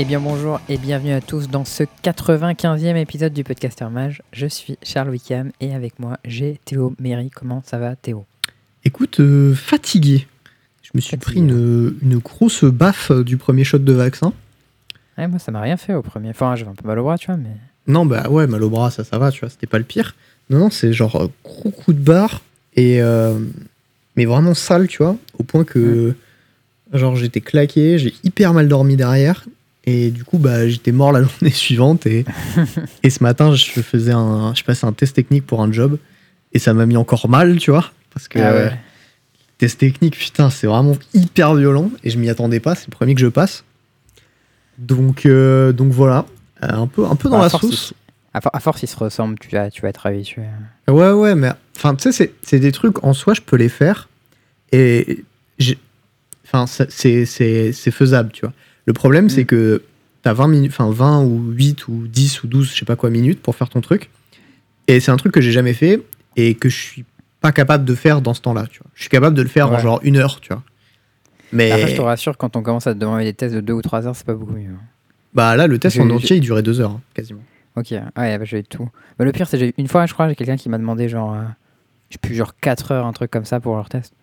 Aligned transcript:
Eh 0.00 0.04
bien 0.04 0.20
bonjour 0.20 0.60
et 0.68 0.78
bienvenue 0.78 1.12
à 1.12 1.20
tous 1.20 1.48
dans 1.48 1.64
ce 1.64 1.82
95e 2.04 2.96
épisode 2.96 3.32
du 3.32 3.42
Podcaster 3.42 3.86
Mage. 3.90 4.22
Je 4.32 4.46
suis 4.46 4.78
Charles 4.82 5.10
Wickham 5.10 5.50
et 5.60 5.74
avec 5.74 5.98
moi 5.98 6.18
j'ai 6.24 6.60
Théo 6.64 6.94
Méry. 7.00 7.30
Comment 7.30 7.62
ça 7.66 7.78
va 7.78 7.96
Théo? 7.96 8.24
Écoute, 8.84 9.18
euh, 9.20 9.54
fatigué. 9.54 10.26
Je 10.82 10.90
me 10.94 11.00
suis 11.00 11.16
Fatigué. 11.16 11.32
pris 11.32 11.40
une, 11.40 11.96
une 12.02 12.18
grosse 12.18 12.64
baffe 12.64 13.10
euh, 13.10 13.24
du 13.24 13.36
premier 13.36 13.64
shot 13.64 13.78
de 13.78 13.92
vaccin. 13.92 14.32
Ouais, 15.18 15.26
Moi 15.26 15.38
ça 15.40 15.50
m'a 15.50 15.60
rien 15.60 15.76
fait 15.76 15.94
au 15.94 16.02
premier. 16.02 16.30
Enfin 16.30 16.54
j'avais 16.54 16.70
un 16.70 16.74
peu 16.74 16.86
mal 16.86 16.98
au 17.00 17.02
bras 17.04 17.18
tu 17.18 17.26
vois 17.26 17.36
mais... 17.36 17.50
Non, 17.88 18.04
bah 18.06 18.28
ouais, 18.28 18.46
mal 18.46 18.62
au 18.62 18.68
bras, 18.68 18.90
ça, 18.90 19.02
ça 19.02 19.16
va, 19.18 19.30
tu 19.32 19.40
vois, 19.40 19.48
c'était 19.48 19.66
pas 19.66 19.78
le 19.78 19.84
pire. 19.84 20.14
Non, 20.50 20.58
non, 20.58 20.70
c'est 20.70 20.92
genre 20.92 21.16
euh, 21.16 21.28
gros 21.42 21.70
coup 21.70 21.94
de 21.94 21.98
barre 22.00 22.42
et. 22.76 23.00
euh, 23.00 23.38
mais 24.14 24.26
vraiment 24.26 24.52
sale, 24.52 24.88
tu 24.88 24.98
vois, 24.98 25.16
au 25.38 25.42
point 25.42 25.64
que. 25.64 26.14
Genre, 26.92 27.16
j'étais 27.16 27.40
claqué, 27.40 27.98
j'ai 27.98 28.12
hyper 28.24 28.52
mal 28.52 28.68
dormi 28.68 28.96
derrière. 28.96 29.46
Et 29.90 30.10
du 30.10 30.22
coup, 30.24 30.38
bah, 30.38 30.68
j'étais 30.68 30.92
mort 30.92 31.12
la 31.12 31.22
journée 31.22 31.50
suivante. 31.50 32.06
Et, 32.06 32.24
et 33.02 33.10
ce 33.10 33.22
matin, 33.22 33.54
je 33.54 33.64
faisais 33.80 34.12
un. 34.12 34.54
Je 34.54 34.62
passais 34.64 34.86
un 34.86 34.92
test 34.92 35.16
technique 35.16 35.46
pour 35.46 35.62
un 35.62 35.72
job. 35.72 35.98
Et 36.52 36.58
ça 36.58 36.74
m'a 36.74 36.84
mis 36.86 36.96
encore 36.96 37.28
mal, 37.28 37.58
tu 37.58 37.70
vois. 37.70 37.90
Parce 38.12 38.28
que. 38.28 38.38
Ah 38.38 38.52
ouais. 38.54 38.78
Test 39.58 39.80
technique, 39.80 40.16
putain, 40.16 40.50
c'est 40.50 40.66
vraiment 40.68 40.96
hyper 41.14 41.54
violent 41.56 41.90
et 42.04 42.10
je 42.10 42.18
m'y 42.18 42.28
attendais 42.30 42.60
pas, 42.60 42.76
c'est 42.76 42.86
le 42.86 42.92
premier 42.92 43.14
que 43.16 43.20
je 43.20 43.26
passe. 43.26 43.64
Donc, 44.78 45.26
euh, 45.26 45.72
donc 45.72 45.90
voilà, 45.90 46.26
Euh, 46.62 46.68
un 46.70 46.86
peu, 46.86 47.04
un 47.06 47.16
peu 47.16 47.28
dans 47.28 47.38
Bah, 47.38 47.40
à 47.40 47.44
la 47.46 47.50
force, 47.50 47.66
sauce. 47.66 47.94
À, 48.34 48.40
for- 48.40 48.54
à 48.54 48.60
force 48.60 48.82
ils 48.84 48.86
se 48.88 48.96
ressemblent, 48.96 49.36
tu 49.40 49.48
vas, 49.50 49.68
tu 49.70 49.82
vas 49.82 49.88
être 49.88 50.06
habitué. 50.06 50.42
Ouais, 50.86 51.10
ouais, 51.10 51.34
mais 51.34 51.50
enfin, 51.76 51.96
tu 51.96 52.12
sais, 52.12 52.32
c'est- 52.42 52.58
des 52.60 52.70
trucs 52.70 53.02
en 53.04 53.12
soi, 53.14 53.34
je 53.34 53.40
peux 53.40 53.56
les 53.56 53.68
faire 53.68 54.08
et 54.70 55.24
enfin, 56.46 56.66
c'est 56.68 57.24
faisable, 57.90 58.30
tu 58.32 58.42
vois. 58.42 58.52
Le 58.88 58.94
problème, 58.94 59.26
Mm. 59.26 59.28
c'est 59.28 59.44
que 59.44 59.82
t'as 60.22 60.32
20 60.32 60.48
minutes, 60.48 60.72
enfin 60.72 60.90
20 60.90 61.22
ou 61.22 61.50
8 61.52 61.88
ou 61.88 62.06
10 62.08 62.42
ou 62.42 62.46
12, 62.46 62.72
je 62.72 62.78
sais 62.78 62.86
pas 62.86 62.96
quoi, 62.96 63.10
minutes 63.10 63.42
pour 63.42 63.54
faire 63.54 63.68
ton 63.68 63.82
truc. 63.82 64.08
Et 64.86 64.98
c'est 64.98 65.10
un 65.10 65.18
truc 65.18 65.30
que 65.34 65.42
j'ai 65.42 65.52
jamais 65.52 65.74
fait 65.74 66.00
et 66.36 66.54
que 66.54 66.70
je 66.70 66.76
suis 66.76 67.04
pas 67.42 67.52
capable 67.52 67.84
de 67.84 67.94
faire 67.94 68.22
dans 68.22 68.32
ce 68.32 68.40
temps-là, 68.40 68.66
tu 68.70 68.78
vois. 68.80 68.90
Je 68.94 69.02
suis 69.02 69.10
capable 69.10 69.36
de 69.36 69.42
le 69.42 69.48
faire 69.48 69.70
en 69.70 69.78
genre 69.78 70.00
une 70.04 70.16
heure, 70.16 70.40
tu 70.40 70.48
vois. 70.54 70.62
Mais 71.52 71.70
Après 71.70 71.88
je 71.88 71.96
te 71.96 72.00
rassure 72.00 72.38
quand 72.38 72.56
on 72.56 72.62
commence 72.62 72.86
à 72.86 72.94
te 72.94 72.98
demander 72.98 73.24
des 73.24 73.34
tests 73.34 73.54
de 73.54 73.60
2 73.60 73.74
ou 73.74 73.82
3 73.82 74.06
heures 74.06 74.16
c'est 74.16 74.24
pas 74.26 74.32
beaucoup 74.34 74.52
mieux. 74.54 74.70
bah 75.34 75.54
là, 75.54 75.66
le 75.66 75.78
test 75.78 76.00
en 76.00 76.08
entier, 76.08 76.36
il 76.36 76.40
durait 76.40 76.62
deux 76.62 76.80
heures, 76.80 76.92
hein, 76.92 77.00
quasiment. 77.12 77.42
Ok, 77.76 77.88
ouais, 77.90 78.38
bah, 78.38 78.44
j'ai 78.44 78.62
tout. 78.62 78.88
Bah, 79.18 79.26
le 79.26 79.32
pire, 79.32 79.46
c'est 79.48 79.58
j'ai- 79.58 79.74
une 79.76 79.86
fois, 79.88 80.06
je 80.06 80.14
crois, 80.14 80.28
j'ai 80.30 80.34
quelqu'un 80.34 80.56
qui 80.56 80.70
m'a 80.70 80.78
demandé 80.78 81.10
genre, 81.10 81.34
euh, 81.34 81.42
je 82.08 82.16
plus, 82.16 82.34
genre 82.34 82.54
4 82.58 82.90
heures, 82.92 83.04
un 83.06 83.12
truc 83.12 83.30
comme 83.30 83.44
ça 83.44 83.60
pour 83.60 83.76
leur 83.76 83.90
test. 83.90 84.14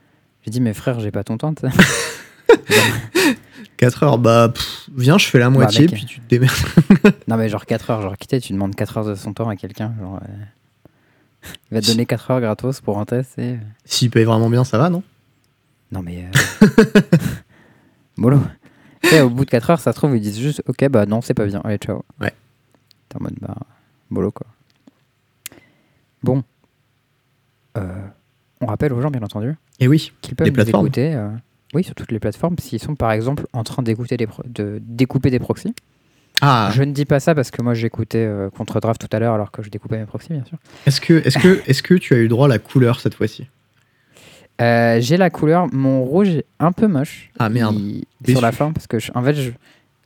J'ai 0.44 0.50
dit, 0.50 0.60
mais 0.60 0.74
frère, 0.74 1.00
j'ai 1.00 1.12
pas 1.12 1.24
ton 1.24 1.38
temps. 1.38 1.54
tu 2.48 2.74
sais. 2.74 3.38
4 3.78 4.04
heures, 4.04 4.18
bah 4.18 4.50
pff, 4.54 4.90
viens, 4.96 5.18
je 5.18 5.28
fais 5.28 5.40
la 5.40 5.50
moitié, 5.50 5.82
mec. 5.82 5.92
puis 5.94 6.06
tu 6.06 6.22
te 6.22 6.28
démerdes. 6.30 6.56
non, 7.28 7.36
mais 7.38 7.50
genre 7.50 7.66
4 7.66 7.90
heures, 7.92 8.02
genre 8.02 8.18
quitté, 8.18 8.40
tu 8.40 8.54
demandes 8.54 8.74
4 8.76 8.98
heures 8.98 9.06
de 9.06 9.16
son 9.16 9.34
temps 9.34 9.50
à 9.50 9.56
quelqu'un. 9.58 9.94
Genre, 10.00 10.20
euh, 10.24 11.50
il 11.72 11.76
va 11.76 11.82
te 11.82 11.88
donner 11.88 12.06
4 12.06 12.32
heures 12.32 12.42
gratos 12.42 12.80
pour 12.82 13.00
un 13.00 13.06
test 13.06 13.38
et. 13.38 13.58
S'il 13.84 14.10
paye 14.12 14.24
vraiment 14.24 14.50
bien, 14.50 14.64
ça 14.64 14.78
va, 14.78 14.90
non? 14.90 15.04
Non, 15.92 16.02
mais. 16.02 16.26
euh, 16.26 17.02
Mollo. 18.18 18.40
Tu 19.04 19.10
sais, 19.10 19.22
au 19.22 19.30
bout 19.30 19.46
de 19.46 19.50
4 19.52 19.70
heures, 19.72 19.80
ça 19.80 19.92
se 19.92 19.98
trouve, 19.98 20.16
ils 20.16 20.22
disent 20.22 20.40
juste, 20.40 20.64
ok, 20.68 20.88
bah 20.90 21.06
non, 21.06 21.22
c'est 21.22 21.34
pas 21.34 21.46
bien. 21.46 21.62
Allez, 21.64 21.78
ciao. 21.78 22.04
Ouais. 22.22 22.34
T'es 23.10 23.18
en 23.18 23.24
mode, 23.24 23.36
bah, 23.42 23.56
mollo, 24.10 24.32
quoi. 24.32 24.48
Bon. 26.24 26.44
Euh, 27.78 28.08
on 28.62 28.68
rappelle 28.68 28.94
aux 28.94 29.02
gens, 29.02 29.12
bien 29.12 29.22
entendu, 29.22 29.54
Et 29.80 29.88
oui, 29.88 30.12
qu'ils 30.22 30.36
peuvent 30.36 30.46
Les 30.46 30.52
nous 30.52 30.56
plateformes. 30.56 30.88
écouter, 30.88 31.14
euh, 31.14 31.30
oui, 31.76 31.84
sur 31.84 31.94
toutes 31.94 32.12
les 32.12 32.20
plateformes, 32.20 32.56
s'ils 32.60 32.80
sont 32.80 32.96
par 32.96 33.12
exemple 33.12 33.46
en 33.54 33.64
train 33.64 33.84
d'écouter 33.84 34.18
des 34.18 34.28
de 34.46 34.80
découper 34.82 35.30
des 35.30 35.40
proxys. 35.40 35.74
Ah, 36.42 36.70
Je 36.74 36.84
ne 36.84 36.92
dis 36.92 37.06
pas 37.06 37.20
ça 37.20 37.34
parce 37.36 37.52
que 37.52 37.62
moi 37.62 37.74
j'écoutais 37.74 38.18
euh, 38.26 38.50
contre 38.50 38.80
Draft 38.82 39.00
tout 39.00 39.16
à 39.16 39.20
l'heure 39.20 39.34
alors 39.36 39.52
que 39.52 39.62
je 39.64 39.70
découpais 39.70 39.98
mes 39.98 40.06
proxys, 40.06 40.30
bien 40.34 40.44
sûr. 40.44 40.58
est-ce 40.86 41.00
que, 41.00 41.14
est 41.26 41.40
que, 41.40 41.62
est 41.70 41.82
que 41.82 41.94
tu 41.94 42.14
as 42.14 42.18
eu 42.18 42.28
droit 42.28 42.48
à 42.48 42.50
la 42.50 42.60
couleur 42.60 43.00
cette 43.00 43.14
fois-ci? 43.16 43.48
Euh, 44.62 45.00
j'ai 45.02 45.18
la 45.18 45.30
couleur, 45.30 45.68
mon 45.74 46.04
rouge 46.04 46.30
est 46.30 46.46
un 46.60 46.72
peu 46.72 46.88
moche. 46.88 47.30
Ah, 47.40 47.50
merde. 47.50 47.76
Il- 47.76 48.06
sur 48.28 48.42
la 48.42 48.52
fin, 48.52 48.72
parce 48.72 48.88
que 48.88 49.00
je- 49.00 49.12
en 49.14 49.22
fait, 49.24 49.34
je- 49.34 49.52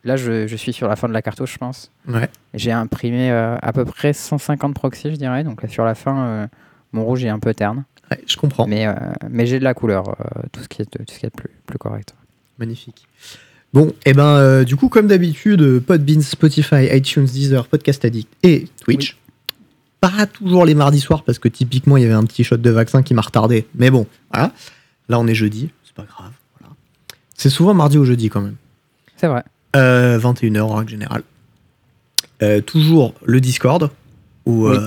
là 0.03 0.15
je, 0.15 0.47
je 0.47 0.55
suis 0.55 0.73
sur 0.73 0.87
la 0.87 0.95
fin 0.95 1.07
de 1.07 1.13
la 1.13 1.21
cartouche, 1.21 1.53
je 1.53 1.57
pense. 1.57 1.91
Ouais. 2.07 2.27
J'ai 2.55 2.71
imprimé 2.71 3.29
euh, 3.31 3.55
à 3.61 3.73
peu 3.73 3.85
près 3.85 4.13
150 4.13 4.73
proxys, 4.73 5.11
je 5.11 5.15
dirais. 5.17 5.43
Donc 5.43 5.61
là, 5.61 5.69
sur 5.69 5.85
la 5.85 5.93
fin, 5.95 6.17
euh, 6.25 6.47
mon 6.93 7.05
rouge 7.05 7.23
est 7.23 7.29
un 7.29 7.39
peu 7.39 7.53
terne. 7.53 7.83
Ouais, 8.11 8.19
je 8.27 8.35
comprends. 8.37 8.67
Mais, 8.67 8.87
euh, 8.87 8.93
mais 9.29 9.45
j'ai 9.45 9.59
de 9.59 9.63
la 9.63 9.73
couleur, 9.73 10.09
euh, 10.09 10.41
tout 10.51 10.61
ce 10.63 10.67
qui 10.67 10.81
est, 10.81 10.85
tout 10.85 11.03
ce 11.13 11.19
qui 11.19 11.25
est 11.25 11.29
de 11.29 11.35
plus, 11.35 11.51
plus 11.65 11.77
correct. 11.77 12.15
Magnifique. 12.57 13.07
Bon, 13.71 13.93
et 14.05 14.13
ben, 14.13 14.25
euh, 14.25 14.63
du 14.63 14.75
coup, 14.75 14.89
comme 14.89 15.07
d'habitude, 15.07 15.79
Podbean, 15.79 16.21
Spotify, 16.21 16.87
iTunes, 16.91 17.25
Deezer, 17.25 17.67
Podcast 17.67 18.03
Addict 18.03 18.27
et 18.43 18.67
Twitch. 18.83 19.17
Pas 20.01 20.25
toujours 20.25 20.65
les 20.65 20.75
mardis 20.75 21.01
soirs 21.01 21.23
parce 21.23 21.39
que 21.39 21.49
typiquement 21.49 21.97
il 21.97 22.03
y 22.03 22.05
avait 22.05 22.13
un 22.13 22.23
petit 22.23 22.43
shot 22.45 22.57
de 22.57 22.69
vaccin 22.69 23.03
qui 23.03 23.13
m'a 23.13 23.21
retardé. 23.21 23.67
Mais 23.75 23.91
bon, 23.91 24.07
voilà. 24.33 24.53
Là, 25.09 25.19
on 25.19 25.27
est 25.27 25.35
jeudi, 25.35 25.69
c'est 25.83 25.93
pas 25.93 26.05
grave. 26.05 26.31
Voilà. 26.59 26.73
C'est 27.35 27.49
souvent 27.49 27.73
mardi 27.73 27.97
ou 27.97 28.05
jeudi 28.05 28.29
quand 28.29 28.41
même. 28.41 28.55
C'est 29.17 29.27
vrai. 29.27 29.43
Euh, 29.75 30.17
21h 30.17 30.61
en 30.61 30.75
règle 30.75 30.89
générale. 30.91 31.23
Toujours 32.65 33.13
le 33.25 33.41
Discord, 33.41 33.91
où, 34.45 34.69
Oui. 34.69 34.77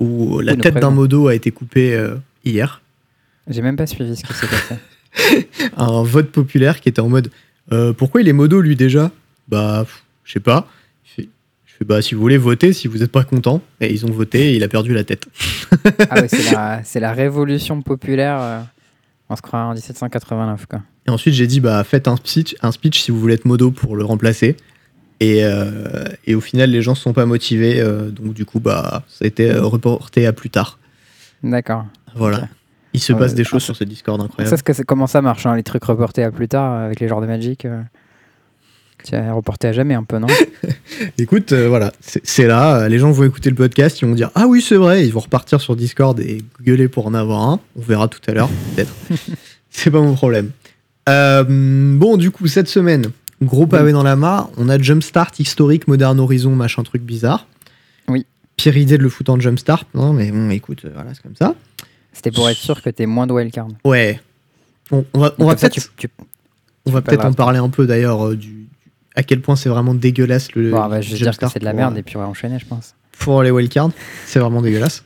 où 0.00 0.40
la 0.40 0.56
tête 0.56 0.74
d'un 0.74 0.90
modo 0.90 1.28
a 1.28 1.34
été 1.36 1.52
coupée 1.52 1.96
hier. 2.44 2.82
J'ai 3.48 3.62
même 3.62 3.76
pas 3.76 3.86
suivi 3.86 4.16
ce 4.16 4.22
qui 4.24 4.32
s'est 4.32 4.46
passé. 4.46 4.76
Un 5.76 6.02
vote 6.02 6.30
populaire 6.30 6.80
qui 6.80 6.88
était 6.88 7.00
en 7.00 7.08
mode 7.08 7.30
euh, 7.72 7.92
Pourquoi 7.92 8.20
il 8.20 8.28
est 8.28 8.32
modo 8.32 8.60
lui 8.60 8.76
déjà? 8.76 9.10
Bah, 9.48 9.84
je 10.24 10.32
sais 10.32 10.40
pas. 10.40 10.68
Je 11.04 11.24
fais, 11.78 11.84
Bah, 11.84 12.02
si 12.02 12.14
vous 12.14 12.20
voulez 12.20 12.38
voter, 12.38 12.72
si 12.72 12.86
vous 12.88 12.98
n'êtes 12.98 13.10
pas 13.10 13.24
content. 13.24 13.62
Et 13.80 13.92
ils 13.92 14.06
ont 14.06 14.10
voté 14.10 14.52
et 14.52 14.56
il 14.56 14.62
a 14.62 14.68
perdu 14.68 14.94
la 14.94 15.04
tête. 15.04 15.26
Ah 16.10 16.20
oui, 16.22 16.28
c'est 16.84 17.00
la, 17.00 17.12
révolution 17.12 17.82
populaire. 17.82 18.38
euh, 18.40 18.60
on 19.28 19.36
se 19.36 19.42
croit 19.42 19.60
en 19.60 19.72
1789, 19.72 20.66
quoi. 20.66 20.82
Et 21.06 21.10
ensuite, 21.10 21.34
j'ai 21.34 21.46
dit 21.46 21.60
Bah, 21.60 21.82
faites 21.84 22.06
un 22.08 22.16
speech, 22.16 22.54
un 22.62 22.72
speech 22.72 23.00
si 23.00 23.10
vous 23.10 23.18
voulez 23.18 23.34
être 23.34 23.46
modo 23.46 23.70
pour 23.70 23.96
le 23.96 24.04
remplacer. 24.04 24.56
Et, 25.18 25.44
euh, 25.44 26.04
et 26.26 26.34
au 26.34 26.40
final, 26.40 26.70
les 26.70 26.82
gens 26.82 26.92
ne 26.92 26.96
sont 26.96 27.12
pas 27.12 27.26
motivés. 27.26 27.82
donc, 28.10 28.32
du 28.34 28.44
coup, 28.44 28.60
bah, 28.60 29.04
ça 29.08 29.24
a 29.24 29.28
été 29.28 29.52
reporté 29.52 30.26
à 30.26 30.32
plus 30.32 30.50
tard. 30.50 30.78
D'accord. 31.42 31.84
Voilà. 32.14 32.48
Il 32.92 33.00
se 33.00 33.12
passe 33.12 33.34
des 33.34 33.44
choses 33.44 33.62
ça- 33.62 33.66
sur 33.66 33.76
ce 33.76 33.84
Discord 33.84 34.20
Ça, 34.20 34.24
incroyable. 34.26 34.56
c'est 34.56 34.64
que 34.64 34.72
c'est- 34.72 34.84
comment 34.84 35.06
ça 35.06 35.22
marche, 35.22 35.46
hein, 35.46 35.54
les 35.54 35.62
trucs 35.62 35.84
reportés 35.84 36.24
à 36.24 36.30
plus 36.32 36.48
tard 36.48 36.72
euh, 36.74 36.86
avec 36.86 36.98
les 37.00 37.06
genres 37.08 37.20
de 37.20 37.26
Magic 37.26 37.64
euh, 37.64 37.80
Tiens, 39.02 39.32
reporté 39.32 39.68
à 39.68 39.72
jamais 39.72 39.94
un 39.94 40.02
peu, 40.02 40.18
non 40.18 40.26
Écoute, 41.18 41.52
euh, 41.52 41.68
voilà, 41.68 41.90
c'est 42.00 42.46
là. 42.46 42.86
Les 42.88 42.98
gens 42.98 43.10
vont 43.12 43.24
écouter 43.24 43.48
le 43.48 43.56
podcast, 43.56 43.98
ils 44.02 44.06
vont 44.08 44.14
dire 44.14 44.30
Ah 44.34 44.46
oui, 44.46 44.60
c'est 44.60 44.76
vrai. 44.76 45.06
Ils 45.06 45.12
vont 45.12 45.20
repartir 45.20 45.60
sur 45.60 45.74
Discord 45.76 46.18
et 46.20 46.42
gueuler 46.62 46.88
pour 46.88 47.06
en 47.06 47.14
avoir 47.14 47.48
un. 47.48 47.60
On 47.76 47.80
verra 47.80 48.08
tout 48.08 48.20
à 48.28 48.32
l'heure, 48.32 48.50
peut-être. 48.74 48.92
c'est 49.70 49.90
pas 49.90 50.00
mon 50.02 50.14
problème. 50.14 50.50
Euh, 51.08 51.44
bon, 51.96 52.18
du 52.18 52.30
coup, 52.30 52.46
cette 52.46 52.68
semaine, 52.68 53.06
gros 53.40 53.66
pavé 53.66 53.92
dans 53.92 54.02
la 54.02 54.16
mare. 54.16 54.50
On 54.58 54.68
a 54.68 54.78
Jumpstart 54.78 55.32
historique, 55.38 55.88
Modern 55.88 56.20
Horizon, 56.20 56.54
machin 56.54 56.82
truc 56.82 57.02
bizarre. 57.02 57.46
Pire 58.62 58.76
idée 58.76 58.98
de 58.98 59.02
le 59.02 59.08
foutre 59.08 59.30
en 59.32 59.40
Jumpstart. 59.40 59.84
Non, 59.94 60.12
mais 60.12 60.30
bon, 60.30 60.50
écoute, 60.50 60.84
euh, 60.84 60.90
voilà, 60.94 61.14
c'est 61.14 61.22
comme 61.22 61.36
ça. 61.36 61.54
C'était 62.12 62.30
pour 62.30 62.48
être 62.50 62.58
sûr 62.58 62.82
que 62.82 62.90
t'es 62.90 63.06
moins 63.06 63.26
de 63.26 63.32
wildcard. 63.32 63.68
Ouais. 63.84 64.20
On 64.90 65.04
va, 65.14 65.32
on 65.38 65.46
peut-être 65.54 65.70
tu- 65.72 65.80
tu- 65.96 66.08
on 66.84 66.90
va 66.90 67.00
pas 67.00 67.16
en 67.24 67.28
le 67.28 67.34
parler 67.34 67.58
un 67.58 67.68
peu 67.68 67.86
d'ailleurs 67.86 68.26
euh, 68.26 68.36
du, 68.36 68.66
à 69.14 69.22
quel 69.22 69.40
point 69.40 69.54
c'est 69.56 69.68
vraiment 69.68 69.94
dégueulasse 69.94 70.52
le. 70.54 70.72
Bon, 70.72 70.88
bah, 70.88 71.00
je 71.00 71.10
vais 71.12 71.16
dire 71.18 71.38
que 71.38 71.48
c'est 71.48 71.58
de 71.60 71.64
la 71.64 71.72
merde 71.72 71.94
euh, 71.94 72.00
et 72.00 72.02
puis 72.02 72.16
on 72.16 72.20
va 72.20 72.26
enchaîner, 72.26 72.58
je 72.58 72.66
pense. 72.66 72.94
pour 73.18 73.42
les 73.42 73.50
wildcards. 73.50 73.90
C'est 74.26 74.40
vraiment 74.40 74.60
dégueulasse. 74.62 75.04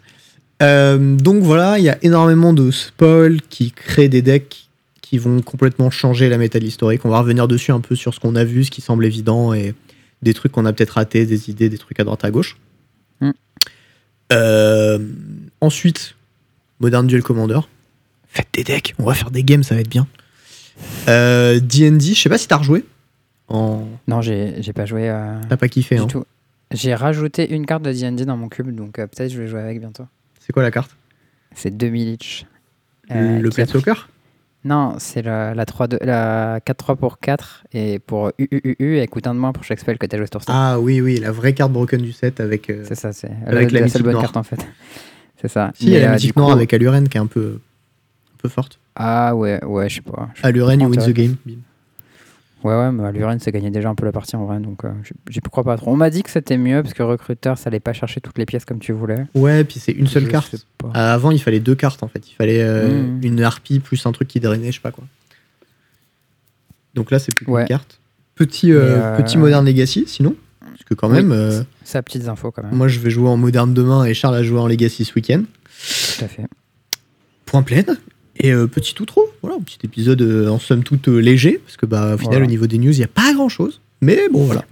Euh, 0.62 1.17
donc 1.17 1.43
voilà, 1.43 1.79
il 1.79 1.84
y 1.84 1.90
a 1.90 1.99
énormément 2.02 2.52
de 2.55 2.70
spoils 2.70 3.40
qui 3.43 3.73
créent 3.73 4.08
des 4.08 4.23
decks 4.23 4.69
qui 5.02 5.19
vont 5.19 5.43
complètement 5.43 5.90
changer 5.90 6.29
la 6.29 6.38
métal 6.38 6.64
historique. 6.64 7.05
On 7.05 7.11
va 7.11 7.20
revenir 7.20 7.46
dessus 7.46 7.70
un 7.73 7.81
peu 7.81 7.94
sur 7.94 8.14
ce 8.14 8.20
qu'on 8.20 8.34
a 8.37 8.44
vu, 8.44 8.64
ce 8.64 8.70
qui 8.70 8.81
semble 8.81 9.05
évident 9.05 9.52
et 9.52 9.75
des 10.23 10.32
trucs 10.32 10.50
qu'on 10.52 10.64
a 10.64 10.73
peut-être 10.73 10.90
ratés, 10.93 11.26
des 11.26 11.50
idées, 11.50 11.69
des 11.69 11.79
trucs 11.79 12.00
à 12.00 12.05
droite 12.05 12.25
à 12.25 12.31
gauche. 12.31 12.56
Mm. 13.20 13.31
Euh, 14.32 14.99
ensuite, 15.61 16.14
Modern 16.81 17.06
Duel 17.06 17.22
Commander. 17.22 17.61
Faites 18.28 18.49
des 18.52 18.64
decks, 18.64 18.94
on 18.99 19.05
va 19.05 19.14
faire 19.14 19.31
des 19.31 19.44
games, 19.44 19.62
ça 19.62 19.75
va 19.75 19.81
être 19.81 19.88
bien. 19.88 20.06
Euh, 21.08 21.61
D&D, 21.61 22.00
je 22.14 22.20
sais 22.20 22.28
pas 22.28 22.38
si 22.38 22.49
t'as 22.49 22.56
rejoué. 22.56 22.84
En... 23.49 23.87
Non, 24.08 24.20
j'ai 24.22 24.55
j'ai 24.61 24.72
pas 24.72 24.87
joué 24.87 25.08
euh, 25.08 25.38
T'as 25.49 25.56
pas 25.56 25.69
kiffé, 25.69 25.96
du 25.96 26.00
hein. 26.02 26.06
tout. 26.06 26.25
J'ai 26.72 26.94
rajouté 26.94 27.52
une 27.55 27.66
carte 27.66 27.82
de 27.84 27.93
D&D 27.93 28.25
dans 28.25 28.37
mon 28.37 28.49
cube, 28.49 28.75
donc 28.75 28.99
euh, 28.99 29.06
peut-être 29.06 29.31
je 29.31 29.40
vais 29.40 29.46
jouer 29.46 29.60
avec 29.60 29.78
bientôt. 29.78 30.06
C'est 30.40 30.52
quoi 30.52 30.62
la 30.64 30.70
carte? 30.72 30.96
C'est 31.55 31.70
2000 31.76 32.08
each. 32.08 32.46
Euh, 33.12 33.38
Le 33.38 33.50
pris- 33.50 33.64
Planeswalker 33.64 34.08
Non, 34.64 34.94
c'est 34.99 35.20
la, 35.22 35.55
la, 35.55 35.66
3 35.66 35.88
de- 35.88 35.99
la 36.00 36.58
4-3 36.61 36.96
pour 36.96 37.19
4 37.19 37.64
et 37.75 37.99
pour 37.99 38.32
UUUU, 38.38 38.99
et 38.99 39.06
coûte 39.08 39.26
un 39.26 39.34
de 39.34 39.38
moins 39.38 39.52
pour 39.52 39.62
chaque 39.64 39.78
spell 39.78 39.99
que 39.99 40.06
t'as 40.06 40.16
joué 40.16 40.26
sur 40.31 40.40
ce 40.43 40.46
Ah 40.49 40.81
oui, 40.81 41.00
oui, 41.02 41.19
la 41.19 41.32
vraie 41.32 41.52
carte 41.52 41.70
broken 41.72 42.00
du 42.00 42.12
set 42.12 42.40
avec. 42.40 42.70
euh, 42.70 42.82
C'est 42.88 42.94
ça, 42.94 43.12
c'est 43.12 43.31
Avec 43.46 43.72
la 43.72 43.87
seule 43.88 44.02
bonne 44.02 44.12
noire. 44.12 44.22
carte 44.25 44.37
en 44.38 44.43
fait. 44.43 44.56
C'est 45.40 45.49
ça. 45.49 45.72
Si, 45.75 45.84
il 45.87 45.90
y 45.90 45.96
a 45.96 46.11
Mais, 46.11 46.16
la 46.19 46.32
noire 46.37 46.52
avec 46.52 46.72
Aluren 46.72 47.06
qui 47.06 47.19
est 47.19 47.20
un 47.20 47.26
peu, 47.26 47.58
un 48.32 48.37
peu 48.38 48.49
forte. 48.49 48.78
Ah 48.96 49.37
ouais, 49.37 49.62
ouais, 49.62 49.90
je 49.90 49.96
sais 49.96 50.00
pas. 50.00 50.31
Aluren, 50.43 50.81
you 50.81 50.88
win 50.88 50.99
the 51.00 51.10
game. 51.10 51.37
Bim. 51.44 51.56
Ouais, 52.64 52.75
ouais, 52.75 52.90
mais 52.93 53.12
Luren, 53.12 53.38
c'est 53.40 53.52
gagné 53.52 53.70
déjà 53.70 53.90
un 53.90 53.94
peu 53.94 54.06
la 54.06 54.12
partie 54.12 54.37
en 54.37 54.46
vrai, 54.46 54.58
donc 54.58 54.84
euh, 54.87 54.90
j'y- 55.28 55.40
crois 55.40 55.62
pas 55.64 55.76
trop. 55.76 55.93
On 55.93 55.96
m'a 55.96 56.08
dit 56.08 56.22
que 56.22 56.31
c'était 56.31 56.56
mieux 56.56 56.82
parce 56.82 56.94
que 56.94 57.02
recruteur, 57.02 57.58
ça 57.58 57.69
allait 57.69 57.78
pas 57.78 57.93
chercher 57.93 58.22
toutes 58.22 58.38
les 58.38 58.46
pièces 58.46 58.64
comme 58.64 58.78
tu 58.78 58.93
voulais. 58.93 59.26
Ouais, 59.34 59.64
puis 59.64 59.78
c'est 59.78 59.93
une 59.93 60.06
seule 60.06 60.25
Je 60.25 60.31
carte. 60.31 60.55
Euh, 60.82 60.88
Avant, 60.94 61.31
il 61.31 61.38
fallait 61.40 61.61
deux 61.61 61.75
cartes 61.75 62.02
en 62.02 62.08
fait. 62.08 62.26
Il 62.28 62.34
fallait 62.34 62.62
euh, 62.62 62.88
Mhm. 62.88 63.20
une 63.22 63.43
harpie 63.43 63.81
plus 63.81 64.05
un 64.06 64.12
truc 64.12 64.28
qui 64.28 64.40
drainait, 64.40 64.72
je 64.72 64.76
sais 64.76 64.81
pas 64.82 64.93
quoi. 64.93 65.05
Donc 66.94 67.11
là, 67.11 67.19
c'est 67.19 67.34
plus 67.34 67.46
Ouais. 67.46 67.66
carte. 67.66 67.99
Petit, 68.34 68.72
euh, 68.72 69.17
petit 69.19 69.37
Modern 69.37 69.64
Legacy, 69.67 70.05
sinon. 70.06 70.34
Parce 70.60 70.82
que 70.84 70.94
quand 70.94 71.08
Oui. 71.10 71.22
même, 71.22 71.64
Ça, 71.84 72.02
petites 72.02 72.28
infos 72.28 72.50
quand 72.50 72.62
même. 72.62 72.75
moi 72.75 72.88
je 72.88 72.99
vais 72.99 73.10
jouer 73.10 73.28
en 73.28 73.37
Modern 73.37 73.72
demain 73.75 74.05
et 74.06 74.14
Charles 74.14 74.37
a 74.37 74.43
joué 74.43 74.58
en 74.58 74.67
Legacy 74.67 75.05
ce 75.05 75.12
week-end. 75.14 75.43
Tout 75.44 76.25
à 76.25 76.28
fait. 76.28 76.46
Point 77.46 77.62
pleine. 77.62 77.96
Et 78.36 78.52
euh, 78.52 78.66
petit 78.66 79.00
outro, 79.00 79.22
voilà, 79.42 79.56
un 79.56 79.60
petit 79.60 79.78
épisode 79.84 80.20
euh, 80.22 80.48
en 80.48 80.58
somme 80.58 80.82
toute 80.82 81.08
euh, 81.08 81.19
léger, 81.19 81.58
parce 81.64 81.76
que 81.76 81.86
bah, 81.86 82.14
au 82.14 82.19
final, 82.19 82.32
Voilà. 82.32 82.46
au 82.46 82.48
niveau 82.48 82.66
des 82.66 82.78
news, 82.78 82.92
il 82.92 82.98
n'y 82.98 83.04
a 83.04 83.08
pas 83.08 83.32
grand 83.32 83.48
chose. 83.48 83.81
Mais 84.00 84.28
bon, 84.31 84.44
voilà. 84.44 84.64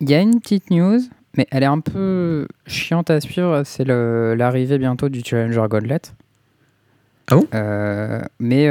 Il 0.00 0.10
y 0.10 0.14
a 0.14 0.20
une 0.20 0.40
petite 0.40 0.70
news, 0.70 0.98
mais 1.36 1.46
elle 1.50 1.62
est 1.62 1.66
un 1.66 1.78
peu 1.80 2.46
chiante 2.66 3.08
à 3.10 3.20
suivre. 3.20 3.62
C'est 3.64 3.84
l'arrivée 3.84 4.78
bientôt 4.78 5.08
du 5.08 5.20
Challenger 5.24 5.64
Gauntlet. 5.70 6.00
Ah 7.28 7.36
bon? 7.36 7.46
Euh, 7.54 8.20
mais 8.40 8.68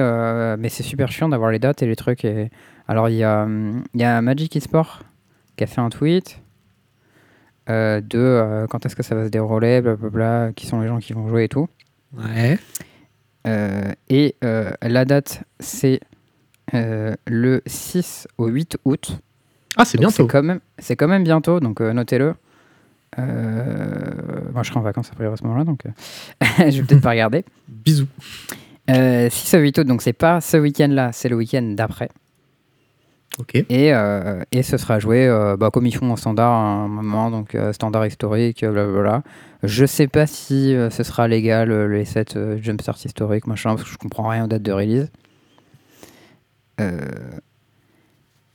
mais 0.57 0.67
c'est 0.69 0.83
super 0.83 1.09
chiant 1.11 1.29
d'avoir 1.29 1.51
les 1.51 1.59
dates 1.59 1.81
et 1.81 1.87
les 1.87 1.95
trucs. 1.95 2.25
Et... 2.25 2.51
Alors, 2.89 3.07
il 3.07 3.15
y 3.15 3.23
a, 3.23 3.47
y 3.95 4.03
a 4.03 4.21
Magic 4.21 4.55
eSport 4.57 5.03
qui 5.55 5.63
a 5.63 5.67
fait 5.67 5.81
un 5.81 5.89
tweet 5.89 6.41
de 7.69 8.65
quand 8.69 8.85
est-ce 8.85 8.97
que 8.97 9.03
ça 9.03 9.15
va 9.15 9.23
se 9.25 9.29
dérouler, 9.29 9.79
blablabla, 9.79 10.51
qui 10.53 10.67
sont 10.67 10.81
les 10.81 10.89
gens 10.89 10.99
qui 10.99 11.13
vont 11.13 11.29
jouer 11.29 11.45
et 11.45 11.49
tout. 11.49 11.69
Ouais. 12.17 12.59
Euh, 13.47 13.91
et 14.09 14.35
euh, 14.43 14.71
la 14.81 15.05
date, 15.05 15.43
c'est 15.59 15.99
euh, 16.73 17.15
le 17.25 17.61
6 17.65 18.27
au 18.37 18.47
8 18.47 18.77
août. 18.85 19.17
Ah, 19.77 19.85
c'est 19.85 19.97
bientôt. 19.97 20.27
quand 20.27 20.43
même, 20.43 20.59
c'est 20.79 20.95
quand 20.95 21.07
même 21.07 21.23
bientôt, 21.23 21.59
donc 21.59 21.79
notez-le. 21.79 22.35
Moi, 23.17 24.63
je 24.63 24.69
serai 24.69 24.79
en 24.79 24.83
vacances 24.83 25.09
après 25.11 25.25
à 25.25 25.35
ce 25.35 25.43
moment-là, 25.43 25.63
donc 25.63 25.83
je 26.57 26.63
vais 26.63 26.83
peut-être 26.83 27.01
pas 27.01 27.11
regarder. 27.11 27.45
Bisous. 27.67 28.07
Euh, 28.89 29.29
6 29.29 29.55
au 29.55 29.59
8 29.59 29.77
août, 29.79 29.87
donc 29.87 30.01
c'est 30.01 30.13
pas 30.13 30.41
ce 30.41 30.57
week-end-là, 30.57 31.11
c'est 31.13 31.29
le 31.29 31.35
week-end 31.35 31.61
d'après. 31.61 32.09
Et, 33.69 33.93
euh, 33.93 34.43
et 34.51 34.63
ce 34.63 34.77
sera 34.77 34.99
joué 34.99 35.27
euh, 35.27 35.57
bah, 35.57 35.69
comme 35.71 35.85
ils 35.85 35.95
font 35.95 36.11
en 36.11 36.15
standard 36.15 36.51
à 36.51 36.57
un 36.57 36.87
moment, 36.87 37.31
donc 37.31 37.55
euh, 37.55 37.73
standard 37.73 38.05
historique, 38.05 38.63
blablabla. 38.65 39.23
Je 39.63 39.85
sais 39.85 40.07
pas 40.07 40.27
si 40.27 40.75
ce 40.89 41.03
sera 41.03 41.27
légal, 41.27 41.71
les 41.91 42.05
sets 42.05 42.35
euh, 42.35 42.57
jumpstart 42.61 42.97
historiques, 43.03 43.47
machin, 43.47 43.75
parce 43.75 43.83
que 43.83 43.89
je 43.89 43.97
comprends 43.97 44.27
rien 44.27 44.45
aux 44.45 44.47
dates 44.47 44.63
de 44.63 44.71
release. 44.71 45.11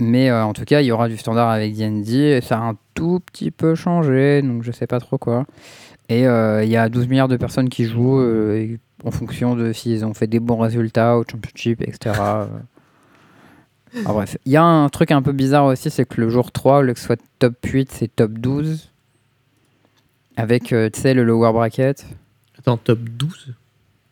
Mais 0.00 0.32
en 0.32 0.52
tout 0.52 0.64
cas, 0.64 0.80
il 0.80 0.86
y 0.86 0.92
aura 0.92 1.08
du 1.08 1.16
standard 1.16 1.48
avec 1.48 1.76
D&D, 1.76 2.40
ça 2.42 2.58
a 2.58 2.60
un 2.60 2.76
tout 2.94 3.20
petit 3.20 3.52
peu 3.52 3.76
changé, 3.76 4.42
donc 4.42 4.64
je 4.64 4.72
sais 4.72 4.88
pas 4.88 4.98
trop 4.98 5.16
quoi. 5.16 5.46
Et 6.08 6.22
il 6.22 6.68
y 6.68 6.76
a 6.76 6.88
12 6.88 7.06
milliards 7.06 7.28
de 7.28 7.36
personnes 7.36 7.68
qui 7.68 7.84
jouent 7.84 8.20
en 9.04 9.10
fonction 9.12 9.54
de 9.54 9.72
s'ils 9.72 10.04
ont 10.04 10.12
fait 10.12 10.26
des 10.26 10.40
bons 10.40 10.58
résultats 10.58 11.16
au 11.16 11.22
championship, 11.22 11.82
etc. 11.82 12.20
Ah, 14.04 14.12
bref, 14.12 14.37
il 14.44 14.52
y 14.52 14.56
a 14.56 14.64
un 14.64 14.88
truc 14.88 15.10
un 15.10 15.22
peu 15.22 15.32
bizarre 15.32 15.64
aussi, 15.66 15.90
c'est 15.90 16.04
que 16.04 16.20
le 16.20 16.28
jour 16.28 16.52
3, 16.52 16.78
au 16.78 16.82
lieu 16.82 16.93
que 16.93 17.00
ce 17.00 17.06
soit 17.06 17.20
top 17.38 17.54
8, 17.64 17.90
c'est 17.93 18.14
top 18.14 18.32
12. 18.32 18.90
Avec, 20.37 20.72
euh, 20.72 20.90
tu 20.93 21.00
sais, 21.00 21.14
le 21.14 21.25
lower 21.25 21.52
bracket. 21.52 22.06
Attends, 22.58 22.76
top 22.76 22.98
12 23.00 23.54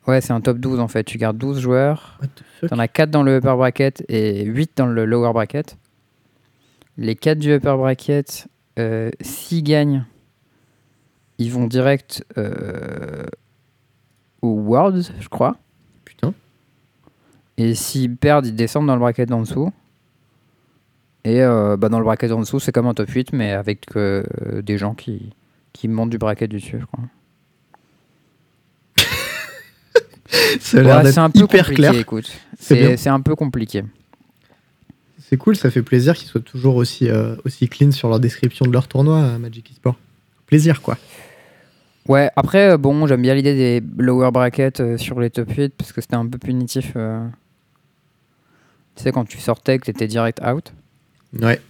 Ouais, 0.06 0.20
c'est 0.20 0.32
un 0.32 0.40
top 0.40 0.58
12 0.58 0.80
en 0.80 0.88
fait. 0.88 1.04
Tu 1.04 1.18
gardes 1.18 1.38
12 1.38 1.60
joueurs. 1.60 2.18
T'en 2.68 2.78
as 2.78 2.88
4 2.88 3.10
dans 3.10 3.22
le 3.22 3.38
upper 3.38 3.54
bracket 3.56 4.04
et 4.08 4.44
8 4.44 4.72
dans 4.76 4.86
le 4.86 5.04
lower 5.06 5.32
bracket. 5.32 5.76
Les 6.96 7.16
4 7.16 7.38
du 7.38 7.52
upper 7.52 7.76
bracket, 7.76 8.46
euh, 8.78 9.10
s'ils 9.20 9.64
gagnent, 9.64 10.04
ils 11.38 11.50
vont 11.50 11.66
direct 11.66 12.24
euh, 12.38 13.24
au 14.42 14.50
Worlds, 14.50 15.10
je 15.20 15.28
crois. 15.28 15.56
Et 17.56 17.74
s'ils 17.74 18.16
perdent, 18.16 18.46
ils 18.46 18.54
descendent 18.54 18.86
dans 18.86 18.94
le 18.94 19.00
bracket 19.00 19.28
d'en 19.28 19.40
dessous. 19.40 19.72
Et 21.24 21.42
euh, 21.42 21.76
bah, 21.76 21.88
dans 21.88 21.98
le 21.98 22.04
bracket 22.04 22.30
en 22.32 22.40
dessous, 22.40 22.60
c'est 22.60 22.72
comme 22.72 22.86
un 22.86 22.94
top 22.94 23.08
8, 23.08 23.32
mais 23.32 23.52
avec 23.52 23.86
euh, 23.96 24.22
des 24.62 24.76
gens 24.76 24.94
qui, 24.94 25.30
qui 25.72 25.88
montent 25.88 26.10
du 26.10 26.18
bracket 26.18 26.50
du 26.50 26.56
dessus, 26.56 26.76
l'air 30.74 31.02
Ouais, 31.04 31.12
c'est 31.12 31.18
un 31.18 31.30
peu 31.30 31.40
hyper 31.40 31.66
compliqué, 31.66 31.74
clair. 31.74 31.94
écoute. 31.94 32.30
C'est. 32.58 32.74
C'est 32.74 32.96
c'est 32.96 33.08
un 33.10 33.20
peu 33.20 33.36
compliqué. 33.36 33.84
C'est 35.18 35.36
cool, 35.38 35.56
ça 35.56 35.70
fait 35.70 35.82
plaisir 35.82 36.14
qu'ils 36.14 36.28
soient 36.28 36.40
toujours 36.40 36.76
aussi, 36.76 37.08
euh, 37.08 37.36
aussi 37.44 37.68
clean 37.68 37.90
sur 37.92 38.08
leur 38.08 38.20
description 38.20 38.66
de 38.66 38.72
leur 38.72 38.88
tournoi 38.88 39.24
à 39.24 39.38
Magic 39.38 39.70
eSport. 39.70 39.96
Plaisir, 40.46 40.82
quoi. 40.82 40.98
Ouais, 42.08 42.30
après, 42.36 42.72
euh, 42.72 42.76
bon, 42.76 43.06
j'aime 43.06 43.22
bien 43.22 43.34
l'idée 43.34 43.54
des 43.54 43.82
lower 43.96 44.30
brackets 44.30 44.80
euh, 44.80 44.98
sur 44.98 45.18
les 45.20 45.30
top 45.30 45.50
8 45.50 45.74
parce 45.78 45.92
que 45.92 46.00
c'était 46.02 46.16
un 46.16 46.26
peu 46.26 46.36
punitif. 46.38 46.92
Tu 48.96 49.02
sais, 49.02 49.12
quand 49.12 49.24
tu 49.24 49.38
sortais, 49.38 49.78
que 49.78 49.84
t'étais 49.86 50.06
direct 50.06 50.40
out. 50.44 50.72
Ouais. 51.40 51.60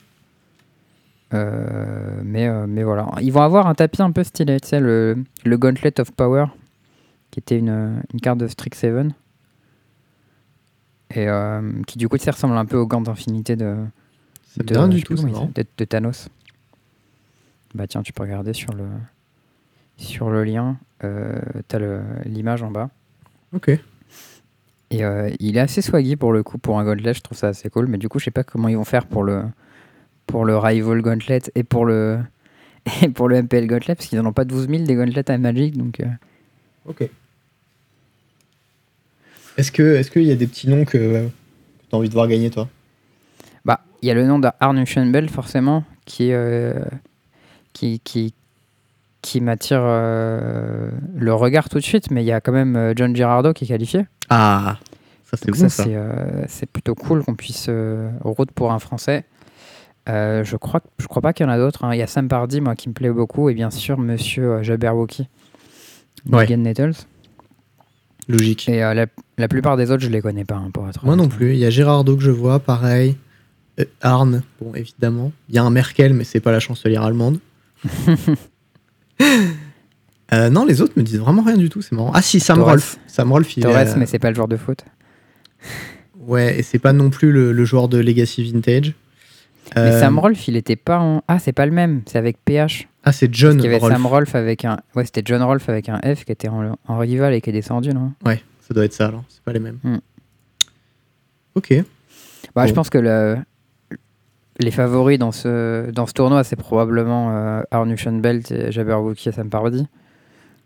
Euh, 1.32 2.20
mais, 2.22 2.46
euh, 2.46 2.66
mais 2.68 2.82
voilà. 2.82 3.08
Ils 3.20 3.32
vont 3.32 3.42
avoir 3.42 3.66
un 3.66 3.74
tapis 3.74 4.02
un 4.02 4.12
peu 4.12 4.22
stylé, 4.24 4.60
tu 4.60 4.68
sais, 4.68 4.80
le, 4.80 5.24
le 5.44 5.58
Gauntlet 5.58 5.98
of 6.00 6.12
Power, 6.12 6.46
qui 7.30 7.40
était 7.40 7.58
une, 7.58 8.02
une 8.12 8.20
carte 8.20 8.38
de 8.38 8.46
Strixhaven. 8.46 9.14
Et 11.14 11.28
euh, 11.28 11.72
qui, 11.86 11.98
du 11.98 12.08
coup, 12.08 12.18
tu 12.18 12.24
sais, 12.24 12.30
ressemble 12.30 12.56
un 12.56 12.66
peu 12.66 12.76
au 12.76 12.86
gant 12.86 13.00
d'infinité 13.00 13.56
de, 13.56 13.76
de, 14.58 14.88
du 14.88 15.02
tout, 15.02 15.14
de, 15.14 15.64
de 15.76 15.84
Thanos. 15.84 16.28
Bah 17.74 17.86
tiens, 17.86 18.02
tu 18.02 18.12
peux 18.12 18.22
regarder 18.22 18.52
sur 18.52 18.72
le 18.72 18.84
sur 19.96 20.30
le 20.30 20.44
lien, 20.44 20.76
t'as 21.00 21.78
l'image 22.24 22.62
en 22.62 22.70
bas. 22.70 22.90
Ok. 23.52 23.70
Et 24.90 25.04
euh, 25.04 25.30
il 25.40 25.56
est 25.56 25.60
assez 25.60 25.82
swaggy 25.82 26.16
pour 26.16 26.32
le 26.32 26.42
coup, 26.42 26.58
pour 26.58 26.78
un 26.78 26.84
Gauntlet, 26.84 27.14
je 27.14 27.20
trouve 27.20 27.36
ça 27.36 27.48
assez 27.48 27.70
cool. 27.70 27.86
Mais 27.86 27.98
du 27.98 28.08
coup, 28.08 28.18
je 28.18 28.26
sais 28.26 28.30
pas 28.30 28.44
comment 28.44 28.68
ils 28.68 28.76
vont 28.76 28.84
faire 28.84 29.06
pour 29.06 29.24
le 29.24 29.42
pour 30.26 30.44
le 30.44 30.56
Rival 30.56 31.02
Gauntlet 31.02 31.42
et 31.54 31.64
pour 31.64 31.84
le 31.84 32.20
et 33.02 33.08
pour 33.08 33.28
le 33.28 33.42
MPL 33.42 33.66
Gauntlet, 33.66 33.94
parce 33.94 34.06
qu'ils 34.06 34.20
en 34.20 34.26
ont 34.26 34.32
pas 34.32 34.44
12 34.44 34.68
000 34.68 34.84
des 34.84 34.94
Gauntlets 34.94 35.30
à 35.30 35.38
Magic, 35.38 35.76
donc 35.76 36.00
euh, 36.00 36.06
Ok. 36.86 37.08
Est-ce 39.56 39.70
qu'il 39.70 40.24
y 40.24 40.32
a 40.32 40.34
des 40.34 40.46
petits 40.46 40.68
noms 40.68 40.84
que, 40.84 40.98
que 40.98 41.28
t'as 41.90 41.96
envie 41.96 42.08
de 42.08 42.14
voir 42.14 42.28
gagner, 42.28 42.50
toi? 42.50 42.68
Bah, 43.64 43.80
il 44.02 44.08
y 44.08 44.10
a 44.10 44.14
le 44.14 44.26
nom 44.26 44.38
d'Arne 44.38 44.84
Schoenbell, 44.84 45.28
forcément, 45.28 45.84
qui, 46.04 46.32
euh, 46.32 46.74
qui, 47.72 48.00
qui, 48.00 48.34
qui 49.22 49.40
m'attire 49.40 49.82
euh, 49.82 50.90
le 51.16 51.34
regard 51.34 51.68
tout 51.68 51.78
de 51.78 51.84
suite, 51.84 52.10
mais 52.10 52.22
il 52.22 52.26
y 52.26 52.32
a 52.32 52.40
quand 52.40 52.52
même 52.52 52.76
euh, 52.76 52.92
John 52.96 53.14
Girardo 53.14 53.52
qui 53.52 53.64
est 53.64 53.68
qualifié. 53.68 54.06
Ah 54.36 54.78
Ça, 55.30 55.36
c'est 55.36 55.46
Donc 55.46 55.56
bon, 55.56 55.60
ça, 55.62 55.68
ça. 55.68 55.84
c'est, 55.84 55.94
euh, 55.94 56.44
c'est 56.48 56.66
plutôt 56.66 56.94
cool 56.94 57.22
qu'on 57.24 57.34
puisse 57.34 57.66
euh, 57.68 58.10
route 58.22 58.50
pour 58.50 58.72
un 58.72 58.78
Français. 58.80 59.24
Euh, 60.08 60.42
je 60.44 60.56
crois, 60.56 60.80
je 60.98 61.06
crois 61.06 61.22
pas 61.22 61.32
qu'il 61.32 61.46
y 61.46 61.48
en 61.48 61.52
a 61.52 61.56
d'autres. 61.56 61.84
hein. 61.84 61.94
Il 61.94 61.98
y 61.98 62.02
a 62.02 62.06
Sam 62.06 62.28
Pardy, 62.28 62.60
moi, 62.60 62.74
qui 62.74 62.88
me 62.88 62.94
plaît 62.94 63.10
beaucoup, 63.10 63.48
et 63.48 63.54
bien 63.54 63.70
sûr, 63.70 63.98
Monsieur 63.98 64.54
euh, 64.54 64.62
Jabberwocky, 64.62 65.28
Ouais. 66.30 66.56
Nettles. 66.56 66.94
Logique. 68.28 68.68
Et 68.68 68.82
euh, 68.82 68.92
la, 68.94 69.06
la 69.38 69.48
plupart 69.48 69.76
des 69.76 69.90
autres, 69.90 70.02
je 70.02 70.08
les 70.10 70.20
connais 70.22 70.44
pas, 70.44 70.56
hein, 70.56 70.70
pour 70.72 70.88
être 70.88 71.04
Moi 71.04 71.14
non 71.16 71.28
plus. 71.28 71.52
Il 71.52 71.58
y 71.58 71.64
a 71.66 71.70
Gérardo 71.70 72.16
que 72.16 72.22
je 72.22 72.30
vois, 72.30 72.58
pareil. 72.58 73.16
Euh, 73.80 73.84
Arne, 74.00 74.42
bon, 74.60 74.74
évidemment. 74.74 75.32
Il 75.48 75.54
y 75.54 75.58
a 75.58 75.62
un 75.64 75.70
Merkel, 75.70 76.12
mais 76.14 76.24
c'est 76.24 76.40
pas 76.40 76.52
la 76.52 76.60
chancelière 76.60 77.02
allemande. 77.02 77.38
Euh, 80.32 80.48
non, 80.50 80.64
les 80.64 80.80
autres 80.80 80.94
me 80.96 81.02
disent 81.02 81.18
vraiment 81.20 81.42
rien 81.42 81.56
du 81.58 81.68
tout, 81.68 81.82
c'est 81.82 81.92
marrant. 81.92 82.10
Ah 82.14 82.22
si, 82.22 82.40
Sam 82.40 82.56
Torres. 82.58 82.68
Rolf. 82.70 82.98
Sam 83.06 83.30
Rolf, 83.30 83.56
il 83.56 83.62
Torres, 83.62 83.76
est, 83.78 83.88
euh, 83.90 83.94
mais 83.98 84.06
c'est 84.06 84.18
pas 84.18 84.30
le 84.30 84.34
joueur 84.36 84.48
de 84.48 84.56
foot. 84.56 84.84
Ouais, 86.26 86.58
et 86.58 86.62
c'est 86.62 86.78
pas 86.78 86.94
non 86.94 87.10
plus 87.10 87.32
le, 87.32 87.52
le 87.52 87.64
joueur 87.66 87.86
de 87.86 87.98
Legacy 87.98 88.50
Vintage. 88.50 88.94
Mais 89.76 89.82
Euh, 89.82 90.00
Sam 90.00 90.18
Rolf, 90.18 90.48
il 90.48 90.56
était 90.56 90.74
pas 90.76 90.98
en. 90.98 91.22
Ah, 91.28 91.38
c'est 91.38 91.52
pas 91.52 91.66
le 91.66 91.72
même, 91.72 92.00
c'est 92.06 92.16
avec 92.16 92.38
PH. 92.42 92.88
Ah, 93.02 93.12
c'est 93.12 93.28
John 93.34 93.58
Il 93.58 93.64
y 93.64 93.66
avait 93.66 93.76
Rolf. 93.76 93.92
Sam 93.92 94.06
Rolf 94.06 94.34
avec 94.34 94.64
un. 94.64 94.78
Ouais, 94.94 95.04
c'était 95.04 95.20
John 95.22 95.42
Rolf 95.42 95.68
avec 95.68 95.90
un 95.90 95.98
F 95.98 96.24
qui 96.24 96.32
était 96.32 96.48
en, 96.48 96.78
en 96.88 96.98
rival 96.98 97.34
et 97.34 97.42
qui 97.42 97.50
est 97.50 97.52
descendu, 97.52 97.90
non? 97.90 98.12
Ouais, 98.24 98.42
ça 98.66 98.72
doit 98.72 98.86
être 98.86 98.94
ça 98.94 99.08
alors, 99.08 99.24
c'est 99.28 99.42
pas 99.42 99.52
les 99.52 99.58
mêmes. 99.60 99.78
Hmm. 99.84 99.98
Ok. 101.54 101.74
bah, 102.54 102.66
Je 102.66 102.72
pense 102.72 102.88
que 102.88 102.96
le- 102.98 103.36
les 104.60 104.70
favoris 104.70 105.18
dans 105.18 105.32
ce, 105.32 105.90
dans 105.90 106.06
ce 106.06 106.14
tournoi, 106.14 106.42
c'est 106.44 106.56
probablement 106.56 107.32
euh, 107.36 107.62
Arnution 107.70 108.12
Belt, 108.12 108.50
et 108.50 108.72
Jabberwocky 108.72 109.28
et 109.28 109.32
Sam 109.32 109.50
Pardy. 109.50 109.86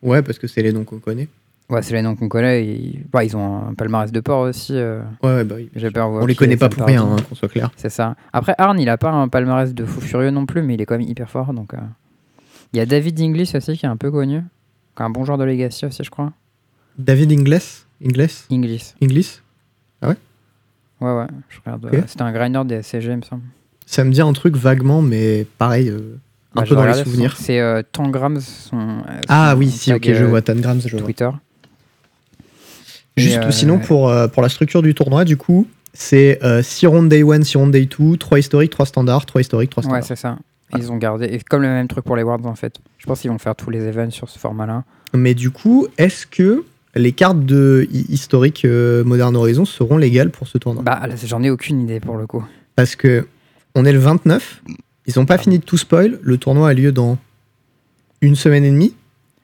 Ouais, 0.02 0.22
parce 0.22 0.38
que 0.38 0.46
c'est 0.46 0.62
les 0.62 0.72
noms 0.72 0.84
qu'on 0.84 0.98
connaît. 0.98 1.28
Ouais, 1.68 1.82
c'est 1.82 1.92
les 1.94 2.02
noms 2.02 2.16
qu'on 2.16 2.28
connaît. 2.28 2.64
Ils, 2.66 3.04
bah, 3.12 3.24
ils 3.24 3.36
ont 3.36 3.68
un 3.68 3.74
palmarès 3.74 4.10
de 4.10 4.20
port 4.20 4.40
aussi. 4.40 4.72
euh, 4.74 5.02
Ouais, 5.22 5.34
ouais, 5.36 5.44
bah 5.44 5.56
oui. 5.58 5.68
Jabberwocky 5.76 6.22
On 6.22 6.26
les 6.26 6.34
connaît 6.34 6.56
pas 6.56 6.68
pour 6.68 6.86
rien, 6.86 7.04
hein, 7.04 7.16
qu'on 7.28 7.34
soit 7.34 7.48
clair. 7.48 7.70
C'est 7.76 7.90
ça. 7.90 8.16
Après, 8.32 8.54
Arn, 8.58 8.78
il 8.80 8.88
a 8.88 8.96
pas 8.96 9.10
un 9.10 9.28
palmarès 9.28 9.74
de 9.74 9.84
fou 9.84 10.00
furieux 10.00 10.30
non 10.30 10.46
plus, 10.46 10.62
mais 10.62 10.74
il 10.74 10.80
est 10.80 10.86
quand 10.86 10.96
même 10.98 11.06
hyper 11.08 11.28
fort. 11.28 11.52
Donc, 11.52 11.74
euh. 11.74 11.78
Il 12.72 12.78
y 12.78 12.80
a 12.80 12.86
David 12.86 13.20
Inglis 13.20 13.50
aussi 13.54 13.76
qui 13.76 13.84
est 13.86 13.88
un 13.88 13.96
peu 13.96 14.10
connu. 14.10 14.42
Un 14.96 15.10
bon 15.10 15.24
joueur 15.24 15.38
de 15.38 15.44
Legacy 15.44 15.86
aussi, 15.86 16.02
je 16.02 16.10
crois. 16.10 16.32
David 16.98 17.30
Ingles 17.32 17.60
Ingles 18.04 18.28
Inglis. 18.50 18.94
Inglis? 19.02 19.40
Ouais, 21.00 21.12
ouais, 21.12 21.26
je 21.48 21.58
regarde. 21.64 21.86
Euh, 21.94 22.02
C'était 22.08 22.22
un 22.22 22.32
grinder 22.32 22.62
des 22.64 22.82
SCG, 22.82 23.12
il 23.12 23.16
me 23.18 23.22
semble. 23.22 23.42
Ça 23.86 24.02
me 24.02 24.10
dit 24.10 24.20
un 24.20 24.32
truc 24.32 24.56
vaguement, 24.56 25.00
mais 25.00 25.46
pareil, 25.56 25.88
euh, 25.90 26.16
un 26.54 26.60
Bah, 26.60 26.62
peu 26.62 26.68
je 26.70 26.74
dans 26.74 26.86
les 26.86 27.04
souvenirs. 27.04 27.36
C'est 27.38 27.60
euh, 27.60 27.82
Tangrams, 27.92 28.40
son. 28.40 28.76
euh, 28.78 29.20
Ah 29.28 29.50
son 29.52 29.58
oui, 29.58 29.70
si, 29.70 29.92
ok, 29.92 30.02
je 30.04 30.24
euh, 30.24 30.26
vois 30.26 30.42
Tangrams, 30.42 30.80
je 30.84 30.96
vois. 30.96 31.04
Twitter. 31.04 31.28
Juste 33.16 33.36
Et, 33.36 33.38
euh, 33.46 33.50
sinon, 33.50 33.78
pour, 33.78 34.08
euh, 34.08 34.28
pour 34.28 34.42
la 34.42 34.48
structure 34.48 34.82
du 34.82 34.94
tournoi, 34.94 35.24
du 35.24 35.36
coup, 35.36 35.66
c'est 35.92 36.38
6 36.62 36.86
rounds 36.86 37.08
day 37.08 37.22
1, 37.22 37.42
6 37.42 37.56
rounds 37.56 37.72
day 37.72 37.86
2, 37.86 38.16
3 38.16 38.38
historiques, 38.38 38.70
3 38.70 38.86
standards, 38.86 39.26
3 39.26 39.40
historiques, 39.40 39.70
3 39.70 39.82
Ouais, 39.84 39.88
standards. 39.88 40.04
c'est 40.06 40.16
ça. 40.16 40.38
Ils 40.76 40.92
ont 40.92 40.96
gardé. 40.96 41.24
Et 41.26 41.38
comme 41.40 41.62
le 41.62 41.68
même 41.68 41.88
truc 41.88 42.04
pour 42.04 42.14
les 42.14 42.22
Worlds, 42.22 42.46
en 42.46 42.54
fait. 42.54 42.74
Je 42.98 43.06
pense 43.06 43.20
qu'ils 43.20 43.30
vont 43.30 43.38
faire 43.38 43.56
tous 43.56 43.70
les 43.70 43.80
events 43.86 44.10
sur 44.10 44.28
ce 44.28 44.38
format-là. 44.38 44.84
Mais 45.14 45.34
du 45.34 45.50
coup, 45.50 45.86
est-ce 45.96 46.26
que 46.26 46.64
les 46.94 47.12
cartes 47.12 47.40
de 47.44 47.88
hi- 47.90 48.04
historique 48.10 48.64
euh, 48.66 49.02
Modern 49.02 49.34
Horizon 49.34 49.64
seront 49.64 49.96
légales 49.96 50.30
pour 50.30 50.46
ce 50.46 50.58
tournoi? 50.58 50.82
Bah, 50.82 51.00
j'en 51.24 51.42
ai 51.42 51.48
aucune 51.50 51.80
idée 51.80 52.00
pour 52.00 52.16
le 52.18 52.26
coup. 52.26 52.44
Parce 52.76 52.96
que 52.96 53.26
on 53.74 53.84
est 53.86 53.92
le 53.92 53.98
29, 53.98 54.62
ils 55.08 55.18
ont 55.18 55.26
pas 55.26 55.38
fini 55.38 55.58
de 55.58 55.64
tout 55.64 55.76
spoil, 55.78 56.18
le 56.22 56.36
tournoi 56.38 56.68
a 56.68 56.74
lieu 56.74 56.92
dans 56.92 57.18
une 58.20 58.36
semaine 58.36 58.62
et 58.64 58.70
demie. 58.70 58.94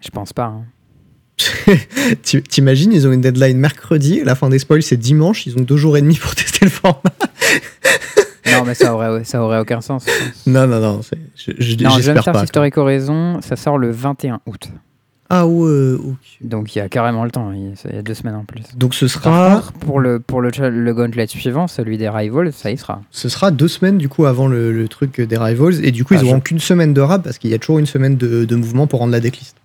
Je 0.00 0.10
pense 0.10 0.32
pas. 0.32 0.44
hein. 0.44 0.64
T'imagines, 2.22 2.92
ils 2.92 3.08
ont 3.08 3.12
une 3.12 3.20
deadline 3.22 3.58
mercredi, 3.58 4.22
la 4.24 4.34
fin 4.36 4.48
des 4.50 4.58
spoils 4.60 4.82
c'est 4.84 4.96
dimanche, 4.96 5.46
ils 5.46 5.56
ont 5.58 5.62
deux 5.62 5.76
jours 5.76 5.96
et 5.96 6.00
demi 6.00 6.14
pour 6.16 6.32
tester 6.36 6.64
le 6.66 6.70
format. 6.70 7.00
Non, 8.52 8.64
mais 8.64 8.74
ça 8.74 8.94
aurait, 8.94 9.24
ça 9.24 9.42
aurait 9.42 9.58
aucun 9.58 9.80
sens. 9.80 10.04
je 10.06 10.12
pense. 10.12 10.46
Non, 10.46 10.66
non, 10.68 10.78
non, 10.80 11.00
je- 11.34 11.52
je- 11.58 11.82
Non, 11.82 11.90
j'espère 11.90 12.14
Jumpstart 12.16 12.34
pas. 12.34 12.44
Historic 12.44 12.76
Horizon, 12.78 13.40
ça 13.40 13.56
sort 13.56 13.78
le 13.78 13.90
21 13.90 14.40
août. 14.46 14.68
Ah 15.36 15.46
ouais, 15.48 15.94
ok. 15.94 16.16
Donc 16.42 16.74
il 16.74 16.78
y 16.78 16.80
a 16.80 16.88
carrément 16.88 17.24
le 17.24 17.30
temps. 17.32 17.50
Il 17.52 17.74
y 17.92 17.98
a 17.98 18.02
deux 18.02 18.14
semaines 18.14 18.36
en 18.36 18.44
plus. 18.44 18.62
Donc 18.76 18.94
ce 18.94 19.08
sera, 19.08 19.56
contre, 19.56 19.72
pour 19.72 19.98
le, 19.98 20.20
pour 20.20 20.40
le, 20.40 20.50
le 20.70 20.94
gauntlet 20.94 21.26
suivant, 21.26 21.66
celui 21.66 21.98
des 21.98 22.08
Rivals, 22.08 22.52
ça 22.52 22.70
y 22.70 22.76
sera. 22.76 23.02
ce 23.10 23.28
sera 23.28 23.50
deux 23.50 23.66
semaines 23.68 23.98
du 23.98 24.08
coup 24.08 24.26
avant 24.26 24.46
le, 24.46 24.72
le 24.72 24.86
truc 24.88 25.20
des 25.20 25.36
Rivals, 25.36 25.84
et 25.84 25.90
du 25.90 26.04
coup 26.04 26.14
Ah, 26.16 26.20
ils 26.22 26.26
auront 26.26 26.36
je- 26.36 26.42
qu'une 26.42 26.60
semaine 26.60 26.94
de 26.94 27.00
rap 27.00 27.24
parce 27.24 27.38
qu'il 27.38 27.50
y 27.50 27.54
a 27.54 27.58
toujours 27.58 27.78
une 27.80 27.86
semaine 27.86 28.16
de, 28.16 28.44
de 28.44 28.54
mouvement 28.56 28.86
pour 28.86 29.00
rendre 29.00 29.12
la 29.12 29.20
decklist. 29.20 29.56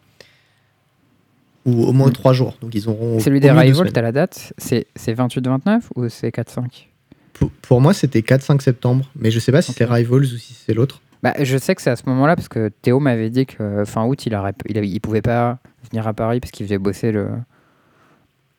Ou 1.65 1.83
au 1.83 1.91
moins 1.91 2.09
Mm. 2.09 2.13
trois 2.13 2.33
jours. 2.33 2.55
Donc 2.61 2.73
ils 2.73 2.87
auront. 2.89 3.19
Celui 3.19 3.39
des 3.39 3.51
Rivals, 3.51 3.91
t'as 3.91 4.01
la 4.01 4.11
date 4.11 4.53
C'est 4.57 4.87
c'est 4.95 5.13
28-29 5.13 5.81
ou 5.95 6.09
c'est 6.09 6.29
4-5 6.33 6.87
Pour, 7.33 7.51
pour 7.61 7.81
moi 7.81 7.93
c'était 7.93 8.21
4-5 8.21 8.61
septembre, 8.61 9.05
mais 9.15 9.29
je 9.29 9.39
sais 9.39 9.51
pas 9.51 9.61
si 9.61 9.73
c'est 9.73 9.85
Rivals 9.85 10.23
ou 10.23 10.37
si 10.37 10.53
c'est 10.65 10.73
l'autre. 10.73 11.01
Bah, 11.23 11.33
Je 11.39 11.57
sais 11.57 11.75
que 11.75 11.81
c'est 11.81 11.89
à 11.89 11.95
ce 11.95 12.03
moment-là 12.07 12.35
parce 12.35 12.47
que 12.47 12.69
Théo 12.81 12.99
m'avait 12.99 13.29
dit 13.29 13.45
que 13.45 13.83
fin 13.85 14.05
août, 14.05 14.25
il, 14.25 14.35
aurait, 14.35 14.53
il, 14.67 15.01
pouvait 15.01 15.21
pas 15.21 15.59
venir 15.89 16.07
à 16.07 16.13
Paris 16.13 16.39
parce 16.39 16.51
qu'il 16.51 16.65
faisait 16.65 16.77
bosser 16.77 17.11
le, 17.11 17.29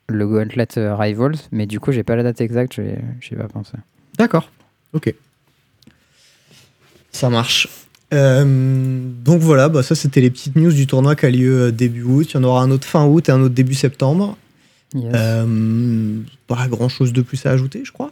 le 0.08 0.26
gauntlet 0.26 0.66
euh, 0.76 0.94
Rivals. 0.94 1.36
Mais 1.52 1.66
du 1.66 1.80
coup, 1.80 1.92
j'ai 1.92 2.02
pas 2.02 2.16
la 2.16 2.22
date 2.22 2.40
exacte, 2.40 2.78
ai 2.78 3.36
pas 3.36 3.48
pensé. 3.48 3.72
D'accord. 4.18 4.50
Ok. 4.92 5.14
Ça 7.12 7.30
marche. 7.30 7.68
Euh, 8.12 9.02
donc 9.24 9.40
voilà, 9.40 9.68
bah 9.68 9.84
ça 9.84 9.94
c'était 9.94 10.20
les 10.20 10.30
petites 10.30 10.56
news 10.56 10.72
du 10.72 10.88
tournoi 10.88 11.14
qui 11.14 11.26
a 11.26 11.30
lieu 11.30 11.62
euh, 11.62 11.70
début 11.70 12.02
août. 12.02 12.32
Il 12.32 12.34
y 12.34 12.36
en 12.38 12.44
aura 12.44 12.62
un 12.62 12.70
autre 12.72 12.86
fin 12.86 13.06
août 13.06 13.28
et 13.28 13.32
un 13.32 13.40
autre 13.40 13.54
début 13.54 13.74
septembre. 13.74 14.36
Yes. 14.94 15.12
Euh, 15.14 16.20
pas 16.48 16.66
grand 16.68 16.88
chose 16.88 17.12
de 17.12 17.22
plus 17.22 17.44
à 17.46 17.50
ajouter, 17.50 17.82
je 17.84 17.92
crois. 17.92 18.10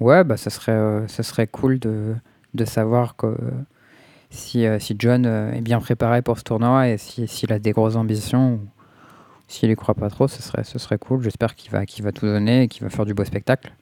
Ouais, 0.00 0.24
bah 0.24 0.36
ça 0.36 0.50
serait, 0.50 0.72
euh, 0.72 1.06
ça 1.08 1.22
serait 1.22 1.46
cool 1.46 1.78
de, 1.78 2.14
de 2.54 2.64
savoir 2.64 3.16
que, 3.16 3.34
si, 4.30 4.66
euh, 4.66 4.78
si 4.78 4.94
John 4.98 5.26
euh, 5.26 5.52
est 5.52 5.60
bien 5.60 5.80
préparé 5.80 6.22
pour 6.22 6.38
ce 6.38 6.44
tournoi 6.44 6.88
et 6.88 6.98
si- 6.98 7.28
s'il 7.28 7.52
a 7.52 7.58
des 7.58 7.72
grosses 7.72 7.96
ambitions 7.96 8.54
ou 8.54 8.60
s'il 9.48 9.70
y 9.70 9.76
croit 9.76 9.94
pas 9.94 10.08
trop, 10.08 10.28
ce 10.28 10.40
serait, 10.42 10.64
ce 10.64 10.78
serait 10.78 10.98
cool. 10.98 11.22
J'espère 11.22 11.54
qu'il 11.54 11.70
va, 11.70 11.84
qu'il 11.86 12.04
va 12.04 12.12
tout 12.12 12.26
donner 12.26 12.62
et 12.62 12.68
qu'il 12.68 12.82
va 12.82 12.90
faire 12.90 13.04
du 13.04 13.14
beau 13.14 13.24
spectacle. 13.24 13.72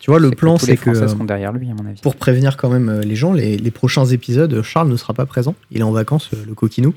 Tu 0.00 0.12
vois, 0.12 0.20
le 0.20 0.28
C'est 0.28 0.36
plan 0.36 0.56
tous 0.56 0.66
les 0.66 0.76
c'est 0.76 0.82
que 0.84 0.94
seront 1.08 1.24
derrière 1.24 1.52
lui, 1.52 1.68
à 1.68 1.74
mon 1.74 1.84
avis. 1.84 2.00
pour 2.00 2.14
prévenir 2.14 2.56
quand 2.56 2.68
même 2.70 2.88
euh, 2.88 3.00
les 3.00 3.16
gens, 3.16 3.32
les, 3.32 3.56
les 3.58 3.70
prochains 3.72 4.04
épisodes, 4.06 4.62
Charles 4.62 4.88
ne 4.88 4.96
sera 4.96 5.12
pas 5.12 5.26
présent. 5.26 5.56
Il 5.72 5.80
est 5.80 5.82
en 5.82 5.90
vacances, 5.90 6.30
le 6.30 6.54
coquinou. 6.54 6.94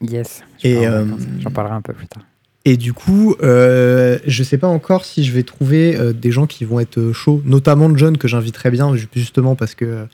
Yes. 0.00 0.44
Je 0.62 0.68
euh, 0.68 1.04
J'en 1.40 1.50
parlerai 1.50 1.74
un 1.74 1.82
peu 1.82 1.92
plus 1.92 2.06
tard. 2.06 2.22
Et 2.66 2.76
du 2.76 2.92
coup, 2.92 3.36
euh, 3.42 4.18
je 4.26 4.42
sais 4.42 4.58
pas 4.58 4.66
encore 4.68 5.04
si 5.06 5.24
je 5.24 5.32
vais 5.32 5.42
trouver 5.44 5.96
euh, 5.96 6.12
des 6.12 6.30
gens 6.30 6.46
qui 6.46 6.64
vont 6.66 6.78
être 6.78 6.98
euh, 6.98 7.12
chauds, 7.12 7.40
notamment 7.46 7.94
John 7.96 8.18
que 8.18 8.28
j'inviterai 8.28 8.70
bien 8.70 8.94
ju- 8.96 9.08
justement 9.14 9.54
parce 9.56 9.74
que 9.74 9.84
euh, 9.84 10.04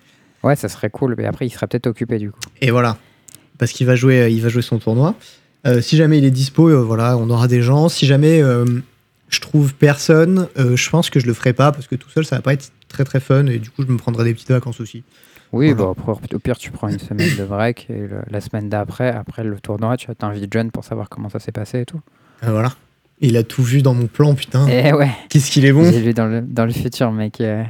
Ouais, 0.44 0.54
ça 0.54 0.68
serait 0.68 0.90
cool, 0.90 1.16
mais 1.18 1.24
après, 1.26 1.46
il 1.46 1.50
sera 1.50 1.66
peut-être 1.66 1.88
occupé 1.88 2.18
du 2.18 2.30
coup. 2.30 2.38
et 2.60 2.70
voilà 2.70 2.98
parce 3.58 3.72
qu'il 3.72 3.86
va 3.86 3.96
jouer, 3.96 4.28
il 4.30 4.40
va 4.42 4.48
jouer 4.50 4.60
son 4.62 4.78
tournoi. 4.78 5.14
Euh, 5.66 5.80
si 5.80 5.96
jamais 5.96 6.18
il 6.18 6.24
est 6.26 6.30
dispo, 6.30 6.84
voilà, 6.84 7.16
on 7.16 7.30
aura 7.30 7.48
des 7.48 7.62
gens. 7.62 7.88
Si 7.88 8.04
jamais 8.06 8.42
je 9.28 9.40
trouve 9.40 9.74
personne, 9.74 10.46
je 10.56 10.90
pense 10.90 11.08
que 11.10 11.18
je 11.18 11.26
le 11.26 11.32
ferai 11.32 11.52
pas 11.54 11.72
parce 11.72 11.86
que 11.88 11.96
tout 11.96 12.10
seul 12.10 12.24
ça 12.26 12.36
va 12.36 12.42
pas 12.42 12.52
être 12.52 12.70
très 12.88 13.02
très 13.04 13.18
fun 13.18 13.46
et 13.46 13.58
du 13.58 13.70
coup 13.70 13.82
je 13.82 13.90
me 13.90 13.96
prendrai 13.96 14.24
des 14.24 14.34
petites 14.34 14.50
vacances 14.50 14.78
aussi. 14.80 15.02
Oui, 15.52 15.72
Voilà. 15.72 15.94
bah, 15.96 16.12
après, 16.12 16.34
au 16.34 16.38
pire, 16.38 16.58
tu 16.58 16.70
prends 16.70 16.88
une 16.88 16.98
semaine 16.98 17.34
de 17.36 17.44
break 17.44 17.86
et 17.88 17.94
le- 18.06 18.20
la 18.30 18.40
semaine 18.40 18.68
d'après, 18.68 19.08
après 19.10 19.42
le 19.42 19.58
tournoi, 19.58 19.96
tu 19.96 20.06
t'invites 20.14 20.52
John 20.52 20.70
pour 20.70 20.84
savoir 20.84 21.08
comment 21.08 21.28
ça 21.30 21.38
s'est 21.40 21.50
passé 21.52 21.80
et 21.80 21.86
tout. 21.86 22.00
Euh, 22.44 22.50
voilà. 22.50 22.72
Il 23.20 23.36
a 23.36 23.42
tout 23.42 23.62
vu 23.62 23.80
dans 23.82 23.94
mon 23.94 24.06
plan, 24.08 24.34
putain. 24.34 24.66
Et 24.68 24.92
ouais, 24.92 25.10
Qu'est-ce 25.30 25.50
qu'il 25.50 25.64
est 25.64 25.72
bon. 25.72 25.90
j'ai 25.90 26.00
lu 26.02 26.12
dans 26.12 26.26
le, 26.26 26.42
dans 26.42 26.66
le 26.66 26.72
futur, 26.72 27.10
mec. 27.12 27.40
euh, 27.40 27.64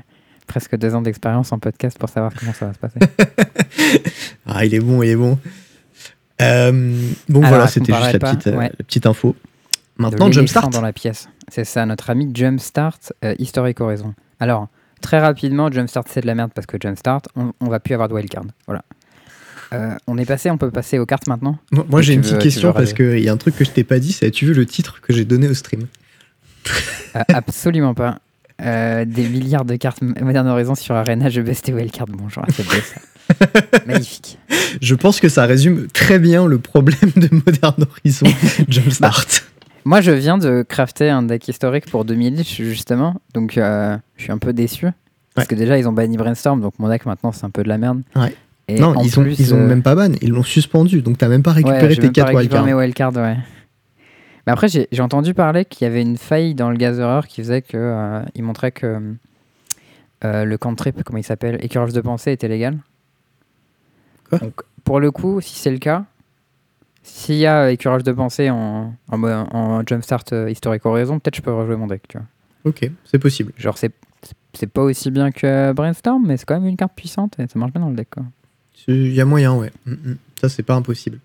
presque 0.47 0.77
deux 0.77 0.95
ans 0.95 1.03
d'expérience 1.03 1.53
en 1.53 1.59
podcast 1.59 1.99
pour 1.99 2.09
savoir 2.09 2.33
comment 2.39 2.53
ça 2.53 2.67
va 2.67 2.73
se 2.75 2.79
passer. 2.79 2.99
Ah, 4.47 4.65
il 4.65 4.75
est 4.75 4.81
bon, 4.81 5.03
il 5.03 5.11
est 5.11 5.17
bon. 5.17 5.39
Euh, 6.43 6.95
Alors, 7.31 7.43
voilà, 7.45 7.67
c'était 7.67 7.93
juste 7.93 8.13
la 8.13 8.19
petite, 8.19 8.47
Ouais. 8.47 8.71
la 8.79 8.85
petite 8.85 9.07
info. 9.07 9.35
Maintenant, 9.99 10.31
Jumpstart. 10.31 10.69
dans 10.71 10.81
la 10.83 10.93
pièce. 10.93 11.29
C'est 11.49 11.65
ça, 11.65 11.87
notre 11.87 12.11
ami 12.11 12.31
Jumpstart 12.35 12.99
euh, 13.25 13.35
Historic 13.39 13.81
Horizon. 13.81 14.15
Alors, 14.41 14.69
très 15.01 15.19
rapidement, 15.21 15.71
Jumpstart 15.71 16.05
c'est 16.09 16.21
de 16.21 16.27
la 16.27 16.35
merde 16.35 16.51
parce 16.55 16.67
que 16.67 16.77
Jumpstart, 16.81 17.23
on, 17.37 17.53
on 17.61 17.69
va 17.69 17.81
plus 17.81 17.95
avoir 17.95 18.09
de 18.09 18.15
wildcard. 18.15 18.45
Voilà. 18.67 18.83
Euh, 19.73 19.95
on 20.07 20.17
est 20.19 20.25
passé, 20.25 20.51
on 20.51 20.59
peut 20.59 20.71
passer 20.71 20.99
aux 20.99 21.07
cartes 21.07 21.27
maintenant. 21.27 21.59
Moi, 21.89 22.03
j'ai 22.03 22.15
une 22.15 22.21
veux- 22.21 22.29
petite 22.31 22.43
question 22.43 22.73
parce 22.73 22.93
qu'il 22.93 23.19
y 23.21 23.29
a 23.29 23.33
un 23.33 23.37
truc 23.37 23.57
que 23.57 23.65
je 23.65 23.71
t'ai 23.71 23.85
pas 23.85 23.99
dit, 23.99 24.13
c'est 24.13 24.27
as-tu 24.27 24.47
vu 24.47 24.55
le 24.55 24.65
titre 24.67 25.01
que 25.01 25.13
j'ai 25.13 25.25
donné 25.25 25.49
au 25.49 25.55
stream 25.55 25.87
Euh, 27.17 27.23
absolument 27.33 27.95
pas. 27.95 28.19
Euh, 28.63 29.05
des 29.05 29.29
milliards 29.29 29.65
de 29.65 29.77
cartes 29.77 30.01
Modern 30.03 30.47
Horizon 30.49 30.75
sur 30.75 30.95
Arena, 30.95 31.29
je 31.29 31.41
baisse 31.41 31.63
tes 31.63 31.73
wildcards. 31.75 32.07
Bonjour, 32.09 32.43
beau 32.47 32.53
ça. 32.63 33.01
Magnifique. 33.87 34.39
Je 34.81 34.95
pense 34.95 35.21
que 35.21 35.29
ça 35.29 35.47
résume 35.47 35.89
très 35.89 36.19
bien 36.19 36.47
le 36.47 36.59
problème 36.59 37.11
de 37.17 37.29
Modern 37.33 37.75
Horizon 37.91 38.27
Jumpstart. 38.69 39.27
Moi, 39.85 40.01
je 40.01 40.11
viens 40.13 40.39
de 40.39 40.65
crafter 40.67 41.11
un 41.11 41.23
deck 41.23 41.47
historique 41.49 41.87
pour 41.91 42.05
2000 42.05 42.43
justement, 42.45 43.21
donc 43.35 43.53
je 43.57 43.99
suis 44.17 44.33
un 44.33 44.39
peu 44.39 44.53
déçu. 44.53 44.87
Parce 45.35 45.47
Ouais. 45.49 45.55
que 45.55 45.61
déjà, 45.61 45.77
ils 45.79 45.87
ont 45.87 45.93
banni 45.93 46.17
Brainstorm, 46.17 46.63
donc 46.63 46.75
mon 46.79 46.89
deck 46.89 47.05
maintenant, 47.05 47.31
c'est 47.31 47.45
un 47.45 47.51
peu 47.51 47.63
de 47.63 47.69
la 47.69 47.77
merde. 47.79 48.01
Ouais. 48.17 48.35
Et 48.69 48.81
non, 48.81 48.95
ils 49.03 49.19
ont, 49.19 49.23
plus, 49.23 49.39
ils 49.39 49.55
ont 49.55 49.59
euh, 49.59 49.67
même 49.69 49.83
pas 49.83 49.95
ban, 49.95 50.13
ils 50.21 50.31
l'ont 50.31 50.43
suspendu, 50.43 51.01
donc 51.03 51.19
t'as 51.19 51.29
même 51.29 51.43
pas 51.43 51.53
récupéré 51.53 51.95
tes 51.95 52.03
même 52.03 52.13
pas 52.13 52.23
4 52.25 52.27
récupéré 52.37 52.63
wildcards. 52.63 52.65
mes 52.65 52.75
wildcards, 52.75 53.17
ouais. 53.17 53.37
Mais 54.47 54.53
après, 54.53 54.69
j'ai 54.69 54.87
entendu 55.03 55.35
parler 55.35 55.65
qu'il 55.65 55.87
y 55.87 55.91
avait 55.91 56.03
une 56.03 56.17
faille 56.17 56.55
dans 56.55 56.71
le 56.71 56.77
Gatherer 56.77 57.21
qui 57.29 57.43
faisait 57.43 57.63
que 57.63 57.77
euh, 57.77 58.23
il 58.35 58.43
montrait 58.45 58.71
que 58.73 59.01
euh, 60.25 60.45
le 60.45 60.59
cantrip, 60.59 61.03
comment 61.05 61.19
il 61.19 61.25
s'appelle, 61.25 61.59
écureuil 61.65 61.93
de 61.93 62.01
pensée 62.01 62.33
était 62.33 62.49
légal. 62.49 62.79
Quoi? 64.29 64.39
Donc, 64.39 64.55
pour 64.85 65.01
le 65.01 65.11
coup, 65.11 65.41
si 65.41 65.55
c'est 65.57 65.71
le 65.71 65.79
cas, 65.79 66.05
s'il 67.03 67.37
y 67.37 67.47
a 67.47 67.71
écureuil 67.71 68.03
de 68.03 68.13
pensée 68.13 68.51
en, 68.51 68.95
en, 69.09 69.19
mo- 69.19 69.29
en 69.29 69.83
Jumpstart 69.87 70.25
euh, 70.33 70.51
Historic 70.51 70.85
Horizon, 70.87 71.19
peut-être 71.21 71.37
je 71.37 71.43
peux 71.43 71.53
rejouer 71.53 71.77
mon 71.77 71.87
deck, 71.87 72.03
tu 72.09 72.19
vois. 72.19 72.27
Ok, 72.65 72.91
c'est 73.05 73.19
possible. 73.21 73.53
Genre, 73.57 73.79
c'est 73.79 73.93
c'est 74.55 74.67
pas 74.67 74.83
aussi 74.83 75.11
bien 75.11 75.31
que 75.31 75.73
Brainstorm, 75.73 76.25
mais 76.27 76.37
c'est 76.37 76.47
quand 76.47 76.59
même 76.59 76.67
une 76.69 76.77
carte 76.79 76.95
puissante 76.97 77.39
et 77.39 77.47
ça 77.47 77.59
marche 77.59 77.73
bien 77.73 77.83
dans 77.83 77.91
le 77.91 77.95
deck, 77.97 78.09
quoi. 78.11 78.25
Il 78.89 79.13
y 79.13 79.21
a 79.21 79.25
moyen, 79.25 79.55
ouais. 79.55 79.73
Mm, 79.87 79.93
mm. 79.93 80.17
Ça, 80.41 80.49
c'est 80.49 80.63
pas 80.63 80.75
impossible. 80.75 81.19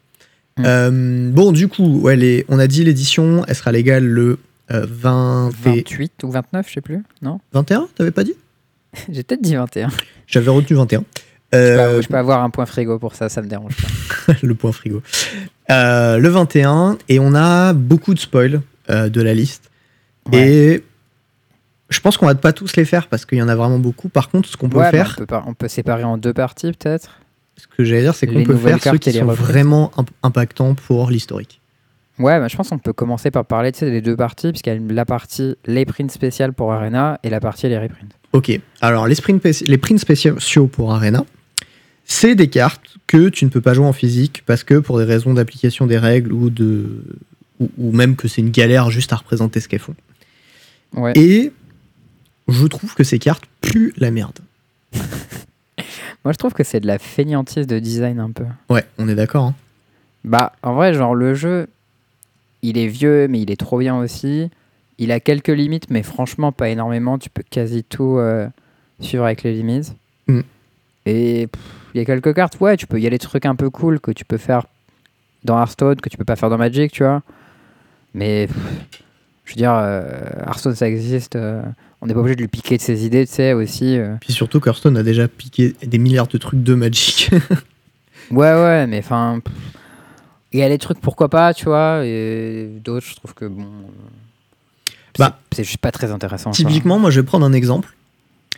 Mm. 0.58 0.64
Euh, 0.66 1.32
bon, 1.32 1.52
du 1.52 1.68
coup, 1.68 2.00
ouais, 2.02 2.16
les- 2.16 2.46
on 2.50 2.60
a 2.60 2.68
dit 2.68 2.84
l'édition, 2.84 3.44
elle 3.48 3.56
sera 3.56 3.72
légale 3.72 4.06
le 4.06 4.40
euh, 4.72 4.86
20 4.90 5.50
et 5.66 5.70
28 5.82 6.24
ou 6.24 6.32
29, 6.32 6.68
je 6.70 6.74
sais 6.76 6.82
plus, 6.82 7.04
non? 7.22 7.40
21, 7.54 7.88
t'avais 7.96 8.12
pas 8.12 8.24
dit? 8.24 8.36
J'ai 9.12 9.24
peut-être 9.24 9.42
dit 9.42 9.56
21. 9.56 9.90
J'avais 10.28 10.50
retenu 10.50 10.76
21. 10.78 11.00
Je 11.00 11.04
peux, 11.04 11.58
Euh, 11.58 12.02
je 12.02 12.08
peux 12.08 12.18
avoir 12.18 12.42
un 12.44 12.50
point 12.50 12.66
frigo 12.66 12.98
pour 12.98 13.16
ça, 13.16 13.28
ça 13.28 13.42
me 13.42 13.48
dérange 13.48 13.76
pas. 13.76 14.34
le 14.42 14.56
point 14.56 14.72
frigo. 14.72 15.02
Euh, 15.70 16.18
le 16.18 16.30
21, 16.30 16.98
et 17.10 17.20
on 17.20 17.36
a 17.36 17.74
beaucoup 17.74 18.14
de 18.14 18.20
spoils 18.20 18.62
euh, 18.90 19.10
de 19.10 19.22
la 19.22 19.34
liste. 19.34 19.70
Ouais. 20.32 20.48
Et 20.78 20.84
je 21.90 22.00
pense 22.00 22.16
qu'on 22.18 22.26
va 22.28 22.36
pas 22.36 22.54
tous 22.54 22.76
les 22.78 22.86
faire 22.86 23.08
parce 23.08 23.26
qu'il 23.26 23.38
y 23.38 23.42
en 23.42 23.50
a 23.50 23.56
vraiment 23.56 23.80
beaucoup. 23.80 24.08
Par 24.08 24.30
contre, 24.30 24.48
ce 24.48 24.56
qu'on 24.56 24.70
peut 24.70 24.78
Ouais, 24.80 24.92
faire, 24.92 25.14
on, 25.18 25.20
peut 25.20 25.26
pas- 25.26 25.44
on 25.46 25.54
peut 25.54 25.68
séparer 25.68 26.06
en 26.06 26.18
deux 26.18 26.34
parties 26.34 26.72
peut-être. 26.72 27.20
Ce 27.62 27.68
que 27.78 27.84
j'allais 27.84 28.02
dire, 28.02 28.16
c'est 28.16 28.28
qu'on 28.28 28.44
peut 28.44 28.56
faire 28.58 28.82
ceux 28.84 28.98
qui 28.98 29.12
sont 29.12 29.28
reprises. 29.28 29.46
vraiment 29.48 29.92
imp- 29.98 30.10
impactants 30.24 30.74
pour 30.76 31.10
l'historique. 31.10 31.60
Ouais, 32.20 32.40
bah, 32.40 32.48
je 32.48 32.56
pense 32.56 32.70
qu'on 32.70 32.78
peut 32.78 32.94
commencer 32.94 33.32
par 33.32 33.46
parler 33.46 33.72
tu 33.72 33.80
sais, 33.80 33.90
des 33.92 34.02
deux 34.02 34.16
parties, 34.16 34.50
puisqu'il 34.52 34.74
y 34.74 34.76
a 34.76 34.94
la 34.94 35.06
partie 35.06 35.56
les 35.66 35.86
prints 35.86 36.12
spéciales 36.12 36.54
pour 36.54 36.72
Arena 36.74 37.20
et 37.24 37.30
la 37.30 37.40
partie 37.40 37.68
les 37.70 37.78
reprints. 37.80 38.12
Ok, 38.34 38.52
alors 38.82 39.08
les, 39.08 39.16
sprints 39.16 39.42
spéci- 39.44 39.66
les 39.68 39.78
prints 39.78 39.98
spéciaux 40.00 40.68
pour 40.68 40.94
Arena, 40.94 41.26
c'est 42.06 42.36
des 42.36 42.48
cartes 42.50 42.82
que 43.08 43.30
tu 43.30 43.46
ne 43.46 43.50
peux 43.50 43.62
pas 43.62 43.74
jouer 43.74 43.86
en 43.86 43.94
physique 43.94 44.44
parce 44.46 44.64
que 44.64 44.76
pour 44.76 44.98
des 45.00 45.06
raisons 45.06 45.34
d'application 45.34 45.88
des 45.88 45.98
règles 45.98 46.32
ou, 46.32 46.50
de, 46.50 47.04
ou, 47.60 47.70
ou 47.78 47.92
même 47.92 48.16
que 48.16 48.28
c'est 48.28 48.42
une 48.42 48.52
galère 48.52 48.90
juste 48.92 49.14
à 49.14 49.16
représenter 49.18 49.60
ce 49.60 49.68
qu'elles 49.68 49.80
font. 49.80 49.96
Ouais. 50.96 51.14
Et 51.16 51.52
je 52.48 52.68
trouve 52.68 52.94
que 52.94 53.04
ces 53.04 53.18
cartes 53.20 53.46
puent 53.62 53.94
la 53.98 54.12
merde. 54.12 54.38
Moi, 56.24 56.34
je 56.34 56.38
trouve 56.38 56.54
que 56.54 56.64
c'est 56.64 56.80
de 56.80 56.88
la 56.88 57.00
fainéantise 57.00 57.66
de 57.68 57.80
design 57.80 58.20
un 58.20 58.32
peu. 58.32 58.46
Ouais, 58.70 58.86
on 58.98 59.08
est 59.08 59.16
d'accord. 59.16 59.46
hein. 59.46 59.56
Bah, 60.24 60.54
en 60.62 60.74
vrai, 60.76 60.94
genre, 60.94 61.16
le 61.16 61.34
jeu, 61.34 61.68
il 62.62 62.78
est 62.78 62.88
vieux, 62.88 63.28
mais 63.28 63.42
il 63.42 63.50
est 63.50 63.60
trop 63.60 63.80
bien 63.80 63.98
aussi. 63.98 64.50
Il 65.00 65.12
a 65.12 65.20
quelques 65.20 65.48
limites, 65.48 65.90
mais 65.90 66.04
franchement, 66.04 66.52
pas 66.52 66.70
énormément. 66.70 67.18
Tu 67.18 67.30
peux 67.32 67.42
quasi 67.50 67.84
tout 67.84 68.18
euh, 68.18 68.48
suivre 69.00 69.26
avec 69.26 69.42
les 69.42 69.54
limites. 69.54 69.96
Mm. 70.28 70.42
Et 71.08 71.42
il 71.94 71.98
y 71.98 72.02
a 72.02 72.06
quelques 72.06 72.36
cartes, 72.36 72.60
ouais, 72.60 72.78
tu 72.78 72.86
peux, 72.86 72.98
il 73.00 73.04
y 73.04 73.08
a 73.08 73.10
des 73.10 73.18
trucs 73.18 73.48
un 73.48 73.56
peu 73.56 73.72
cool 73.72 74.00
que 74.00 74.12
tu 74.12 74.24
peux 74.24 74.38
faire 74.38 74.68
dans 75.44 75.58
Hearthstone, 75.60 75.96
que 76.00 76.10
tu 76.10 76.18
peux 76.18 76.24
pas 76.26 76.36
faire 76.36 76.52
dans 76.52 76.58
Magic, 76.60 76.92
tu 76.92 77.04
vois. 77.04 77.24
Mais, 78.14 78.46
pff, 78.46 79.02
je 79.46 79.54
veux 79.54 79.58
dire, 79.58 79.74
euh, 79.74 80.06
Hearthstone, 80.46 80.76
ça 80.76 80.88
existe. 80.88 81.36
euh, 81.36 81.64
on 82.02 82.08
n'est 82.08 82.14
pas 82.14 82.20
obligé 82.20 82.36
de 82.36 82.42
lui 82.42 82.48
piquer 82.48 82.78
de 82.78 82.82
ses 82.82 83.06
idées, 83.06 83.26
tu 83.28 83.34
sais, 83.34 83.54
aussi. 83.54 83.98
euh. 83.98 84.16
Puis 84.22 84.34
surtout, 84.34 84.60
Hearthstone 84.66 84.98
a 84.98 85.04
déjà 85.04 85.28
piqué 85.28 85.76
des 85.86 85.98
milliards 85.98 86.28
de 86.28 86.38
trucs 86.38 86.64
de 86.64 86.74
Magic. 86.76 87.30
Ouais, 88.30 88.54
ouais, 88.54 88.88
mais 88.88 89.00
enfin. 89.00 89.42
Il 90.54 90.60
y 90.60 90.64
a 90.64 90.70
des 90.70 90.78
trucs, 90.78 91.02
pourquoi 91.02 91.28
pas, 91.28 91.54
tu 91.54 91.66
vois, 91.66 92.06
et 92.06 92.70
d'autres, 92.82 93.06
je 93.06 93.16
trouve 93.16 93.34
que 93.34 93.44
bon. 93.46 93.64
euh, 93.64 94.92
Bah, 95.20 95.38
c'est 95.52 95.66
juste 95.66 95.80
pas 95.80 95.92
très 95.92 96.12
intéressant. 96.12 96.52
Typiquement, 96.52 96.98
moi, 96.98 97.10
je 97.10 97.20
vais 97.20 97.26
prendre 97.26 97.46
un 97.46 97.52
exemple. 97.52 97.94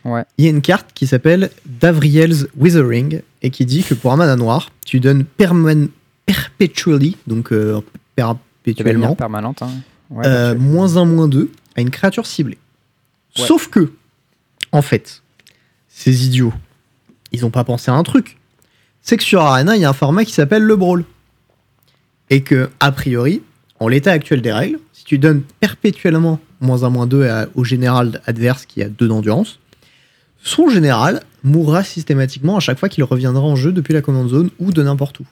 Ouais. 0.06 0.24
Il 0.38 0.46
y 0.46 0.48
a 0.48 0.52
une 0.52 0.62
carte 0.62 0.92
qui 0.94 1.08
s'appelle 1.08 1.50
Davriel's 1.66 2.46
Withering 2.56 3.22
et 3.42 3.50
qui 3.50 3.66
dit 3.66 3.84
que 3.84 3.96
pour 3.96 4.12
un 4.14 4.18
mana 4.18 4.36
noir, 4.36 4.70
tu 4.86 5.00
donnes 5.00 5.24
perman- 5.40 5.88
perpetually, 6.28 7.18
donc 7.26 7.52
euh, 7.52 7.82
perpétuellement, 8.16 9.16
permanente. 9.16 9.62
Hein. 9.64 9.70
Ouais, 10.12 10.26
euh, 10.28 10.52
perpétuelle. 10.54 10.72
moins 10.72 10.98
1, 10.98 11.06
moins 11.06 11.28
2 11.28 11.50
à 11.78 11.82
une 11.82 11.90
créature 11.90 12.26
ciblée. 12.28 12.58
Ouais. 13.38 13.46
Sauf 13.48 13.68
que, 13.70 13.92
en 14.72 14.82
fait, 14.82 15.22
ces 15.88 16.26
idiots, 16.26 16.54
ils 17.32 17.42
n'ont 17.42 17.50
pas 17.50 17.64
pensé 17.64 17.90
à 17.92 17.96
un 17.96 18.04
truc. 18.04 18.38
C'est 19.02 19.18
que 19.18 19.24
sur 19.24 19.42
Arena, 19.42 19.76
il 19.76 19.82
y 19.82 19.86
a 19.86 19.90
un 19.90 19.94
format 19.94 20.24
qui 20.26 20.34
s'appelle 20.34 20.64
le 20.64 20.76
Brawl. 20.76 21.04
Et 22.30 22.42
que, 22.42 22.70
a 22.80 22.92
priori, 22.92 23.42
en 23.80 23.88
l'état 23.88 24.12
actuel 24.12 24.42
des 24.42 24.52
règles, 24.54 24.80
si 24.94 25.04
tu 25.04 25.18
donnes 25.18 25.42
perpétuellement 25.60 26.40
moins 26.62 26.84
1, 26.84 26.90
moins 26.90 27.06
2 27.08 27.28
à- 27.28 27.48
au 27.56 27.64
général 27.64 28.22
adverse 28.26 28.66
qui 28.66 28.82
a 28.82 28.90
2 28.90 29.08
d'endurance, 29.08 29.60
son 30.42 30.70
général 30.70 31.22
mourra 31.44 31.84
systématiquement 31.84 32.56
à 32.58 32.60
chaque 32.60 32.80
fois 32.80 32.90
qu'il 32.90 33.04
reviendra 33.04 33.44
en 33.44 33.56
jeu 33.56 33.72
depuis 33.72 33.94
la 33.94 34.02
command 34.02 34.28
zone 34.30 34.50
ou 34.60 34.72
de 34.72 34.82
n'importe 34.84 35.20
où. 35.20 35.26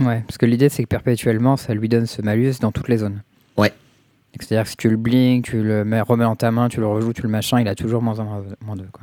Ouais, 0.00 0.22
parce 0.26 0.38
que 0.38 0.46
l'idée, 0.46 0.68
c'est 0.68 0.82
que 0.84 0.88
perpétuellement, 0.88 1.56
ça 1.56 1.74
lui 1.74 1.88
donne 1.88 2.06
ce 2.06 2.22
malus 2.22 2.54
dans 2.60 2.72
toutes 2.72 2.88
les 2.88 2.98
zones. 2.98 3.22
Ouais. 3.56 3.72
C'est-à-dire 4.40 4.64
que 4.64 4.70
si 4.70 4.76
tu 4.76 4.88
le 4.88 4.96
blink, 4.96 5.44
tu 5.46 5.62
le 5.62 5.84
mets, 5.84 6.00
remets 6.00 6.24
dans 6.24 6.36
ta 6.36 6.50
main, 6.50 6.68
tu 6.68 6.80
le 6.80 6.86
rejoues, 6.86 7.12
tu 7.12 7.22
le 7.22 7.28
machin, 7.28 7.60
il 7.60 7.68
a 7.68 7.74
toujours 7.74 8.02
moins 8.02 8.18
1, 8.18 8.24
moins 8.64 8.76
2. 8.76 8.84
Quoi. 8.92 9.02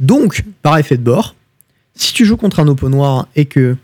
Donc, 0.00 0.44
par 0.62 0.78
effet 0.78 0.96
de 0.96 1.02
bord, 1.02 1.34
si 1.94 2.12
tu 2.14 2.24
joues 2.24 2.36
contre 2.36 2.60
un 2.60 2.68
oppo 2.68 2.88
noir 2.88 3.26
et 3.36 3.44
que. 3.46 3.76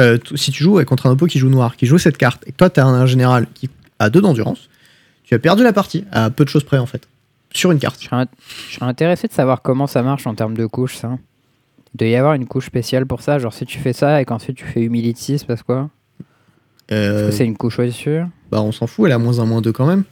euh, 0.00 0.18
si 0.36 0.50
tu 0.52 0.62
joues 0.62 0.82
contre 0.84 1.06
un 1.06 1.10
oppo 1.10 1.26
qui 1.26 1.38
joue 1.38 1.48
noir, 1.50 1.76
qui 1.76 1.86
joue 1.86 1.98
cette 1.98 2.16
carte, 2.16 2.42
et 2.46 2.52
que 2.52 2.56
toi, 2.56 2.70
tu 2.70 2.80
as 2.80 2.86
un, 2.86 2.94
un 2.94 3.06
général 3.06 3.46
qui 3.54 3.68
a 3.98 4.08
2 4.08 4.20
d'endurance, 4.20 4.68
tu 5.24 5.34
as 5.34 5.38
perdu 5.38 5.62
la 5.62 5.72
partie, 5.72 6.04
à 6.12 6.30
peu 6.30 6.44
de 6.44 6.48
choses 6.48 6.64
près 6.64 6.78
en 6.78 6.86
fait, 6.86 7.06
sur 7.52 7.70
une 7.72 7.78
carte. 7.78 8.00
Je 8.00 8.06
serais, 8.06 8.22
int- 8.24 8.28
je 8.70 8.74
serais 8.76 8.86
intéressé 8.86 9.26
de 9.28 9.32
savoir 9.32 9.62
comment 9.62 9.86
ça 9.86 10.02
marche 10.02 10.26
en 10.26 10.34
termes 10.34 10.56
de 10.56 10.66
couches, 10.66 10.96
ça. 10.96 11.18
Il 11.94 11.98
doit 11.98 12.08
y 12.08 12.14
avoir 12.16 12.34
une 12.34 12.46
couche 12.46 12.66
spéciale 12.66 13.04
pour 13.04 13.20
ça. 13.20 13.38
Genre, 13.40 13.52
si 13.52 13.66
tu 13.66 13.78
fais 13.78 13.92
ça 13.92 14.20
et 14.22 14.24
qu'ensuite 14.24 14.56
tu 14.56 14.64
fais 14.64 14.80
humility, 14.80 15.38
c'est 15.40 15.46
parce 15.46 15.64
quoi? 15.64 15.90
Euh, 16.92 17.18
Est-ce 17.18 17.30
que 17.30 17.36
c'est 17.36 17.44
une 17.44 17.56
couche 17.56 17.78
au-dessus 17.80 18.20
bah, 18.50 18.62
on 18.62 18.72
s'en 18.72 18.88
fout, 18.88 19.06
elle 19.06 19.12
a 19.12 19.18
moins 19.18 19.38
1, 19.38 19.44
moins 19.44 19.60
2 19.60 19.70
quand 19.70 19.86
même. 19.86 20.02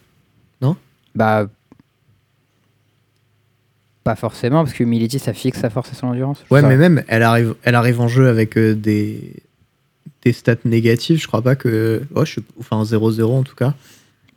Bah. 1.19 1.49
Pas 4.05 4.17
forcément, 4.17 4.65
parce 4.65 4.75
que 4.75 4.83
humility 4.85 5.19
ça 5.19 5.35
fixe 5.35 5.61
sa 5.61 5.69
force 5.69 5.93
et 5.93 5.95
son 5.95 6.07
endurance. 6.07 6.43
Ouais, 6.51 6.63
mais 6.63 6.77
même, 6.77 7.03
elle 7.09 7.23
arrive, 7.23 7.55
elle 7.63 7.75
arrive 7.75 8.01
en 8.01 8.09
jeu 8.09 8.29
avec 8.29 8.57
euh, 8.57 8.75
des, 8.75 9.35
des 10.23 10.33
stats 10.33 10.55
négatives. 10.65 11.21
Je 11.21 11.27
crois 11.27 11.43
pas 11.43 11.57
que. 11.57 12.03
Ouais, 12.15 12.25
je 12.25 12.35
sais- 12.37 12.43
enfin, 12.59 12.83
0-0 12.85 13.25
en 13.25 13.43
tout 13.43 13.55
cas. 13.57 13.75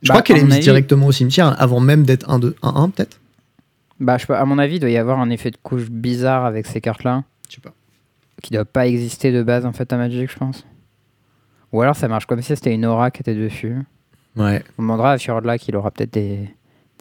Je 0.02 0.08
Bah, 0.08 0.14
crois 0.14 0.22
qu'elle 0.22 0.38
est 0.38 0.44
mise 0.44 0.54
avis- 0.56 0.62
directement 0.64 1.06
au 1.06 1.12
cimetière 1.12 1.58
avant 1.62 1.80
même 1.80 2.02
d'être 2.04 2.28
1-2, 2.28 2.54
1-1 2.62 2.90
peut-être. 2.90 3.18
Bah, 4.00 4.16
je 4.18 4.22
sais 4.22 4.26
pas, 4.26 4.40
à 4.40 4.44
mon 4.44 4.58
avis, 4.58 4.76
il 4.76 4.80
doit 4.80 4.90
y 4.90 4.96
avoir 4.98 5.20
un 5.20 5.30
effet 5.30 5.50
de 5.52 5.56
couche 5.62 5.88
bizarre 5.88 6.44
avec 6.44 6.66
ces 6.66 6.80
cartes-là, 6.80 7.22
Je 7.48 7.54
sais 7.54 7.60
pas. 7.60 7.72
qui 8.42 8.52
doit 8.52 8.64
pas 8.64 8.86
exister 8.88 9.30
de 9.32 9.42
base 9.44 9.64
en 9.64 9.72
fait 9.72 9.90
à 9.92 9.96
Magic, 9.96 10.30
je 10.30 10.36
pense. 10.36 10.66
Ou 11.72 11.80
alors 11.80 11.94
ça 11.96 12.08
marche 12.08 12.26
comme 12.26 12.42
si 12.42 12.54
c'était 12.54 12.74
une 12.74 12.84
aura 12.84 13.10
qui 13.12 13.20
était 13.22 13.34
dessus. 13.36 13.76
Ouais. 14.36 14.62
On 14.76 14.82
demandera 14.82 15.12
à 15.12 15.18
Fjordla 15.18 15.56
qu'il 15.56 15.76
aura 15.76 15.90
peut-être 15.92 16.12
des, 16.12 16.40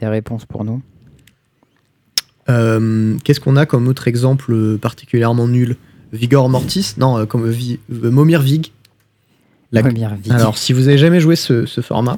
des 0.02 0.08
réponses 0.08 0.46
pour 0.46 0.66
nous. 0.66 0.82
Euh, 2.50 3.18
Qu'est-ce 3.24 3.40
qu'on 3.40 3.56
a 3.56 3.66
comme 3.66 3.88
autre 3.88 4.08
exemple 4.08 4.78
particulièrement 4.80 5.48
nul? 5.48 5.78
Vigor 6.12 6.50
Mortis? 6.50 6.96
Non, 6.98 7.20
euh, 7.20 7.26
comme 7.26 7.50
Vi- 7.50 7.80
euh, 7.92 8.12
Momir 8.12 8.42
Vig. 8.42 8.72
La- 9.72 9.82
Première 9.82 10.16
vie. 10.16 10.32
Alors, 10.32 10.58
si 10.58 10.74
vous 10.74 10.90
avez 10.90 10.98
jamais 10.98 11.22
joué 11.22 11.38
ce, 11.38 11.66
ce 11.66 11.80
format, 11.80 12.18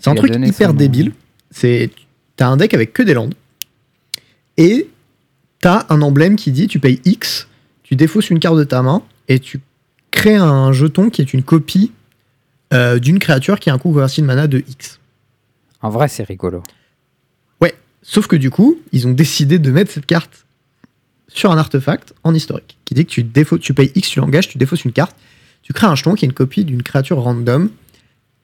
c'est 0.00 0.10
un 0.10 0.14
truc 0.16 0.32
hyper 0.48 0.74
débile. 0.74 1.12
C'est 1.52 1.90
t'as 2.36 2.48
un 2.48 2.56
deck 2.56 2.74
avec 2.74 2.92
que 2.92 3.02
des 3.02 3.14
landes 3.14 3.34
et 4.56 4.88
t'as 5.60 5.84
un 5.90 6.00
emblème 6.02 6.36
qui 6.36 6.50
dit 6.52 6.66
tu 6.66 6.80
payes 6.80 7.00
X, 7.04 7.46
tu 7.82 7.94
défausses 7.96 8.30
une 8.30 8.38
carte 8.40 8.56
de 8.56 8.64
ta 8.64 8.82
main 8.82 9.02
et 9.28 9.38
tu 9.38 9.60
crées 10.10 10.36
un 10.36 10.72
jeton 10.72 11.10
qui 11.10 11.20
est 11.22 11.32
une 11.34 11.42
copie 11.42 11.92
euh, 12.72 12.98
d'une 12.98 13.18
créature 13.18 13.60
qui 13.60 13.68
a 13.70 13.74
un 13.74 13.78
coût 13.78 13.90
converti 13.92 14.20
de 14.22 14.26
mana 14.26 14.46
de 14.48 14.64
X. 14.68 14.98
En 15.82 15.90
vrai, 15.90 16.08
c'est 16.08 16.24
rigolo. 16.24 16.62
Sauf 18.02 18.26
que 18.26 18.36
du 18.36 18.50
coup, 18.50 18.78
ils 18.92 19.06
ont 19.06 19.12
décidé 19.12 19.58
de 19.58 19.70
mettre 19.70 19.90
cette 19.92 20.06
carte 20.06 20.46
sur 21.28 21.52
un 21.52 21.58
artefact 21.58 22.14
en 22.24 22.34
historique 22.34 22.78
qui 22.84 22.94
dit 22.94 23.04
que 23.06 23.10
tu, 23.10 23.22
défau- 23.22 23.58
tu 23.58 23.74
payes 23.74 23.92
X, 23.94 24.08
tu 24.08 24.20
l'engages, 24.20 24.48
tu 24.48 24.58
défausses 24.58 24.84
une 24.84 24.92
carte, 24.92 25.14
tu 25.62 25.72
crées 25.72 25.86
un 25.86 25.94
jeton 25.94 26.14
qui 26.14 26.24
est 26.24 26.28
une 26.28 26.34
copie 26.34 26.64
d'une 26.64 26.82
créature 26.82 27.18
random 27.20 27.70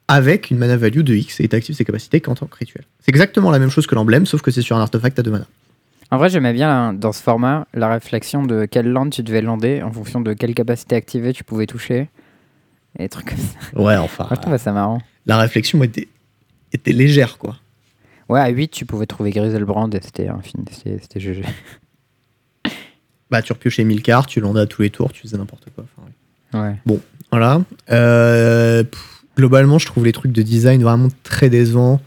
avec 0.08 0.50
une 0.50 0.58
mana 0.58 0.76
value 0.76 1.00
de 1.00 1.14
X 1.14 1.40
et 1.40 1.48
t'actives 1.48 1.74
ses 1.74 1.84
capacités 1.84 2.20
qu'en 2.20 2.34
tant 2.36 2.46
que 2.46 2.56
rituel. 2.56 2.84
C'est 3.00 3.08
exactement 3.08 3.50
la 3.50 3.58
même 3.58 3.70
chose 3.70 3.86
que 3.88 3.94
l'emblème, 3.96 4.24
sauf 4.26 4.40
que 4.42 4.50
c'est 4.52 4.62
sur 4.62 4.76
un 4.76 4.80
artefact 4.80 5.18
à 5.18 5.22
deux 5.22 5.32
mana. 5.32 5.46
En 6.12 6.18
vrai, 6.18 6.28
j'aimais 6.28 6.52
bien 6.52 6.70
hein, 6.70 6.92
dans 6.92 7.10
ce 7.10 7.20
format 7.20 7.66
la 7.74 7.88
réflexion 7.88 8.44
de 8.44 8.66
quelle 8.66 8.88
land 8.88 9.10
tu 9.10 9.24
devais 9.24 9.40
lander 9.42 9.82
en 9.82 9.90
fonction 9.90 10.20
de 10.20 10.32
quelle 10.34 10.54
capacité 10.54 10.94
activée 10.94 11.32
tu 11.32 11.42
pouvais 11.42 11.66
toucher. 11.66 12.08
Et 12.98 13.02
des 13.02 13.08
trucs 13.08 13.30
comme 13.30 13.38
ça. 13.38 13.80
Ouais, 13.82 13.96
enfin, 13.96 14.24
Moi, 14.30 14.34
je 14.36 14.40
trouve 14.40 14.56
ça 14.58 14.70
marrant. 14.72 15.02
la 15.26 15.38
réflexion 15.38 15.82
était, 15.82 16.06
était 16.72 16.92
légère, 16.92 17.36
quoi. 17.38 17.56
Ouais, 18.28 18.40
à 18.40 18.48
8, 18.48 18.68
tu 18.70 18.86
pouvais 18.86 19.06
trouver 19.06 19.30
Griselbrand 19.30 19.88
et 19.90 20.00
c'était 20.02 20.28
infini, 20.28 20.64
c'était 20.70 20.98
c'était 21.00 21.20
GG. 21.20 21.44
Bah, 23.28 23.42
tu 23.42 23.52
repiochais 23.52 23.82
1000 23.82 24.02
cartes, 24.02 24.28
tu 24.28 24.40
landais 24.40 24.60
à 24.60 24.66
tous 24.66 24.82
les 24.82 24.90
tours, 24.90 25.12
tu 25.12 25.22
faisais 25.22 25.36
n'importe 25.36 25.66
quoi. 25.74 25.84
Enfin, 25.84 26.60
ouais. 26.60 26.76
Ouais. 26.86 26.98
Voilà. 27.32 27.60
Euh, 27.90 28.84
pff, 28.84 29.24
globalement, 29.36 29.78
je 29.80 29.86
trouve 29.86 30.04
les 30.04 30.12
trucs 30.12 30.30
de 30.30 30.42
design 30.42 30.80
vraiment 30.80 31.08
très 31.24 31.50
décevants. 31.50 32.00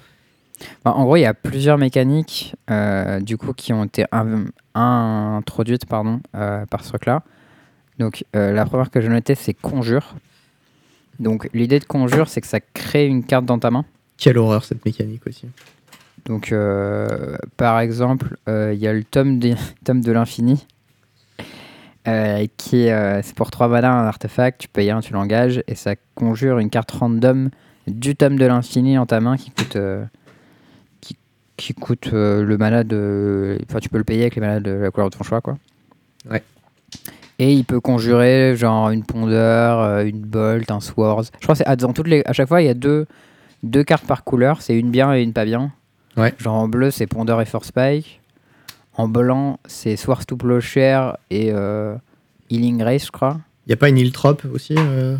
Bah, 0.85 0.93
en 0.93 1.03
gros, 1.03 1.17
il 1.17 1.21
y 1.21 1.25
a 1.25 1.33
plusieurs 1.33 1.77
mécaniques 1.77 2.55
euh, 2.71 3.19
du 3.19 3.35
coup 3.37 3.51
qui 3.51 3.73
ont 3.73 3.83
été 3.83 4.05
in- 4.13 4.45
introduites 4.75 5.85
pardon, 5.85 6.21
euh, 6.35 6.65
par 6.67 6.85
ce 6.85 6.89
truc-là. 6.89 7.21
Donc, 7.97 8.23
la 8.33 8.63
première 8.65 8.89
que 8.89 9.01
je 9.01 9.09
notais, 9.09 9.35
c'est 9.35 9.53
conjure. 9.53 10.15
Donc, 11.19 11.49
l'idée 11.53 11.79
de 11.79 11.83
conjure, 11.85 12.29
c'est 12.29 12.39
que 12.39 12.47
ça 12.47 12.61
crée 12.61 13.05
une 13.05 13.25
carte 13.25 13.43
dans 13.43 13.59
ta 13.59 13.71
main. 13.71 13.83
Quelle 14.17 14.37
horreur 14.37 14.63
cette 14.63 14.85
mécanique 14.85 15.27
aussi. 15.27 15.47
Donc, 16.25 16.51
euh, 16.51 17.37
par 17.57 17.79
exemple, 17.79 18.37
euh, 18.47 18.73
il 18.73 18.79
y 18.79 18.87
a 18.87 18.93
le 18.93 19.03
tome, 19.03 19.39
tome 19.83 20.01
de 20.01 20.11
l'infini. 20.11 20.65
euh, 22.07 22.45
qui 22.57 22.87
est, 22.87 23.21
c'est 23.23 23.35
pour 23.35 23.51
3 23.51 23.67
mana 23.67 23.91
un 23.91 24.07
artefact, 24.07 24.61
tu 24.61 24.67
payes 24.67 24.89
un, 24.89 25.01
tu 25.01 25.13
l'engages, 25.13 25.63
et 25.67 25.75
ça 25.75 25.95
conjure 26.15 26.59
une 26.59 26.69
carte 26.69 26.91
random 26.91 27.49
du 27.87 28.15
tome 28.15 28.37
de 28.37 28.45
l'infini 28.45 28.97
en 28.97 29.05
ta 29.05 29.19
main 29.19 29.37
qui 29.37 29.51
coûte, 29.51 29.77
qui, 31.01 31.17
qui 31.57 31.73
coûte 31.73 32.09
le 32.11 32.57
mana 32.57 32.83
de. 32.83 33.57
Enfin, 33.69 33.79
tu 33.79 33.89
peux 33.89 33.97
le 33.97 34.03
payer 34.03 34.21
avec 34.21 34.35
les 34.35 34.41
manas 34.41 34.59
de 34.59 34.71
la 34.71 34.91
couleur 34.91 35.09
de 35.09 35.17
ton 35.17 35.23
choix, 35.23 35.41
quoi. 35.41 35.57
Ouais. 36.29 36.43
Et 37.37 37.53
il 37.53 37.63
peut 37.63 37.79
conjurer 37.79 38.55
genre 38.57 38.89
une 38.89 39.03
pondeur, 39.03 40.01
une 40.01 40.19
bolt, 40.19 40.69
un 40.71 40.81
swords. 40.81 41.25
Je 41.39 41.43
crois 41.43 41.53
que 41.53 41.59
c'est 41.59 41.67
ah, 41.67 41.75
dans 41.75 41.93
toutes 41.93 42.07
les. 42.07 42.21
À 42.25 42.33
chaque 42.33 42.47
fois, 42.47 42.61
il 42.61 42.65
y 42.65 42.69
a 42.69 42.73
deux, 42.73 43.07
deux 43.63 43.83
cartes 43.83 44.05
par 44.05 44.23
couleur, 44.23 44.61
c'est 44.61 44.77
une 44.77 44.91
bien 44.91 45.13
et 45.13 45.21
une 45.21 45.33
pas 45.33 45.45
bien. 45.45 45.71
Ouais. 46.19 46.33
Genre 46.37 46.55
en 46.55 46.67
bleu, 46.67 46.91
c'est 46.91 47.07
pondeur 47.07 47.41
et 47.41 47.45
force 47.45 47.67
spike. 47.67 48.21
En 48.93 49.07
blanc, 49.07 49.59
c'est 49.65 49.95
Swarz 49.95 50.25
to 50.25 50.35
Plowshare 50.35 51.17
et 51.29 51.51
euh, 51.53 51.95
Healing 52.49 52.83
Race, 52.83 53.05
je 53.05 53.11
crois. 53.11 53.39
Y 53.67 53.73
a 53.73 53.77
pas 53.77 53.89
une 53.89 53.97
île 53.97 54.11
trop 54.11 54.35
aussi 54.51 54.75
euh? 54.77 55.15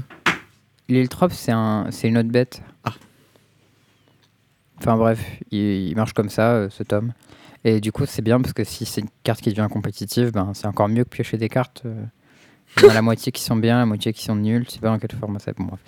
L'Iltrop, 0.89 1.31
c'est 1.31 1.51
un, 1.51 1.87
une 2.03 2.17
autre 2.17 2.29
bête. 2.29 2.61
Ah. 2.83 2.93
Enfin 4.79 4.97
bref, 4.97 5.19
il, 5.51 5.59
il 5.89 5.95
marche 5.95 6.13
comme 6.13 6.29
ça, 6.29 6.51
euh, 6.53 6.69
ce 6.69 6.83
tome. 6.83 7.13
Et 7.63 7.79
du 7.81 7.91
coup, 7.91 8.05
c'est 8.05 8.21
bien 8.21 8.39
parce 8.41 8.53
que 8.53 8.63
si 8.63 8.85
c'est 8.85 9.01
une 9.01 9.09
carte 9.23 9.41
qui 9.41 9.49
devient 9.49 9.67
compétitive, 9.69 10.31
ben, 10.31 10.51
c'est 10.53 10.67
encore 10.67 10.87
mieux 10.89 11.03
que 11.03 11.09
piocher 11.09 11.37
des 11.37 11.49
cartes. 11.49 11.83
euh, 11.85 12.03
il 12.77 12.83
y 12.83 12.87
en 12.87 12.89
a 12.91 12.93
la 12.95 13.01
moitié 13.01 13.31
qui 13.31 13.43
sont 13.43 13.55
bien, 13.55 13.77
la 13.79 13.85
moitié 13.85 14.13
qui 14.13 14.23
sont 14.23 14.35
nulles. 14.35 14.63
Je 14.67 14.71
sais 14.73 14.79
pas 14.79 14.87
dans 14.89 14.99
quel 14.99 15.11
format 15.19 15.39
c'est. 15.39 15.55
Bon, 15.57 15.65
bref. 15.65 15.79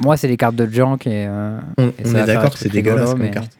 Moi, 0.00 0.16
c'est 0.16 0.28
les 0.28 0.36
cartes 0.36 0.54
de 0.56 0.66
junk 0.66 0.98
et. 1.06 1.26
euh, 1.28 1.58
On, 1.78 1.88
Et 1.88 1.94
on 2.00 2.04
ça 2.06 2.12
va 2.12 2.20
est 2.20 2.26
d'accord 2.26 2.50
que 2.52 2.58
c'est 2.58 2.68
dégueulasse 2.70 3.10
comme 3.10 3.20
mais- 3.22 3.30
carte. 3.30 3.56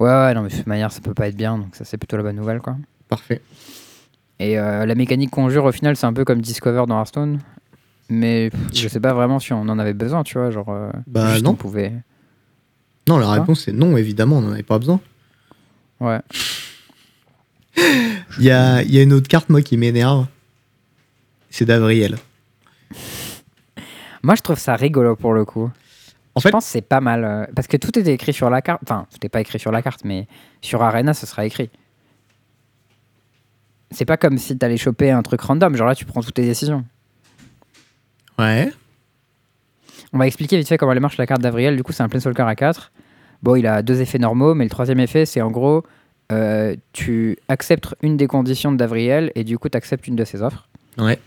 Ouais, 0.00 0.08
ouais, 0.08 0.34
non, 0.34 0.42
mais 0.42 0.48
de 0.50 0.54
toute 0.56 0.66
manière, 0.66 0.92
ça 0.92 1.00
peut 1.00 1.14
pas 1.14 1.28
être 1.28 1.36
bien, 1.36 1.58
donc 1.58 1.74
ça, 1.74 1.84
c'est 1.84 1.98
plutôt 1.98 2.16
la 2.16 2.22
bonne 2.22 2.36
nouvelle, 2.36 2.60
quoi. 2.60 2.76
Parfait. 3.08 3.40
Et 4.38 4.58
euh, 4.58 4.86
la 4.86 4.94
mécanique 4.94 5.30
conjure, 5.30 5.64
au 5.64 5.72
final, 5.72 5.96
c'est 5.96 6.06
un 6.06 6.12
peu 6.12 6.24
comme 6.24 6.40
Discover 6.40 6.84
dans 6.86 6.96
Hearthstone. 6.98 7.40
Mais 8.08 8.50
pff, 8.50 8.60
je 8.74 8.88
sais 8.88 9.00
pas 9.00 9.12
vraiment 9.12 9.38
si 9.40 9.52
on 9.52 9.62
en 9.62 9.78
avait 9.78 9.92
besoin, 9.94 10.22
tu 10.22 10.38
vois. 10.38 10.50
Genre, 10.50 10.68
euh, 10.70 10.90
Bah, 11.06 11.32
juste 11.32 11.44
non. 11.44 11.50
on 11.50 11.54
pouvait. 11.56 11.92
Non, 13.08 13.18
la 13.18 13.30
réponse 13.30 13.64
c'est 13.64 13.72
non, 13.72 13.96
évidemment, 13.96 14.38
on 14.38 14.40
n'en 14.42 14.52
avait 14.52 14.62
pas 14.62 14.78
besoin. 14.78 15.00
Ouais. 16.00 16.20
Il 17.76 18.44
y 18.44 18.50
a, 18.50 18.82
il 18.82 18.94
y 18.94 18.98
a 18.98 19.02
une 19.02 19.12
autre 19.12 19.28
carte, 19.28 19.48
moi, 19.50 19.62
qui 19.62 19.76
m'énerve. 19.76 20.26
C'est 21.50 21.64
d'Avriel. 21.64 22.16
Moi, 24.22 24.34
je 24.34 24.42
trouve 24.42 24.58
ça 24.58 24.74
rigolo 24.76 25.16
pour 25.16 25.32
le 25.32 25.44
coup. 25.44 25.70
En 26.38 26.40
je 26.40 26.48
pense 26.48 26.64
que 26.66 26.70
c'est 26.70 26.80
pas 26.82 27.00
mal. 27.00 27.24
euh, 27.24 27.46
parce 27.54 27.66
que 27.68 27.76
tout 27.76 27.96
était 27.98 28.12
écrit 28.12 28.32
sur 28.32 28.48
la 28.50 28.62
carte. 28.62 28.80
Enfin, 28.84 29.06
tout 29.10 29.18
n'est 29.22 29.28
pas 29.28 29.40
écrit 29.40 29.58
sur 29.58 29.70
la 29.72 29.82
carte, 29.82 30.00
mais 30.04 30.26
sur 30.62 30.82
Arena, 30.82 31.14
ce 31.14 31.26
sera 31.26 31.44
écrit. 31.44 31.70
C'est 33.90 34.04
pas 34.04 34.16
comme 34.16 34.38
si 34.38 34.56
t'allais 34.56 34.76
choper 34.76 35.10
un 35.10 35.22
truc 35.22 35.40
random. 35.40 35.74
Genre 35.76 35.86
là, 35.88 35.94
tu 35.94 36.04
prends 36.04 36.22
toutes 36.22 36.34
tes 36.34 36.44
décisions. 36.44 36.84
Ouais. 38.38 38.70
On 40.12 40.18
va 40.18 40.26
expliquer 40.26 40.56
vite 40.58 40.68
fait 40.68 40.78
comment 40.78 40.92
elle 40.92 41.00
marche 41.00 41.16
la 41.16 41.26
carte 41.26 41.40
d'Avriel. 41.42 41.76
Du 41.76 41.82
coup, 41.82 41.92
c'est 41.92 42.02
un 42.02 42.08
Planeswalker 42.08 42.42
à 42.46 42.54
4. 42.54 42.92
Bon, 43.42 43.56
il 43.56 43.66
a 43.66 43.82
deux 43.82 44.00
effets 44.00 44.18
normaux, 44.18 44.54
mais 44.54 44.64
le 44.64 44.70
troisième 44.70 45.00
effet, 45.00 45.26
c'est 45.26 45.40
en 45.40 45.50
gros, 45.50 45.84
euh, 46.32 46.74
tu 46.92 47.36
acceptes 47.48 47.94
une 48.02 48.16
des 48.16 48.26
conditions 48.26 48.72
d'Avriel 48.72 49.32
et 49.34 49.44
du 49.44 49.58
coup, 49.58 49.68
tu 49.68 49.76
acceptes 49.76 50.06
une 50.06 50.16
de 50.16 50.24
ses 50.24 50.42
offres. 50.42 50.68
Ouais. 50.98 51.18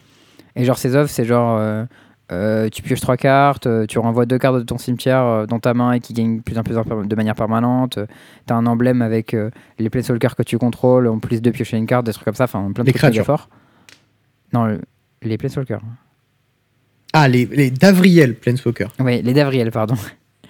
Et 0.56 0.66
genre, 0.66 0.78
ses 0.78 0.96
offres, 0.96 1.12
c'est 1.12 1.26
genre, 1.26 1.58
euh, 1.58 1.86
euh, 2.32 2.70
tu 2.70 2.82
pioches 2.82 3.02
trois 3.02 3.18
cartes, 3.18 3.68
euh, 3.68 3.86
tu 3.86 4.00
renvoies 4.00 4.26
deux 4.26 4.38
cartes 4.38 4.56
de 4.58 4.62
ton 4.64 4.78
cimetière 4.78 5.24
euh, 5.26 5.46
dans 5.46 5.60
ta 5.60 5.74
main 5.74 5.92
et 5.94 6.00
qui 6.00 6.14
gagnent 6.14 6.42
plus 6.42 6.58
en 6.58 6.64
plus 6.64 6.78
en 6.78 6.84
per- 6.84 7.06
de 7.08 7.16
manière 7.16 7.36
permanente. 7.36 8.00
tu 8.48 8.54
as 8.54 8.56
un 8.56 8.66
emblème 8.66 9.02
avec 9.02 9.36
les 9.80 9.90
Planeswalkers 9.90 10.36
que 10.36 10.44
tu 10.44 10.58
contrôles, 10.58 11.08
en 11.08 11.20
plus 11.20 11.42
de 11.42 11.50
piocher 11.52 11.78
une 11.78 11.86
carte, 11.88 12.06
des 12.06 12.14
trucs 12.14 12.26
comme 12.26 12.36
ça. 12.36 12.46
Enfin, 12.46 12.72
plein 12.74 12.84
de 12.84 12.90
Les 12.90 12.94
trucs 12.94 13.12
méga 13.12 13.24
forts. 13.24 13.50
Non, 14.54 14.66
le- 14.66 14.82
les 15.24 15.38
Planeswalkers. 15.38 15.82
Ah, 17.14 17.28
les, 17.28 17.46
les 17.46 17.70
d'Avriel 17.72 18.36
Planeswalker. 18.36 18.88
Oui, 19.00 19.22
les 19.22 19.34
d'Avriel, 19.34 19.70
pardon. 19.72 19.96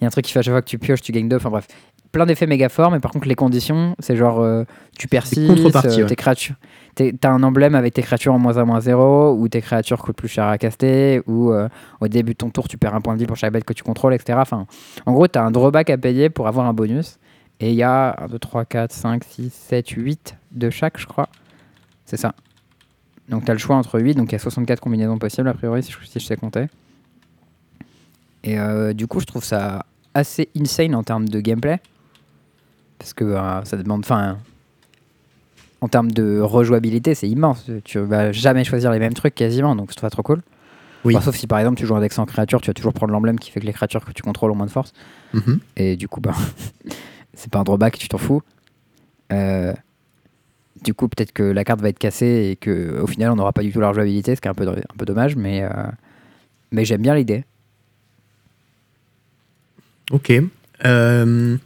Il 0.00 0.02
y 0.02 0.04
a 0.04 0.06
un 0.06 0.10
truc 0.10 0.24
qui 0.26 0.32
fait 0.32 0.38
à 0.38 0.42
chaque 0.42 0.54
fois 0.54 0.62
que 0.62 0.68
tu 0.68 0.78
pioches, 0.78 1.02
tu 1.02 1.10
gagnes 1.10 1.28
deux. 1.28 1.36
Enfin 1.36 1.50
bref, 1.50 1.66
plein 2.12 2.26
d'effets 2.26 2.46
méga 2.46 2.68
forts, 2.68 2.90
mais 2.90 3.00
par 3.00 3.10
contre, 3.10 3.28
les 3.28 3.34
conditions, 3.34 3.94
c'est 3.98 4.16
genre 4.16 4.40
euh, 4.40 4.64
tu 4.98 5.08
persistes, 5.08 5.50
euh, 5.50 6.06
tes 6.06 6.16
créatures. 6.16 6.56
T'as 6.94 7.30
un 7.30 7.42
emblème 7.42 7.74
avec 7.74 7.94
tes 7.94 8.02
créatures 8.02 8.34
en 8.34 8.38
moins 8.38 8.56
1, 8.56 8.64
moins 8.64 8.80
0, 8.80 9.34
ou 9.34 9.48
tes 9.48 9.60
créatures 9.60 9.98
coûtent 10.02 10.16
plus 10.16 10.28
cher 10.28 10.46
à 10.46 10.58
caster, 10.58 11.22
ou 11.26 11.52
euh, 11.52 11.68
au 12.00 12.08
début 12.08 12.32
de 12.32 12.38
ton 12.38 12.50
tour, 12.50 12.68
tu 12.68 12.76
perds 12.76 12.94
un 12.94 13.00
point 13.00 13.14
de 13.14 13.20
vie 13.20 13.26
pour 13.26 13.36
chaque 13.36 13.52
bête 13.52 13.64
que 13.64 13.72
tu 13.72 13.84
contrôles, 13.84 14.14
etc. 14.14 14.38
Enfin, 14.40 14.66
en 15.06 15.12
gros, 15.12 15.28
t'as 15.28 15.42
un 15.42 15.50
drawback 15.50 15.90
à 15.90 15.98
payer 15.98 16.30
pour 16.30 16.48
avoir 16.48 16.66
un 16.66 16.72
bonus. 16.72 17.18
Et 17.60 17.70
il 17.70 17.76
y 17.76 17.82
a 17.82 18.16
1, 18.22 18.28
2, 18.28 18.38
3, 18.38 18.64
4, 18.64 18.92
5, 18.92 19.24
6, 19.24 19.52
7, 19.52 19.88
8 19.90 20.36
de 20.52 20.70
chaque, 20.70 20.98
je 20.98 21.06
crois. 21.06 21.28
C'est 22.04 22.16
ça. 22.16 22.34
Donc 23.28 23.44
tu 23.44 23.50
as 23.50 23.54
le 23.54 23.58
choix 23.58 23.76
entre 23.76 24.00
8, 24.00 24.14
donc 24.14 24.30
il 24.30 24.32
y 24.32 24.36
a 24.36 24.38
64 24.38 24.80
combinaisons 24.80 25.18
possibles 25.18 25.48
a 25.48 25.54
priori 25.54 25.82
si 25.82 25.92
je, 25.92 25.98
si 26.06 26.18
je 26.18 26.24
sais 26.24 26.36
compter. 26.36 26.66
Et 28.44 28.58
euh, 28.58 28.92
du 28.92 29.06
coup 29.06 29.20
je 29.20 29.26
trouve 29.26 29.44
ça 29.44 29.84
assez 30.14 30.48
insane 30.56 30.94
en 30.94 31.02
termes 31.02 31.28
de 31.28 31.40
gameplay. 31.40 31.80
Parce 32.98 33.14
que 33.14 33.24
euh, 33.24 33.64
ça 33.64 33.76
demande... 33.76 34.00
Enfin, 34.00 34.38
en 35.80 35.88
termes 35.88 36.10
de 36.10 36.40
rejouabilité 36.40 37.14
c'est 37.14 37.28
immense. 37.28 37.66
Tu 37.84 37.98
vas 38.00 38.32
jamais 38.32 38.64
choisir 38.64 38.90
les 38.90 38.98
mêmes 38.98 39.14
trucs 39.14 39.34
quasiment, 39.34 39.76
donc 39.76 39.90
trouve 39.90 40.00
ça 40.00 40.10
trop 40.10 40.22
cool. 40.22 40.42
Oui. 41.04 41.14
Enfin, 41.14 41.26
sauf 41.26 41.36
si 41.36 41.46
par 41.46 41.58
exemple 41.58 41.78
tu 41.78 41.86
joues 41.86 41.94
un 41.94 42.00
deck 42.00 42.12
sans 42.12 42.26
créature, 42.26 42.60
tu 42.60 42.68
vas 42.68 42.74
toujours 42.74 42.92
prendre 42.92 43.12
l'emblème 43.12 43.38
qui 43.38 43.50
fait 43.50 43.60
que 43.60 43.66
les 43.66 43.72
créatures 43.72 44.04
que 44.04 44.12
tu 44.12 44.22
contrôles 44.22 44.50
ont 44.50 44.56
moins 44.56 44.66
de 44.66 44.70
force. 44.70 44.92
Mhm. 45.32 45.60
Et 45.76 45.96
du 45.96 46.08
coup, 46.08 46.20
bah, 46.20 46.34
c'est 47.34 47.50
pas 47.50 47.60
un 47.60 47.64
drawback, 47.64 47.98
tu 47.98 48.08
t'en 48.08 48.18
fous. 48.18 48.42
Euh, 49.32 49.72
du 50.82 50.94
coup, 50.94 51.08
peut-être 51.08 51.32
que 51.32 51.42
la 51.42 51.64
carte 51.64 51.80
va 51.80 51.88
être 51.88 51.98
cassée 51.98 52.48
et 52.50 52.56
que 52.56 53.00
au 53.00 53.06
final, 53.06 53.30
on 53.30 53.36
n'aura 53.36 53.52
pas 53.52 53.62
du 53.62 53.72
tout 53.72 53.80
la 53.80 53.88
rejouabilité, 53.88 54.34
ce 54.34 54.40
qui 54.40 54.48
est 54.48 54.50
un 54.50 54.54
peu, 54.54 54.66
un 54.68 54.96
peu 54.96 55.04
dommage, 55.04 55.36
mais, 55.36 55.62
euh, 55.62 55.68
mais 56.72 56.84
j'aime 56.84 57.02
bien 57.02 57.14
l'idée. 57.14 57.44
Ok. 60.10 60.32
Euh, 60.84 61.56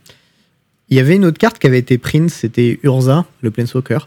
Il 0.92 0.96
y 0.96 1.00
avait 1.00 1.16
une 1.16 1.24
autre 1.24 1.38
carte 1.38 1.58
qui 1.58 1.66
avait 1.66 1.78
été 1.78 1.96
print, 1.96 2.28
c'était 2.28 2.78
Urza, 2.82 3.24
le 3.40 3.50
Planeswalker, 3.50 4.00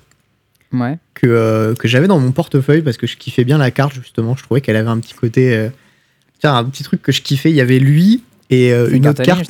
Ouais. 0.71 1.00
que, 1.15 1.26
euh, 1.26 1.74
que 1.74 1.88
j'avais 1.88 2.06
dans 2.06 2.19
mon 2.19 2.32
portefeuille 2.32 2.84
parce 2.84 2.98
que 2.98 3.08
je 3.08 3.17
kiffais 3.17 3.43
bien 3.43 3.58
la 3.58 3.71
carte, 3.71 3.95
justement. 3.95 4.36
Je 4.36 4.43
trouvais 4.43 4.62
qu'elle 4.62 4.76
avait 4.76 4.89
un 4.89 5.00
petit 5.00 5.15
côté. 5.15 5.56
euh, 5.56 5.69
Tiens, 6.39 6.56
un 6.56 6.63
petit 6.65 6.84
truc 6.84 7.02
que 7.02 7.12
je 7.12 7.24
kiffais. 7.24 7.50
Il 7.50 7.56
y 7.56 7.62
avait 7.62 7.80
lui 7.80 8.24
et 8.52 8.71
euh, 8.71 8.88
une 8.91 9.08
autre 9.08 9.24
carte. 9.24 9.50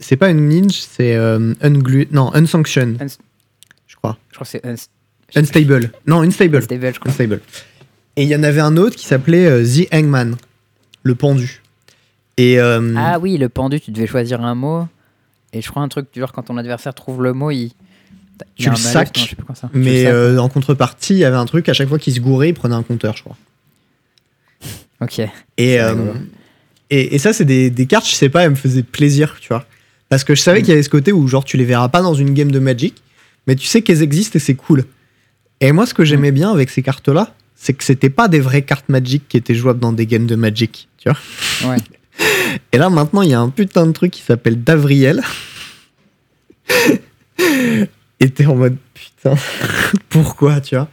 C'est 0.00 0.16
pas 0.16 0.28
une 0.28 0.46
ninja, 0.46 0.78
c'est 0.90 1.16
unglu... 1.62 2.06
non, 2.10 2.34
Unsanction, 2.34 2.96
Uns- 3.00 3.16
je 3.86 3.96
crois. 3.96 4.18
Je 4.30 4.34
crois 4.34 4.44
que 4.44 4.50
c'est 4.50 4.64
Unst- 4.66 4.88
Unstable. 5.36 5.90
Non, 6.06 6.20
Unstable. 6.20 6.56
Unstable, 6.58 6.92
je 6.92 6.98
crois. 7.00 7.10
Unstable. 7.10 7.40
Et 8.16 8.24
il 8.24 8.28
y 8.28 8.36
en 8.36 8.42
avait 8.42 8.60
un 8.60 8.76
autre 8.76 8.94
qui 8.96 9.06
s'appelait 9.06 9.62
The 9.64 9.88
Hangman, 9.94 10.36
le 11.02 11.14
pendu. 11.14 11.62
Et 12.36 12.58
Ah 12.60 13.18
oui, 13.18 13.38
le 13.38 13.48
pendu, 13.48 13.80
tu 13.80 13.90
devais 13.90 14.06
choisir 14.06 14.42
un 14.42 14.54
mot. 14.54 14.86
Et 15.52 15.62
je 15.62 15.68
crois 15.70 15.82
un 15.82 15.88
truc 15.88 16.06
du 16.12 16.20
genre, 16.20 16.32
quand 16.32 16.42
ton 16.44 16.56
adversaire 16.56 16.94
trouve 16.94 17.22
le 17.22 17.32
mot, 17.32 17.50
il. 17.50 17.58
il 17.58 17.72
Tu 18.56 18.64
le 18.64 18.70
malus, 18.72 18.82
sacs, 18.82 19.16
non, 19.16 19.22
je 19.24 19.28
sais 19.30 19.36
plus 19.36 19.44
comment 19.44 19.54
ça. 19.56 19.68
Tu 19.72 19.78
mais 19.78 19.90
le 20.02 20.04
sacs. 20.04 20.12
euh, 20.14 20.38
en 20.38 20.48
contrepartie, 20.48 21.14
il 21.14 21.18
y 21.18 21.24
avait 21.24 21.36
un 21.36 21.46
truc, 21.46 21.68
à 21.68 21.72
chaque 21.72 21.88
fois 21.88 21.98
qu'il 21.98 22.12
se 22.14 22.20
gourait, 22.20 22.50
il 22.50 22.54
prenait 22.54 22.74
un 22.74 22.82
compteur, 22.82 23.16
je 23.16 23.22
crois. 23.22 23.36
Ok. 25.00 25.20
Et, 25.56 25.80
euh, 25.80 25.94
et, 26.90 27.14
et 27.14 27.18
ça, 27.18 27.32
c'est 27.32 27.44
des, 27.44 27.70
des 27.70 27.86
cartes, 27.86 28.06
je 28.08 28.14
sais 28.14 28.28
pas, 28.28 28.42
elles 28.44 28.50
me 28.50 28.56
faisaient 28.56 28.82
plaisir, 28.82 29.36
tu 29.40 29.48
vois. 29.48 29.64
Parce 30.08 30.24
que 30.24 30.34
je 30.34 30.40
savais 30.42 30.60
Mm. 30.60 30.62
qu'il 30.62 30.68
y 30.70 30.72
avait 30.72 30.82
ce 30.82 30.88
côté 30.90 31.12
où, 31.12 31.26
genre, 31.28 31.44
tu 31.44 31.56
les 31.56 31.64
verras 31.64 31.88
pas 31.88 32.02
dans 32.02 32.14
une 32.14 32.34
game 32.34 32.50
de 32.50 32.58
Magic, 32.58 32.94
mais 33.46 33.54
tu 33.54 33.66
sais 33.66 33.82
qu'elles 33.82 34.02
existent 34.02 34.36
et 34.36 34.40
c'est 34.40 34.54
cool. 34.54 34.84
Et 35.60 35.72
moi, 35.72 35.86
ce 35.86 35.94
que 35.94 36.04
j'aimais 36.04 36.32
bien 36.32 36.50
avec 36.50 36.70
ces 36.70 36.82
cartes-là, 36.82 37.34
c'est 37.56 37.72
que 37.74 37.82
c'était 37.84 38.10
pas 38.10 38.28
des 38.28 38.40
vraies 38.40 38.62
cartes 38.62 38.88
Magic 38.88 39.28
qui 39.28 39.36
étaient 39.36 39.54
jouables 39.54 39.80
dans 39.80 39.92
des 39.92 40.06
games 40.06 40.26
de 40.26 40.36
Magic, 40.36 40.88
tu 40.98 41.08
vois. 41.10 41.70
Ouais. 41.72 41.76
Et 42.72 42.78
là, 42.78 42.90
maintenant, 42.90 43.22
il 43.22 43.30
y 43.30 43.34
a 43.34 43.40
un 43.40 43.50
putain 43.50 43.86
de 43.86 43.92
truc 43.92 44.10
qui 44.12 44.22
s'appelle 44.22 44.62
Davriel. 44.62 45.22
Et 48.20 48.30
t'es 48.30 48.46
en 48.46 48.56
mode 48.56 48.76
putain, 48.94 49.34
pourquoi, 50.08 50.60
tu 50.60 50.74
vois? 50.74 50.88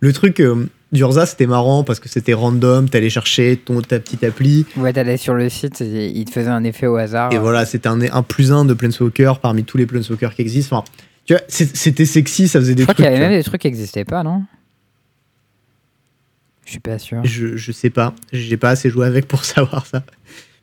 Le 0.00 0.12
truc 0.12 0.38
euh, 0.40 0.66
d'Urza, 0.92 1.26
c'était 1.26 1.46
marrant 1.46 1.82
parce 1.82 1.98
que 1.98 2.08
c'était 2.08 2.34
random, 2.34 2.88
t'allais 2.88 3.10
chercher 3.10 3.56
ton, 3.56 3.80
ta 3.82 3.98
petite 3.98 4.22
appli, 4.22 4.64
Ouais, 4.76 4.92
t'allais 4.92 5.16
sur 5.16 5.34
le 5.34 5.48
site, 5.48 5.80
il 5.80 6.24
te 6.24 6.30
faisait 6.30 6.48
un 6.48 6.62
effet 6.62 6.86
au 6.86 6.94
hasard. 6.96 7.32
et 7.32 7.38
voilà, 7.38 7.66
c'était 7.66 7.88
un, 7.88 8.00
un 8.00 8.22
plus 8.22 8.52
un 8.52 8.64
de 8.64 8.74
Planeswalker 8.74 9.34
parmi 9.42 9.64
tous 9.64 9.76
les 9.76 9.86
Planeswalkers 9.86 10.34
qui 10.34 10.42
existent. 10.42 10.76
Enfin, 10.78 10.90
tu 11.24 11.34
vois, 11.34 11.42
c'était 11.48 12.06
sexy, 12.06 12.46
ça 12.46 12.60
faisait 12.60 12.72
Je 12.72 12.76
des 12.76 12.82
crois 12.84 12.94
trucs. 12.94 13.06
qu'il 13.06 13.12
y 13.12 13.16
avait 13.16 13.28
même 13.28 13.36
des 13.36 13.44
trucs 13.44 13.60
qui 13.60 13.66
n'existaient 13.66 14.04
pas, 14.04 14.22
non? 14.22 14.44
Je 16.64 16.70
suis 16.72 16.80
pas 16.80 16.98
sûr. 16.98 17.22
Je, 17.24 17.56
je 17.56 17.72
sais 17.72 17.90
pas, 17.90 18.14
j'ai 18.32 18.56
pas 18.56 18.70
assez 18.70 18.88
joué 18.88 19.04
avec 19.06 19.26
pour 19.26 19.44
savoir 19.44 19.84
ça. 19.84 20.04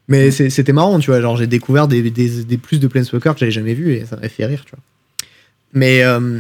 Mais 0.08 0.30
c'était 0.32 0.74
marrant, 0.74 1.00
tu 1.00 1.10
vois. 1.10 1.20
Genre, 1.22 1.36
j'ai 1.36 1.48
découvert 1.48 1.88
des, 1.88 2.12
des, 2.12 2.44
des 2.44 2.58
plus 2.58 2.80
de 2.80 2.88
Planeswalker 2.88 3.34
que 3.34 3.39
j'avais 3.39 3.52
jamais 3.52 3.74
vu 3.74 3.94
et 3.94 4.06
ça 4.06 4.15
m'avait 4.15 4.30
fait 4.30 4.46
rire, 4.46 4.63
tu 4.65 4.72
vois. 4.72 4.84
Mais 5.74 6.04
euh, 6.04 6.39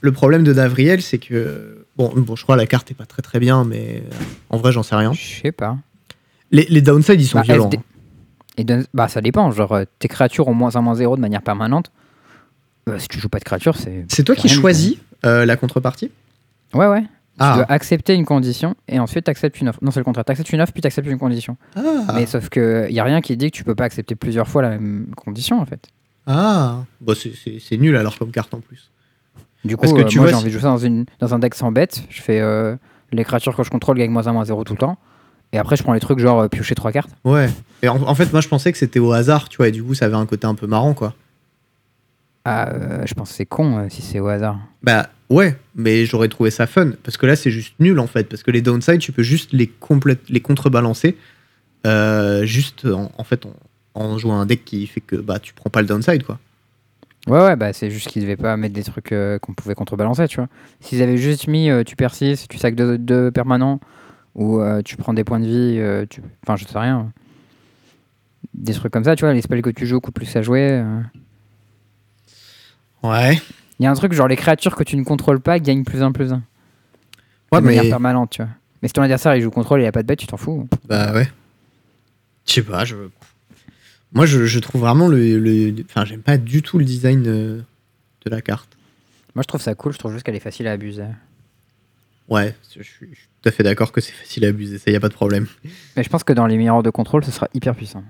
le 0.00 0.12
problème 0.12 0.44
de 0.44 0.52
Davriel, 0.52 1.00
c'est 1.02 1.18
que. 1.18 1.84
Bon, 1.96 2.12
bon, 2.14 2.36
je 2.36 2.42
crois 2.42 2.56
que 2.56 2.60
la 2.60 2.66
carte 2.66 2.90
est 2.90 2.94
pas 2.94 3.06
très 3.06 3.22
très 3.22 3.40
bien, 3.40 3.64
mais 3.64 4.02
en 4.48 4.58
vrai, 4.58 4.72
j'en 4.72 4.82
sais 4.82 4.94
rien. 4.96 5.12
Je 5.12 5.40
sais 5.42 5.52
pas. 5.52 5.76
Les, 6.50 6.66
les 6.68 6.80
downsides, 6.82 7.20
ils 7.20 7.26
sont 7.26 7.38
Bah, 7.38 7.44
violents. 7.44 7.70
Hein. 7.74 7.82
Et 8.58 8.64
bah, 8.94 9.08
ça 9.08 9.20
dépend. 9.20 9.50
Genre, 9.50 9.72
euh, 9.72 9.84
tes 9.98 10.08
créatures 10.08 10.48
ont 10.48 10.54
moins 10.54 10.76
1, 10.76 10.80
moins 10.82 10.94
0 10.94 11.16
de 11.16 11.20
manière 11.20 11.42
permanente. 11.42 11.90
Euh, 12.88 12.98
si 12.98 13.08
tu 13.08 13.18
joues 13.18 13.28
pas 13.28 13.38
de 13.38 13.44
créatures, 13.44 13.76
c'est. 13.76 14.04
C'est 14.08 14.24
toi 14.24 14.34
qui 14.34 14.48
choisis 14.48 14.96
euh, 15.24 15.44
la 15.46 15.56
contrepartie? 15.56 16.10
Tout. 16.70 16.78
Ouais, 16.78 17.02
ouais. 17.40 17.46
Tu 17.46 17.52
Ah, 17.52 17.56
dois 17.56 17.70
accepter 17.72 18.14
une 18.14 18.24
condition 18.24 18.74
et 18.88 18.98
ensuite 18.98 19.24
t'acceptes 19.24 19.60
une 19.60 19.68
offre. 19.70 19.78
Non, 19.82 19.90
c'est 19.90 20.00
le 20.00 20.04
contraire. 20.04 20.24
T'acceptes 20.24 20.52
une 20.52 20.60
offre 20.60 20.72
puis 20.72 20.82
t'acceptes 20.82 21.08
une 21.08 21.18
condition. 21.18 21.56
ah, 21.76 21.80
Mais 22.14 22.26
sauf 22.26 22.48
que 22.48 22.90
y 22.90 23.00
a 23.00 23.04
rien 23.04 23.20
qui 23.20 23.36
dit 23.36 23.50
que 23.50 23.56
tu 23.56 23.64
peux 23.64 23.74
pas 23.74 23.84
accepter 23.84 24.14
plusieurs 24.14 24.48
fois 24.48 24.62
la 24.62 24.70
même 24.70 25.06
condition 25.16 25.60
en 25.60 25.66
fait. 25.66 25.88
ah. 26.26 26.84
Bon, 27.00 27.14
c'est- 27.14 27.76
nul 27.76 27.96
alors 27.96 28.18
comme 28.18 28.30
carte 28.30 28.52
en 28.54 28.60
plus. 28.60 28.90
Du 29.64 29.76
coup, 29.76 29.82
Parce 29.82 29.92
que 29.94 30.00
euh, 30.00 30.04
tu 30.04 30.18
moi 30.18 30.26
vois, 30.26 30.30
j'ai 30.30 30.36
envie 30.36 30.46
de 30.46 30.50
jouer 30.52 30.60
ça 30.62 30.68
dans, 30.68 30.78
une, 30.78 31.04
dans 31.18 31.34
un 31.34 31.38
deck 31.38 31.54
sans 31.54 31.70
bête. 31.72 32.02
Je 32.08 32.22
fais 32.22 32.40
euh, 32.40 32.76
les 33.12 33.24
créatures 33.24 33.54
que 33.56 33.62
je 33.62 33.70
contrôle 33.70 33.98
gagnent 33.98 34.10
moins 34.10 34.26
1, 34.26 34.32
moins 34.32 34.44
0 34.44 34.64
tout 34.64 34.72
le 34.72 34.78
temps. 34.78 34.96
Et 35.52 35.58
après, 35.58 35.76
je 35.76 35.82
prends 35.82 35.92
les 35.92 36.00
trucs 36.00 36.18
genre 36.18 36.40
euh, 36.40 36.48
piocher 36.48 36.74
trois 36.74 36.92
cartes. 36.92 37.10
Ouais. 37.24 37.50
Et 37.82 37.88
en, 37.88 38.00
en 38.02 38.14
fait, 38.14 38.32
moi, 38.32 38.40
je 38.40 38.48
pensais 38.48 38.70
que 38.72 38.78
c'était 38.78 39.00
au 39.00 39.12
hasard, 39.12 39.48
tu 39.50 39.56
vois, 39.58 39.68
et 39.68 39.72
du 39.72 39.82
coup, 39.82 39.94
ça 39.94 40.06
avait 40.06 40.14
un 40.14 40.24
côté 40.24 40.46
un 40.46 40.54
peu 40.54 40.66
marrant, 40.66 40.94
quoi. 40.94 41.12
Ah, 42.44 42.70
euh, 42.70 43.02
je 43.04 43.12
pense 43.12 43.30
que 43.30 43.36
c'est 43.36 43.46
con 43.46 43.76
euh, 43.78 43.88
si 43.90 44.00
c'est 44.00 44.18
au 44.18 44.28
hasard. 44.28 44.58
Bah 44.82 45.10
ouais, 45.28 45.58
mais 45.74 46.06
j'aurais 46.06 46.28
trouvé 46.28 46.50
ça 46.50 46.66
fun 46.66 46.92
parce 47.02 47.18
que 47.18 47.26
là 47.26 47.36
c'est 47.36 47.50
juste 47.50 47.74
nul 47.80 47.98
en 47.98 48.06
fait 48.06 48.24
parce 48.24 48.42
que 48.42 48.50
les 48.50 48.62
downsides 48.62 48.98
tu 48.98 49.12
peux 49.12 49.22
juste 49.22 49.52
les 49.52 49.70
les 50.30 50.40
contrebalancer 50.40 51.18
euh, 51.86 52.46
juste 52.46 52.86
en, 52.86 53.12
en 53.18 53.24
fait 53.24 53.44
en, 53.44 53.52
en 53.92 54.16
jouant 54.16 54.40
un 54.40 54.46
deck 54.46 54.64
qui 54.64 54.86
fait 54.86 55.02
que 55.02 55.16
bah 55.16 55.38
tu 55.38 55.52
prends 55.52 55.68
pas 55.68 55.82
le 55.82 55.86
downside 55.86 56.22
quoi. 56.22 56.38
Ouais, 57.26 57.40
ouais, 57.40 57.56
bah 57.56 57.74
c'est 57.74 57.90
juste 57.90 58.08
qu'ils 58.08 58.22
devaient 58.22 58.38
pas 58.38 58.56
mettre 58.56 58.74
des 58.74 58.84
trucs 58.84 59.14
qu'on 59.42 59.52
pouvait 59.52 59.74
contrebalancer, 59.74 60.26
tu 60.26 60.36
vois. 60.36 60.48
S'ils 60.80 61.02
avaient 61.02 61.18
juste 61.18 61.46
mis 61.46 61.68
tu 61.84 61.94
persistes, 61.94 62.48
tu 62.48 62.56
sacs 62.56 62.74
deux, 62.74 62.96
deux 62.96 63.30
permanents, 63.30 63.78
ou 64.34 64.62
tu 64.86 64.96
prends 64.96 65.12
des 65.12 65.24
points 65.24 65.38
de 65.38 65.44
vie, 65.44 66.06
tu... 66.08 66.22
enfin 66.42 66.56
je 66.56 66.64
sais 66.64 66.78
rien. 66.78 67.12
Des 68.54 68.72
trucs 68.72 68.90
comme 68.90 69.04
ça, 69.04 69.16
tu 69.16 69.26
vois, 69.26 69.34
les 69.34 69.42
spells 69.42 69.60
que 69.60 69.68
tu 69.68 69.86
joues 69.86 70.00
coûtent 70.00 70.14
plus 70.14 70.34
à 70.34 70.40
jouer. 70.40 70.82
Ouais. 73.02 73.40
Il 73.78 73.84
y 73.84 73.86
a 73.86 73.90
un 73.90 73.94
truc 73.94 74.12
genre 74.12 74.28
les 74.28 74.36
créatures 74.36 74.76
que 74.76 74.82
tu 74.84 74.96
ne 74.96 75.04
contrôles 75.04 75.40
pas 75.40 75.58
gagnent 75.58 75.84
plus 75.84 76.02
un 76.02 76.12
plus 76.12 76.32
un. 76.32 76.42
Ouais, 77.52 77.60
de 77.60 77.66
manière 77.66 77.84
mais. 77.84 77.88
permanente, 77.90 78.30
tu 78.30 78.42
vois. 78.42 78.50
Mais 78.82 78.88
si 78.88 78.92
ton 78.94 79.02
adversaire 79.02 79.34
il 79.36 79.42
joue 79.42 79.50
contrôle 79.50 79.80
et 79.80 79.84
il 79.84 79.86
a 79.86 79.92
pas 79.92 80.02
de 80.02 80.06
bête, 80.06 80.18
tu 80.18 80.26
t'en 80.26 80.36
fous. 80.36 80.68
Bah 80.86 81.12
ouais. 81.14 81.28
Je 82.46 82.52
sais 82.54 82.62
pas, 82.62 82.84
je. 82.84 82.96
Moi, 84.12 84.26
je, 84.26 84.44
je 84.46 84.58
trouve 84.58 84.80
vraiment 84.80 85.06
le. 85.08 85.38
le- 85.38 85.84
Enfin, 85.88 86.04
j'aime 86.04 86.22
pas 86.22 86.36
du 86.36 86.62
tout 86.62 86.78
le 86.78 86.84
design 86.84 87.22
de, 87.22 87.62
de 88.24 88.30
la 88.30 88.40
carte. 88.42 88.76
Moi 89.36 89.42
je 89.42 89.46
trouve 89.48 89.60
ça 89.62 89.74
cool, 89.76 89.92
je 89.92 89.98
trouve 89.98 90.12
juste 90.12 90.24
qu'elle 90.24 90.34
est 90.34 90.40
facile 90.40 90.66
à 90.66 90.72
abuser. 90.72 91.04
Ouais, 92.28 92.54
je 92.76 92.82
suis, 92.82 93.08
je 93.12 93.16
suis 93.18 93.28
tout 93.42 93.48
à 93.48 93.52
fait 93.52 93.62
d'accord 93.62 93.92
que 93.92 94.00
c'est 94.00 94.12
facile 94.12 94.44
à 94.44 94.48
abuser, 94.48 94.78
ça 94.78 94.90
y 94.90 94.96
a 94.96 95.00
pas 95.00 95.08
de 95.08 95.14
problème. 95.14 95.46
Mais 95.96 96.02
je 96.02 96.08
pense 96.08 96.24
que 96.24 96.32
dans 96.32 96.46
les 96.46 96.56
miroirs 96.56 96.82
de 96.82 96.90
contrôle, 96.90 97.24
ce 97.24 97.30
sera 97.30 97.48
hyper 97.54 97.74
puissant. 97.76 98.02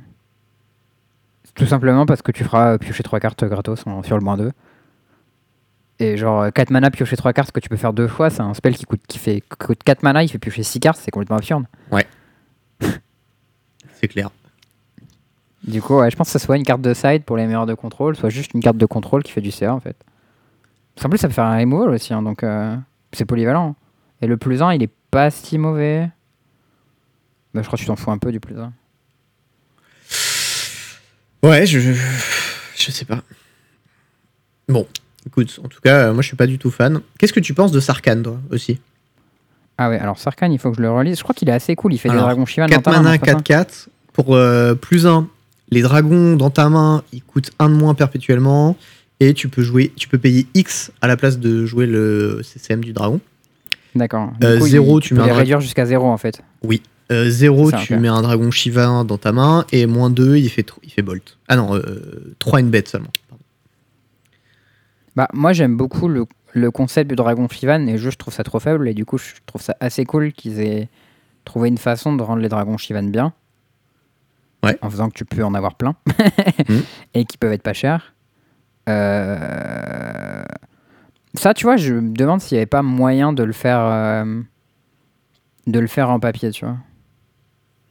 Tout 1.54 1.66
simplement 1.66 2.06
parce 2.06 2.22
que 2.22 2.32
tu 2.32 2.44
feras 2.44 2.78
piocher 2.78 3.02
3 3.02 3.20
cartes 3.20 3.44
gratos 3.44 3.86
en- 3.86 4.02
sur 4.02 4.16
le 4.16 4.24
moins 4.24 4.36
2. 4.38 4.52
Et 6.00 6.16
genre 6.16 6.50
4 6.50 6.70
mana 6.70 6.90
piocher 6.90 7.14
3 7.14 7.34
cartes 7.34 7.52
que 7.52 7.60
tu 7.60 7.68
peux 7.68 7.76
faire 7.76 7.92
deux 7.92 8.08
fois, 8.08 8.30
c'est 8.30 8.40
un 8.40 8.54
spell 8.54 8.74
qui 8.74 8.84
coûte, 8.84 9.02
qui 9.06 9.18
fait, 9.18 9.42
qui 9.42 9.56
coûte 9.58 9.82
4 9.84 10.02
mana, 10.02 10.22
il 10.22 10.28
fait 10.28 10.38
piocher 10.38 10.62
6 10.62 10.80
cartes, 10.80 10.98
c'est 10.98 11.10
complètement 11.10 11.36
absurde. 11.36 11.64
C'est 14.00 14.08
clair. 14.08 14.30
Du 15.62 15.82
coup, 15.82 15.98
ouais, 15.98 16.10
je 16.10 16.16
pense 16.16 16.32
que 16.32 16.38
ce 16.38 16.44
soit 16.44 16.56
une 16.56 16.62
carte 16.62 16.80
de 16.80 16.94
side 16.94 17.24
pour 17.24 17.36
les 17.36 17.46
miroirs 17.46 17.66
de 17.66 17.74
contrôle, 17.74 18.16
soit 18.16 18.30
juste 18.30 18.54
une 18.54 18.62
carte 18.62 18.78
de 18.78 18.86
contrôle 18.86 19.22
qui 19.22 19.30
fait 19.30 19.42
du 19.42 19.50
CA 19.50 19.74
en 19.74 19.80
fait. 19.80 19.96
Parce 20.94 21.02
qu'en 21.04 21.10
plus, 21.10 21.18
ça 21.18 21.28
peut 21.28 21.34
faire 21.34 21.44
un 21.44 21.58
removal 21.58 21.90
aussi, 21.90 22.14
hein, 22.14 22.22
donc 22.22 22.42
euh, 22.42 22.74
c'est 23.12 23.26
polyvalent. 23.26 23.76
Et 24.22 24.26
le 24.26 24.38
plus 24.38 24.62
1, 24.62 24.72
il 24.72 24.82
est 24.82 24.90
pas 25.10 25.30
si 25.30 25.58
mauvais. 25.58 26.08
Bah, 27.52 27.60
je 27.60 27.66
crois 27.66 27.76
que 27.76 27.82
tu 27.82 27.86
t'en 27.86 27.96
fous 27.96 28.10
un 28.10 28.16
peu 28.16 28.32
du 28.32 28.40
plus 28.40 28.58
1. 28.58 28.72
Ouais. 31.42 31.66
Je, 31.66 31.78
je 31.78 32.90
sais 32.90 33.04
pas. 33.04 33.20
Bon, 34.66 34.86
écoute, 35.26 35.60
en 35.64 35.68
tout 35.68 35.80
cas, 35.82 36.08
euh, 36.08 36.12
moi 36.12 36.22
je 36.22 36.26
suis 36.28 36.36
pas 36.36 36.46
du 36.46 36.58
tout 36.58 36.70
fan. 36.70 37.00
Qu'est-ce 37.18 37.32
que 37.32 37.40
tu 37.40 37.54
penses 37.54 37.72
de 37.72 37.80
Sarkhan, 37.80 38.22
toi, 38.22 38.38
aussi? 38.50 38.78
Ah 39.78 39.88
ouais, 39.88 39.98
alors 39.98 40.18
Sarkhan, 40.18 40.50
il 40.50 40.58
faut 40.58 40.70
que 40.70 40.76
je 40.76 40.82
le 40.82 40.90
relise. 40.90 41.18
Je 41.18 41.22
crois 41.22 41.34
qu'il 41.34 41.48
est 41.48 41.52
assez 41.52 41.74
cool, 41.76 41.94
il 41.94 41.98
fait 41.98 42.08
Alors, 42.10 42.22
des 42.22 42.26
dragons 42.26 42.46
Shivan 42.46 42.66
4 42.66 42.76
dans 42.76 42.82
ta 42.82 42.90
main, 42.90 43.02
mana, 43.02 43.10
non, 43.16 43.22
c'est 43.24 43.32
pas 43.32 43.38
ça? 43.38 43.62
4-4. 43.64 43.88
Pour 44.12 44.34
euh, 44.34 44.74
plus 44.74 45.06
1, 45.06 45.26
les 45.70 45.82
dragons 45.82 46.36
dans 46.36 46.50
ta 46.50 46.68
main, 46.68 47.02
ils 47.12 47.22
coûtent 47.22 47.50
1 47.58 47.68
de 47.70 47.74
moins 47.74 47.94
perpétuellement. 47.94 48.76
Et 49.20 49.34
tu 49.34 49.48
peux 49.48 49.62
jouer, 49.62 49.92
tu 49.96 50.08
peux 50.08 50.16
payer 50.18 50.46
X 50.54 50.92
à 51.02 51.06
la 51.06 51.16
place 51.16 51.38
de 51.38 51.64
jouer 51.66 51.86
le 51.86 52.40
CCM 52.42 52.82
du 52.82 52.92
dragon. 52.94 53.20
D'accord. 53.94 54.32
Euh, 54.42 54.54
Du 54.54 54.60
coup, 54.60 54.66
il- 54.66 54.70
zéro, 54.70 55.00
tu, 55.00 55.08
tu 55.08 55.14
peux 55.14 55.20
mets 55.20 55.26
un 55.28 55.32
les 55.32 55.38
réduire 55.38 55.60
jusqu'à 55.60 55.84
0 55.84 56.06
en 56.08 56.16
fait. 56.16 56.40
0, 57.10 57.70
Ça, 57.70 57.78
tu 57.78 57.94
ok. 57.94 58.00
mets 58.00 58.08
un 58.08 58.22
dragon 58.22 58.50
Shiva 58.50 59.04
dans 59.04 59.18
ta 59.18 59.32
main. 59.32 59.64
Et 59.72 59.86
moins 59.86 60.10
2, 60.10 60.36
il 60.36 60.48
fait, 60.48 60.64
il 60.84 60.90
fait 60.90 61.02
Bolt. 61.02 61.36
Ah 61.48 61.56
non, 61.56 61.74
euh, 61.74 62.34
3 62.38 62.60
une 62.60 62.70
bête 62.70 62.88
seulement. 62.88 63.10
Bah, 65.20 65.28
moi 65.34 65.52
j'aime 65.52 65.76
beaucoup 65.76 66.08
le, 66.08 66.24
le 66.54 66.70
concept 66.70 67.10
du 67.10 67.14
dragon 67.14 67.46
Shivan 67.46 67.86
et 67.88 67.98
je 67.98 68.08
trouve 68.08 68.32
ça 68.32 68.42
trop 68.42 68.58
faible 68.58 68.88
et 68.88 68.94
du 68.94 69.04
coup 69.04 69.18
je 69.18 69.34
trouve 69.44 69.60
ça 69.60 69.76
assez 69.78 70.06
cool 70.06 70.32
qu'ils 70.32 70.60
aient 70.60 70.88
trouvé 71.44 71.68
une 71.68 71.76
façon 71.76 72.16
de 72.16 72.22
rendre 72.22 72.40
les 72.40 72.48
dragons 72.48 72.78
Shivan 72.78 73.02
bien. 73.10 73.34
Ouais. 74.64 74.78
En 74.80 74.88
faisant 74.88 75.10
que 75.10 75.14
tu 75.14 75.26
peux 75.26 75.44
en 75.44 75.52
avoir 75.52 75.74
plein 75.74 75.94
Mhm. 76.70 76.82
et 77.14 77.26
qui 77.26 77.36
peuvent 77.36 77.52
être 77.52 77.62
pas 77.62 77.74
chers. 77.74 78.14
Euh, 78.88 80.42
Ça, 81.34 81.52
tu 81.52 81.64
vois, 81.64 81.76
je 81.76 81.92
me 81.92 82.14
demande 82.14 82.40
s'il 82.40 82.56
n'y 82.56 82.60
avait 82.60 82.66
pas 82.66 82.80
moyen 82.82 83.34
de 83.34 83.42
le 83.42 83.52
faire, 83.52 83.80
euh, 83.80 84.40
de 85.66 85.78
le 85.80 85.86
faire 85.86 86.08
en 86.08 86.18
papier, 86.18 86.50
tu 86.50 86.64
vois. 86.64 86.78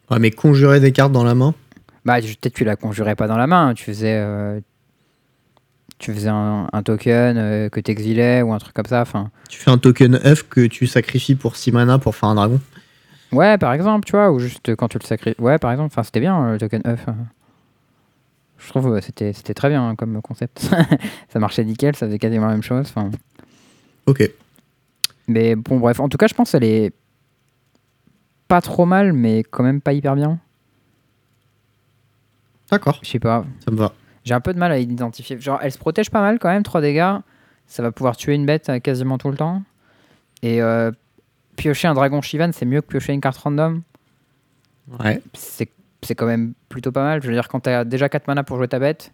Ouais, 0.10 0.18
mais 0.18 0.32
conjurer 0.32 0.80
des 0.80 0.92
cartes 0.92 1.12
dans 1.12 1.24
la 1.24 1.36
main? 1.36 1.54
Bah, 2.06 2.20
peut-être 2.22 2.56
tu 2.56 2.64
la 2.64 2.76
conjurais 2.76 3.16
pas 3.16 3.28
dans 3.28 3.38
la 3.38 3.46
main, 3.46 3.76
tu 3.76 3.84
faisais, 3.84 4.16
euh, 4.18 4.60
tu 6.00 6.14
faisais 6.14 6.30
un, 6.30 6.68
un 6.74 6.82
token 6.84 7.38
euh, 7.38 7.70
que 7.70 7.80
tu 7.80 7.92
exilais 7.92 8.42
ou 8.42 8.52
un 8.54 8.58
truc 8.58 8.74
comme 8.74 8.86
ça. 8.88 9.02
Enfin, 9.02 9.30
Tu 9.50 9.60
fais 9.60 9.70
un 9.70 9.78
token 9.78 10.18
F 10.18 10.44
que 10.50 10.66
tu 10.66 10.88
sacrifies 10.88 11.36
pour 11.36 11.56
6 11.56 11.72
mana 11.72 12.00
pour 12.00 12.16
faire 12.16 12.30
un 12.30 12.36
dragon. 12.36 12.60
ouais, 13.32 13.58
par 13.58 13.74
exemple, 13.74 14.06
tu 14.06 14.14
vois, 14.14 14.32
ou 14.32 14.40
juste 14.40 14.76
quand 14.76 14.88
tu 14.88 14.98
le 14.98 15.06
sacrifies. 15.06 15.40
Ouais, 15.40 15.58
par 15.60 15.72
exemple, 15.72 15.94
c'était 16.04 16.20
bien 16.22 16.42
euh, 16.44 16.52
le 16.54 16.58
token 16.58 16.82
F. 16.84 17.06
Je 18.58 18.68
trouve 18.70 18.94
que 18.96 19.02
c'était 19.02 19.32
c'était 19.34 19.54
très 19.54 19.70
bien 19.70 19.88
hein, 19.90 19.96
comme 19.96 20.22
concept. 20.22 20.70
ça 21.30 21.40
marchait 21.40 21.64
nickel, 21.64 21.96
ça 21.96 22.08
faisait 22.08 22.20
quasiment 22.20 22.48
la 22.48 22.54
même 22.54 22.64
chose. 22.64 22.88
Enfin, 22.90 23.10
Ok. 24.06 24.30
mais 25.28 25.56
bon, 25.56 25.78
bref, 25.80 26.00
en 26.00 26.10
tout 26.10 26.18
cas, 26.18 26.28
je 26.28 26.34
pense 26.34 26.52
qu'elle 26.52 26.64
est 26.66 26.92
pas 28.48 28.62
trop 28.62 28.86
mal, 28.86 29.14
mais 29.14 29.44
quand 29.44 29.64
même 29.64 29.80
pas 29.80 29.94
hyper 29.94 30.16
bien. 30.16 30.40
D'accord, 32.72 33.00
Je 33.04 33.10
sais 33.10 33.20
pas. 33.20 33.46
ça 33.64 33.72
me 33.72 33.78
va. 33.78 33.94
J'ai 34.26 34.34
un 34.34 34.42
peu 34.42 34.54
de 34.54 34.60
mal 34.60 34.72
à 34.72 34.78
identifier. 34.80 35.40
Genre, 35.40 35.60
elle 35.62 35.72
se 35.72 35.78
protège 35.78 36.10
pas 36.10 36.22
mal 36.22 36.40
quand 36.40 36.50
même, 36.50 36.64
3 36.64 36.82
dégâts. 36.82 37.16
Ça 37.68 37.84
va 37.84 37.92
pouvoir 37.92 38.18
tuer 38.18 38.34
une 38.36 38.46
bête 38.46 38.70
euh, 38.70 38.80
quasiment 38.80 39.18
tout 39.18 39.30
le 39.30 39.38
temps. 39.38 39.64
Et 40.42 40.62
euh, 40.62 40.92
piocher 41.56 41.88
un 41.88 41.94
dragon 41.94 42.22
Shivan, 42.22 42.52
c'est 42.54 42.66
mieux 42.66 42.82
que 42.82 42.88
piocher 42.88 43.14
une 43.14 43.22
carte 43.22 43.38
random. 43.38 43.82
Ouais. 45.00 45.22
C'est 45.34 45.70
c'est 46.02 46.16
quand 46.16 46.26
même 46.26 46.54
plutôt 46.70 46.92
pas 46.94 47.04
mal. 47.04 47.22
Je 47.22 47.28
veux 47.28 47.34
dire, 47.34 47.48
quand 47.50 47.60
tu 47.62 47.70
as 47.70 47.84
déjà 47.84 48.08
4 48.10 48.28
mana 48.28 48.44
pour 48.44 48.56
jouer 48.58 48.68
ta 48.70 48.80
bête, 48.80 49.12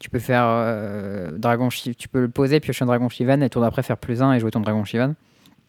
tu 0.00 0.08
peux 0.08 0.20
faire 0.20 0.44
euh, 0.46 1.32
dragon 1.36 1.68
Shi- 1.68 1.96
tu 1.96 2.08
peux 2.08 2.20
le 2.20 2.28
poser, 2.28 2.60
piocher 2.60 2.84
un 2.84 2.86
dragon 2.86 3.08
Shivan, 3.08 3.42
et 3.42 3.50
tour 3.50 3.60
d'après 3.62 3.82
faire 3.82 3.96
plus 3.98 4.22
1 4.22 4.34
et 4.34 4.40
jouer 4.40 4.50
ton 4.52 4.60
dragon 4.60 4.84
Shivan. 4.84 5.14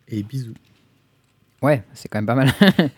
Et 0.07 0.21
bisous. 0.23 0.53
Ouais, 1.63 1.83
c'est 1.93 2.07
quand 2.07 2.19
même 2.19 2.25
pas 2.27 2.35
mal. 2.35 2.51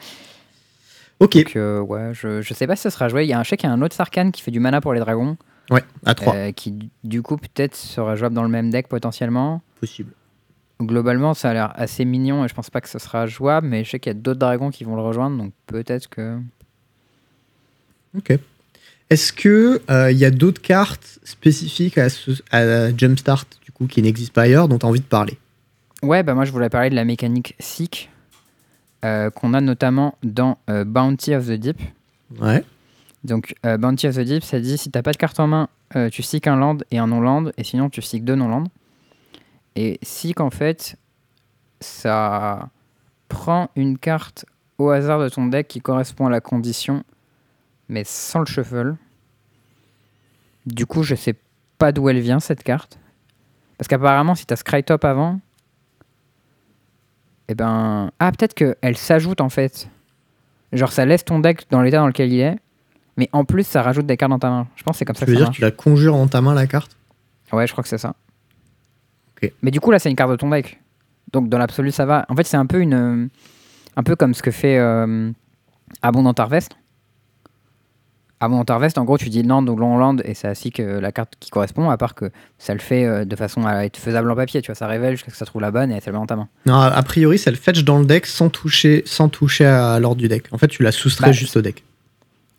Ok. 1.19 1.35
Donc, 1.37 1.55
euh, 1.55 1.79
ouais, 1.81 2.11
je, 2.13 2.41
je 2.41 2.53
sais 2.53 2.65
pas 2.67 2.75
si 2.75 2.81
ça 2.83 2.89
sera 2.89 3.07
joué. 3.07 3.23
Il 3.25 3.29
y 3.29 3.33
a 3.33 3.39
un 3.39 3.43
chèque, 3.43 3.61
il 3.63 3.67
y 3.67 3.69
a 3.69 3.71
un 3.71 3.81
autre 3.81 3.95
Sarkhan 3.95 4.31
qui 4.31 4.41
fait 4.41 4.51
du 4.51 4.59
mana 4.59 4.81
pour 4.81 4.93
les 4.93 4.99
dragons, 4.99 5.37
Ouais, 5.69 5.83
à 6.05 6.15
3. 6.15 6.35
euh, 6.35 6.51
qui 6.51 6.89
du 7.03 7.21
coup 7.21 7.37
peut-être 7.37 7.75
sera 7.75 8.15
jouable 8.15 8.35
dans 8.35 8.43
le 8.43 8.49
même 8.49 8.69
deck 8.71 8.87
potentiellement. 8.87 9.61
Possible. 9.79 10.11
Globalement, 10.81 11.33
ça 11.33 11.51
a 11.51 11.53
l'air 11.53 11.71
assez 11.75 12.03
mignon 12.05 12.43
et 12.43 12.47
je 12.47 12.53
pense 12.53 12.69
pas 12.69 12.81
que 12.81 12.89
ce 12.89 12.97
sera 12.99 13.27
jouable, 13.27 13.67
mais 13.67 13.83
je 13.83 13.91
sais 13.91 13.99
qu'il 13.99 14.09
y 14.09 14.15
a 14.15 14.19
d'autres 14.19 14.39
dragons 14.39 14.71
qui 14.71 14.83
vont 14.83 14.95
le 14.95 15.01
rejoindre, 15.03 15.37
donc 15.37 15.53
peut-être 15.67 16.09
que. 16.09 16.39
Ok. 18.17 18.37
Est-ce 19.09 19.31
que 19.33 19.81
il 20.09 20.17
y 20.17 20.25
a 20.25 20.31
d'autres 20.31 20.61
cartes 20.61 21.19
spécifiques 21.23 21.97
à, 21.97 22.09
ce, 22.09 22.31
à 22.51 22.95
Jumpstart 22.97 23.45
du 23.63 23.71
coup 23.71 23.85
qui 23.87 24.01
n'existent 24.01 24.33
pas 24.33 24.43
ailleurs 24.43 24.67
dont 24.67 24.79
tu 24.79 24.85
as 24.85 24.89
envie 24.89 24.99
de 25.01 25.05
parler? 25.05 25.37
Ouais, 26.01 26.23
bah 26.23 26.33
moi 26.33 26.45
je 26.45 26.51
voulais 26.51 26.69
parler 26.69 26.89
de 26.89 26.95
la 26.95 27.05
mécanique 27.05 27.55
Seek, 27.59 28.09
euh, 29.05 29.29
qu'on 29.29 29.53
a 29.53 29.61
notamment 29.61 30.17
dans 30.23 30.57
euh, 30.69 30.83
Bounty 30.83 31.35
of 31.35 31.45
the 31.45 31.51
Deep. 31.51 31.79
Ouais. 32.39 32.63
Donc 33.23 33.53
euh, 33.65 33.77
Bounty 33.77 34.07
of 34.07 34.15
the 34.15 34.21
Deep, 34.21 34.43
ça 34.43 34.59
dit 34.59 34.77
si 34.77 34.89
t'as 34.89 35.03
pas 35.03 35.11
de 35.11 35.17
carte 35.17 35.39
en 35.39 35.47
main, 35.47 35.69
euh, 35.95 36.09
tu 36.09 36.23
seek 36.23 36.47
un 36.47 36.55
land 36.55 36.77
et 36.89 36.97
un 36.97 37.07
non-land, 37.07 37.51
et 37.57 37.63
sinon 37.63 37.89
tu 37.89 38.01
seek 38.01 38.23
deux 38.23 38.35
non-land. 38.35 38.65
Et 39.75 39.99
Seek 40.01 40.41
en 40.41 40.49
fait, 40.49 40.97
ça 41.79 42.69
prend 43.29 43.69
une 43.75 43.97
carte 43.97 44.45
au 44.77 44.89
hasard 44.89 45.19
de 45.19 45.29
ton 45.29 45.47
deck 45.47 45.67
qui 45.67 45.79
correspond 45.79 46.25
à 46.25 46.29
la 46.29 46.41
condition, 46.41 47.03
mais 47.87 48.03
sans 48.03 48.39
le 48.39 48.45
shuffle. 48.45 48.95
Du 50.65 50.85
coup, 50.85 51.03
je 51.03 51.15
sais 51.15 51.35
pas 51.77 51.91
d'où 51.91 52.09
elle 52.09 52.19
vient 52.19 52.39
cette 52.39 52.63
carte. 52.63 52.99
Parce 53.77 53.87
qu'apparemment, 53.87 54.35
si 54.35 54.45
t'as 54.45 54.57
Scry 54.57 54.83
Top 54.83 55.05
avant, 55.05 55.39
eh 57.47 57.55
ben. 57.55 58.11
Ah, 58.19 58.31
peut-être 58.31 58.53
qu'elle 58.53 58.97
s'ajoute 58.97 59.41
en 59.41 59.49
fait. 59.49 59.89
Genre, 60.73 60.91
ça 60.91 61.05
laisse 61.05 61.25
ton 61.25 61.39
deck 61.39 61.65
dans 61.69 61.81
l'état 61.81 61.97
dans 61.97 62.07
lequel 62.07 62.31
il 62.31 62.39
est, 62.39 62.57
mais 63.17 63.29
en 63.33 63.45
plus, 63.45 63.65
ça 63.67 63.81
rajoute 63.81 64.05
des 64.05 64.17
cartes 64.17 64.29
dans 64.31 64.39
ta 64.39 64.49
main. 64.49 64.67
Je 64.75 64.83
pense 64.83 64.93
que 64.95 64.99
c'est 64.99 65.05
comme 65.05 65.15
Tu 65.15 65.19
ça 65.21 65.25
veux 65.25 65.33
que 65.33 65.37
ça 65.39 65.45
dire 65.45 65.51
que 65.51 65.55
tu 65.57 65.61
la 65.61 65.71
conjures 65.71 66.13
dans 66.15 66.27
ta 66.27 66.41
main 66.41 66.53
la 66.53 66.67
carte? 66.67 66.97
Ouais, 67.51 67.67
je 67.67 67.71
crois 67.73 67.83
que 67.83 67.89
c'est 67.89 67.97
ça. 67.97 68.15
Mais 69.63 69.71
du 69.71 69.79
coup, 69.79 69.89
là, 69.91 69.97
c'est 69.99 70.09
une 70.09 70.15
carte 70.15 70.29
de 70.31 70.35
ton 70.35 70.49
deck. 70.49 70.79
Donc, 71.33 71.49
dans 71.49 71.57
l'absolu, 71.57 71.91
ça 71.91 72.05
va. 72.05 72.25
En 72.29 72.35
fait, 72.35 72.43
c'est 72.45 72.57
un 72.57 72.65
peu 72.67 72.79
une. 72.79 72.93
euh, 72.93 73.27
Un 73.97 74.03
peu 74.03 74.15
comme 74.15 74.33
ce 74.35 74.41
que 74.43 74.51
fait 74.51 74.77
euh, 74.77 75.31
Abondant 76.03 76.33
Harvest. 76.37 76.71
Abondant 78.39 78.63
Harvest, 78.73 78.97
en 78.97 79.03
gros, 79.03 79.17
tu 79.17 79.29
dis 79.29 79.43
land 79.43 79.65
ou 79.67 79.75
long 79.75 79.97
land 79.97 80.17
et 80.23 80.33
c'est 80.33 80.47
ainsi 80.47 80.71
que 80.71 80.81
la 80.81 81.11
carte 81.11 81.33
qui 81.39 81.49
correspond, 81.51 81.89
à 81.91 81.97
part 81.97 82.15
que 82.15 82.31
ça 82.57 82.73
le 82.73 82.79
fait 82.79 83.05
euh, 83.05 83.23
de 83.25 83.35
façon 83.35 83.65
à 83.67 83.83
être 83.85 83.97
faisable 83.97 84.31
en 84.31 84.35
papier. 84.35 84.61
Tu 84.61 84.67
vois, 84.67 84.75
ça 84.75 84.87
révèle 84.87 85.11
jusqu'à 85.13 85.27
ce 85.29 85.33
que 85.33 85.37
ça 85.37 85.45
trouve 85.45 85.61
la 85.61 85.69
bonne 85.71 85.91
et 85.91 85.99
ça 86.01 86.11
le 86.11 86.13
met 86.13 86.19
dans 86.21 86.25
ta 86.27 86.35
main. 86.35 86.47
Non, 86.65 86.75
a 86.75 86.87
a 86.87 87.03
priori, 87.03 87.37
ça 87.37 87.51
le 87.51 87.57
fetch 87.57 87.83
dans 87.83 87.99
le 87.99 88.05
deck 88.05 88.25
sans 88.25 88.49
toucher, 88.49 89.03
sans 89.05 89.29
toucher 89.29 89.65
à 89.65 89.99
l'ordre 89.99 90.17
du 90.21 90.27
deck. 90.27 90.45
En 90.51 90.57
fait, 90.57 90.67
tu 90.69 90.81
la 90.81 90.91
soustrais 90.91 91.27
Bah, 91.27 91.31
juste 91.33 91.55
au 91.57 91.61
deck. 91.61 91.83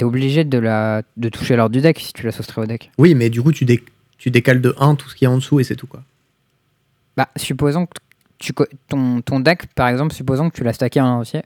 T'es 0.03 0.07
obligé 0.07 0.43
de, 0.43 0.59
la... 0.59 1.03
de 1.17 1.29
toucher 1.29 1.55
l'ordre 1.55 1.73
du 1.73 1.81
deck 1.81 2.01
si 2.01 2.13
tu 2.13 2.27
la 2.27 2.33
soustrais 2.33 2.63
au 2.63 2.67
deck. 2.67 2.91
Oui, 2.99 3.15
mais 3.15 3.31
du 3.31 3.41
coup, 3.41 3.53
tu, 3.53 3.65
dé- 3.65 3.85
tu 4.19 4.33
décales 4.33 4.61
de 4.61 4.75
1 4.81 4.97
tout 4.97 5.09
ce 5.09 5.15
qui 5.15 5.27
est 5.27 5.29
en 5.29 5.37
dessous 5.37 5.61
et 5.61 5.65
c'est 5.65 5.77
tout 5.77 5.87
quoi. 5.87 6.03
Bah, 7.17 7.29
supposons 7.37 7.87
que 7.87 7.93
tu, 8.39 8.53
ton, 8.89 9.21
ton 9.21 9.39
deck, 9.39 9.67
par 9.77 9.87
exemple, 9.87 10.13
supposons 10.13 10.51
que 10.51 10.57
tu 10.57 10.65
l'as 10.65 10.73
stacké 10.73 11.01
en 11.01 11.21
entier 11.21 11.43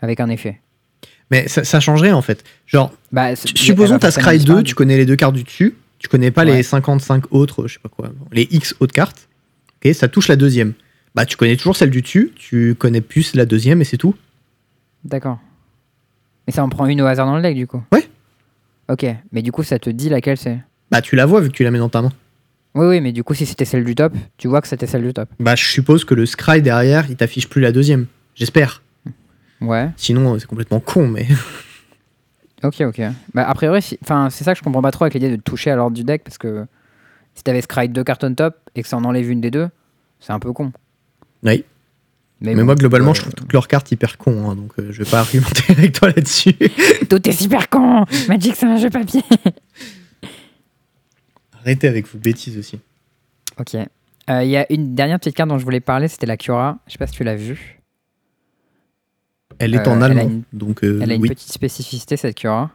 avec 0.00 0.20
un 0.20 0.30
effet. 0.30 0.58
Mais 1.30 1.48
ça, 1.48 1.64
ça 1.64 1.80
changerait 1.80 2.12
en 2.12 2.22
fait. 2.22 2.44
Genre, 2.66 2.90
Bah, 3.12 3.36
supposons 3.36 3.94
va 3.94 3.96
que 3.96 4.00
tu 4.00 4.06
as 4.06 4.10
forcément 4.12 4.22
Scry 4.24 4.38
2, 4.38 4.38
disparaître. 4.44 4.68
tu 4.68 4.74
connais 4.74 4.96
les 4.96 5.04
deux 5.04 5.16
cartes 5.16 5.34
du 5.34 5.42
dessus, 5.44 5.74
tu 5.98 6.08
connais 6.08 6.30
pas 6.30 6.46
Ouais. 6.46 6.56
les 6.56 6.62
55 6.62 7.24
autres, 7.30 7.68
je 7.68 7.74
sais 7.74 7.80
pas 7.80 7.90
quoi, 7.90 8.10
les 8.32 8.48
X 8.50 8.74
autres 8.80 8.94
cartes. 8.94 9.28
Ok, 9.84 9.92
ça 9.94 10.08
touche 10.08 10.28
la 10.28 10.36
deuxième. 10.36 10.72
Bah, 11.14 11.26
tu 11.26 11.36
connais 11.36 11.56
toujours 11.56 11.76
celle 11.76 11.90
du 11.90 12.00
dessus, 12.00 12.32
tu 12.36 12.74
connais 12.74 13.02
plus 13.02 13.34
la 13.34 13.44
deuxième 13.44 13.82
et 13.82 13.84
c'est 13.84 13.98
tout. 13.98 14.14
D'accord. 15.04 15.38
Mais 16.48 16.52
ça 16.52 16.64
en 16.64 16.70
prend 16.70 16.86
une 16.86 17.02
au 17.02 17.06
hasard 17.06 17.26
dans 17.26 17.36
le 17.36 17.42
deck, 17.42 17.54
du 17.54 17.66
coup 17.66 17.82
Ouais. 17.92 18.08
Ok, 18.88 19.04
mais 19.32 19.42
du 19.42 19.52
coup, 19.52 19.62
ça 19.62 19.78
te 19.78 19.90
dit 19.90 20.08
laquelle 20.08 20.38
c'est? 20.38 20.58
Bah, 20.90 21.02
tu 21.02 21.14
la 21.14 21.26
vois 21.26 21.42
vu 21.42 21.48
que 21.48 21.52
tu 21.52 21.62
la 21.62 21.70
mets 21.70 21.78
dans 21.78 21.90
ta 21.90 22.00
main. 22.00 22.10
Oui, 22.74 22.86
oui, 22.86 23.00
mais 23.02 23.12
du 23.12 23.22
coup, 23.22 23.34
si 23.34 23.44
c'était 23.44 23.66
celle 23.66 23.84
du 23.84 23.94
top, 23.94 24.14
tu 24.38 24.48
vois 24.48 24.62
que 24.62 24.66
c'était 24.68 24.86
celle 24.86 25.02
du 25.02 25.12
top. 25.12 25.28
Bah, 25.38 25.54
je 25.56 25.64
suppose 25.66 26.06
que 26.06 26.14
le 26.14 26.24
Scry 26.24 26.62
derrière, 26.62 27.04
il 27.10 27.16
t'affiche 27.16 27.50
plus 27.50 27.60
la 27.60 27.70
deuxième. 27.70 28.06
J'espère. 28.34 28.82
Ouais. 29.60 29.90
Sinon, 29.98 30.34
euh, 30.34 30.38
c'est 30.38 30.46
complètement 30.46 30.80
con, 30.80 31.06
mais. 31.06 31.26
Ok, 32.64 32.80
ok. 32.80 33.00
Bah, 33.34 33.48
a 33.48 33.54
priori, 33.54 33.80
si- 33.82 33.98
enfin, 34.02 34.30
c'est 34.30 34.42
ça 34.42 34.52
que 34.52 34.58
je 34.58 34.64
comprends 34.64 34.82
pas 34.82 34.90
trop 34.90 35.04
avec 35.04 35.14
l'idée 35.14 35.30
de 35.36 35.40
toucher 35.40 35.70
à 35.70 35.76
l'ordre 35.76 35.94
du 35.94 36.02
deck 36.02 36.24
parce 36.24 36.38
que 36.38 36.66
si 37.36 37.44
t'avais 37.44 37.60
Scry 37.60 37.88
deux 37.88 38.02
cartons 38.02 38.34
top 38.34 38.56
et 38.74 38.82
que 38.82 38.88
ça 38.88 38.96
en 38.96 39.04
enlève 39.04 39.30
une 39.30 39.40
des 39.40 39.52
deux, 39.52 39.68
c'est 40.18 40.32
un 40.32 40.40
peu 40.40 40.52
con. 40.52 40.72
Oui. 41.44 41.64
Mais, 42.40 42.54
bon, 42.54 42.64
moi, 42.64 42.74
globalement, 42.76 43.10
euh, 43.10 43.14
je 43.14 43.20
trouve 43.22 43.34
toutes 43.34 43.52
leurs 43.52 43.66
cartes 43.66 43.90
hyper 43.90 44.16
cons, 44.16 44.48
hein, 44.50 44.54
donc 44.54 44.72
euh, 44.78 44.92
je 44.92 45.02
vais 45.02 45.10
pas 45.10 45.18
argumenter 45.26 45.72
avec 45.72 45.92
toi 45.92 46.08
là-dessus. 46.08 46.52
Tout 47.10 47.28
est 47.28 47.32
super 47.32 47.68
con 47.68 48.04
Magic, 48.28 48.54
c'est 48.54 48.66
un 48.66 48.76
jeu 48.76 48.90
papier 48.90 49.22
Arrêtez 51.60 51.88
avec 51.88 52.06
vos 52.06 52.18
bêtises 52.18 52.56
aussi. 52.58 52.78
Ok. 53.58 53.74
Euh, 53.74 54.44
Il 54.44 54.50
y 54.50 54.56
a 54.56 54.66
une 54.72 54.94
dernière 54.94 55.18
petite 55.18 55.34
carte 55.34 55.48
dont 55.48 55.58
je 55.58 55.64
voulais 55.64 55.80
parler, 55.80 56.08
c'était 56.08 56.26
la 56.26 56.36
Cura. 56.36 56.78
Je 56.86 56.92
sais 56.92 56.98
pas 56.98 57.06
si 57.06 57.14
tu 57.14 57.24
l'as 57.24 57.34
vue. 57.36 57.80
Elle 59.58 59.74
est 59.74 59.78
Euh, 59.86 59.90
en 59.90 59.96
elle 59.96 60.02
a 60.02 60.04
allemand, 60.06 60.22
une- 60.22 60.42
donc 60.52 60.84
euh, 60.84 61.00
Elle 61.02 61.10
a 61.10 61.14
une 61.14 61.22
oui. 61.22 61.28
petite 61.30 61.50
spécificité, 61.52 62.16
cette 62.16 62.36
Cura. 62.36 62.70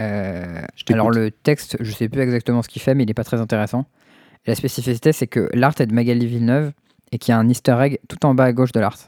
Euh, 0.00 0.60
alors, 0.90 1.10
le 1.12 1.30
texte, 1.30 1.76
je 1.78 1.92
sais 1.92 2.08
plus 2.08 2.20
exactement 2.22 2.62
ce 2.62 2.68
qu'il 2.68 2.82
fait, 2.82 2.94
mais 2.96 3.04
il 3.04 3.10
est 3.10 3.14
pas 3.14 3.22
très 3.22 3.40
intéressant. 3.40 3.86
La 4.46 4.56
spécificité, 4.56 5.12
c'est 5.12 5.28
que 5.28 5.48
l'art 5.54 5.74
est 5.78 5.86
de 5.86 5.94
Magali 5.94 6.26
Villeneuve 6.26 6.72
et 7.14 7.18
qu'il 7.18 7.30
y 7.30 7.34
a 7.34 7.38
un 7.38 7.48
easter 7.48 7.78
egg 7.80 8.00
tout 8.08 8.26
en 8.26 8.34
bas 8.34 8.44
à 8.44 8.52
gauche 8.52 8.72
de 8.72 8.80
l'art. 8.80 8.98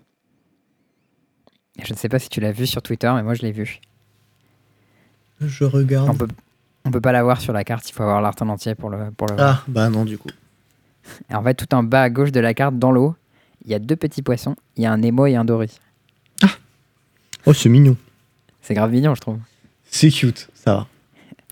Je 1.82 1.92
ne 1.92 1.98
sais 1.98 2.08
pas 2.08 2.20
si 2.20 2.28
tu 2.28 2.40
l'as 2.40 2.52
vu 2.52 2.64
sur 2.64 2.80
Twitter, 2.80 3.10
mais 3.12 3.24
moi 3.24 3.34
je 3.34 3.42
l'ai 3.42 3.50
vu. 3.50 3.80
Je 5.40 5.64
regarde. 5.64 6.08
On 6.08 6.14
peut, 6.14 6.28
on 6.84 6.92
peut 6.92 7.00
pas 7.00 7.10
la 7.10 7.24
voir 7.24 7.40
sur 7.40 7.52
la 7.52 7.64
carte, 7.64 7.90
il 7.90 7.92
faut 7.92 8.04
avoir 8.04 8.22
l'art 8.22 8.36
en 8.40 8.48
entier 8.48 8.76
pour 8.76 8.90
le, 8.90 9.10
pour 9.10 9.26
le 9.26 9.34
voir. 9.34 9.64
Ah, 9.64 9.64
bah 9.66 9.90
non, 9.90 10.04
du 10.04 10.18
coup. 10.18 10.30
Et 11.28 11.34
en 11.34 11.42
fait, 11.42 11.54
tout 11.54 11.74
en 11.74 11.82
bas 11.82 12.02
à 12.02 12.10
gauche 12.10 12.30
de 12.30 12.38
la 12.38 12.54
carte, 12.54 12.78
dans 12.78 12.92
l'eau, 12.92 13.16
il 13.64 13.72
y 13.72 13.74
a 13.74 13.80
deux 13.80 13.96
petits 13.96 14.22
poissons, 14.22 14.54
il 14.76 14.84
y 14.84 14.86
a 14.86 14.92
un 14.92 14.98
Nemo 14.98 15.26
et 15.26 15.34
un 15.34 15.44
Dory. 15.44 15.76
Oh, 17.44 17.52
c'est 17.52 17.68
mignon. 17.68 17.96
C'est 18.62 18.74
grave 18.74 18.92
mignon, 18.92 19.16
je 19.16 19.20
trouve. 19.20 19.38
C'est 19.90 20.10
cute, 20.10 20.48
ça 20.54 20.74
va. 20.74 20.86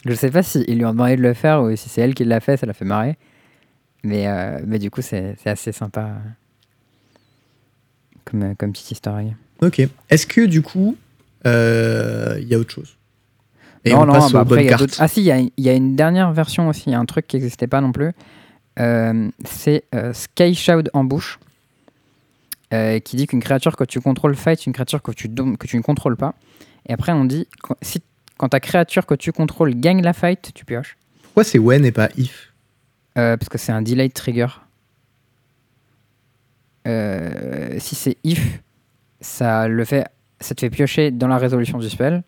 Je 0.05 0.15
sais 0.15 0.31
pas 0.31 0.45
si 0.45 0.65
ils 0.69 0.79
lui 0.79 0.85
ont 0.85 0.93
demandé 0.93 1.17
de 1.17 1.23
le 1.23 1.35
faire 1.35 1.63
ou 1.63 1.75
si 1.75 1.89
c'est 1.89 2.01
elle 2.01 2.15
qui 2.15 2.25
l'a 2.25 2.39
fait, 2.39 2.57
ça 2.57 2.67
l'a 2.67 2.75
fait 2.75 2.85
marrer. 2.85 3.17
Mais, 4.05 4.29
euh, 4.29 4.61
mais 4.65 4.79
du 4.79 4.91
coup, 4.91 5.03
c'est 5.03 5.37
assez 5.47 5.73
sympa 5.73 6.13
comme, 8.25 8.43
euh, 8.43 8.55
comme 8.57 8.73
petite 8.73 9.07
egg. 9.07 9.35
Ok. 9.61 9.81
Est-ce 10.11 10.27
que 10.27 10.47
du 10.47 10.63
coup, 10.63 10.97
euh, 11.47 12.39
il 12.41 12.49
y 12.49 12.55
a 12.55 12.59
autre 12.59 12.73
chose? 12.73 12.97
Et 13.85 13.91
non, 13.91 14.03
on 14.03 14.07
non, 14.07 14.13
passe 14.15 14.33
bah 14.33 14.39
aux 14.39 14.43
après, 14.43 14.57
bonnes 14.57 14.69
cartes. 14.69 14.97
Ah 14.99 15.09
si, 15.09 15.21
il 15.21 15.27
y 15.27 15.33
a, 15.33 15.39
il 15.39 15.53
y 15.59 15.69
a 15.69 15.75
une 15.75 15.95
dernière 15.95 16.33
version 16.33 16.69
aussi, 16.69 16.85
il 16.87 16.93
y 16.93 16.95
a 16.95 16.99
un 16.99 17.05
truc 17.05 17.27
qui 17.27 17.37
n'existait 17.37 17.67
pas 17.67 17.81
non 17.81 17.93
plus. 17.93 18.13
Euh, 18.81 19.29
c'est 19.45 19.85
euh, 19.95 20.13
Sky 20.13 20.55
Shout 20.55 20.85
Ambush, 20.95 21.39
euh, 22.73 22.99
qui 22.99 23.17
dit 23.17 23.27
qu'une 23.27 23.43
créature 23.43 23.77
que 23.77 23.85
tu 23.85 24.01
contrôles 24.01 24.35
fight, 24.37 24.67
une 24.67 24.73
créature 24.73 25.03
que 25.03 25.13
tu, 25.13 25.29
que 25.29 25.67
tu 25.67 25.77
ne 25.77 25.83
contrôles 25.83 26.17
pas. 26.17 26.35
Et 26.89 26.93
après, 26.93 27.13
on 27.13 27.25
dit, 27.25 27.47
quand, 27.63 27.77
si, 27.83 28.03
quand 28.37 28.49
ta 28.49 28.61
créature 28.61 29.07
que 29.07 29.15
tu 29.15 29.33
contrôles 29.33 29.75
gagne 29.79 30.03
la 30.03 30.13
fight, 30.13 30.51
tu 30.55 30.65
pioches. 30.65 30.97
Pourquoi 31.23 31.45
c'est 31.45 31.59
when 31.59 31.85
et 31.85 31.93
pas 31.93 32.09
if? 32.17 32.53
Euh, 33.17 33.37
parce 33.37 33.49
que 33.49 33.59
c'est 33.59 33.73
un 33.73 33.83
delayed 33.83 34.13
trigger. 34.13 34.49
Euh, 36.87 37.77
si 37.79 37.95
c'est 37.95 38.17
if, 38.25 38.61
ça 39.21 39.69
le 39.69 39.85
fait, 39.85 40.07
ça 40.41 40.55
te 40.55 40.61
fait 40.61 40.71
piocher 40.71 41.11
dans 41.11 41.29
la 41.29 41.39
résolution 41.39 41.79
du 41.79 41.89
spell. 41.89 42.23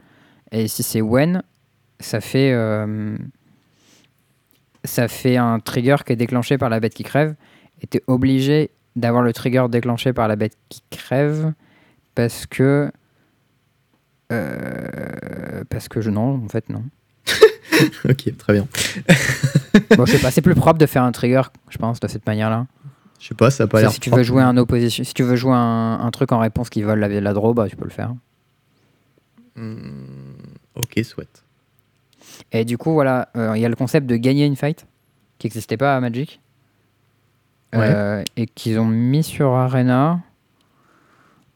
Et 0.53 0.69
si 0.69 0.83
c'est 0.83 1.01
when, 1.01 1.43
ça 2.01 2.21
fait, 2.21 2.53
euh, 2.53 3.17
ça 4.85 5.09
fait 5.09 5.37
un 5.37 5.61
trigger 5.61 5.97
qui 6.07 6.13
est 6.13 6.17
déclenché 6.17 6.59
par 6.59 6.71
la 6.71 6.81
bête 6.81 6.95
qui 6.95 7.05
crève. 7.05 7.35
Et 7.83 7.87
t'es 7.87 8.03
obligé 8.07 8.71
d'avoir 8.95 9.23
le 9.23 9.33
trigger 9.33 9.67
déclenché 9.69 10.13
par 10.13 10.29
la 10.29 10.37
bête 10.37 10.57
qui 10.69 10.83
crève 10.91 11.53
parce 12.15 12.47
que, 12.47 12.91
euh, 14.33 15.65
parce 15.69 15.89
que 15.89 16.01
je 16.01 16.11
non, 16.11 16.43
en 16.45 16.49
fait 16.49 16.69
non. 16.71 16.85
Ok, 18.09 18.35
très 18.39 18.53
bien. 18.55 18.67
Bon, 19.97 20.07
je 20.07 20.13
sais 20.13 20.19
pas, 20.19 20.31
c'est 20.31 20.41
plus 20.41 20.55
propre 20.55 20.79
de 20.79 20.87
faire 20.87 21.03
un 21.03 21.13
trigger, 21.13 21.43
je 21.69 21.77
pense, 21.77 22.01
de 22.01 22.09
cette 22.09 22.27
manière-là. 22.27 22.67
Je 23.19 23.29
sais 23.29 23.35
pas, 23.35 23.51
ça 23.51 23.65
a 23.65 23.67
pas 23.67 23.81
l'air. 23.81 23.91
si 23.91 24.01
tu 24.01 24.11
veux 24.11 24.23
jouer 24.23 24.43
un 24.43 24.57
opposition, 24.57 25.03
si 25.05 25.15
tu 25.15 25.23
veux 25.23 25.37
jouer 25.37 25.55
un, 25.55 26.11
truc 26.13 26.33
en 26.33 26.39
réponse 26.39 26.69
qui 26.71 26.83
vole 26.83 26.99
la, 27.01 27.09
la 27.09 27.33
draw, 27.33 27.55
bah 27.55 27.67
tu 27.69 27.77
peux 27.77 27.85
le 27.85 27.91
faire. 27.91 28.15
Hmm, 29.57 30.35
ok, 30.75 31.01
souhaite. 31.05 31.45
Et 32.53 32.65
du 32.65 32.77
coup, 32.77 32.93
voilà, 32.93 33.29
euh, 33.37 33.53
il 33.57 33.61
y 33.63 33.65
a 33.65 33.69
le 33.69 33.77
concept 33.77 34.07
de 34.07 34.17
gagner 34.17 34.45
une 34.45 34.57
fight 34.57 34.87
qui 35.39 35.47
n'existait 35.47 35.77
pas 35.77 35.97
à 35.97 36.01
Magic. 36.01 36.41
Euh, 37.75 38.23
et 38.37 38.47
qu'ils 38.47 38.79
ont 38.79 38.87
mis 38.87 39.23
sur 39.23 39.51
Arena. 39.53 40.21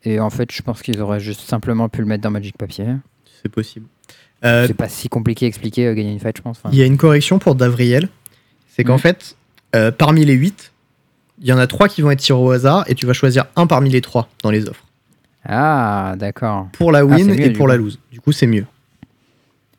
Et 0.03 0.21
en 0.21 0.29
fait, 0.29 0.51
je 0.53 0.61
pense 0.63 0.83
qu'ils 0.83 1.01
auraient 1.01 1.21
juste 1.21 1.41
simplement 1.43 1.89
pu 1.89 2.01
le 2.01 2.07
mettre 2.07 2.23
dans 2.23 2.31
Magic 2.31 2.59
Papier. 2.59 2.87
C'est 3.43 3.49
possible. 3.49 3.87
Euh, 4.45 4.67
C'est 4.67 4.75
pas 4.75 4.89
si 4.89 5.09
compliqué 5.09 5.47
à 5.47 5.49
expliquer 5.49 5.87
euh, 5.87 5.95
gagner 5.95 6.13
une 6.13 6.19
fight, 6.21 6.37
je 6.37 6.43
pense. 6.43 6.59
Enfin, 6.59 6.71
Il 6.73 6.79
y 6.79 6.83
a 6.83 6.87
une 6.87 6.97
correction 6.99 7.39
pour 7.39 7.55
Davriel. 7.55 8.09
C'est 8.69 8.85
qu'en 8.85 8.95
Mhm. 8.95 8.99
fait, 8.99 9.37
parmi 9.99 10.25
les 10.25 10.35
8, 10.35 10.70
il 11.41 11.47
y 11.47 11.53
en 11.53 11.59
a 11.59 11.67
3 11.67 11.89
qui 11.89 12.03
vont 12.03 12.11
être 12.11 12.21
tirés 12.21 12.39
au 12.39 12.51
hasard 12.51 12.85
et 12.87 12.95
tu 12.95 13.07
vas 13.07 13.13
choisir 13.13 13.47
un 13.57 13.67
parmi 13.67 13.91
les 13.91 14.01
3 14.01 14.29
dans 14.43 14.51
les 14.51 14.69
offres. 14.69 14.85
Ah, 15.45 16.15
d'accord. 16.19 16.69
Pour 16.73 16.93
la 16.93 17.05
win 17.05 17.19
c'est 17.19 17.25
mieux, 17.37 17.47
et 17.47 17.51
pour 17.53 17.65
coup. 17.65 17.71
la 17.71 17.77
lose. 17.77 17.99
Du 18.13 18.21
coup, 18.21 18.33
c'est 18.33 18.47
mieux. 18.47 18.67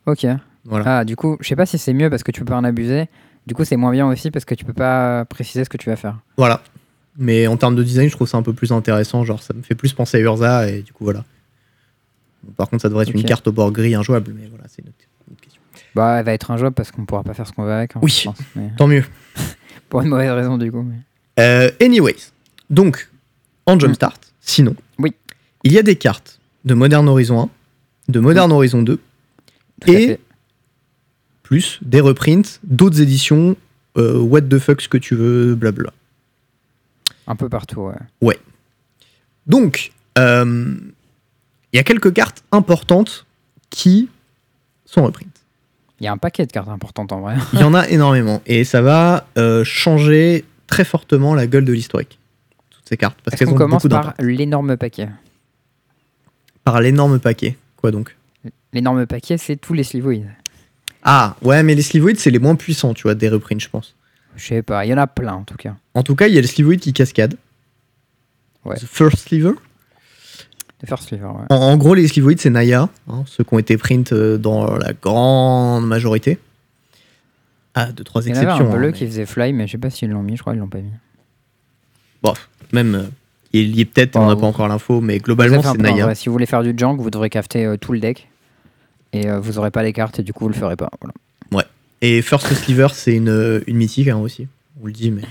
Ok. 0.06 0.26
Voilà. 0.64 0.98
Ah, 0.98 1.04
du 1.04 1.16
coup, 1.16 1.36
je 1.40 1.48
sais 1.48 1.56
pas 1.56 1.66
si 1.66 1.78
c'est 1.78 1.92
mieux 1.92 2.10
parce 2.10 2.22
que 2.22 2.32
tu 2.32 2.40
peux 2.40 2.46
pas 2.46 2.56
en 2.56 2.64
abuser. 2.64 3.06
Du 3.46 3.54
coup, 3.54 3.64
c'est 3.64 3.76
moins 3.76 3.92
bien 3.92 4.06
aussi 4.08 4.30
parce 4.30 4.44
que 4.44 4.54
tu 4.54 4.64
peux 4.64 4.72
pas 4.72 5.24
préciser 5.24 5.64
ce 5.64 5.70
que 5.70 5.76
tu 5.76 5.88
vas 5.90 5.96
faire. 5.96 6.18
Voilà. 6.36 6.62
Mais 7.18 7.46
en 7.46 7.56
termes 7.56 7.74
de 7.76 7.82
design, 7.82 8.08
je 8.08 8.14
trouve 8.14 8.28
ça 8.28 8.38
un 8.38 8.42
peu 8.42 8.52
plus 8.52 8.72
intéressant. 8.72 9.24
Genre, 9.24 9.42
ça 9.42 9.54
me 9.54 9.62
fait 9.62 9.74
plus 9.74 9.92
penser 9.92 10.16
à 10.18 10.20
Urza 10.20 10.68
et 10.68 10.82
du 10.82 10.92
coup, 10.92 11.04
voilà. 11.04 11.24
Bon, 12.42 12.52
par 12.52 12.68
contre, 12.68 12.82
ça 12.82 12.88
devrait 12.88 13.04
être 13.08 13.14
une 13.14 13.24
carte 13.24 13.46
au 13.48 13.52
bord 13.52 13.70
gris 13.70 13.94
injouable, 13.94 14.32
mais 14.36 14.46
voilà, 14.48 14.64
c'est 14.68 14.82
une 14.82 14.90
question. 15.36 15.60
Bah, 15.94 16.16
elle 16.18 16.24
va 16.24 16.32
être 16.32 16.50
injouable 16.50 16.74
parce 16.74 16.90
qu'on 16.90 17.04
pourra 17.04 17.22
pas 17.22 17.34
faire 17.34 17.46
ce 17.46 17.52
qu'on 17.52 17.64
veut 17.64 17.72
avec. 17.72 17.94
hein, 17.96 18.00
Oui. 18.02 18.10
je 18.10 18.24
pense, 18.24 18.38
mais- 18.56 18.70
Tant 18.78 18.86
mieux. 18.88 19.04
Pour 19.88 20.00
une 20.02 20.08
mauvaise 20.08 20.30
raison, 20.30 20.56
du 20.58 20.72
coup. 20.72 20.82
mais- 20.82 20.96
Euh, 21.38 21.70
anyways, 21.80 22.30
donc, 22.70 23.08
en 23.66 23.78
Jumpstart, 23.78 24.18
sinon, 24.40 24.74
Oui. 24.98 25.14
il 25.64 25.72
y 25.72 25.78
a 25.78 25.82
des 25.82 25.96
cartes 25.96 26.38
de 26.64 26.74
Modern 26.74 27.08
Horizon 27.08 27.40
1, 28.08 28.12
de 28.12 28.20
Modern 28.20 28.50
Horizon 28.52 28.82
2, 28.82 28.98
Tout 29.80 29.90
à 29.90 29.94
Et- 29.94 30.06
fait. 30.08 30.20
plus 31.42 31.78
des 31.82 32.00
reprints 32.00 32.60
d'autres 32.62 33.00
éditions, 33.00 33.56
euh, 33.98 34.18
what 34.20 34.42
the 34.42 34.58
fuck, 34.58 34.80
ce 34.80 34.88
que 34.88 34.98
tu 34.98 35.14
veux, 35.16 35.54
blabla. 35.54 35.92
Un 37.26 37.36
peu 37.36 37.48
partout, 37.48 37.90
ouais. 38.20 38.38
Donc, 39.46 39.92
euh, 40.18 40.74
il 41.72 41.76
y 41.76 41.78
a 41.80 41.82
quelques 41.82 42.12
cartes 42.12 42.44
importantes 42.52 43.26
qui 43.70 44.08
sont 44.84 45.02
reprints. 45.04 45.28
Il 46.00 46.04
y 46.04 46.06
a 46.06 46.12
un 46.12 46.18
paquet 46.18 46.46
de 46.46 46.52
cartes 46.52 46.68
importantes 46.68 47.12
en 47.12 47.20
vrai. 47.20 47.36
Il 47.52 47.60
y 47.60 47.64
en 47.64 47.74
a 47.74 47.88
énormément, 47.88 48.42
et 48.46 48.64
ça 48.64 48.82
va 48.82 49.26
euh, 49.38 49.64
changer 49.64 50.44
très 50.72 50.84
fortement 50.84 51.34
la 51.34 51.46
gueule 51.46 51.66
de 51.66 51.72
l'historique. 51.74 52.18
Toutes 52.70 52.88
ces 52.88 52.96
cartes, 52.96 53.18
parce 53.22 53.36
qu'elles 53.36 53.46
qu'on 53.46 53.54
ont 53.54 53.58
commence 53.58 53.82
beaucoup 53.82 54.02
par 54.02 54.14
l'énorme 54.18 54.78
paquet? 54.78 55.08
Par 56.64 56.80
l'énorme 56.80 57.18
paquet. 57.18 57.58
Quoi 57.76 57.90
donc? 57.90 58.16
L'énorme 58.72 59.04
paquet, 59.06 59.36
c'est 59.36 59.56
tous 59.56 59.74
les 59.74 59.84
slivoïdes. 59.84 60.30
Ah, 61.02 61.36
ouais, 61.42 61.62
mais 61.62 61.74
les 61.74 61.82
slivoïdes, 61.82 62.18
c'est 62.18 62.30
les 62.30 62.38
moins 62.38 62.54
puissants, 62.54 62.94
tu 62.94 63.02
vois, 63.02 63.14
des 63.14 63.28
reprints, 63.28 63.60
je 63.60 63.68
pense. 63.68 63.94
Je 64.36 64.46
sais 64.46 64.62
pas, 64.62 64.86
il 64.86 64.88
y 64.88 64.94
en 64.94 64.98
a 64.98 65.06
plein 65.06 65.34
en 65.34 65.42
tout 65.42 65.56
cas. 65.56 65.74
En 65.92 66.02
tout 66.02 66.14
cas, 66.14 66.26
il 66.28 66.34
y 66.34 66.38
a 66.38 66.40
le 66.40 66.46
slivoïde 66.46 66.80
qui 66.80 66.94
cascade. 66.94 67.36
Ouais. 68.64 68.76
The 68.76 68.86
First 68.86 69.28
Sliver. 69.28 69.52
The 70.82 70.88
First 70.88 71.08
Sliver, 71.08 71.26
ouais. 71.26 71.46
En, 71.50 71.56
en 71.56 71.76
gros, 71.76 71.94
les 71.94 72.08
slivoïdes, 72.08 72.40
c'est 72.40 72.48
Naya, 72.48 72.88
hein, 73.10 73.24
ceux 73.26 73.44
qui 73.44 73.52
ont 73.52 73.58
été 73.58 73.76
print 73.76 74.14
euh, 74.14 74.38
dans 74.38 74.74
la 74.78 74.94
grande 74.94 75.86
majorité. 75.86 76.38
Ah, 77.74 77.90
deux, 77.92 78.04
trois 78.04 78.22
Il 78.22 78.28
y 78.28 78.32
en 78.32 78.36
avait 78.36 78.44
exceptions. 78.46 78.70
un 78.72 78.76
bleu 78.76 78.88
hein, 78.88 78.92
qui 78.92 79.06
faisait 79.06 79.26
Fly, 79.26 79.52
mais 79.52 79.66
je 79.66 79.72
sais 79.72 79.78
pas 79.78 79.90
s'ils 79.90 80.10
l'ont 80.10 80.22
mis, 80.22 80.36
je 80.36 80.42
crois 80.42 80.52
qu'ils 80.52 80.60
l'ont 80.60 80.68
pas 80.68 80.78
mis. 80.80 80.90
Bon, 82.22 82.34
même, 82.72 82.94
euh, 82.94 83.02
il 83.52 83.74
y 83.76 83.80
est 83.80 83.84
peut-être, 83.84 84.16
on 84.16 84.26
n'a 84.28 84.36
pas 84.36 84.46
encore 84.46 84.68
l'info, 84.68 85.00
mais 85.00 85.18
globalement, 85.18 85.62
c'est 85.62 85.78
Naya. 85.78 86.14
si 86.14 86.28
vous 86.28 86.32
voulez 86.32 86.46
faire 86.46 86.62
du 86.62 86.74
junk, 86.76 86.96
vous 86.98 87.10
devrez 87.10 87.30
cafter 87.30 87.64
euh, 87.64 87.76
tout 87.76 87.92
le 87.92 88.00
deck. 88.00 88.28
Et 89.14 89.28
euh, 89.28 89.40
vous 89.40 89.58
aurez 89.58 89.70
pas 89.70 89.82
les 89.82 89.92
cartes 89.92 90.18
et 90.20 90.22
du 90.22 90.32
coup 90.32 90.44
vous 90.44 90.48
le 90.48 90.54
ferez 90.54 90.76
pas. 90.76 90.90
Voilà. 91.50 91.68
Et 92.00 92.20
First 92.22 92.52
Sliver, 92.54 92.88
c'est 92.92 93.14
une, 93.14 93.28
euh, 93.28 93.60
une 93.66 93.76
mythique 93.76 94.08
hein, 94.08 94.16
aussi. 94.18 94.48
On 94.82 94.86
le 94.86 94.92
dit, 94.92 95.10
mais. 95.10 95.22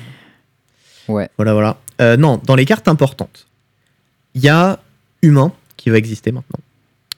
Ouais. 1.07 1.29
Voilà, 1.37 1.53
voilà. 1.53 1.77
Non, 2.17 2.39
dans 2.45 2.55
les 2.55 2.65
cartes 2.65 2.87
importantes, 2.87 3.45
il 4.33 4.41
y 4.41 4.49
a 4.49 4.79
Humain 5.21 5.51
qui 5.77 5.89
va 5.91 5.97
exister 5.97 6.31
maintenant. 6.31 6.59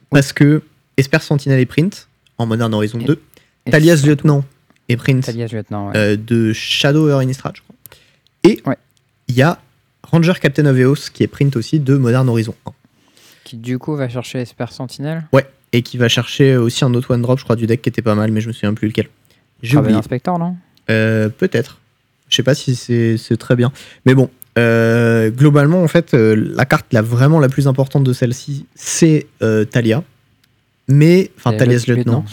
Parce 0.09 0.33
que 0.33 0.61
Esper 0.97 1.19
Sentinel 1.19 1.59
est 1.59 1.65
print 1.65 2.07
en 2.37 2.45
Modern 2.45 2.73
Horizon 2.73 2.99
Et- 2.99 3.05
2. 3.05 3.21
Et 3.65 3.71
Talias 3.71 4.01
Lieutenant 4.05 4.43
Lieutenant, 4.95 5.89
ouais. 5.89 5.97
euh, 5.97 6.17
de 6.17 6.53
Shadow 6.53 7.05
over 7.09 7.23
Innistrad, 7.23 7.55
je 7.55 7.61
crois. 7.61 7.75
Et 8.43 8.61
il 8.65 8.69
Ouais. 8.69 8.77
y 9.29 9.41
a 9.41 9.59
Ranger 10.03 10.33
Captain 10.41 10.65
of 10.65 10.77
Eos 10.77 11.09
qui 11.13 11.23
est 11.23 11.27
print 11.27 11.55
aussi 11.55 11.79
de 11.79 11.95
Modern 11.97 12.27
Horizon 12.29 12.55
1. 12.65 12.71
Qui 13.43 13.57
du 13.57 13.77
coup 13.79 13.95
va 13.95 14.09
chercher 14.09 14.39
Esper 14.39 14.65
Sentinel. 14.71 15.23
Et 15.75 15.81
qui 15.81 15.97
va 15.97 16.07
chercher 16.07 16.55
aussi 16.55 16.85
un 16.85 16.93
autre 16.93 17.13
one 17.15 17.21
drop, 17.23 17.39
je 17.39 17.43
crois, 17.45 17.55
du 17.55 17.65
deck 17.65 17.81
qui 17.81 17.89
était 17.89 18.03
pas 18.03 18.13
mal, 18.13 18.31
mais 18.31 18.41
je 18.41 18.47
me 18.47 18.53
souviens 18.53 18.75
plus 18.75 18.87
lequel. 18.89 19.07
J'ai 19.63 19.75
oublié. 19.77 19.97
Inspector, 19.97 20.37
non? 20.37 20.55
Euh, 20.91 21.29
Peut-être. 21.29 21.79
Je 22.29 22.35
sais 22.35 22.43
pas 22.43 22.53
si 22.53 22.75
c'est 22.75 23.37
très 23.37 23.55
bien. 23.55 23.71
Mais 24.05 24.13
bon, 24.13 24.29
euh, 24.59 25.31
globalement, 25.31 25.81
en 25.81 25.87
fait, 25.87 26.13
euh, 26.13 26.35
la 26.35 26.65
carte 26.65 26.85
la 26.93 27.01
vraiment 27.01 27.39
la 27.39 27.49
plus 27.49 27.67
importante 27.67 28.03
de 28.03 28.13
celle-ci, 28.13 28.65
c'est 28.75 29.25
Talia. 29.71 30.03
Mais, 30.87 31.31
enfin, 31.37 31.53
Et 31.53 31.57
Talia's 31.57 31.87
le 31.87 31.95
lieutenant. 31.95 32.25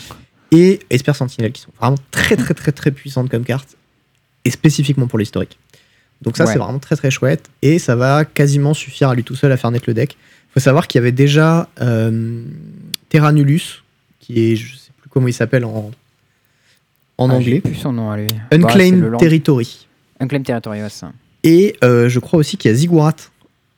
Et 0.52 0.80
Esper 0.90 1.14
Sentinel, 1.14 1.52
qui 1.52 1.62
sont 1.62 1.70
vraiment 1.80 1.96
très, 2.10 2.36
très, 2.36 2.54
très, 2.54 2.72
très 2.72 2.90
puissantes 2.90 3.28
comme 3.30 3.44
carte. 3.44 3.76
Et 4.44 4.50
spécifiquement 4.50 5.06
pour 5.06 5.18
l'historique. 5.18 5.58
Donc, 6.22 6.36
ça, 6.36 6.44
Ouais. 6.44 6.52
c'est 6.52 6.58
vraiment 6.58 6.78
très, 6.78 6.96
très 6.96 7.10
chouette. 7.10 7.48
Et 7.62 7.78
ça 7.78 7.94
va 7.96 8.24
quasiment 8.24 8.74
suffire 8.74 9.10
à 9.10 9.14
lui 9.14 9.22
tout 9.24 9.36
seul 9.36 9.52
à 9.52 9.56
faire 9.56 9.70
naître 9.70 9.84
le 9.88 9.94
deck. 9.94 10.16
faut 10.52 10.60
savoir 10.60 10.86
qu'il 10.88 10.98
y 10.98 11.02
avait 11.02 11.12
déjà 11.12 11.68
euh, 11.80 12.42
Terranulus, 13.08 13.82
qui 14.18 14.52
est, 14.52 14.56
je 14.56 14.76
sais 14.76 14.90
plus 15.00 15.08
comment 15.08 15.28
il 15.28 15.32
s'appelle 15.32 15.64
en, 15.64 15.90
en 17.18 17.30
Ah, 17.30 17.34
anglais. 17.34 17.60
plus 17.60 17.74
son 17.76 17.92
nom 17.92 18.10
à 18.10 18.16
lui. 18.16 18.26
Bah, 18.50 18.56
Unclaimed 18.56 19.02
land- 19.04 19.18
Territory. 19.18 19.86
Unclaimed 20.18 20.44
Territory, 20.44 20.82
ouais, 20.82 20.88
ça. 20.90 21.12
Et 21.44 21.76
euh, 21.84 22.08
je 22.08 22.18
crois 22.18 22.38
aussi 22.38 22.56
qu'il 22.56 22.70
y 22.70 22.74
a 22.74 22.76
Ziggurat 22.76 23.14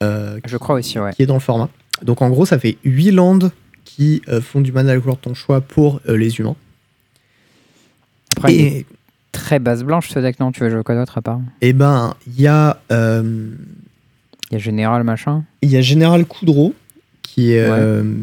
euh, 0.02 0.40
Je 0.44 0.56
crois 0.56 0.76
aussi, 0.76 0.98
ouais. 0.98 1.12
qui 1.12 1.22
est 1.22 1.26
dans 1.26 1.34
le 1.34 1.40
format. 1.40 1.68
Donc 2.02 2.22
en 2.22 2.30
gros, 2.30 2.46
ça 2.46 2.58
fait 2.58 2.76
8 2.84 3.10
landes 3.12 3.52
qui 3.96 4.22
euh, 4.28 4.40
font 4.40 4.60
du 4.60 4.72
mana 4.72 4.92
à 4.92 4.94
la 4.94 5.00
couleur 5.00 5.16
de 5.16 5.20
ton 5.22 5.34
choix 5.34 5.60
pour 5.60 6.00
euh, 6.08 6.16
les 6.16 6.38
humains. 6.38 6.56
Après, 8.36 8.54
est 8.54 8.60
Et, 8.78 8.86
très 9.32 9.58
base 9.58 9.84
blanche 9.84 10.08
ce 10.08 10.18
deck, 10.18 10.40
non 10.40 10.50
Tu 10.52 10.60
veux 10.60 10.70
jouer 10.70 10.82
quoi 10.82 10.94
d'autre 10.94 11.18
à 11.18 11.22
part? 11.22 11.40
Et 11.60 11.72
ben, 11.72 12.14
il 12.26 12.40
y 12.40 12.46
a 12.46 12.80
euh, 12.90 13.50
Il 14.50 14.54
y 14.54 14.56
a 14.56 14.58
Général, 14.58 15.04
machin. 15.04 15.44
il 15.62 15.70
y 15.70 15.76
a 15.76 15.80
Général 15.82 16.24
Coudreau 16.26 16.74
qui 17.22 17.52
est, 17.52 17.62
Ouais. 17.70 17.76
euh, 17.78 18.14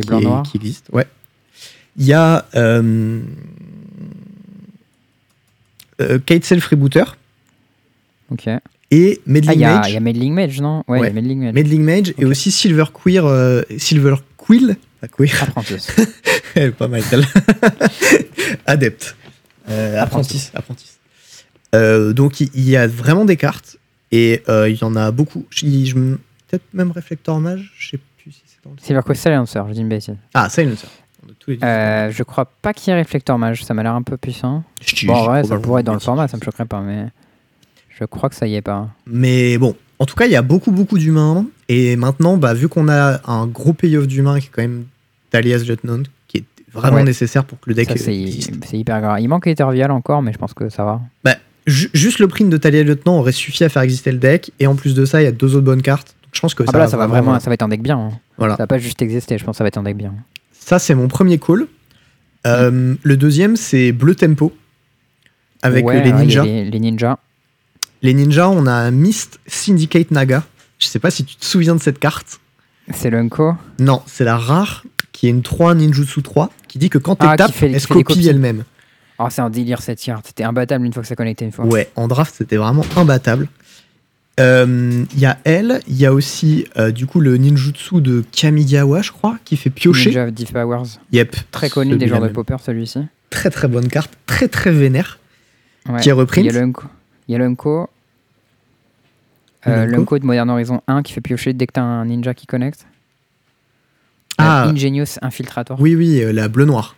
qui, 0.00 0.06
blancs 0.06 0.46
est- 0.46 0.50
qui 0.50 0.56
existe. 0.58 0.86
Ouais. 0.92 1.06
Il 1.96 2.04
y 2.06 2.12
a 2.12 2.46
euh, 2.56 3.20
euh, 6.00 6.18
Kitesail 6.24 6.60
Freebooter 6.60 7.04
Ok. 8.30 8.44
Ah, 8.48 8.60
et 8.90 9.20
Meddling 9.26 9.54
il 9.54 9.60
y, 9.60 9.64
a- 9.64 9.76
Mage. 9.76 9.90
il 9.90 9.94
y 9.94 9.96
a 9.96 10.00
Meddling 10.00 10.34
Mage, 10.34 10.60
non? 10.60 10.82
Ouais, 10.88 10.98
il 10.98 11.00
y 11.00 11.02
Ouais. 11.02 11.08
a 11.08 11.12
Meddling 11.12 11.40
Mage. 11.40 11.54
Meddling 11.54 11.82
Mage 11.82 12.14
et 12.18 12.24
Ok. 12.24 12.30
aussi 12.30 12.50
Silver 12.50 12.84
Queer, 12.92 13.24
euh, 13.26 13.62
Silver 13.78 14.16
Quill, 14.44 14.76
Queer, 15.16 15.52
pas 16.78 16.88
mal 16.88 17.02
Adepte. 18.66 19.16
Euh, 19.68 20.00
apprentice. 20.00 20.50
Apprentice. 20.54 20.98
Euh, 21.74 22.12
donc 22.12 22.40
il 22.40 22.50
y 22.68 22.76
a 22.76 22.86
vraiment 22.86 23.24
des 23.24 23.36
cartes 23.36 23.76
et 24.12 24.42
euh, 24.48 24.68
il 24.68 24.76
y 24.76 24.84
en 24.84 24.94
a 24.96 25.10
beaucoup. 25.10 25.46
Peut-être 25.50 26.62
même 26.72 26.90
Réflector 26.92 27.40
Mage, 27.40 27.72
je 27.78 27.90
sais 27.90 27.98
plus 28.18 28.32
si 28.32 28.42
c'est 28.46 28.62
dans 28.64 28.70
le. 28.70 28.76
Silver 28.80 29.00
Quest 29.06 29.22
Silencer, 29.22 29.62
je 29.68 29.72
dis 29.72 29.80
une 29.80 29.88
bêtise. 29.88 30.14
Ah, 30.34 30.48
Silencer. 30.48 30.86
Euh, 31.62 32.10
je 32.10 32.22
crois 32.22 32.44
pas 32.44 32.72
qu'il 32.74 32.92
y 32.92 32.96
ait 32.96 33.00
Reflector 33.00 33.38
Mage, 33.38 33.64
ça 33.64 33.72
m'a 33.74 33.82
l'air 33.82 33.94
un 33.94 34.02
peu 34.02 34.16
puissant. 34.16 34.62
Je- 34.82 35.06
Bon, 35.06 35.24
vrai, 35.24 35.42
ça 35.44 35.56
pourrait 35.58 35.80
être 35.80 35.86
dans 35.86 35.94
le 35.94 35.98
format, 36.00 36.28
ça 36.28 36.36
me 36.36 36.42
choquerait 36.42 36.66
pas, 36.66 36.80
mais 36.80 37.06
je 37.98 38.04
crois 38.04 38.28
que 38.28 38.34
ça 38.34 38.46
y 38.46 38.54
est 38.54 38.62
pas. 38.62 38.88
Mais 39.06 39.56
bon, 39.58 39.74
en 39.98 40.06
tout 40.06 40.14
cas, 40.16 40.26
il 40.26 40.32
y 40.32 40.36
a 40.36 40.42
beaucoup, 40.42 40.70
beaucoup 40.70 40.98
d'humains. 40.98 41.46
Et 41.68 41.96
maintenant, 41.96 42.36
bah, 42.36 42.54
vu 42.54 42.68
qu'on 42.68 42.88
a 42.88 43.20
un 43.30 43.46
gros 43.46 43.72
payoff 43.72 44.06
d'humains 44.06 44.38
qui 44.40 44.46
est 44.46 44.50
quand 44.52 44.62
même 44.62 44.84
Talia's 45.30 45.66
Lieutenant, 45.66 46.02
qui 46.28 46.38
est 46.38 46.44
vraiment 46.72 46.96
Ouais. 46.98 47.04
nécessaire 47.04 47.44
pour 47.44 47.58
que 47.60 47.70
le 47.70 47.74
deck 47.74 47.88
Ça, 47.88 47.96
c'est 47.96 48.14
hyper 48.78 49.00
grave. 49.00 49.20
Il 49.20 49.28
manque 49.28 49.46
Ethervial 49.46 49.90
encore, 49.90 50.22
mais 50.22 50.32
je 50.32 50.38
pense 50.38 50.52
que 50.54 50.68
ça 50.68 50.84
va. 50.84 51.00
Ju- 51.66 51.88
juste 51.94 52.18
le 52.18 52.28
print 52.28 52.50
de 52.50 52.56
Talia 52.58 52.82
Lieutenant 52.82 53.18
aurait 53.18 53.32
suffi 53.32 53.64
à 53.64 53.70
faire 53.70 53.80
exister 53.82 54.12
le 54.12 54.18
deck. 54.18 54.52
Et 54.60 54.66
en 54.66 54.74
plus 54.74 54.94
de 54.94 55.06
ça, 55.06 55.22
il 55.22 55.24
y 55.24 55.28
a 55.28 55.32
deux 55.32 55.54
autres 55.56 55.64
bonnes 55.64 55.80
cartes. 55.80 56.08
Donc 56.24 56.30
je 56.34 56.40
pense 56.40 56.52
que 56.54 56.62
Ah 56.64 56.66
ça, 56.66 56.72
bah 56.72 56.78
là, 56.80 56.84
va 56.84 56.90
ça 56.90 56.96
va 56.98 57.06
vraiment, 57.06 57.40
ça 57.40 57.48
va 57.48 57.54
être 57.54 57.62
un 57.62 57.68
deck 57.68 57.80
bien. 57.82 57.98
hein. 57.98 58.10
Voilà. 58.36 58.54
Ça 58.56 58.64
va 58.64 58.66
pas 58.66 58.76
juste 58.78 59.00
exister, 59.00 59.38
je 59.38 59.44
pense 59.44 59.54
que 59.54 59.58
ça 59.58 59.64
va 59.64 59.68
être 59.68 59.78
un 59.78 59.82
deck 59.84 59.96
bien. 59.96 60.12
Ça, 60.52 60.78
c'est 60.78 60.94
mon 60.94 61.08
premier 61.08 61.38
call. 61.38 61.66
Euh, 62.46 62.94
Le 63.02 63.16
deuxième, 63.16 63.56
c'est 63.56 63.92
Bleu 63.92 64.14
Tempo. 64.14 64.52
Avec 65.62 65.86
Ouais, 65.86 65.94
euh, 65.94 65.98
ouais, 66.00 66.64
les 66.70 66.80
ninjas. 66.80 67.18
Les 68.04 68.12
ninjas, 68.12 68.50
on 68.50 68.66
a 68.66 68.72
un 68.72 68.90
Mist 68.90 69.40
Syndicate 69.46 70.10
Naga. 70.10 70.44
Je 70.78 70.86
sais 70.88 70.98
pas 70.98 71.10
si 71.10 71.24
tu 71.24 71.36
te 71.36 71.44
souviens 71.44 71.74
de 71.74 71.80
cette 71.80 71.98
carte. 71.98 72.38
C'est 72.92 73.08
l'Unko. 73.08 73.54
Non, 73.78 74.02
c'est 74.04 74.24
la 74.24 74.36
rare 74.36 74.84
qui 75.12 75.26
est 75.26 75.30
une 75.30 75.40
3 75.40 75.74
ninjutsu 75.74 76.20
3 76.22 76.50
qui 76.68 76.78
dit 76.78 76.90
que 76.90 76.98
quand 76.98 77.16
tu 77.16 77.24
Ah, 77.26 77.34
tapes, 77.34 77.54
elle 77.62 77.80
se 77.80 77.86
copie 77.86 78.28
elle-même. 78.28 78.64
Oh, 79.18 79.28
c'est 79.30 79.40
un 79.40 79.48
délire 79.48 79.80
cette 79.80 80.02
carte. 80.02 80.26
C'était 80.26 80.44
imbattable 80.44 80.84
une 80.84 80.92
fois 80.92 81.00
que 81.00 81.08
ça 81.08 81.16
connectait 81.16 81.46
une 81.46 81.52
fois. 81.52 81.64
Ouais, 81.64 81.88
en 81.96 82.06
draft, 82.06 82.34
c'était 82.36 82.58
vraiment 82.58 82.84
imbattable. 82.94 83.48
Euh, 84.38 85.04
Il 85.14 85.18
y 85.18 85.24
a 85.24 85.38
elle, 85.44 85.80
il 85.88 85.96
y 85.96 86.04
a 86.04 86.12
aussi 86.12 86.66
euh, 86.76 86.90
du 86.90 87.06
coup 87.06 87.20
le 87.20 87.38
ninjutsu 87.38 88.02
de 88.02 88.22
Kamigawa, 88.32 89.00
je 89.00 89.12
crois, 89.12 89.38
qui 89.46 89.56
fait 89.56 89.70
piocher. 89.70 90.10
Ninja 90.10 90.24
of 90.26 90.32
Div 90.32 90.52
Powers. 90.52 90.98
Yep, 91.12 91.36
Très 91.52 91.70
connu 91.70 91.96
des 91.96 92.06
joueurs 92.06 92.20
de 92.20 92.28
popper, 92.28 92.56
celui-ci. 92.62 92.98
Très 93.30 93.48
très 93.48 93.66
bonne 93.68 93.88
carte, 93.88 94.12
très 94.26 94.48
très 94.48 94.72
vénère. 94.72 95.18
Ouais. 95.88 96.00
Qui 96.02 96.10
est 96.10 96.12
reprint 96.12 96.44
Il 96.44 96.52
y 96.52 96.54
a 96.54 96.60
l'Unko. 96.60 96.82
Il 97.28 97.32
y 97.32 97.34
a 97.36 97.38
l'Unko. 97.38 97.88
Euh, 99.66 99.86
L'Unko 99.86 100.18
de 100.18 100.24
Modern 100.26 100.48
Horizon 100.50 100.80
1 100.88 101.02
qui 101.02 101.12
fait 101.12 101.20
piocher 101.20 101.52
dès 101.52 101.66
que 101.66 101.72
t'as 101.72 101.82
un 101.82 102.04
ninja 102.06 102.34
qui 102.34 102.46
connecte. 102.46 102.86
Ah. 104.38 104.66
Euh, 104.66 104.70
Ingenious 104.70 105.18
Infiltrator. 105.22 105.80
Oui, 105.80 105.94
oui, 105.94 106.20
euh, 106.22 106.32
la 106.32 106.48
bleu-noir. 106.48 106.96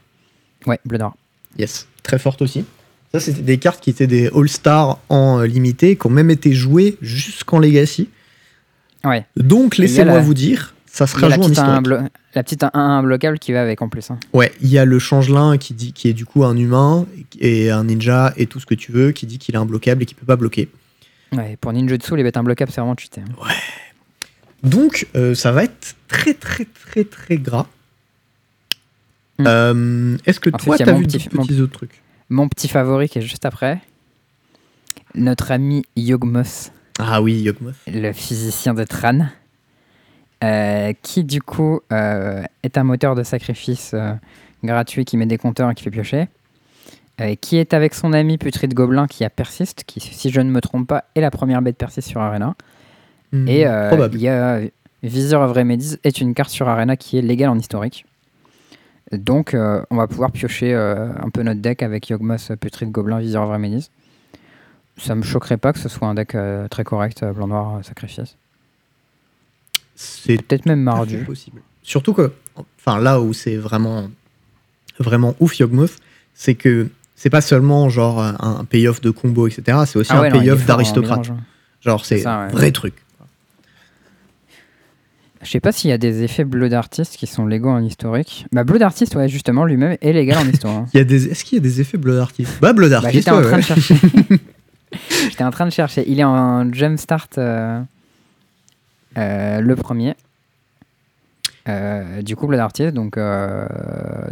Ouais, 0.67 0.81
bleu 0.85 0.99
noir. 0.99 1.15
Yes, 1.59 1.87
très 2.03 2.19
forte 2.19 2.43
aussi. 2.43 2.65
Ça, 3.13 3.21
c'était 3.21 3.43
des 3.43 3.59
cartes 3.59 3.81
qui 3.83 3.91
étaient 3.91 4.07
des 4.07 4.29
All-Stars 4.35 4.99
en 5.09 5.41
euh, 5.41 5.47
limité, 5.47 5.97
qui 5.97 6.07
ont 6.07 6.11
même 6.11 6.31
été 6.31 6.53
jouées 6.53 6.97
jusqu'en 7.03 7.59
Legacy. 7.59 8.09
Ouais. 9.05 9.25
Donc, 9.37 9.77
laissez-moi 9.77 10.15
la- 10.15 10.21
vous 10.21 10.35
dire, 10.35 10.75
ça 10.87 11.05
la 11.21 11.29
joué 11.29 11.35
en 11.45 11.49
petite, 11.49 11.59
1 11.59 11.81
historique. 11.83 12.13
la 12.35 12.43
petite 12.43 12.63
1-1 12.65 13.03
bloquable 13.05 13.39
qui 13.39 13.53
va 13.53 13.63
avec 13.63 13.81
en 13.83 13.89
plus. 13.89 14.11
hein. 14.11 14.19
Ouais, 14.33 14.53
il 14.61 14.69
y 14.69 14.79
a 14.79 14.85
le 14.85 14.99
changelin 14.99 15.57
qui, 15.59 15.75
dit, 15.75 15.93
qui 15.93 16.09
est 16.09 16.15
du 16.15 16.25
coup 16.27 16.45
un 16.45 16.57
humain 16.57 17.07
et 17.39 17.71
un 17.71 17.85
ninja 17.85 18.33
et 18.37 18.47
tout 18.47 18.59
ce 18.61 18.67
que 18.67 18.75
tu 18.75 18.91
veux, 18.93 19.13
qui 19.13 19.27
dit 19.27 19.39
qu'il 19.39 19.55
est 19.55 19.59
imbloquable 19.59 20.03
et 20.03 20.07
qu'il 20.07 20.17
peut 20.17 20.27
pas 20.27 20.37
bloquer. 20.37 20.69
Ouais, 21.33 21.57
pour 21.61 21.73
Ninjutsu, 21.73 22.17
les 22.17 22.23
bêtes 22.23 22.37
imbloquables, 22.37 22.71
c'est 22.71 22.81
vraiment 22.81 22.97
cheaté. 22.97 23.21
hein. 23.21 23.49
Donc, 24.63 25.07
euh, 25.17 25.35
ça 25.35 25.53
va 25.53 25.65
être 25.65 25.95
très, 26.09 26.35
très, 26.35 26.65
très, 26.65 27.05
très 27.05 27.37
gras. 27.39 27.67
Hmm. 29.39 29.45
Euh, 29.47 30.17
Est-ce 30.25 30.41
que 30.41 30.51
Ensuite, 30.51 30.65
toi, 30.65 30.79
t'as 30.79 30.93
mon 30.93 30.99
vu 30.99 31.07
petit- 31.07 31.29
d'autres 31.29 31.47
petits 31.47 31.61
autres 31.61 31.73
trucs? 31.73 32.03
Mon 32.31 32.49
petit 32.49 32.69
favori 32.69 33.09
qui 33.09 33.19
est 33.19 33.23
juste 33.23 33.45
après. 33.45 33.81
Notre 35.15 35.51
ami 35.51 35.85
Yogmoth, 35.97 36.73
Ah 36.99 37.21
oui, 37.23 37.41
Yogmoth. 37.43 37.75
le 37.87 38.13
physicien 38.13 38.75
de 38.75 38.85
Tran. 38.85 39.27
euh, 40.45 40.93
qui 41.03 41.25
du 41.25 41.41
coup 41.41 41.81
euh, 41.93 42.43
est 42.63 42.77
un 42.77 42.85
moteur 42.85 43.15
de 43.15 43.23
sacrifice 43.23 43.93
euh, 43.95 44.13
gratuit 44.63 45.07
qui 45.07 45.17
met 45.17 45.25
des 45.25 45.39
compteurs 45.39 45.71
et 45.71 45.75
qui 45.75 45.83
fait 45.83 45.91
piocher. 45.91 46.29
Euh, 47.21 47.35
qui 47.35 47.57
est 47.57 47.75
avec 47.75 47.95
son 47.95 48.13
ami 48.13 48.39
Putride 48.39 48.75
Gobelin 48.75 49.07
qui 49.07 49.25
a 49.25 49.31
Persiste, 49.31 49.85
qui, 49.87 50.01
si 50.01 50.31
je 50.31 50.41
ne 50.41 50.51
me 50.51 50.61
trompe 50.61 50.87
pas, 50.89 51.05
est 51.15 51.21
la 51.21 51.31
première 51.31 51.63
bête 51.63 51.77
Persiste 51.77 52.09
sur 52.09 52.21
Arena. 52.21 52.55
Hmm, 53.33 53.49
Et 53.49 53.67
euh, 53.67 54.09
il 54.13 54.21
y 54.21 54.29
a 54.29 54.61
Visor 55.03 55.43
of 55.43 55.53
Remedies 55.57 55.97
est 56.05 56.21
une 56.21 56.35
carte 56.35 56.51
sur 56.51 56.69
Arena 56.69 56.97
qui 56.97 57.19
est 57.19 57.23
légale 57.23 57.51
en 57.51 57.59
historique. 57.59 58.07
Donc 59.13 59.55
euh, 59.55 59.83
on 59.91 59.97
va 59.97 60.07
pouvoir 60.09 60.33
piocher 60.33 60.75
euh, 60.75 61.09
un 61.23 61.31
peu 61.31 61.43
notre 61.43 61.61
deck 61.61 61.83
avec 61.83 62.09
Yogmoth, 62.09 62.57
Putride 62.57 62.91
Gobelin, 62.91 63.21
Visor 63.21 63.45
of 63.45 63.53
Remedies. 63.53 63.89
Ça 64.99 65.15
me 65.15 65.23
choquerait 65.23 65.59
pas 65.59 65.73
que 65.73 65.79
ce 65.79 65.89
soit 65.89 66.09
un 66.09 66.15
deck 66.15 66.35
euh, 66.35 66.67
très 66.69 66.83
correct, 66.83 67.23
blanc-noir, 67.25 67.85
sacrifice. 67.85 68.37
C'est 69.95 70.43
Peut-être 70.43 70.67
même 70.67 70.81
mardu. 70.83 71.19
possible. 71.25 71.61
Surtout 71.83 72.13
que, 72.15 72.33
enfin 72.79 72.99
là 73.01 73.21
où 73.21 73.33
c'est 73.33 73.57
vraiment, 73.57 74.09
vraiment 74.99 75.35
ouf 75.41 75.59
Yogmoth, 75.59 75.97
c'est 76.35 76.55
que 76.55 76.89
c'est 77.17 77.31
pas 77.31 77.41
seulement 77.41 77.89
genre 77.89 78.21
un, 78.21 78.65
payoff 78.69 79.01
de 79.01 79.11
combo, 79.11 79.47
etc. 79.49 79.79
C'est 79.87 79.99
aussi 79.99 80.13
Ah 80.15 80.21
ouais, 80.21 80.29
un 80.29 80.39
payoff 80.39 80.63
en 80.63 80.67
d'aristocrate. 80.67 81.23
mélange. 81.29 81.41
Genre 81.81 82.05
c'est 82.05 82.25
un 82.27 82.47
ouais. 82.47 82.53
vrai 82.53 82.71
truc. 82.73 82.95
Je 85.43 85.51
sais 85.51 85.61
pas 85.61 85.71
s'il 85.71 85.91
y 85.91 85.93
a 85.93 85.99
des 85.99 86.23
effets 86.25 86.45
bleu 86.45 86.69
d'artiste 86.69 87.17
qui 87.17 87.27
sont 87.27 87.47
légaux 87.47 87.69
en 87.71 87.81
historique. 87.83 88.47
Bah 88.53 88.65
bleu 88.65 88.79
d'artiste, 88.79 89.15
ouais, 89.15 89.29
justement, 89.29 89.65
lui-même 89.65 89.97
est 90.01 90.13
légal 90.13 90.39
en 90.39 90.49
histoire. 90.49 90.75
hein. 90.75 90.87
Il 90.95 90.99
y 90.99 91.01
a 91.01 91.05
des, 91.05 91.29
est-ce 91.29 91.45
qu'il 91.45 91.57
y 91.57 91.61
a 91.61 91.63
des 91.63 91.81
effets 91.81 91.99
bleu 91.99 92.17
d'artiste? 92.17 92.59
Bah 92.61 92.73
bleu 92.73 92.89
Bah, 92.89 93.01
d'artiste. 93.01 93.15
J'étais 93.15 93.31
en 93.31 93.37
ouais, 93.37 93.43
train 93.43 93.53
ouais. 93.53 93.57
de 93.59 93.63
chercher. 93.65 93.95
J'étais 95.31 95.45
en 95.45 95.51
train 95.51 95.67
de 95.67 95.71
chercher. 95.71 96.05
Il 96.09 96.19
est 96.19 96.25
en 96.25 96.73
Jumpstart 96.73 97.29
euh, 97.39 97.81
euh, 99.19 99.61
le 99.61 99.77
premier. 99.77 100.15
Euh, 101.69 102.23
du 102.23 102.35
coup, 102.37 102.47
bleu 102.47 102.57
d'artiste, 102.57 102.95
donc, 102.95 103.17
euh, 103.17 103.67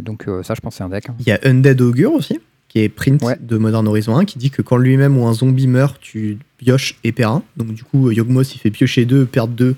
donc 0.01 0.27
euh, 0.27 0.41
ça, 0.43 0.53
je 0.55 0.61
pense 0.61 0.73
que 0.73 0.77
c'est 0.77 0.83
un 0.83 0.89
deck. 0.89 1.09
hein. 1.09 1.15
Il 1.19 1.27
y 1.27 1.31
a 1.31 1.39
Undead 1.43 1.81
Augure 1.81 2.13
aussi, 2.13 2.39
qui 2.75 2.81
est 2.81 2.89
print 2.89 3.23
Ouais. 3.23 3.37
de 3.39 3.57
Modern 3.57 3.87
Horizon 3.87 4.17
1, 4.17 4.25
qui 4.25 4.37
dit 4.37 4.51
que 4.51 4.61
quand 4.61 4.75
lui-même 4.75 5.17
ou 5.17 5.25
un 5.25 5.33
zombie 5.33 5.65
meurt, 5.67 5.97
tu 6.01 6.37
pioches 6.57 6.97
et 7.05 7.13
perds 7.13 7.31
un. 7.31 7.43
Donc 7.55 7.73
du 7.73 7.85
coup, 7.85 8.11
Yogmoth, 8.11 8.53
il 8.53 8.57
fait 8.59 8.69
piocher 8.69 9.05
deux, 9.05 9.25
perdre 9.25 9.53
deux 9.53 9.77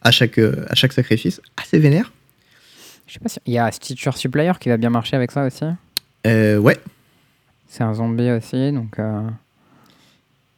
à 0.00 0.10
chaque, 0.10 0.38
euh, 0.38 0.64
à 0.70 0.74
chaque 0.74 0.94
sacrifice. 0.94 1.42
Assez 1.58 1.78
vénère. 1.78 2.10
Je 3.06 3.12
sais 3.14 3.18
pas 3.20 3.28
si. 3.28 3.38
Il 3.44 3.52
y 3.52 3.58
a 3.58 3.70
Stitcher 3.70 4.12
Supplier 4.14 4.52
qui 4.58 4.70
va 4.70 4.78
bien 4.78 4.88
marcher 4.88 5.14
avec 5.16 5.30
ça 5.30 5.44
aussi. 5.44 5.64
Euh, 6.26 6.56
ouais. 6.56 6.78
C'est 7.68 7.82
un 7.84 7.92
zombie 7.92 8.30
aussi, 8.30 8.72
donc. 8.72 8.98
euh, 8.98 9.20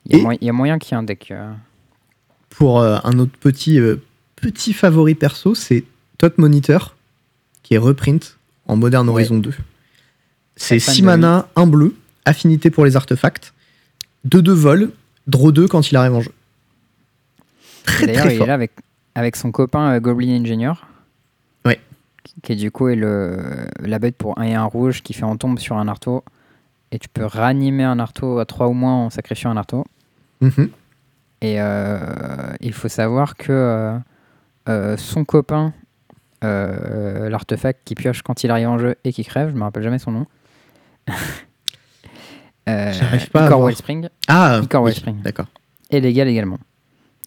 Il 0.06 0.12
y, 0.12 0.14
a 0.14 0.18
Et- 0.18 0.22
moy- 0.22 0.38
il 0.40 0.46
y 0.46 0.50
a 0.50 0.52
moyen 0.52 0.78
qu'il 0.78 0.92
y 0.92 0.94
ait 0.94 0.98
un 0.98 1.02
deck. 1.02 1.28
euh, 1.32 1.50
Pour 2.50 2.80
euh, 2.80 2.98
un 3.02 3.18
autre 3.18 3.32
petit, 3.40 3.80
euh, 3.80 3.96
petit 4.36 4.72
favori 4.72 5.16
perso, 5.16 5.56
c'est 5.56 5.82
Tot 6.18 6.30
Monitor, 6.38 6.94
qui 7.64 7.74
est 7.74 7.78
reprint 7.78 8.38
en 8.66 8.76
Modern 8.76 9.06
Ouais. 9.08 9.14
Horizon 9.14 9.38
2. 9.38 9.52
C'est 10.60 10.78
fan 10.78 10.94
6 10.94 11.00
de 11.00 11.06
mana, 11.06 11.48
1 11.56 11.66
bleu, 11.66 11.96
affinité 12.26 12.70
pour 12.70 12.84
les 12.84 12.94
artefacts, 12.94 13.54
2 14.24 14.42
de 14.42 14.52
vol, 14.52 14.90
Draw 15.26 15.52
2 15.52 15.68
quand 15.68 15.90
il 15.90 15.96
arrive 15.96 16.14
en 16.14 16.20
jeu. 16.20 16.32
Très 17.84 18.06
D'ailleurs, 18.06 18.24
très 18.24 18.34
il 18.34 18.36
fort. 18.36 18.44
est 18.44 18.48
là 18.48 18.54
avec, 18.54 18.72
avec 19.14 19.36
son 19.36 19.52
copain 19.52 19.94
euh, 19.94 20.00
Goblin 20.00 20.38
Engineer. 20.40 20.72
Ouais. 21.64 21.80
Qui, 22.24 22.34
qui, 22.42 22.56
du 22.56 22.70
coup 22.70 22.88
est 22.88 22.96
le, 22.96 23.38
la 23.80 23.98
bête 23.98 24.16
pour 24.16 24.38
1 24.38 24.42
et 24.42 24.54
1 24.54 24.64
rouge 24.64 25.02
qui 25.02 25.14
fait 25.14 25.24
en 25.24 25.36
tombe 25.36 25.58
sur 25.58 25.78
un 25.78 25.88
arteau. 25.88 26.22
Et 26.92 26.98
tu 26.98 27.08
peux 27.08 27.24
ranimer 27.24 27.84
un 27.84 27.98
arteau 27.98 28.38
à 28.38 28.44
3 28.44 28.68
ou 28.68 28.72
moins 28.72 28.94
en 29.06 29.10
sacrifiant 29.10 29.50
un 29.50 29.56
arteau. 29.56 29.86
Mhm. 30.42 30.68
Et 31.40 31.60
euh, 31.60 31.98
il 32.60 32.74
faut 32.74 32.88
savoir 32.88 33.36
que 33.36 33.50
euh, 33.50 33.98
euh, 34.68 34.96
son 34.98 35.24
copain, 35.24 35.72
euh, 36.44 37.30
l'artefact 37.30 37.80
qui 37.84 37.94
pioche 37.94 38.22
quand 38.22 38.44
il 38.44 38.50
arrive 38.50 38.68
en 38.68 38.78
jeu 38.78 38.96
et 39.04 39.12
qui 39.12 39.24
crève, 39.24 39.50
je 39.50 39.54
me 39.54 39.62
rappelle 39.62 39.82
jamais 39.82 39.98
son 39.98 40.10
nom. 40.12 40.26
Euh, 42.68 42.92
J'arrive 42.92 43.30
pas 43.30 43.46
Icor. 43.46 43.64
Wellspring 43.66 44.08
Ah, 44.28 44.60
Icor 44.62 44.82
oui, 44.82 44.90
Wellspring. 44.90 45.22
d'accord. 45.22 45.46
est 45.90 46.00
légal 46.00 46.28
également. 46.28 46.58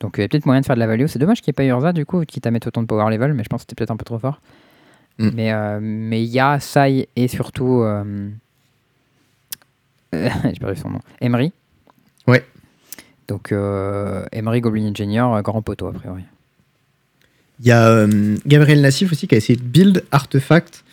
Donc 0.01 0.15
il 0.17 0.21
y 0.21 0.23
a 0.23 0.27
peut-être 0.27 0.45
moyen 0.45 0.61
de 0.61 0.65
faire 0.65 0.75
de 0.75 0.79
la 0.79 0.87
value. 0.87 1.05
C'est 1.07 1.19
dommage 1.19 1.41
qu'il 1.41 1.51
n'y 1.51 1.53
ait 1.65 1.69
pas 1.69 1.73
Urza 1.75 1.93
du 1.93 2.05
coup, 2.05 2.23
quitte 2.25 2.45
à 2.47 2.51
mettre 2.51 2.67
autant 2.67 2.81
de 2.81 2.87
power 2.87 3.09
level, 3.11 3.33
mais 3.33 3.43
je 3.43 3.49
pense 3.49 3.59
que 3.61 3.63
c'était 3.69 3.75
peut-être 3.75 3.91
un 3.91 3.97
peu 3.97 4.05
trop 4.05 4.19
fort. 4.19 4.41
Mm. 5.19 5.29
Mais 5.33 5.53
euh, 5.53 5.79
mais 5.81 6.23
il 6.23 6.29
y 6.29 6.39
a 6.39 6.59
Sai 6.59 7.07
et 7.15 7.27
surtout. 7.27 7.81
euh, 7.83 8.29
J'ai 10.13 10.59
perdu 10.59 10.79
son 10.79 10.89
nom. 10.91 10.99
Emery. 11.21 11.51
Ouais. 12.27 12.45
Donc 13.27 13.51
Emery 13.51 14.61
Goblin 14.61 14.89
Engineer, 14.89 15.41
grand 15.43 15.61
poteau 15.61 15.87
a 15.87 15.93
priori. 15.93 16.23
Il 17.59 17.67
y 17.67 17.71
a 17.71 17.87
euh, 17.87 18.35
Gabriel 18.45 18.81
Nassif 18.81 19.11
aussi 19.11 19.27
qui 19.27 19.35
a 19.35 19.37
essayé 19.37 19.55
de 19.57 19.63
build 19.63 20.03
artefact 20.11 20.83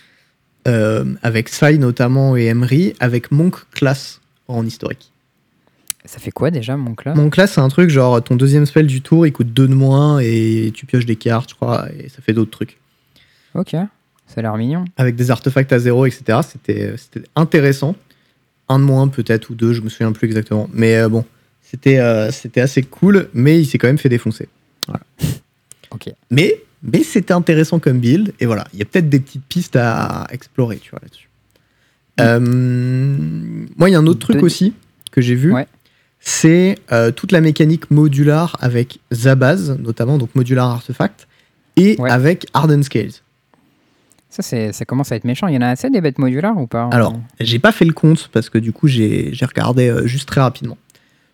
avec 0.67 1.49
Sai 1.49 1.79
notamment 1.79 2.37
et 2.37 2.47
Emery 2.47 2.95
avec 3.01 3.31
Monk 3.31 3.57
class 3.73 4.21
en 4.49 4.65
historique. 4.65 5.13
Ça 6.05 6.19
fait 6.19 6.31
quoi 6.31 6.51
déjà 6.51 6.77
mon 6.77 6.95
class? 6.95 7.17
Monk 7.17 7.33
class 7.33 7.53
c'est 7.53 7.61
un 7.61 7.69
truc 7.69 7.91
genre 7.91 8.23
ton 8.23 8.37
deuxième 8.37 8.67
spell 8.67 8.87
du 8.87 9.03
tour 9.03 9.27
il 9.27 9.33
coûte 9.33 9.53
2 9.53 9.69
de 9.69 9.75
moins 9.75 10.19
et 10.21 10.71
tu 10.75 10.87
pioches 10.87 11.07
des 11.07 11.17
cartes 11.17 11.51
je 11.51 11.55
crois 11.55 11.89
et 11.99 12.09
ça 12.09 12.23
fait 12.23 12.33
d'autres 12.33 12.51
trucs. 12.51 12.79
Ok, 13.55 13.71
ça 13.73 13.89
a 14.37 14.43
l'air 14.43 14.57
mignon. 14.57 14.85
Avec 14.97 15.17
des 15.17 15.31
artefacts 15.31 15.73
à 15.73 15.79
zéro 15.79 16.07
etc. 16.07 16.41
C'était 16.49 16.95
c'était 16.97 17.27
intéressant. 17.37 17.97
Un 18.69 18.79
de 18.79 18.85
moins 18.85 19.09
peut-être 19.09 19.51
ou 19.51 19.55
deux 19.55 19.73
je 19.73 19.83
me 19.83 19.89
souviens 19.89 20.13
plus 20.13 20.27
exactement. 20.27 20.69
Mais 20.73 20.97
euh, 20.97 21.09
bon 21.09 21.25
c'était 21.63 21.99
euh, 21.99 22.31
c'était 22.31 22.61
assez 22.61 22.83
cool 22.83 23.29
mais 23.35 23.61
il 23.61 23.67
s'est 23.67 23.79
quand 23.79 23.89
même 23.89 23.99
fait 23.99 24.09
défoncer. 24.09 24.49
Ok. 25.91 26.13
Mais, 26.31 26.63
mais 26.83 27.03
c'était 27.03 27.33
intéressant 27.35 27.79
comme 27.79 27.99
build, 27.99 28.33
et 28.41 28.47
voilà, 28.47 28.67
il 28.73 28.79
y 28.79 28.83
a 28.83 28.85
peut-être 28.85 29.09
des 29.09 29.21
petites 29.21 29.45
pistes 29.45 29.77
à 29.77 30.27
explorer, 30.31 30.79
tu 30.79 30.91
vois, 30.91 31.01
là-dessus. 31.03 31.29
Euh, 32.21 32.41
moi, 33.77 33.89
il 33.89 33.93
y 33.93 33.95
a 33.95 33.99
un 33.99 34.07
autre 34.07 34.21
truc 34.21 34.43
aussi 34.43 34.75
que 35.11 35.21
j'ai 35.21 35.35
vu, 35.35 35.53
Ouais. 35.53 35.67
c'est 36.21 36.77
euh, 36.93 37.11
toute 37.11 37.33
la 37.33 37.41
mécanique 37.41 37.91
modular 37.91 38.57
avec 38.61 38.99
Zabaz, 39.13 39.77
notamment, 39.79 40.19
donc 40.19 40.35
modular 40.35 40.69
artefact, 40.71 41.27
et 41.77 41.97
Ouais. 41.99 42.11
avec 42.11 42.47
Harden 42.53 42.83
Scales. 42.83 43.13
Ça, 44.29 44.43
ça 44.73 44.85
commence 44.85 45.11
à 45.11 45.17
être 45.17 45.25
méchant. 45.25 45.49
Il 45.49 45.55
y 45.55 45.59
en 45.59 45.63
a 45.63 45.69
assez 45.71 45.91
des 45.91 46.01
bêtes 46.01 46.19
modulaires 46.19 46.57
ou 46.57 46.69
pas 46.69 46.89
Alors, 46.93 47.19
j'ai 47.41 47.59
pas 47.59 47.73
fait 47.73 47.85
le 47.85 47.93
compte 47.93 48.29
parce 48.33 48.49
que 48.49 48.59
du 48.59 48.73
coup, 48.73 48.87
j'ai 48.87 49.31
j'ai 49.35 49.45
regardé 49.45 49.89
euh, 49.89 50.07
juste 50.07 50.29
très 50.29 50.41
rapidement. 50.41 50.79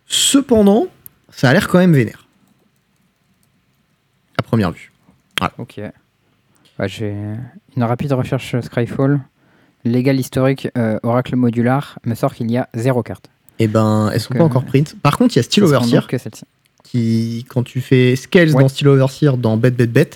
Cependant, 0.07 0.86
ça 1.30 1.51
a 1.51 1.53
l'air 1.53 1.68
quand 1.68 1.78
même 1.78 1.92
vénère. 1.92 2.26
À 4.38 4.42
première 4.42 4.70
vue. 4.72 4.92
Ok. 5.59 5.80
Ouais, 6.78 6.89
j'ai 6.89 7.14
une 7.76 7.82
rapide 7.84 8.12
recherche 8.12 8.59
Scryfall. 8.61 9.20
Légal 9.84 10.18
historique 10.18 10.68
euh, 10.76 10.99
Oracle 11.05 11.37
modular 11.37 11.99
me 12.05 12.14
sort 12.14 12.34
qu'il 12.34 12.51
y 12.51 12.57
a 12.57 12.68
zéro 12.74 13.03
carte. 13.03 13.30
Et 13.59 13.68
ben, 13.68 14.11
elles 14.12 14.20
sont 14.20 14.34
Donc, 14.34 14.39
pas 14.39 14.45
euh, 14.45 14.47
encore 14.49 14.64
print. 14.64 14.97
Par 15.01 15.16
contre, 15.16 15.34
il 15.34 15.39
y 15.39 15.41
a 15.41 15.43
Steel 15.45 15.64
Overseer. 15.64 16.07
que 16.09 16.18
celle-ci. 16.18 16.45
qui, 16.82 17.47
quand 17.49 17.62
tu 17.62 17.80
fais 17.80 18.14
Scales 18.16 18.53
Ouais. 18.53 18.62
dans 18.62 18.68
Steel 18.68 18.89
Overseer, 18.89 19.37
dans 19.39 19.57
Bet 19.57 19.70
Bet 19.70 19.87
Bet, 19.87 20.11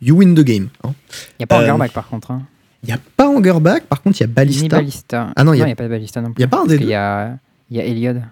you 0.00 0.16
win 0.16 0.34
the 0.34 0.40
game. 0.40 0.68
hein. 0.84 0.92
Il 1.32 1.40
n'y 1.40 1.44
a 1.44 1.46
pas 1.46 1.58
Euh, 1.60 1.64
Hungerback 1.64 1.92
par 1.92 2.08
contre. 2.08 2.30
Hein. 2.30 2.42
Il 2.84 2.86
n'y 2.86 2.92
a 2.92 2.98
pas 3.16 3.26
Hungerback, 3.28 3.84
par 3.84 4.00
contre, 4.02 4.18
il 4.18 4.22
y 4.22 4.24
a 4.24 4.28
Ni 4.28 4.32
Ballista. 4.34 4.68
Ballista. 4.76 5.30
Ah 5.36 5.44
non, 5.44 5.52
il 5.52 5.58
y 5.58 5.62
a- 5.62 5.66
a 5.66 5.74
pas 5.74 5.84
de 5.84 5.88
Ballista 5.88 6.20
non 6.20 6.28
plus. 6.32 6.38
il 6.38 6.42
y 6.42 6.44
a 6.44 6.48
pas 6.48 6.58
un 6.58 6.60
Parce 6.60 6.68
des 6.70 6.76
qu'il 6.78 6.86
deux 6.86 6.92
y 6.92 6.94
a, 6.94 7.36
il 7.70 7.76
y 7.76 7.80
a 7.80 7.84
Eliod. 7.84 8.22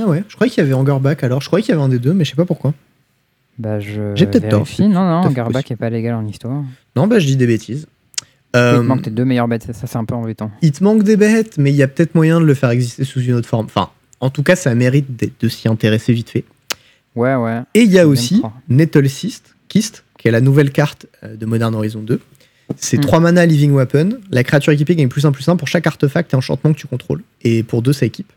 Ah 0.00 0.06
ouais, 0.06 0.24
je 0.26 0.34
croyais 0.34 0.50
qu'il 0.50 0.64
y 0.64 0.66
avait 0.66 0.74
Hungerback 0.74 1.22
alors. 1.22 1.40
Je 1.42 1.46
croyais 1.48 1.62
qu'il 1.62 1.72
y 1.74 1.76
avait 1.76 1.84
un 1.84 1.88
des 1.90 1.98
deux, 1.98 2.14
mais 2.14 2.24
je 2.24 2.30
sais 2.30 2.36
pas 2.36 2.46
pourquoi. 2.46 2.72
Bah, 3.58 3.80
je 3.80 4.14
J'ai 4.14 4.26
peut-être 4.26 4.48
tort, 4.48 4.66
c'est 4.66 4.82
Non, 4.88 5.22
tout 5.22 5.28
non, 5.28 5.34
fait 5.34 5.42
possible. 5.42 5.64
n'est 5.70 5.76
pas 5.76 5.90
légal 5.90 6.14
en 6.14 6.26
histoire. 6.26 6.62
Non, 6.96 7.06
bah 7.06 7.18
je 7.18 7.26
dis 7.26 7.36
des 7.36 7.46
bêtises. 7.46 7.86
Il 8.54 8.58
Euh, 8.58 8.78
te 8.78 8.82
manque 8.82 9.02
tes 9.02 9.10
deux 9.10 9.24
meilleures 9.24 9.48
bêtes. 9.48 9.72
Ça, 9.72 9.86
c'est 9.86 9.96
un 9.96 10.04
peu 10.04 10.14
embêtant. 10.14 10.50
il 10.62 10.72
te 10.72 10.82
manque 10.84 11.02
des 11.04 11.16
bêtes, 11.16 11.56
mais 11.58 11.70
il 11.70 11.76
y 11.76 11.82
a 11.82 11.88
peut-être 11.88 12.14
moyen 12.14 12.40
de 12.40 12.44
le 12.44 12.54
faire 12.54 12.70
exister 12.70 13.04
sous 13.04 13.20
une 13.20 13.34
autre 13.34 13.48
forme. 13.48 13.66
Enfin, 13.66 13.90
en 14.20 14.30
tout 14.30 14.42
cas, 14.42 14.56
ça 14.56 14.74
mérite 14.74 15.06
de 15.40 15.48
s'y 15.48 15.68
intéresser 15.68 16.12
vite 16.12 16.30
fait. 16.30 16.44
Ouais, 17.14 17.34
ouais. 17.34 17.60
Et 17.74 17.80
il 17.82 17.90
y 17.92 17.98
a 17.98 18.06
aussi. 18.08 18.42
Nettle 18.68 19.06
Kist, 19.08 19.54
Kist, 19.68 20.04
qui 20.18 20.28
est 20.28 20.30
la 20.30 20.40
nouvelle 20.40 20.70
carte 20.70 21.06
euh, 21.24 21.36
de 21.36 21.46
Modern 21.46 21.74
Horizon 21.74 22.00
2. 22.02 22.20
C'est 22.76 22.96
Mm. 22.96 23.00
3 23.00 23.20
mana 23.20 23.44
Living 23.46 23.72
Weapon. 23.72 24.18
La 24.30 24.44
créature 24.44 24.72
équipée 24.72 24.96
gagne 24.96 25.08
plus 25.08 25.26
1 25.26 25.32
plus 25.32 25.46
1 25.48 25.56
pour 25.56 25.68
chaque 25.68 25.86
artefact 25.86 26.32
et 26.32 26.36
enchantement 26.36 26.72
que 26.72 26.78
tu 26.78 26.86
contrôles. 26.86 27.22
Et 27.42 27.62
pour 27.62 27.82
deux, 27.82 27.92
ça 27.92 28.06
équipe. 28.06 28.32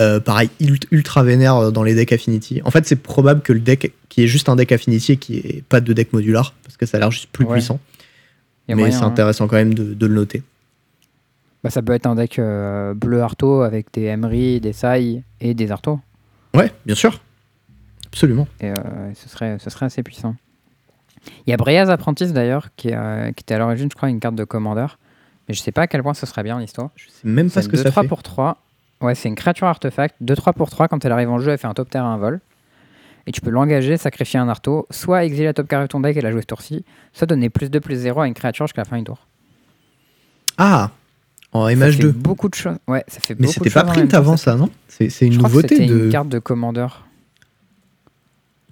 Euh, 0.00 0.18
pareil, 0.18 0.48
ult- 0.60 0.86
ultra 0.90 1.22
vénère 1.22 1.56
euh, 1.56 1.70
dans 1.70 1.82
les 1.82 1.94
decks 1.94 2.12
Affinity. 2.12 2.62
En 2.64 2.70
fait, 2.70 2.86
c'est 2.86 2.96
probable 2.96 3.42
que 3.42 3.52
le 3.52 3.60
deck, 3.60 3.92
qui 4.08 4.22
est 4.22 4.26
juste 4.26 4.48
un 4.48 4.56
deck 4.56 4.72
Affinity 4.72 5.12
et 5.12 5.16
qui 5.18 5.36
est 5.38 5.62
pas 5.68 5.80
de 5.82 5.92
deck 5.92 6.12
modular, 6.14 6.54
parce 6.62 6.76
que 6.78 6.86
ça 6.86 6.96
a 6.96 7.00
l'air 7.00 7.10
juste 7.10 7.28
plus 7.30 7.44
Ouais. 7.44 7.52
puissant. 7.54 7.78
Il 8.66 8.70
y 8.70 8.72
a 8.72 8.76
Mais 8.76 8.90
c'est 8.92 9.02
hein. 9.02 9.06
intéressant 9.08 9.46
quand 9.46 9.56
même 9.56 9.74
de, 9.74 9.92
de 9.94 10.06
le 10.06 10.14
noter. 10.14 10.42
Bah, 11.62 11.68
ça 11.70 11.82
peut 11.82 11.92
être 11.92 12.06
un 12.06 12.14
deck 12.14 12.38
euh, 12.38 12.94
bleu 12.94 13.20
Arto 13.20 13.60
avec 13.62 13.92
des 13.92 14.04
Emery, 14.04 14.60
des 14.60 14.72
Sai 14.72 15.22
et 15.40 15.52
des 15.54 15.70
Arto. 15.70 16.00
Ouais, 16.54 16.72
bien 16.86 16.94
sûr. 16.94 17.20
Absolument. 18.06 18.48
Et 18.60 18.70
euh, 18.70 18.74
ce, 19.14 19.28
serait, 19.28 19.58
ce 19.58 19.68
serait 19.70 19.86
assez 19.86 20.02
puissant. 20.02 20.34
Il 21.46 21.50
y 21.50 21.52
a 21.52 21.58
Breaz 21.58 21.90
Apprentice 21.90 22.32
d'ailleurs, 22.32 22.68
qui, 22.76 22.90
euh, 22.94 23.26
était 23.28 23.54
à 23.54 23.58
l'origine, 23.58 23.88
je 23.90 23.96
crois, 23.96 24.08
une 24.08 24.20
carte 24.20 24.34
de 24.36 24.44
commandeur. 24.44 24.98
Mais 25.48 25.54
je 25.54 25.60
sais 25.60 25.72
pas 25.72 25.82
à 25.82 25.86
quel 25.86 26.02
point 26.02 26.14
ce 26.14 26.24
serait 26.24 26.42
bien 26.42 26.56
en 26.56 26.60
histoire. 26.60 26.88
Je 26.96 27.04
sais 27.08 27.28
même 27.28 27.50
pas 27.50 27.60
ce 27.60 27.68
que 27.68 27.76
2, 27.76 27.82
ça 27.82 27.90
3 27.90 28.02
fait. 28.04 28.08
pour 28.08 28.22
3. 28.22 28.56
Ouais, 29.00 29.14
c'est 29.14 29.28
une 29.28 29.34
créature 29.34 29.66
artefact. 29.66 30.16
2-3 30.22 30.52
pour 30.54 30.68
3, 30.70 30.88
quand 30.88 31.04
elle 31.04 31.12
arrive 31.12 31.30
en 31.30 31.38
jeu, 31.38 31.52
elle 31.52 31.58
fait 31.58 31.66
un 31.66 31.74
top 31.74 31.88
terre 31.90 32.04
à 32.04 32.08
un 32.08 32.18
vol. 32.18 32.40
Et 33.26 33.32
tu 33.32 33.40
peux 33.40 33.50
l'engager, 33.50 33.96
sacrifier 33.96 34.38
un 34.40 34.48
arto, 34.48 34.86
soit 34.90 35.24
exiler 35.24 35.44
la 35.46 35.54
top 35.54 35.68
carte 35.68 35.82
de 35.82 35.86
ton 35.88 36.00
deck 36.00 36.16
et 36.16 36.20
la 36.20 36.30
jouer 36.32 36.40
ce 36.42 36.46
tour-ci, 36.46 36.84
soit 37.12 37.26
donner 37.26 37.48
plus 37.50 37.70
2 37.70 37.80
plus 37.80 37.96
0 37.96 38.20
à 38.20 38.26
une 38.26 38.34
créature 38.34 38.66
jusqu'à 38.66 38.80
la 38.82 38.86
fin 38.86 38.98
du 38.98 39.04
tour. 39.04 39.26
Ah 40.58 40.90
En 41.52 41.64
Ça 41.68 41.68
fait 41.68 41.74
MH2. 41.76 42.12
beaucoup 42.12 42.48
de 42.48 42.54
choses. 42.54 42.76
Ouais, 42.88 43.04
ça 43.08 43.20
fait 43.20 43.34
Mais 43.34 43.46
beaucoup 43.46 43.52
c'était 43.54 43.68
de 43.70 43.74
pas 43.74 43.80
choses 43.80 43.90
en 43.90 43.92
print 43.92 44.14
avant 44.14 44.36
ça. 44.36 44.52
ça, 44.52 44.56
non? 44.56 44.70
C'est 44.88 45.08
c'est 45.10 45.26
une 45.26 45.32
Je 45.34 45.38
crois 45.38 45.48
que 45.50 45.54
nouveauté 45.54 45.76
c'était 45.76 45.86
de. 45.88 46.04
une 46.06 46.10
carte 46.10 46.28
de 46.28 46.38
commandeur. 46.38 47.06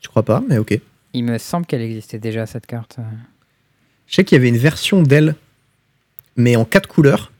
Je 0.03 0.09
crois 0.09 0.23
pas, 0.25 0.43
mais 0.49 0.59
ok. 0.59 0.79
Il 1.15 1.25
me 1.25 1.39
semble 1.39 1.67
qu'elle 1.67 1.83
existait 1.83 2.19
déjà 2.19 2.47
cette 2.47 2.67
carte. 2.67 2.99
Je 4.07 4.15
sais 4.15 4.25
qu'il 4.25 4.37
y 4.37 4.39
avait 4.41 4.49
une 4.49 4.57
version 4.57 5.03
d'elle, 5.03 5.35
mais 6.37 6.57
en 6.57 6.65
quatre 6.65 6.89
couleurs. 6.89 7.33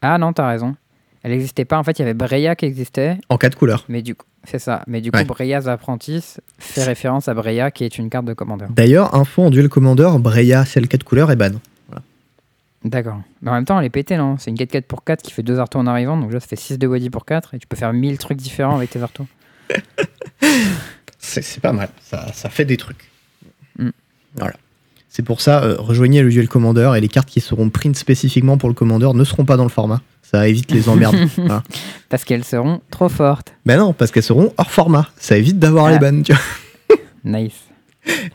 Ah 0.00 0.18
non, 0.18 0.32
t'as 0.32 0.48
raison. 0.48 0.76
Elle 1.22 1.30
n'existait 1.32 1.64
pas. 1.64 1.78
En 1.78 1.84
fait, 1.84 1.98
il 1.98 2.02
y 2.02 2.02
avait 2.02 2.14
Breya 2.14 2.56
qui 2.56 2.64
existait, 2.64 3.18
En 3.28 3.38
quatre 3.38 3.56
couleurs. 3.56 3.84
mais 3.88 4.02
du 4.02 4.14
coup, 4.14 4.26
c'est 4.44 4.58
ça. 4.58 4.82
Mais 4.88 5.00
du 5.00 5.10
coup, 5.12 5.18
Ouais. 5.18 5.24
Breya's 5.24 5.68
Apprentice 5.68 6.40
fait 6.58 6.82
référence 6.84 7.28
à 7.28 7.34
Breya 7.34 7.70
qui 7.70 7.84
est 7.84 7.96
une 7.98 8.10
carte 8.10 8.24
de 8.24 8.34
commandeur. 8.34 8.68
D'ailleurs, 8.70 9.14
info 9.14 9.42
en 9.42 9.50
duel 9.50 9.68
commander, 9.68 10.10
Breya, 10.18 10.64
celle 10.64 10.88
4 10.88 11.04
couleurs, 11.04 11.30
est 11.30 11.36
ban. 11.36 11.52
D'accord. 12.84 13.20
Mais 13.42 13.50
en 13.50 13.54
même 13.54 13.64
temps, 13.64 13.78
elle 13.78 13.86
est 13.86 13.90
pétée, 13.90 14.16
non? 14.16 14.38
C'est 14.38 14.50
une 14.50 14.56
4-4 14.56 14.82
pour 14.82 15.04
4 15.04 15.22
qui 15.22 15.30
fait 15.30 15.44
2 15.44 15.60
artos 15.60 15.78
en 15.78 15.86
arrivant. 15.86 16.16
Donc 16.16 16.32
là, 16.32 16.40
ça 16.40 16.48
fait 16.48 16.56
6 16.56 16.78
de 16.78 16.88
body 16.88 17.10
pour 17.10 17.24
4. 17.24 17.54
Et 17.54 17.60
tu 17.60 17.68
peux 17.68 17.76
faire 17.76 17.92
1000 17.92 18.18
trucs 18.18 18.38
différents 18.38 18.74
avec 18.74 18.90
tes 18.90 19.00
artos. 19.00 19.26
C'est 21.24 21.42
c'est 21.42 21.60
pas 21.60 21.72
mal, 21.72 21.88
ça, 22.02 22.32
ça 22.32 22.50
fait 22.50 22.64
des 22.64 22.76
trucs. 22.76 23.08
Mm. 23.78 23.90
Voilà. 24.34 24.54
C'est 25.14 25.22
pour 25.22 25.42
ça, 25.42 25.62
euh, 25.62 25.76
rejoignez 25.78 26.22
le 26.22 26.30
duel 26.30 26.48
commander 26.48 26.90
et 26.96 27.00
les 27.02 27.08
cartes 27.08 27.28
qui 27.28 27.40
seront 27.42 27.68
print 27.68 27.94
spécifiquement 27.94 28.56
pour 28.56 28.70
le 28.70 28.74
commander 28.74 29.10
ne 29.12 29.24
seront 29.24 29.44
pas 29.44 29.58
dans 29.58 29.62
le 29.64 29.68
format. 29.68 30.00
Ça 30.22 30.48
évite 30.48 30.70
les 30.70 30.88
emmerdes. 30.88 31.14
voilà. 31.36 31.62
Parce 32.08 32.24
qu'elles 32.24 32.44
seront 32.44 32.80
trop 32.90 33.10
fortes. 33.10 33.52
Ben 33.66 33.78
non, 33.78 33.92
parce 33.92 34.10
qu'elles 34.10 34.22
seront 34.22 34.54
hors 34.56 34.70
format. 34.70 35.06
Ça 35.18 35.36
évite 35.36 35.58
d'avoir 35.58 35.84
Ah. 35.86 35.92
les 35.92 35.98
bans, 35.98 36.22
tu 36.22 36.32
vois. 36.32 36.96
Nice. 37.24 37.60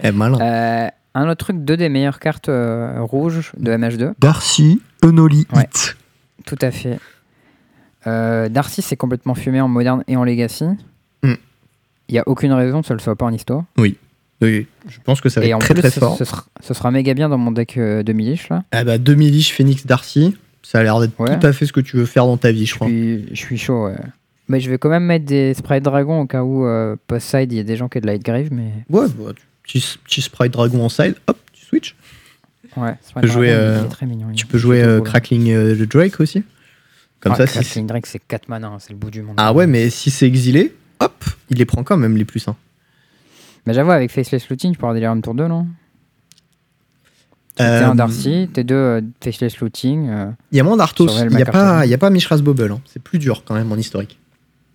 Eh, 0.03 0.11
malin. 0.11 0.39
Euh, 0.39 0.87
un 1.15 1.23
autre 1.27 1.45
truc, 1.45 1.65
deux 1.65 1.77
des 1.77 1.89
meilleures 1.89 2.19
cartes 2.19 2.47
euh, 2.47 3.01
rouges 3.01 3.51
de 3.57 3.71
MH2. 3.71 4.13
Darcy, 4.19 4.79
Ouais. 5.03 5.63
Hit. 5.63 5.97
Tout 6.45 6.57
à 6.61 6.69
fait. 6.69 6.99
Euh, 8.05 8.49
Darcy, 8.49 8.83
c'est 8.83 8.95
complètement 8.97 9.33
fumé 9.33 9.59
en 9.61 9.67
moderne 9.67 10.03
et 10.07 10.15
en 10.15 10.23
legacy. 10.23 10.65
Mm. 11.23 11.33
Il 12.09 12.13
n'y 12.13 12.19
a 12.19 12.23
aucune 12.27 12.53
raison 12.53 12.81
que 12.81 12.87
ce 12.87 12.93
ne 12.93 12.99
le 12.99 13.03
soit 13.03 13.15
pas 13.15 13.25
en 13.25 13.33
histoire. 13.33 13.63
Oui, 13.79 13.97
je 14.41 14.63
pense 15.03 15.21
que 15.21 15.29
ça 15.29 15.39
va 15.39 15.45
et 15.45 15.49
être 15.49 15.55
en 15.55 15.59
très 15.59 15.73
plus, 15.73 15.81
très 15.81 15.89
ce, 15.91 15.99
fort. 15.99 16.17
ce 16.17 16.25
sera, 16.25 16.45
ce 16.61 16.73
sera 16.73 16.91
méga 16.91 17.13
bien 17.13 17.29
dans 17.29 17.37
mon 17.37 17.51
deck 17.51 17.77
euh, 17.77 18.03
de 18.03 18.13
Milish 18.13 18.49
là. 18.49 18.63
Ah 18.71 18.83
bah 18.83 18.97
2000 18.97 19.31
Lich, 19.33 19.53
Phoenix, 19.53 19.85
Darcy, 19.85 20.35
ça 20.63 20.79
a 20.79 20.83
l'air 20.83 20.99
d'être 20.99 21.19
Ouais. 21.19 21.37
tout 21.39 21.45
à 21.47 21.53
fait 21.53 21.65
ce 21.65 21.73
que 21.73 21.79
tu 21.81 21.97
veux 21.97 22.05
faire 22.05 22.25
dans 22.25 22.37
ta 22.37 22.51
vie, 22.51 22.65
je 22.65 22.71
Je 22.71 22.75
crois. 22.75 22.87
suis, 22.87 23.25
je 23.31 23.35
suis 23.35 23.57
chaud, 23.57 23.85
ouais. 23.87 23.95
Mais 24.49 24.59
je 24.59 24.69
vais 24.69 24.77
quand 24.77 24.89
même 24.89 25.03
mettre 25.03 25.25
des 25.25 25.53
sprites 25.53 25.83
dragon 25.83 26.21
au 26.21 26.25
cas 26.25 26.43
où 26.43 26.65
euh, 26.65 26.95
post-side 27.07 27.51
il 27.51 27.57
y 27.57 27.59
a 27.59 27.63
des 27.63 27.75
gens 27.75 27.89
qui 27.89 27.97
ont 27.97 28.01
de 28.01 28.07
light 28.07 28.23
grave, 28.23 28.47
mais 28.51 28.71
Ouais, 28.89 29.07
bah, 29.17 29.31
tu- 29.35 29.79
petit, 29.79 29.97
petit 30.05 30.21
sprite 30.21 30.53
dragon 30.53 30.85
en 30.85 30.89
side, 30.89 31.15
hop, 31.27 31.37
tu 31.51 31.65
switch. 31.65 31.95
ouais, 32.77 32.93
sprite 33.01 33.23
peux 33.23 33.27
jouer, 33.31 33.49
euh, 33.51 33.83
très 33.85 34.05
mignon. 34.05 34.27
Tu 34.33 34.45
peux 34.45 34.57
jouer 34.57 34.81
euh. 34.83 35.01
Crackling 35.01 35.49
euh, 35.51 35.85
Drake 35.85 36.19
aussi. 36.21 36.43
Comme 37.19 37.35
ça, 37.35 37.47
si 37.47 37.55
Crackling 37.59 37.87
Drake, 37.87 38.05
c'est 38.05 38.21
4 38.25 38.47
mana, 38.47 38.67
hein, 38.67 38.77
c'est 38.79 38.91
le 38.91 38.97
bout 38.97 39.09
du 39.09 39.21
monde. 39.23 39.35
Ah 39.37 39.51
ouais, 39.51 39.65
mais 39.67 39.89
si 39.89 40.11
c'est 40.11 40.27
exilé, 40.27 40.73
hop, 40.99 41.25
il 41.49 41.57
les 41.57 41.65
prend 41.65 41.83
quand 41.83 41.97
même 41.97 42.15
les 42.15 42.25
plus 42.25 42.47
1. 42.47 42.55
Mais 43.67 43.73
j'avoue, 43.73 43.91
avec 43.91 44.09
Faceless 44.11 44.49
Looting, 44.49 44.71
tu 44.71 44.77
avoir 44.77 44.93
des 44.93 44.99
Delirium 45.01 45.21
tour 45.21 45.33
2, 45.35 45.47
non? 45.47 45.67
T'es 47.55 47.63
Euh, 47.63 47.87
un 47.89 47.95
Darcy, 47.95 48.49
t'es 48.53 48.63
deux 48.63 48.75
euh, 48.75 49.01
Faceless 49.21 49.59
Looting. 49.59 50.07
euh, 50.09 50.31
Il 50.51 50.57
y 50.57 50.59
a 50.59 50.63
moins 50.63 50.77
d'Arthos, 50.77 51.07
il 51.07 51.27
n'y 51.35 51.43
a, 51.43 51.95
a 51.95 51.97
pas 51.97 52.09
Mishra's 52.09 52.41
Bobble. 52.41 52.71
hein. 52.71 52.79
C'est 52.85 53.01
plus 53.01 53.19
dur 53.19 53.43
quand 53.45 53.55
même 53.55 53.71
en 53.71 53.75
historique. 53.75 54.19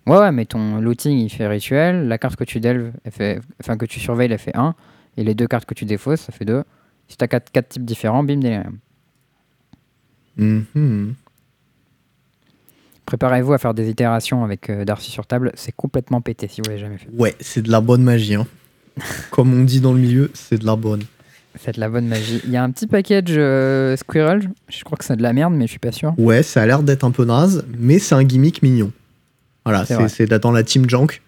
Ouais, 0.05 0.17
ouais, 0.17 0.31
mais 0.31 0.45
ton 0.45 0.79
looting, 0.81 1.17
il 1.17 1.29
fait 1.29 1.47
rituel. 1.47 2.07
La 2.07 2.17
carte 2.17 2.35
que 2.35 2.43
tu 2.43 2.59
delves, 2.59 2.91
elle 3.03 3.11
fait... 3.11 3.41
enfin 3.61 3.77
que 3.77 3.85
tu 3.85 3.99
surveilles, 3.99 4.31
elle 4.31 4.37
fait 4.37 4.55
1. 4.55 4.75
Et 5.17 5.23
les 5.23 5.33
deux 5.33 5.47
cartes 5.47 5.65
que 5.65 5.73
tu 5.73 5.85
défausses, 5.85 6.21
ça 6.21 6.31
fait 6.33 6.45
2. 6.45 6.63
Si 7.07 7.17
t'as 7.17 7.27
4, 7.27 7.51
quatre 7.51 7.69
types 7.69 7.85
différents, 7.85 8.23
bim, 8.23 8.37
Delirium. 8.37 8.77
Mhm. 10.37 11.15
Préparez-vous 13.05 13.53
à 13.53 13.57
faire 13.57 13.73
des 13.73 13.89
itérations 13.89 14.43
avec 14.43 14.69
euh, 14.69 14.85
Darcy 14.85 15.09
sur 15.11 15.25
table. 15.25 15.51
C'est 15.55 15.71
complètement 15.75 16.21
pété 16.21 16.47
si 16.47 16.61
vous 16.61 16.69
l'avez 16.69 16.79
jamais 16.81 16.97
fait. 16.97 17.09
Ouais, 17.17 17.35
c'est 17.39 17.61
de 17.61 17.71
la 17.71 17.81
bonne 17.81 18.03
magie. 18.03 18.35
hein. 18.35 18.45
Comme 19.31 19.53
on 19.53 19.63
dit 19.63 19.79
dans 19.81 19.93
le 19.93 19.99
milieu, 19.99 20.31
c'est 20.33 20.57
de 20.59 20.65
la 20.65 20.75
bonne. 20.75 21.03
Faites 21.55 21.77
la 21.77 21.87
bonne 21.89 22.07
magie. 22.07 22.41
Il 22.45 22.51
y 22.51 22.57
a 22.57 22.63
un 22.63 22.71
petit 22.71 22.87
package 22.87 23.25
euh, 23.29 23.95
Squirrel. 23.95 24.49
Je 24.69 24.83
crois 24.83 24.97
que 24.97 25.05
c'est 25.05 25.15
de 25.15 25.21
la 25.21 25.33
merde, 25.33 25.53
mais 25.53 25.65
je 25.67 25.71
suis 25.71 25.79
pas 25.79 25.91
sûr. 25.91 26.13
Ouais, 26.17 26.41
ça 26.43 26.61
a 26.63 26.65
l'air 26.65 26.81
d'être 26.83 27.03
un 27.03 27.11
peu 27.11 27.25
naze, 27.25 27.63
mais 27.77 27.99
c'est 27.99 28.15
un 28.15 28.23
gimmick 28.23 28.63
mignon. 28.63 28.91
Voilà, 29.65 29.85
C'est 29.85 29.95
c'est 29.95 30.07
c'est 30.09 30.25
d'attendre 30.25 30.55
la 30.55 30.63
team 30.63 30.89
Jank. 30.89 31.21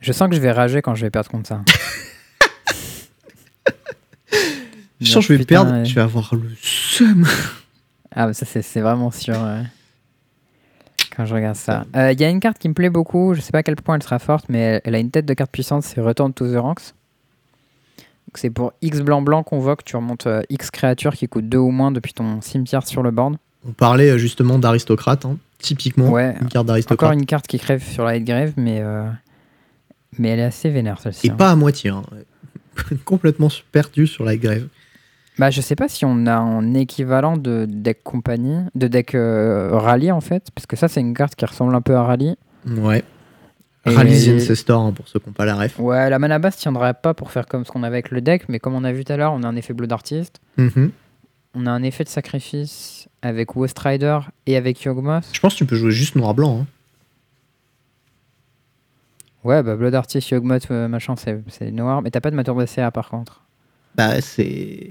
Je 0.00 0.12
sens 0.12 0.28
que 0.28 0.36
je 0.36 0.40
vais 0.40 0.52
rager 0.52 0.82
quand 0.82 0.94
je 0.94 1.02
vais 1.02 1.10
perdre 1.10 1.28
contre 1.30 1.48
ça. 1.48 1.62
Je 5.00 5.12
sens 5.12 5.26
que 5.26 5.34
je 5.34 5.38
vais 5.38 5.38
Putain, 5.44 5.64
perdre, 5.66 5.72
ouais. 5.80 5.84
je 5.84 5.94
vais 5.94 6.00
avoir 6.00 6.34
le 6.34 6.48
seum. 6.62 7.26
Ah, 8.14 8.26
bah 8.28 8.32
ça, 8.32 8.46
c'est 8.46 8.62
c'est 8.62 8.80
vraiment 8.80 9.10
sûr. 9.10 9.34
ouais. 9.34 9.62
Quand 11.16 11.24
je 11.24 11.34
regarde 11.34 11.56
ça. 11.56 11.86
Euh, 11.96 12.12
Il 12.12 12.20
y 12.20 12.24
a 12.24 12.28
une 12.28 12.40
carte 12.40 12.58
qui 12.58 12.68
me 12.68 12.74
plaît 12.74 12.90
beaucoup. 12.90 13.32
Je 13.34 13.40
sais 13.40 13.52
pas 13.52 13.58
à 13.58 13.62
quel 13.62 13.76
point 13.76 13.94
elle 13.94 14.02
sera 14.02 14.18
forte, 14.18 14.46
mais 14.50 14.82
elle, 14.84 14.94
a 14.94 14.98
une 14.98 15.10
tête 15.10 15.24
de 15.24 15.32
carte 15.34 15.50
puissante. 15.50 15.82
C'est 15.82 16.00
Return 16.00 16.32
to 16.34 16.52
the 16.52 16.56
Ranks. 16.56 16.92
C'est 18.34 18.50
pour 18.50 18.74
X 18.82 19.00
blanc-blanc 19.00 19.42
convoque. 19.42 19.82
Tu 19.84 19.96
remontes 19.96 20.26
euh, 20.26 20.42
X 20.50 20.70
créatures 20.70 21.14
qui 21.14 21.26
coûtent 21.26 21.48
2 21.48 21.56
ou 21.56 21.70
moins 21.70 21.90
depuis 21.90 22.12
ton 22.12 22.42
cimetière 22.42 22.86
sur 22.86 23.02
le 23.02 23.10
board. 23.10 23.36
On 23.66 23.72
parlait 23.72 24.10
euh, 24.10 24.18
justement 24.18 24.58
d'aristocrate, 24.58 25.24
hein. 25.24 25.38
typiquement 25.58 26.10
Ouais, 26.10 26.32
une 26.32 26.48
carte 26.48 26.56
Encore 26.56 26.64
d'aristocrate. 26.64 27.14
une 27.14 27.24
carte 27.26 27.46
qui 27.46 27.58
crève 27.58 27.82
sur 27.82 28.04
la 28.04 28.18
Grave, 28.18 28.52
mais, 28.58 28.80
euh, 28.80 29.08
mais 30.18 30.28
elle 30.28 30.40
est 30.40 30.44
assez 30.44 30.68
vénère 30.68 31.00
celle-ci. 31.00 31.28
Et 31.28 31.30
hein. 31.30 31.34
pas 31.34 31.50
à 31.50 31.56
moitié. 31.56 31.90
hein. 31.90 32.02
Complètement 33.06 33.48
perdu 33.72 34.06
sur 34.06 34.24
la 34.24 34.36
grève. 34.36 34.68
Bah, 35.38 35.50
je 35.50 35.60
sais 35.60 35.76
pas 35.76 35.88
si 35.88 36.04
on 36.06 36.26
a 36.26 36.34
un 36.36 36.72
équivalent 36.74 37.36
de 37.36 37.66
deck 37.68 38.02
compagnie, 38.02 38.58
de 38.74 38.88
deck 38.88 39.14
euh, 39.14 39.68
rallye 39.72 40.10
en 40.10 40.20
fait, 40.22 40.50
parce 40.54 40.66
que 40.66 40.76
ça 40.76 40.88
c'est 40.88 41.00
une 41.00 41.12
carte 41.14 41.34
qui 41.34 41.44
ressemble 41.44 41.74
un 41.74 41.82
peu 41.82 41.94
à 41.94 42.02
rallye. 42.04 42.36
Ouais. 42.66 43.04
Et- 43.84 43.90
Rally 43.90 44.24
the 44.24 44.42
Ancestor, 44.42 44.80
hein, 44.80 44.92
pour 44.92 45.06
ceux 45.08 45.20
qui 45.20 45.28
n'ont 45.28 45.32
pas 45.34 45.44
la 45.44 45.54
ref. 45.56 45.78
Ouais, 45.78 46.08
la 46.10 46.18
mana 46.18 46.38
base 46.38 46.56
tiendrait 46.56 46.94
pas 46.94 47.14
pour 47.14 47.30
faire 47.30 47.46
comme 47.46 47.64
ce 47.64 47.70
qu'on 47.70 47.82
avait 47.84 47.96
avec 47.98 48.10
le 48.10 48.20
deck, 48.20 48.48
mais 48.48 48.58
comme 48.58 48.74
on 48.74 48.82
a 48.82 48.92
vu 48.92 49.04
tout 49.04 49.12
à 49.12 49.16
l'heure, 49.16 49.32
on 49.34 49.42
a 49.42 49.46
un 49.46 49.54
effet 49.56 49.74
bleu 49.74 49.86
d'artiste, 49.86 50.40
Mhm. 50.56 50.90
on 51.54 51.66
a 51.66 51.70
un 51.70 51.82
effet 51.82 52.02
de 52.02 52.08
sacrifice 52.08 53.06
avec 53.22 53.54
West 53.56 53.78
Rider 53.78 54.18
et 54.46 54.56
avec 54.56 54.82
Yogmoth. 54.82 55.26
Je 55.32 55.38
pense 55.40 55.52
que 55.52 55.58
tu 55.58 55.66
peux 55.66 55.76
jouer 55.76 55.90
juste 55.92 56.16
noir-blanc. 56.16 56.62
hein. 56.62 56.66
Ouais, 59.44 59.62
bah 59.62 59.76
Blood 59.76 59.94
Artist, 59.94 60.30
Yogmoth, 60.30 60.68
euh, 60.72 60.88
machin, 60.88 61.14
c'est 61.16 61.70
noir, 61.70 62.02
mais 62.02 62.10
t'as 62.10 62.20
pas 62.20 62.32
de 62.32 62.36
moteur 62.36 62.56
de 62.56 62.66
CA 62.66 62.90
par 62.90 63.08
contre. 63.10 63.42
Bah, 63.96 64.20
c'est 64.20 64.90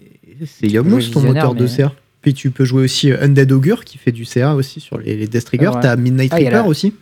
jouer 0.62 1.10
ton 1.12 1.22
moteur 1.22 1.54
de 1.56 1.68
CA. 1.68 1.94
Puis 2.22 2.34
tu 2.34 2.50
peux 2.50 2.66
jouer 2.66 2.84
aussi 2.84 3.12
euh, 3.12 3.24
Undead 3.24 3.52
Augure 3.52 3.86
qui 3.86 3.98
fait 4.00 4.12
du 4.12 4.26
CA 4.26 4.56
aussi 4.56 4.80
sur 4.80 4.98
les, 4.98 5.16
les 5.16 5.28
Death 5.28 5.46
Trigger. 5.46 5.68
Ouais. 5.68 5.80
T'as 5.82 5.96
Midnight 5.96 6.32
Ah, 6.34 6.38
Reaper 6.38 6.52
la- 6.52 6.64
aussi. 6.64 6.96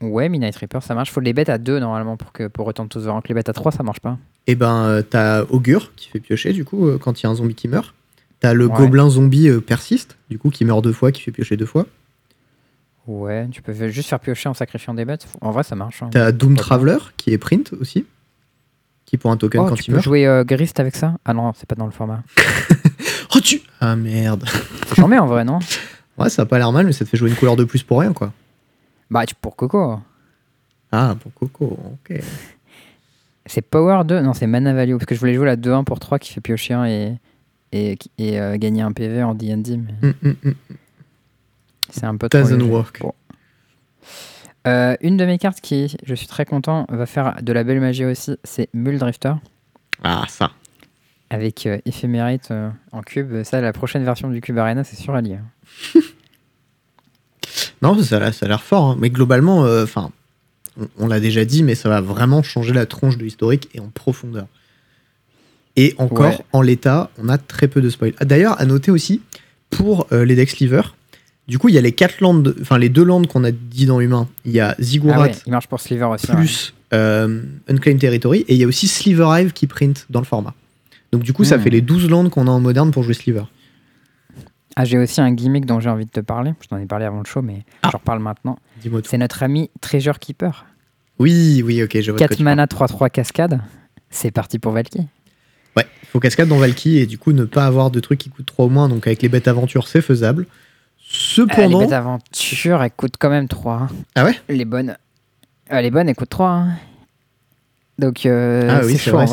Ouais, 0.00 0.28
Midnight 0.28 0.56
Reaper, 0.56 0.82
ça 0.82 0.94
marche. 0.94 1.10
Faut 1.10 1.20
les 1.20 1.32
bêtes 1.32 1.48
à 1.48 1.58
2 1.58 1.78
normalement 1.78 2.16
pour, 2.16 2.32
que, 2.32 2.46
pour 2.46 2.66
Return 2.66 2.88
to 2.88 3.02
the 3.02 3.06
Rank. 3.06 3.28
Les 3.28 3.34
bêtes 3.34 3.48
à 3.48 3.52
3, 3.52 3.72
ça 3.72 3.82
marche 3.82 4.00
pas. 4.00 4.18
Et 4.46 4.54
ben, 4.54 4.84
euh, 4.84 5.02
t'as 5.02 5.42
Augure 5.44 5.92
qui 5.96 6.08
fait 6.08 6.20
piocher 6.20 6.52
du 6.52 6.64
coup 6.64 6.86
euh, 6.86 6.96
quand 6.98 7.20
il 7.20 7.24
y 7.24 7.26
a 7.26 7.30
un 7.30 7.34
zombie 7.34 7.54
qui 7.54 7.68
meurt. 7.68 7.92
T'as 8.38 8.54
le 8.54 8.66
Ouais. 8.66 8.76
gobelin 8.76 9.10
zombie 9.10 9.50
persiste, 9.66 10.16
du 10.30 10.38
coup 10.38 10.48
qui 10.48 10.64
meurt 10.64 10.82
deux 10.82 10.94
fois, 10.94 11.12
qui 11.12 11.20
fait 11.20 11.32
piocher 11.32 11.58
deux 11.58 11.66
fois. 11.66 11.86
Ouais, 13.06 13.46
tu 13.50 13.60
peux 13.60 13.72
juste 13.88 14.08
faire 14.08 14.20
piocher 14.20 14.48
en 14.48 14.54
sacrifiant 14.54 14.94
des 14.94 15.04
bêtes. 15.04 15.26
En 15.42 15.50
vrai, 15.50 15.62
ça 15.64 15.74
marche. 15.76 16.02
hein. 16.02 16.08
T'as 16.12 16.32
Doom. 16.32 16.56
Traveler 16.56 16.96
qui 17.18 17.32
est 17.32 17.38
print 17.38 17.74
aussi, 17.78 18.06
qui 19.10 19.18
pour 19.18 19.30
un 19.32 19.36
token 19.36 19.62
Oh, 19.62 19.66
quand 19.68 19.74
tu 19.74 19.82
il 19.82 19.86
peux 19.86 19.92
meurt. 19.94 20.04
jouer 20.04 20.24
euh, 20.26 20.44
Grist 20.44 20.78
avec 20.78 20.94
ça? 20.94 21.16
Ah 21.24 21.34
non, 21.34 21.52
c'est 21.56 21.66
pas 21.68 21.74
dans 21.74 21.86
le 21.86 21.90
format. 21.92 22.22
Oh 23.34 23.38
tu 23.40 23.60
Ah 23.80 23.94
merde. 23.94 24.44
J'en 24.96 25.06
mets 25.06 25.18
en 25.18 25.26
vrai, 25.26 25.44
non? 25.44 25.60
Ouais, 26.18 26.28
ça 26.28 26.42
a 26.42 26.46
pas 26.46 26.58
l'air 26.58 26.72
mal, 26.72 26.84
mais 26.86 26.92
ça 26.92 27.04
te 27.04 27.10
fait 27.10 27.16
jouer 27.16 27.30
une 27.30 27.36
couleur 27.36 27.54
de 27.54 27.62
plus 27.64 27.82
pour 27.84 28.00
rien 28.00 28.12
quoi. 28.12 28.32
Bah, 29.08 29.24
tu, 29.26 29.34
pour 29.36 29.54
Coco. 29.56 30.00
Ah, 30.90 31.16
pour 31.20 31.32
Coco, 31.34 31.78
ok. 32.08 32.20
C'est 33.46 33.62
Power 33.62 34.02
2 34.04 34.20
Non, 34.22 34.32
c'est 34.34 34.46
Mana 34.48 34.72
Value. 34.74 34.92
Parce 34.94 35.06
que 35.06 35.14
je 35.14 35.20
voulais 35.20 35.34
jouer 35.34 35.46
la 35.46 35.56
2-1 35.56 35.84
pour 35.84 36.00
3 36.00 36.18
qui 36.18 36.32
fait 36.32 36.40
piocher 36.40 36.74
un 36.74 36.86
et, 36.86 37.18
et, 37.72 37.96
et, 38.18 38.40
euh, 38.40 38.56
gagner 38.56 38.82
un 38.82 38.90
PV 38.92 39.22
en 39.22 39.34
DD, 39.34 39.76
mais 39.78 39.94
Hum, 40.08 40.14
hum, 40.24 40.34
hum. 40.44 40.54
c'est 41.90 42.04
un 42.04 42.16
peu 42.16 42.28
trop. 42.28 42.40
Doesn't 42.40 42.58
léger. 42.58 42.70
work. 42.70 43.00
Bon. 43.00 43.14
Euh, 44.66 44.94
une 45.00 45.16
de 45.16 45.24
mes 45.24 45.38
cartes 45.38 45.60
qui, 45.60 45.96
je 46.04 46.14
suis 46.14 46.26
très 46.26 46.44
content, 46.44 46.86
va 46.90 47.06
faire 47.06 47.36
de 47.42 47.52
la 47.52 47.64
belle 47.64 47.80
magie 47.80 48.04
aussi, 48.04 48.36
c'est 48.44 48.68
Muldrifter. 48.74 49.32
Ah, 50.04 50.24
ça. 50.28 50.50
Avec 51.30 51.66
euh, 51.66 51.78
éphémérite 51.86 52.50
euh, 52.50 52.70
en 52.92 53.00
cube. 53.02 53.42
Ça, 53.44 53.60
la 53.60 53.72
prochaine 53.72 54.04
version 54.04 54.28
du 54.28 54.40
Cube 54.40 54.58
Arena, 54.58 54.84
c'est 54.84 54.96
sûr 54.96 55.14
à 55.14 55.20
lire. 55.20 55.40
Non, 57.82 58.00
ça 58.02 58.16
a 58.16 58.20
l'air- 58.20 58.34
ça 58.34 58.46
a 58.46 58.48
l'air 58.48 58.62
fort, 58.62 58.90
hein. 58.90 58.96
mais 58.98 59.10
globalement, 59.10 59.64
euh, 59.64 59.84
enfin, 59.84 60.10
on, 60.78 60.86
on 60.98 61.06
l'a 61.06 61.20
déjà 61.20 61.44
dit, 61.44 61.62
mais 61.62 61.74
ça 61.74 61.88
va 61.88 62.00
vraiment 62.00 62.42
changer 62.42 62.72
la 62.74 62.84
tronche 62.86 63.16
de 63.16 63.24
l'historique 63.24 63.68
et 63.74 63.80
en 63.80 63.88
profondeur. 63.88 64.46
Et 65.76 65.94
encore, 65.98 66.26
Ouais. 66.32 66.44
en 66.52 66.60
l'état, 66.62 67.10
on 67.16 67.28
a 67.28 67.38
très 67.38 67.68
peu 67.68 67.80
de 67.80 67.88
spoil. 67.88 68.12
Ah, 68.18 68.24
D'ailleurs, 68.26 68.60
à 68.60 68.66
noter 68.66 68.90
aussi, 68.90 69.22
pour 69.70 70.06
les 70.10 70.34
decks 70.34 70.50
Sliver, 70.50 70.82
du 71.50 71.58
coup, 71.58 71.68
il 71.68 71.74
y 71.74 71.78
a 71.78 71.80
les 71.82 71.92
quatre 71.92 72.20
landes, 72.20 72.42
de- 72.44 72.56
enfin 72.62 72.78
les 72.78 72.88
deux 72.88 73.04
landes 73.04 73.26
qu'on 73.26 73.44
a 73.44 73.50
dit 73.50 73.84
dans 73.84 74.00
Humain. 74.00 74.26
Il 74.46 74.52
y 74.52 74.60
a 74.60 74.74
Ziggurat 74.80 75.16
Ah 75.16 75.20
ouais, 75.22 75.32
il 75.46 75.50
marche 75.50 75.66
pour 75.66 75.80
Sliver 75.80 76.04
aussi. 76.06 76.30
ouais. 76.30 76.36
plus 76.36 76.72
euh, 76.92 77.42
Unclaimed 77.68 78.00
Territory, 78.00 78.40
et 78.48 78.54
il 78.54 78.56
y 78.60 78.64
a 78.64 78.66
aussi 78.66 78.88
Sliver 78.88 79.26
Hive 79.30 79.52
qui 79.52 79.66
print 79.66 80.06
dans 80.10 80.20
le 80.20 80.24
format. 80.26 80.54
Donc 81.12 81.22
du 81.22 81.32
coup, 81.32 81.44
ça 81.44 81.56
Hmm. 81.58 81.60
fait 81.62 81.70
les 81.70 81.80
12 81.82 82.08
landes 82.08 82.30
qu'on 82.30 82.46
a 82.46 82.50
en 82.50 82.60
moderne 82.60 82.90
pour 82.92 83.02
jouer 83.02 83.14
Sliver. 83.14 83.44
Ah, 84.76 84.84
j'ai 84.84 84.98
aussi 84.98 85.20
un 85.20 85.32
gimmick 85.32 85.66
dont 85.66 85.80
j'ai 85.80 85.90
envie 85.90 86.06
de 86.06 86.10
te 86.10 86.20
parler. 86.20 86.52
Je 86.62 86.68
t'en 86.68 86.78
ai 86.78 86.86
parlé 86.86 87.04
avant 87.04 87.18
le 87.18 87.24
show, 87.26 87.42
mais 87.42 87.64
Ah. 87.82 87.90
j'en 87.92 87.98
reparle 87.98 88.20
maintenant. 88.20 88.58
C'est 89.04 89.18
notre 89.18 89.42
ami 89.42 89.70
Treasure 89.80 90.18
Keeper. 90.18 90.66
Oui, 91.18 91.62
oui, 91.64 91.82
ok, 91.82 91.90
je 92.00 92.10
vois 92.10 92.12
de 92.12 92.18
quoi 92.18 92.28
4 92.28 92.30
tu 92.38 92.44
parles. 92.44 92.56
mana 92.56 92.66
3-3 92.66 93.10
cascade. 93.10 93.60
C'est 94.10 94.30
parti 94.30 94.58
pour 94.58 94.72
Valky. 94.72 95.00
Ouais, 95.76 95.86
faut 96.10 96.18
cascade 96.20 96.48
dans 96.48 96.56
Valky 96.58 96.98
et 96.98 97.06
du 97.06 97.18
coup 97.18 97.32
ne 97.32 97.44
pas 97.44 97.66
avoir 97.66 97.90
de 97.90 98.00
trucs 98.00 98.18
qui 98.18 98.30
coûtent 98.30 98.46
3 98.46 98.66
ou 98.66 98.68
moins. 98.68 98.88
Donc 98.88 99.06
avec 99.06 99.20
les 99.22 99.28
bêtes 99.28 99.48
aventures, 99.48 99.86
c'est 99.86 100.00
faisable. 100.02 100.46
Les 101.12 101.16
Cependant. 101.18 101.80
bêtes 101.80 101.92
aventures, 101.92 102.82
elles 102.82 102.90
coûtent 102.92 103.16
quand 103.18 103.30
même 103.30 103.48
3. 103.48 103.88
Ah 104.14 104.24
ouais? 104.24 104.38
Les 104.48 104.64
bonnes, 104.64 104.96
ah, 105.68 105.82
les 105.82 105.90
bonnes, 105.90 106.08
elles 106.08 106.14
coûtent 106.14 106.28
3. 106.30 106.48
hein. 106.48 106.76
Donc, 107.98 108.24
euh, 108.26 108.68
Ah 108.70 108.84
oui, 108.86 108.96
c'est 108.96 109.10
vrai, 109.10 109.26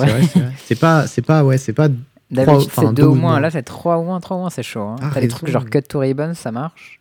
c'est 0.66 0.80
pas, 0.80 1.08
c'est 1.08 1.22
pas, 1.22 1.44
ouais, 1.44 1.58
c'est 1.58 1.74
pas. 1.74 1.88
D'habitude, 2.32 2.70
c'est 2.74 2.86
2 2.88 2.94
deux 2.94 3.04
ou 3.06 3.14
moins. 3.16 3.40
Là, 3.40 3.50
c'est 3.52 3.64
3 3.64 4.00
ou 4.00 4.04
moins. 4.04 4.20
3 4.20 4.36
ou 4.38 4.40
moins, 4.42 4.50
c'est 4.50 4.64
chaud. 4.64 4.82
Hein. 4.82 4.96
Ah, 5.02 5.12
T'as 5.14 5.22
des 5.22 5.28
trucs 5.30 5.50
genre 5.50 5.64
Cut 5.66 5.84
to 5.84 6.00
Ribbon, 6.00 6.34
ça 6.34 6.52
marche? 6.52 7.00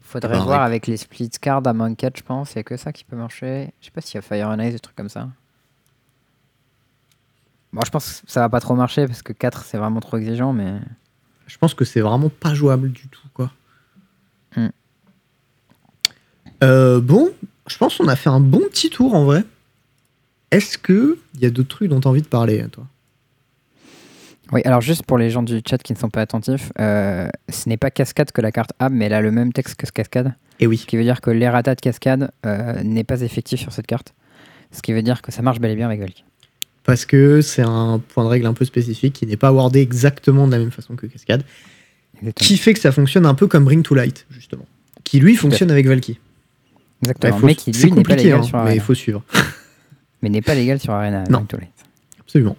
Faudrait 0.00 0.30
Eh 0.34 0.38
ben, 0.38 0.44
voir 0.44 0.60
ouais. 0.60 0.66
avec 0.66 0.86
les 0.88 0.96
split 0.96 1.30
cards 1.40 1.66
à 1.66 1.72
Mancat, 1.72 2.10
je 2.16 2.22
pense. 2.22 2.52
Il 2.52 2.56
y 2.56 2.58
a 2.60 2.62
que 2.64 2.76
ça 2.76 2.92
qui 2.92 3.04
peut 3.04 3.14
marcher. 3.16 3.72
Je 3.80 3.86
sais 3.86 3.90
pas 3.92 4.00
s'il 4.00 4.16
y 4.16 4.18
a 4.18 4.22
Fire 4.22 4.48
and 4.48 4.58
Ice, 4.60 4.72
des 4.72 4.80
trucs 4.80 4.96
comme 4.96 5.08
ça. 5.08 5.28
Bon, 7.72 7.80
je 7.84 7.90
pense 7.90 8.22
que 8.22 8.30
ça 8.30 8.40
va 8.40 8.48
pas 8.48 8.60
trop 8.60 8.74
marcher 8.74 9.06
parce 9.06 9.22
que 9.22 9.32
4 9.32 9.64
c'est 9.64 9.78
vraiment 9.78 10.00
trop 10.00 10.16
exigeant, 10.16 10.52
mais. 10.52 10.72
Je 11.46 11.58
pense 11.58 11.74
que 11.74 11.84
c'est 11.84 12.00
vraiment 12.00 12.30
pas 12.30 12.54
jouable 12.54 12.90
du 12.90 13.08
tout, 13.08 13.28
quoi. 13.34 13.52
Hmm. 14.56 14.68
Euh, 16.62 17.00
bon, 17.00 17.30
je 17.66 17.76
pense 17.76 17.96
qu'on 17.96 18.08
a 18.08 18.16
fait 18.16 18.30
un 18.30 18.40
bon 18.40 18.62
petit 18.70 18.90
tour 18.90 19.14
en 19.14 19.24
vrai. 19.24 19.44
Est-ce 20.50 20.78
que 20.78 21.18
il 21.34 21.40
y 21.40 21.46
a 21.46 21.50
d'autres 21.50 21.68
trucs 21.68 21.90
dont 21.90 22.00
tu 22.00 22.08
as 22.08 22.10
envie 22.10 22.22
de 22.22 22.28
parler, 22.28 22.64
toi? 22.70 22.86
Oui, 24.52 24.60
alors 24.64 24.80
juste 24.80 25.04
pour 25.04 25.18
les 25.18 25.30
gens 25.30 25.42
du 25.42 25.60
chat 25.68 25.78
qui 25.78 25.92
ne 25.92 25.98
sont 25.98 26.10
pas 26.10 26.20
attentifs, 26.20 26.70
euh, 26.78 27.28
ce 27.48 27.68
n'est 27.68 27.76
pas 27.76 27.90
Cascade 27.90 28.30
que 28.30 28.40
la 28.40 28.52
carte 28.52 28.72
a, 28.78 28.88
mais 28.88 29.06
elle 29.06 29.14
a 29.14 29.20
le 29.20 29.30
même 29.30 29.52
texte 29.52 29.74
que 29.74 29.86
Cascade. 29.86 30.34
Eh 30.60 30.66
oui. 30.66 30.76
Ce 30.76 30.86
qui 30.86 30.96
veut 30.96 31.02
dire 31.02 31.20
que 31.20 31.30
l'errata 31.30 31.74
de 31.74 31.80
Cascade 31.80 32.30
euh, 32.46 32.82
n'est 32.82 33.04
pas 33.04 33.22
effectif 33.22 33.60
sur 33.60 33.72
cette 33.72 33.86
carte. 33.86 34.14
Ce 34.70 34.82
qui 34.82 34.92
veut 34.92 35.02
dire 35.02 35.22
que 35.22 35.32
ça 35.32 35.42
marche 35.42 35.60
bel 35.60 35.70
et 35.70 35.76
bien 35.76 35.86
avec 35.86 36.00
Valky. 36.00 36.24
Parce 36.84 37.06
que 37.06 37.40
c'est 37.40 37.62
un 37.62 37.98
point 37.98 38.24
de 38.24 38.28
règle 38.28 38.46
un 38.46 38.52
peu 38.52 38.64
spécifique 38.64 39.14
qui 39.14 39.26
n'est 39.26 39.36
pas 39.38 39.52
wardé 39.52 39.80
exactement 39.80 40.46
de 40.46 40.52
la 40.52 40.58
même 40.58 40.70
façon 40.70 40.96
que 40.96 41.06
Cascade. 41.06 41.42
Qui 42.36 42.56
fait 42.58 42.74
que 42.74 42.80
ça 42.80 42.92
fonctionne 42.92 43.26
un 43.26 43.34
peu 43.34 43.46
comme 43.46 43.64
Bring 43.64 43.82
to 43.82 43.94
Light, 43.94 44.26
justement. 44.30 44.66
Qui 45.02 45.18
lui 45.18 45.34
fonctionne 45.36 45.70
avec 45.70 45.86
Valky. 45.86 46.18
Exactement. 47.02 47.34
Ouais, 47.34 47.40
faut- 47.40 47.46
mais 47.46 47.56
c'est 47.72 47.88
pas 47.88 47.94
compliqué, 47.96 48.32
hein, 48.32 48.42
sur 48.42 48.62
mais 48.64 48.74
il 48.76 48.80
faut 48.80 48.94
suivre. 48.94 49.22
Mais 50.22 50.30
n'est 50.30 50.40
pas 50.40 50.54
légal 50.54 50.80
sur 50.80 50.94
Arena. 50.94 51.24
Non. 51.28 51.38
Bring 51.40 51.46
to 51.48 51.56
Light. 51.58 51.70
Absolument. 52.20 52.56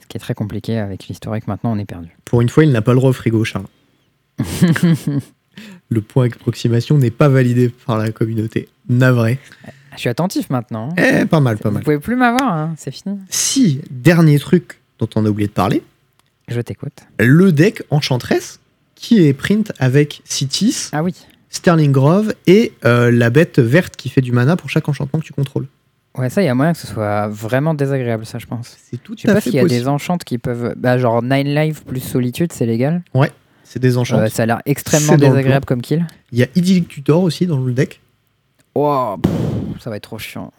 Ce 0.00 0.06
qui 0.08 0.16
est 0.16 0.20
très 0.20 0.34
compliqué 0.34 0.78
avec 0.78 1.06
l'historique 1.06 1.46
maintenant, 1.46 1.72
on 1.72 1.78
est 1.78 1.84
perdu. 1.84 2.08
Pour 2.24 2.40
une 2.40 2.48
fois, 2.48 2.64
il 2.64 2.72
n'a 2.72 2.82
pas 2.82 2.92
le 2.92 2.98
droit 2.98 3.10
au 3.10 3.12
frigo, 3.12 3.44
Charles. 3.44 3.66
Le 5.90 6.00
point 6.00 6.26
approximation 6.26 6.98
n'est 6.98 7.10
pas 7.10 7.28
validé 7.28 7.68
par 7.86 7.98
la 7.98 8.10
communauté. 8.12 8.68
Navré. 8.88 9.38
Je 9.98 10.02
suis 10.02 10.08
attentif 10.10 10.48
maintenant. 10.48 10.90
Eh, 10.96 11.24
pas 11.24 11.40
mal, 11.40 11.58
pas 11.58 11.70
Vous 11.70 11.74
mal. 11.74 11.82
pouvez 11.82 11.98
plus 11.98 12.14
m'avoir, 12.14 12.52
hein, 12.52 12.74
c'est 12.76 12.92
fini. 12.92 13.18
Si, 13.30 13.80
dernier 13.90 14.38
truc 14.38 14.78
dont 15.00 15.08
on 15.16 15.26
a 15.26 15.28
oublié 15.28 15.48
de 15.48 15.52
parler, 15.52 15.82
Je 16.46 16.60
t'écoute. 16.60 17.00
le 17.18 17.50
deck 17.50 17.82
Enchantress 17.90 18.60
qui 18.94 19.26
est 19.26 19.32
print 19.32 19.72
avec 19.80 20.22
Citis, 20.24 20.90
Ah 20.92 21.02
oui. 21.02 21.14
Sterling 21.50 21.90
Grove 21.90 22.32
et 22.46 22.74
euh, 22.84 23.10
la 23.10 23.30
bête 23.30 23.58
verte 23.58 23.96
qui 23.96 24.08
fait 24.08 24.20
du 24.20 24.30
mana 24.30 24.54
pour 24.56 24.70
chaque 24.70 24.88
enchantement 24.88 25.18
que 25.18 25.24
tu 25.24 25.32
contrôles. 25.32 25.66
Ouais, 26.16 26.30
ça, 26.30 26.42
il 26.42 26.46
y 26.46 26.48
a 26.48 26.54
moyen 26.54 26.74
que 26.74 26.78
ce 26.78 26.86
soit 26.86 27.26
vraiment 27.26 27.74
désagréable, 27.74 28.24
ça, 28.24 28.38
je 28.38 28.46
pense. 28.46 28.76
C'est 28.88 29.02
tout 29.02 29.14
Je 29.16 29.22
sais 29.22 29.30
à 29.30 29.34
pas 29.34 29.40
fait 29.40 29.50
s'il 29.50 29.56
y 29.56 29.58
a 29.58 29.62
possible. 29.62 29.80
des 29.82 29.88
enchantes 29.88 30.22
qui 30.22 30.38
peuvent. 30.38 30.74
Bah, 30.76 30.96
genre 30.98 31.24
Nine 31.24 31.52
Life 31.54 31.82
plus 31.84 32.00
Solitude, 32.00 32.52
c'est 32.52 32.66
légal. 32.66 33.02
C'est 33.64 33.80
des 33.80 33.98
enchants. 33.98 34.18
Euh, 34.18 34.28
ça 34.28 34.44
a 34.44 34.46
l'air 34.46 34.62
extrêmement 34.64 35.12
C'est 35.14 35.18
dans 35.18 35.26
le 35.28 35.32
désagréable 35.32 35.66
comme 35.66 35.82
kill. 35.82 36.06
Il 36.32 36.38
y 36.38 36.44
a 36.44 36.46
Idyllic 36.54 36.86
Tutor 36.86 37.20
aussi 37.22 37.46
dans 37.46 37.58
le 37.58 37.72
deck. 37.72 38.00
Oh, 38.74 39.16
pff, 39.22 39.32
ça 39.82 39.90
va 39.90 39.96
être 39.96 40.02
trop 40.04 40.18
chiant. 40.18 40.52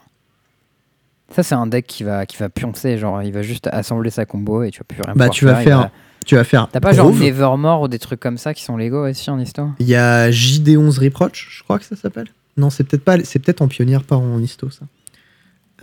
Ça, 1.34 1.42
c'est 1.42 1.54
un 1.54 1.66
deck 1.66 1.86
qui 1.86 2.02
va, 2.02 2.26
qui 2.26 2.36
va 2.36 2.48
pioncer. 2.48 2.98
Genre, 2.98 3.22
il 3.22 3.32
va 3.32 3.42
juste 3.42 3.68
assembler 3.72 4.10
sa 4.10 4.26
combo 4.26 4.62
et 4.64 4.70
tu 4.70 4.80
vas 4.80 4.84
plus 4.84 5.00
rien 5.02 5.14
Bah, 5.16 5.28
tu 5.28 5.44
vas 5.44 5.54
faire 5.56 5.78
va- 5.78 5.90
Tu 6.26 6.34
vas 6.34 6.44
faire. 6.44 6.68
T'as 6.72 6.80
pas 6.80 6.92
genre. 6.92 7.12
Nevermore 7.12 7.82
ou 7.82 7.88
des 7.88 7.98
trucs 8.00 8.20
comme 8.20 8.36
ça 8.36 8.52
qui 8.52 8.62
sont 8.64 8.76
légaux 8.76 9.06
aussi 9.08 9.30
en 9.30 9.38
histoire? 9.38 9.70
Il 9.78 9.86
y 9.86 9.94
a 9.94 10.30
JD11 10.30 10.98
Reproach, 11.02 11.46
je 11.50 11.62
crois 11.62 11.78
que 11.78 11.84
ça 11.84 11.96
s'appelle. 11.96 12.26
Non, 12.56 12.68
c'est 12.68 12.84
peut-être 12.84 13.04
pas, 13.04 13.16
c'est 13.24 13.38
peut-être 13.38 13.62
en 13.62 13.68
pionnière, 13.68 14.02
pas 14.02 14.16
en 14.16 14.38
histo 14.40 14.70
ça. 14.70 14.84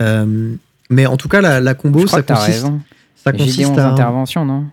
Euh, 0.00 0.54
mais 0.90 1.06
en 1.06 1.16
tout 1.16 1.28
cas, 1.28 1.40
la, 1.40 1.60
la 1.60 1.74
combo, 1.74 2.00
Je 2.00 2.06
crois 2.06 2.18
ça 2.18 2.22
que 2.22 2.32
consiste, 2.34 2.62
raison. 2.64 2.80
ça 3.16 3.32
JD11 3.32 3.38
consiste 3.38 3.78
à. 3.78 3.88
intervention, 3.88 4.44
non? 4.44 4.66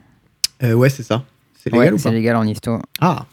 Euh, 0.63 0.73
ouais, 0.73 0.89
c'est 0.89 1.03
ça. 1.03 1.23
C'est 1.57 1.71
Ouais, 1.73 1.79
légal 1.79 1.93
ou 1.95 1.97
c'est 1.97 2.09
pas? 2.09 2.13
légal 2.15 2.35
en 2.35 2.43
histo. 2.45 2.79
Ah. 3.01 3.25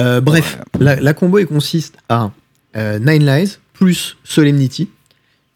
Euh, 0.00 0.20
bref, 0.20 0.58
la, 0.78 0.96
la 0.96 1.14
combo 1.14 1.38
elle 1.38 1.46
consiste 1.46 1.96
à 2.08 2.30
Nine 2.74 3.24
Lies 3.26 3.58
plus 3.72 4.16
Solemnity. 4.24 4.88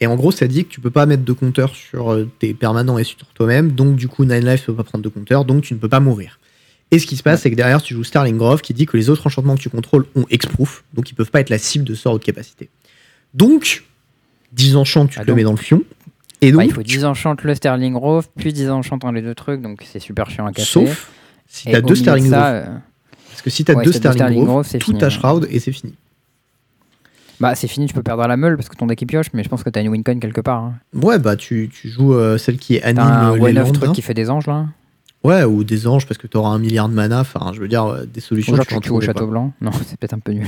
Et 0.00 0.06
en 0.06 0.16
gros, 0.16 0.32
ça 0.32 0.46
dit 0.48 0.64
que 0.64 0.70
tu 0.70 0.80
peux 0.80 0.90
pas 0.90 1.06
mettre 1.06 1.22
de 1.24 1.32
compteur 1.32 1.74
sur 1.74 2.12
euh, 2.12 2.28
tes 2.38 2.52
permanents 2.52 2.98
et 2.98 3.04
sur 3.04 3.18
toi-même. 3.34 3.72
Donc, 3.72 3.96
du 3.96 4.08
coup, 4.08 4.24
Nine 4.24 4.44
Lives 4.44 4.62
peut 4.64 4.74
pas 4.74 4.82
prendre 4.84 5.04
de 5.04 5.08
compteur. 5.08 5.44
Donc, 5.44 5.62
tu 5.62 5.72
ne 5.74 5.78
peux 5.78 5.88
pas 5.88 6.00
mourir. 6.00 6.40
Et 6.90 6.98
ce 6.98 7.06
qui 7.06 7.16
se 7.16 7.22
passe, 7.22 7.42
c'est 7.42 7.50
que 7.50 7.54
derrière, 7.56 7.80
tu 7.80 7.94
joues 7.94 8.04
Starling 8.04 8.36
Grove 8.36 8.60
qui 8.60 8.74
dit 8.74 8.86
que 8.86 8.96
les 8.96 9.08
autres 9.08 9.26
enchantements 9.26 9.54
que 9.56 9.60
tu 9.60 9.70
contrôles 9.70 10.04
ont 10.16 10.26
X-Proof. 10.30 10.84
Donc, 10.94 11.10
ils 11.10 11.14
peuvent 11.14 11.30
pas 11.30 11.40
être 11.40 11.50
la 11.50 11.58
cible 11.58 11.84
de 11.84 11.94
sorts 11.94 12.14
haute 12.14 12.24
capacité. 12.24 12.68
Donc, 13.32 13.84
10 14.52 14.76
enchants, 14.76 15.06
tu 15.06 15.18
Ah, 15.18 15.22
te 15.22 15.28
le 15.28 15.34
mets 15.36 15.42
dans 15.44 15.52
le 15.52 15.56
fion. 15.56 15.82
Et 16.40 16.50
donc, 16.52 16.58
Bah, 16.60 16.64
il 16.66 16.72
faut 16.72 16.82
10 16.82 17.04
enchantes 17.04 17.42
le 17.42 17.54
Sterling 17.54 17.94
Grove, 17.94 18.28
puis 18.36 18.52
10 18.52 18.68
enchantes 18.70 19.02
les 19.12 19.22
deux 19.22 19.34
trucs, 19.34 19.62
donc 19.62 19.82
c'est 19.90 20.00
super 20.00 20.28
chiant 20.30 20.46
à 20.46 20.52
casser. 20.52 20.70
sauf 20.70 21.10
si 21.46 21.68
tu 21.68 21.74
as 21.74 21.80
deux 21.80 21.88
de 21.90 21.94
Starling 21.94 22.28
Grove. 22.30 22.42
euh, 22.42 22.64
Parce 23.30 23.42
que 23.42 23.50
si 23.50 23.64
tu 23.64 23.72
as 23.72 23.74
ouais, 23.76 23.84
deux 23.84 23.92
si 23.92 24.00
t'as 24.00 24.10
deux 24.10 24.14
Starling 24.16 24.42
Starling 24.42 24.44
Grove, 24.44 24.78
tout 24.78 24.92
ta 24.92 25.06
ouais. 25.06 25.10
shroud 25.10 25.46
et 25.50 25.58
c'est 25.60 25.72
fini. 25.72 25.94
Bah 27.44 27.54
c'est 27.54 27.68
fini, 27.68 27.86
tu 27.86 27.94
peux 27.94 28.02
perdre 28.02 28.26
la 28.26 28.36
meule 28.36 28.56
parce 28.56 28.68
que 28.68 28.76
ton 28.76 28.86
deck 28.86 29.02
est 29.02 29.06
pioche, 29.06 29.26
mais 29.34 29.44
je 29.44 29.48
pense 29.50 29.62
que 29.62 29.68
t'as 29.70 29.82
une 29.82 29.88
wincoin 29.88 30.18
quelque 30.18 30.40
part. 30.40 30.62
hein. 30.62 30.74
Ouais, 30.94 31.18
bah, 31.18 31.36
tu, 31.36 31.68
tu 31.72 31.88
joues 31.90 32.14
euh, 32.14 32.38
celle 32.38 32.56
qui 32.58 32.80
anime 32.80 32.96
T'as 32.96 33.04
un 33.04 33.36
les 33.36 33.52
landes, 33.52 33.72
truc 33.74 33.90
hein. 33.90 33.92
qui 33.92 34.00
fait 34.02 34.14
des 34.14 34.30
anges 34.30 34.46
là 34.46 34.66
Ouais, 35.22 35.44
ou 35.44 35.62
des 35.64 35.86
anges 35.86 36.06
parce 36.06 36.18
que 36.18 36.26
tu 36.26 36.36
auras 36.36 36.50
un 36.50 36.58
milliard 36.58 36.88
de 36.88 36.94
mana. 36.94 37.20
Enfin, 37.20 37.52
je 37.54 37.60
veux 37.60 37.68
dire, 37.68 37.84
euh, 37.84 38.04
des 38.06 38.20
solutions. 38.20 38.52
Ou 38.52 38.56
genre 38.56 38.66
tu 38.66 38.74
tu 38.74 38.80
peux 38.80 38.84
en 38.86 38.88
joues 38.88 38.96
au 38.96 39.00
château 39.00 39.26
blanc 39.26 39.52
Non, 39.60 39.72
c'est 39.86 39.98
peut-être 39.98 40.14
un 40.14 40.18
peu 40.18 40.32
nul. 40.32 40.46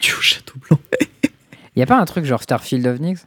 Tu 0.00 0.12
joues 0.12 0.18
au 0.18 0.22
château 0.22 0.54
blanc. 0.68 0.78
Y 1.76 1.82
a 1.82 1.86
pas 1.86 1.98
un 1.98 2.04
truc 2.04 2.24
genre 2.26 2.42
Starfield 2.42 2.86
of 2.86 3.00
Nyx? 3.00 3.26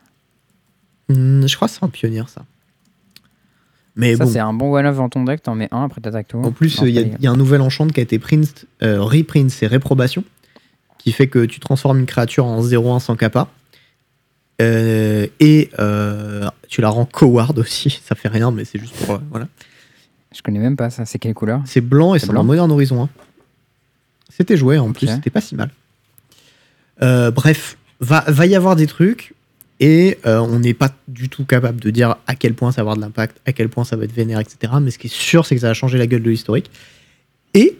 Hmm, 1.09 1.45
je 1.47 1.55
crois 1.55 1.67
que 1.67 1.73
c'est 1.73 1.83
un 1.83 1.87
pionnier, 1.89 2.21
ça. 2.27 2.43
Mais 3.95 4.15
Ça 4.15 4.25
bon, 4.25 4.29
c'est 4.31 4.39
un 4.39 4.53
bon 4.53 4.73
one-off 4.75 4.97
dans 4.97 5.09
ton 5.09 5.23
deck, 5.23 5.41
t'en 5.41 5.55
mets 5.55 5.69
un, 5.71 5.85
après 5.85 6.01
t'attaques 6.01 6.27
tout. 6.27 6.37
en 6.37 6.51
plus, 6.51 6.79
Non, 6.81 6.85
il 6.87 6.93
y, 6.93 6.99
a- 6.99 7.01
c'est 7.03 7.09
pas 7.11 7.15
il 7.19 7.23
y 7.23 7.27
a 7.27 7.31
un 7.31 7.37
nouvel 7.37 7.61
enchant 7.61 7.87
qui 7.87 7.99
a 7.99 8.03
été 8.03 8.19
print, 8.19 8.65
euh, 8.83 9.01
reprint, 9.01 9.49
c'est 9.49 9.67
Réprobation, 9.67 10.23
qui 11.05 11.11
fait 11.11 11.27
que 11.27 11.45
tu 11.45 11.59
transformes 11.59 11.99
une 11.99 12.07
créature 12.07 12.45
en 12.45 12.63
0-1 12.63 12.99
sans 12.99 13.15
kappa. 13.15 13.47
Euh, 14.59 15.27
et 15.39 15.69
euh, 15.77 16.49
tu 16.67 16.81
la 16.81 16.89
rends 16.89 17.05
coward 17.05 17.59
aussi. 17.59 18.01
Ça 18.03 18.15
fait 18.15 18.27
rien, 18.27 18.49
mais 18.49 18.65
c'est 18.65 18.79
juste 18.79 18.95
pour. 18.95 19.11
euh, 19.15 19.19
voilà. 19.29 19.47
Je 20.33 20.41
connais 20.41 20.57
même 20.57 20.75
pas 20.75 20.89
ça, 20.89 21.05
c'est 21.05 21.19
quelle 21.19 21.35
couleur? 21.35 21.61
C'est 21.65 21.79
blanc 21.79 22.15
et 22.15 22.19
C'est 22.19 22.33
dans 22.33 22.43
Modern 22.43 22.69
Horizon 22.71 23.03
1. 23.03 23.09
C'était 24.29 24.57
joué 24.57 24.79
en 24.79 24.91
plus, 24.93 25.07
c'était 25.07 25.29
pas 25.29 25.39
si 25.41 25.55
mal. 25.55 25.69
Euh, 27.03 27.29
bref, 27.31 27.77
va, 27.99 28.25
va 28.27 28.45
y 28.47 28.55
avoir 28.55 28.75
des 28.75 28.87
trucs 28.87 29.33
et 29.79 30.17
on 30.25 30.59
n'est 30.59 30.73
pas 30.73 30.89
du 31.07 31.29
tout 31.29 31.45
capable 31.45 31.79
de 31.79 31.89
dire 31.91 32.17
à 32.27 32.35
quel 32.35 32.53
point 32.55 32.71
ça 32.71 32.77
va 32.77 32.81
avoir 32.81 32.95
de 32.97 33.01
l'impact, 33.01 33.39
à 33.45 33.53
quel 33.53 33.69
point 33.69 33.85
ça 33.85 33.95
va 33.95 34.03
être 34.05 34.11
vénère, 34.11 34.39
etc. 34.39 34.73
Mais 34.81 34.91
ce 34.91 34.97
qui 34.97 35.07
est 35.07 35.13
sûr, 35.13 35.45
c'est 35.45 35.55
que 35.55 35.61
ça 35.61 35.67
va 35.67 35.73
changer 35.73 35.97
la 35.97 36.07
gueule 36.07 36.23
de 36.23 36.31
l'historique. 36.31 36.69
Et 37.53 37.77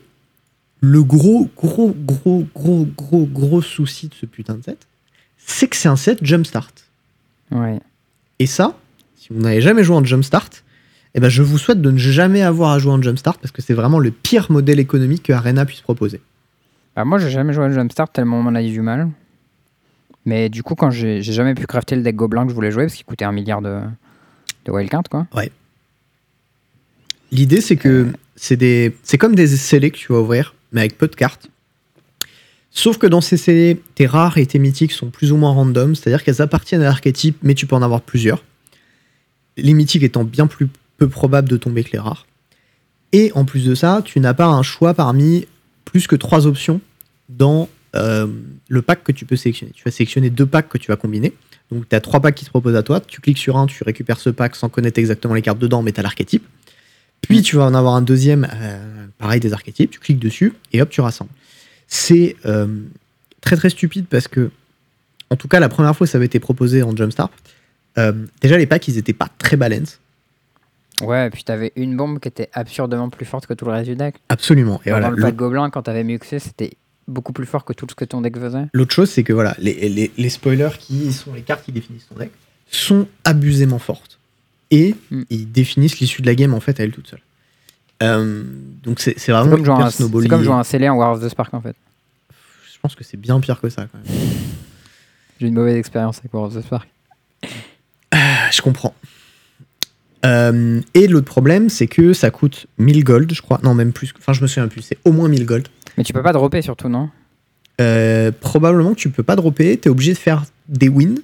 le 0.85 1.03
gros, 1.03 1.49
gros, 1.57 1.95
gros, 1.97 2.45
gros, 2.53 2.87
gros, 2.95 3.25
gros 3.25 3.61
souci 3.61 4.07
de 4.07 4.13
ce 4.13 4.25
putain 4.25 4.55
de 4.55 4.63
set, 4.63 4.87
c'est 5.37 5.67
que 5.67 5.75
c'est 5.75 5.89
un 5.89 5.95
set 5.95 6.23
Jumpstart. 6.23 6.73
Ouais. 7.51 7.79
Et 8.39 8.45
ça, 8.45 8.77
si 9.15 9.29
vous 9.31 9.39
n'avez 9.39 9.61
jamais 9.61 9.83
joué 9.83 9.95
en 9.95 10.03
Jumpstart, 10.03 10.49
eh 11.15 11.19
ben 11.19 11.29
je 11.29 11.41
vous 11.41 11.57
souhaite 11.57 11.81
de 11.81 11.89
ne 11.89 11.97
jamais 11.97 12.43
avoir 12.43 12.71
à 12.71 12.79
jouer 12.79 12.91
en 12.91 13.01
Jumpstart 13.01 13.39
parce 13.39 13.51
que 13.51 13.61
c'est 13.61 13.73
vraiment 13.73 13.99
le 13.99 14.11
pire 14.11 14.51
modèle 14.51 14.79
économique 14.79 15.23
que 15.23 15.33
Arena 15.33 15.65
puisse 15.65 15.81
proposer. 15.81 16.21
Bah, 16.95 17.03
moi 17.03 17.17
j'ai 17.17 17.31
jamais 17.31 17.53
joué 17.53 17.65
à 17.65 17.71
Jumpstart 17.71 18.11
tellement 18.11 18.39
on 18.39 18.43
m'en 18.43 18.55
a 18.55 18.61
dit 18.61 18.71
du 18.71 18.81
mal. 18.81 19.09
Mais 20.25 20.49
du 20.49 20.63
coup, 20.63 20.75
quand 20.75 20.89
j'ai 20.89 21.21
jamais 21.21 21.53
pu 21.53 21.67
crafter 21.67 21.95
le 21.95 22.01
deck 22.01 22.15
gobelin 22.15 22.43
que 22.43 22.49
je 22.49 22.55
voulais 22.55 22.71
jouer 22.71 22.85
parce 22.85 22.95
qu'il 22.95 23.05
coûtait 23.05 23.25
un 23.25 23.31
milliard 23.31 23.61
de, 23.61 23.79
de 24.65 24.71
wildcard 24.71 25.03
quoi. 25.09 25.27
L'idée, 27.31 27.61
c'est 27.61 27.75
que 27.75 28.11
c'est 28.35 28.57
des, 28.57 28.95
c'est 29.03 29.17
comme 29.17 29.35
des 29.35 29.47
scellés 29.47 29.91
que 29.91 29.97
tu 29.97 30.11
vas 30.11 30.19
ouvrir, 30.19 30.53
mais 30.75 30.81
avec 30.81 30.97
peu 30.97 31.07
de 31.07 31.15
cartes. 31.15 31.49
Sauf 32.69 32.97
que 32.97 33.07
dans 33.07 33.21
ces 33.21 33.81
tes 33.95 34.05
rares 34.05 34.37
et 34.37 34.45
tes 34.45 34.59
mythiques 34.59 34.91
sont 34.91 35.09
plus 35.09 35.31
ou 35.31 35.37
moins 35.37 35.51
random, 35.51 35.95
c'est-à-dire 35.95 36.23
qu'elles 36.23 36.41
appartiennent 36.41 36.81
à 36.81 36.85
l'archétype, 36.85 37.37
mais 37.41 37.55
tu 37.55 37.65
peux 37.65 37.75
en 37.75 37.81
avoir 37.81 38.01
plusieurs. 38.01 38.43
Les 39.55 39.73
mythiques 39.73 40.03
étant 40.03 40.25
bien 40.25 40.45
plus 40.45 40.67
peu 40.97 41.07
probables 41.07 41.47
de 41.47 41.55
tomber 41.55 41.85
que 41.85 41.93
les 41.93 41.99
rares. 41.99 42.27
Et 43.13 43.31
en 43.33 43.45
plus 43.45 43.65
de 43.65 43.75
ça, 43.75 44.01
tu 44.03 44.19
n'as 44.19 44.33
pas 44.33 44.47
un 44.47 44.61
choix 44.61 44.93
parmi 44.93 45.47
plus 45.85 46.05
que 46.05 46.17
trois 46.17 46.47
options 46.47 46.81
dans 47.29 47.69
euh, 47.95 48.27
le 48.67 48.81
pack 48.81 49.05
que 49.05 49.13
tu 49.13 49.25
peux 49.25 49.37
sélectionner. 49.37 49.71
Tu 49.73 49.83
vas 49.85 49.91
sélectionner 49.91 50.29
deux 50.29 50.45
packs 50.45 50.67
que 50.67 50.77
tu 50.77 50.91
vas 50.91 50.97
combiner. 50.97 51.31
Donc 51.71 51.87
tu 51.87 51.95
as 51.95 52.01
trois 52.01 52.19
packs 52.19 52.35
qui 52.35 52.43
se 52.43 52.49
proposent 52.49 52.75
à 52.75 52.83
toi. 52.83 52.99
Tu 52.99 53.21
cliques 53.21 53.37
sur 53.37 53.55
un, 53.55 53.67
tu 53.67 53.81
récupères 53.85 54.19
ce 54.19 54.29
pack 54.29 54.57
sans 54.57 54.67
connaître 54.67 54.99
exactement 54.99 55.33
les 55.33 55.41
cartes 55.41 55.59
dedans, 55.59 55.81
mais 55.81 55.93
tu 55.93 56.01
as 56.01 56.03
l'archétype. 56.03 56.45
Puis 57.27 57.41
tu 57.41 57.55
vas 57.55 57.63
en 57.65 57.73
avoir 57.73 57.95
un 57.95 58.01
deuxième, 58.01 58.47
euh, 58.53 59.07
pareil 59.17 59.39
des 59.39 59.53
archétypes, 59.53 59.91
tu 59.91 59.99
cliques 59.99 60.19
dessus 60.19 60.53
et 60.73 60.81
hop, 60.81 60.89
tu 60.89 61.01
rassembles. 61.01 61.31
C'est 61.87 62.35
euh, 62.45 62.67
très 63.41 63.55
très 63.55 63.69
stupide 63.69 64.05
parce 64.09 64.27
que, 64.27 64.51
en 65.29 65.35
tout 65.35 65.47
cas, 65.47 65.59
la 65.59 65.69
première 65.69 65.95
fois 65.95 66.05
que 66.07 66.11
ça 66.11 66.17
avait 66.17 66.25
été 66.25 66.39
proposé 66.39 66.83
en 66.83 66.95
Jumpstart, 66.95 67.29
euh, 67.97 68.13
déjà 68.41 68.57
les 68.57 68.65
packs 68.65 68.87
ils 68.87 68.97
étaient 68.97 69.13
pas 69.13 69.29
très 69.37 69.57
balance. 69.57 69.99
Ouais, 71.01 71.27
et 71.27 71.29
puis 71.29 71.43
t'avais 71.43 71.73
une 71.75 71.97
bombe 71.97 72.19
qui 72.19 72.27
était 72.29 72.49
absurdement 72.53 73.09
plus 73.09 73.25
forte 73.25 73.47
que 73.47 73.53
tout 73.53 73.65
le 73.65 73.71
reste 73.71 73.89
du 73.89 73.95
deck. 73.95 74.15
Absolument. 74.29 74.79
Et 74.85 74.89
Dans 74.91 74.97
voilà, 74.99 75.09
le 75.15 75.21
pack 75.21 75.35
gobelin, 75.35 75.69
quand 75.69 75.81
t'avais 75.83 76.03
muxé, 76.05 76.39
c'était 76.39 76.71
beaucoup 77.07 77.33
plus 77.33 77.45
fort 77.45 77.65
que 77.65 77.73
tout 77.73 77.85
ce 77.89 77.95
que 77.95 78.05
ton 78.05 78.21
deck 78.21 78.37
faisait. 78.39 78.65
L'autre 78.73 78.93
chose, 78.95 79.09
c'est 79.09 79.23
que 79.23 79.33
voilà, 79.33 79.55
les, 79.59 79.89
les- 79.89 80.11
les 80.17 80.29
spoilers 80.29 80.69
qui 80.79 81.11
sont 81.11 81.33
les 81.33 81.41
cartes 81.41 81.65
qui 81.65 81.71
définissent 81.71 82.07
ton 82.07 82.15
deck 82.15 82.31
sont 82.71 83.07
abusément 83.25 83.77
fortes. 83.79 84.14
Et 84.71 84.95
Mm. 85.11 85.21
ils 85.29 85.51
définissent 85.51 85.99
l'issue 85.99 86.21
de 86.21 86.27
la 86.27 86.35
game 86.35 86.53
en 86.53 86.59
fait 86.59 86.79
à 86.79 86.83
elles 86.83 86.91
toutes 86.91 87.07
seules. 87.07 87.21
Euh, 88.03 88.43
donc 88.83 88.99
c'est 88.99 89.15
vraiment 89.29 89.51
comme, 89.51 89.63
jouer 89.65 89.73
hyper 89.75 89.85
un- 89.85 89.89
c'est 89.91 90.27
comme 90.27 90.43
jouer 90.43 90.53
un 90.53 90.63
scellé 90.63 90.89
en 90.89 90.95
War 90.97 91.13
of 91.13 91.21
the 91.23 91.29
Spark 91.29 91.53
en 91.53 91.61
fait. 91.61 91.75
Je 92.73 92.77
pense 92.81 92.95
que 92.95 93.03
c'est 93.03 93.17
bien 93.17 93.39
pire 93.39 93.61
que 93.61 93.69
ça 93.69 93.87
quand 93.91 93.97
même. 93.97 94.17
J'ai 95.39 95.47
une 95.47 95.53
mauvaise 95.53 95.75
expérience 95.77 96.19
avec 96.19 96.33
War 96.33 96.43
of 96.43 96.55
the 96.55 96.61
Spark. 96.61 96.87
Ah, 98.11 98.49
je 98.51 98.61
comprends. 98.61 98.93
Euh, 100.25 100.81
et 100.93 101.07
l'autre 101.07 101.25
problème, 101.27 101.69
c'est 101.69 101.87
que 101.87 102.13
ça 102.13 102.31
coûte 102.31 102.65
1000 102.79 103.03
gold, 103.03 103.31
je 103.33 103.41
crois. 103.41 103.59
Non, 103.63 103.75
même 103.75 103.91
plus. 103.93 104.11
Enfin, 104.17 104.33
je 104.33 104.41
me 104.41 104.47
souviens 104.47 104.67
plus. 104.67 104.81
C'est 104.81 104.97
au 105.05 105.11
moins 105.11 105.27
1000 105.29 105.45
gold. 105.45 105.67
Mais 105.97 106.03
tu 106.03 106.13
peux 106.13 106.23
pas 106.23 106.33
dropper 106.33 106.61
surtout, 106.61 106.89
non? 106.89 107.09
Euh, 107.79 108.31
probablement 108.39 108.93
que 108.93 108.99
tu 108.99 109.09
peux 109.09 109.23
pas 109.23 109.35
dropper. 109.35 109.77
Tu 109.77 109.87
es 109.87 109.91
obligé 109.91 110.13
de 110.13 110.17
faire 110.17 110.43
des 110.67 110.89
wins. 110.89 111.19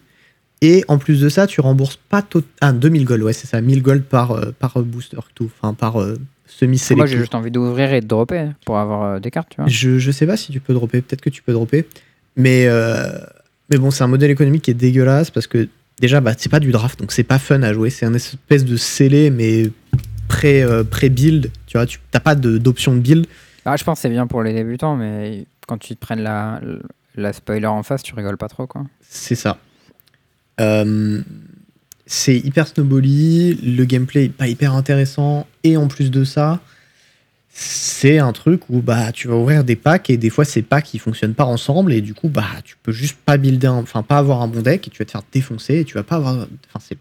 Et 0.61 0.83
en 0.87 0.97
plus 0.99 1.19
de 1.21 1.29
ça, 1.29 1.47
tu 1.47 1.59
rembourses 1.61 1.97
pas 2.09 2.21
tout. 2.21 2.43
Ah, 2.61 2.71
2000 2.71 3.05
gold, 3.05 3.23
ouais, 3.23 3.33
c'est 3.33 3.47
ça. 3.47 3.61
1000 3.61 3.81
gold 3.81 4.03
par, 4.03 4.31
euh, 4.31 4.51
par 4.57 4.79
booster, 4.83 5.17
tout. 5.33 5.49
Enfin, 5.59 5.73
par 5.73 5.99
euh, 5.99 6.09
Moi 6.13 6.17
semi-select. 6.45 7.07
j'ai 7.07 7.17
juste 7.17 7.33
envie 7.33 7.49
d'ouvrir 7.49 7.91
et 7.93 8.01
de 8.01 8.05
dropper 8.07 8.49
pour 8.65 8.77
avoir 8.77 9.03
euh, 9.15 9.19
des 9.19 9.31
cartes, 9.31 9.49
tu 9.49 9.57
vois. 9.57 9.67
Je, 9.67 9.97
je 9.97 10.11
sais 10.11 10.27
pas 10.27 10.37
si 10.37 10.51
tu 10.51 10.59
peux 10.59 10.73
dropper, 10.73 11.01
peut-être 11.01 11.21
que 11.21 11.31
tu 11.31 11.41
peux 11.41 11.53
dropper. 11.53 11.87
Mais, 12.35 12.65
euh, 12.67 13.09
mais 13.71 13.77
bon, 13.77 13.89
c'est 13.89 14.03
un 14.03 14.07
modèle 14.07 14.29
économique 14.29 14.61
qui 14.63 14.71
est 14.71 14.75
dégueulasse 14.75 15.31
parce 15.31 15.47
que 15.47 15.67
déjà, 15.99 16.21
bah, 16.21 16.33
c'est 16.37 16.49
pas 16.49 16.59
du 16.59 16.71
draft, 16.71 16.99
donc 16.99 17.11
c'est 17.11 17.23
pas 17.23 17.39
fun 17.39 17.63
à 17.63 17.73
jouer. 17.73 17.89
C'est 17.89 18.05
un 18.05 18.13
espèce 18.13 18.63
de 18.63 18.77
scellé, 18.77 19.31
mais 19.31 19.71
pré, 20.27 20.63
pré-build. 20.91 21.49
Tu 21.65 21.77
vois, 21.77 21.87
tu 21.87 21.99
t'as 22.11 22.19
pas 22.19 22.35
de- 22.35 22.59
d'option 22.59 22.93
de, 22.93 22.99
build. 22.99 23.25
Ah, 23.65 23.77
je 23.77 23.83
pense 23.83 23.97
que 23.97 24.01
c'est 24.03 24.09
bien 24.09 24.27
pour 24.27 24.43
les 24.43 24.53
débutants, 24.53 24.95
mais 24.95 25.45
quand 25.67 25.77
tu 25.79 25.95
te 25.95 25.99
prennes 25.99 26.21
la, 26.21 26.61
la 27.15 27.33
spoiler 27.33 27.65
en 27.67 27.81
face, 27.81 28.03
tu 28.03 28.13
rigoles 28.13 28.37
pas 28.37 28.47
trop, 28.47 28.67
quoi. 28.67 28.83
C'est 29.01 29.35
ça. 29.35 29.57
Euh, 30.61 31.21
c'est 32.05 32.37
hyper 32.37 32.67
snowbally, 32.67 33.55
le 33.55 33.85
gameplay 33.85 34.25
est 34.25 34.29
pas 34.29 34.47
hyper 34.47 34.73
intéressant, 34.73 35.47
et 35.63 35.77
en 35.77 35.87
plus 35.87 36.11
de 36.11 36.23
ça, 36.23 36.59
c'est 37.53 38.19
un 38.19 38.31
truc 38.31 38.69
où 38.69 38.81
bah 38.81 39.11
tu 39.11 39.27
vas 39.27 39.35
ouvrir 39.35 39.63
des 39.63 39.75
packs 39.75 40.09
et 40.09 40.17
des 40.17 40.29
fois 40.29 40.45
ces 40.45 40.61
packs 40.61 40.93
ils 40.93 40.99
fonctionnent 40.99 41.33
pas 41.33 41.43
ensemble 41.43 41.91
et 41.91 41.99
du 41.99 42.13
coup 42.13 42.29
bah 42.29 42.47
tu 42.63 42.77
peux 42.81 42.93
juste 42.93 43.17
pas 43.25 43.35
builder, 43.35 43.67
enfin 43.67 44.03
pas 44.03 44.17
avoir 44.17 44.41
un 44.41 44.47
bon 44.47 44.61
deck 44.61 44.87
et 44.87 44.89
tu 44.89 44.99
vas 44.99 45.05
te 45.05 45.11
faire 45.11 45.23
défoncer 45.33 45.79
et 45.79 45.85
tu 45.85 45.95
vas 45.95 46.03
pas 46.03 46.15
avoir, 46.15 46.47
enfin 46.73 46.95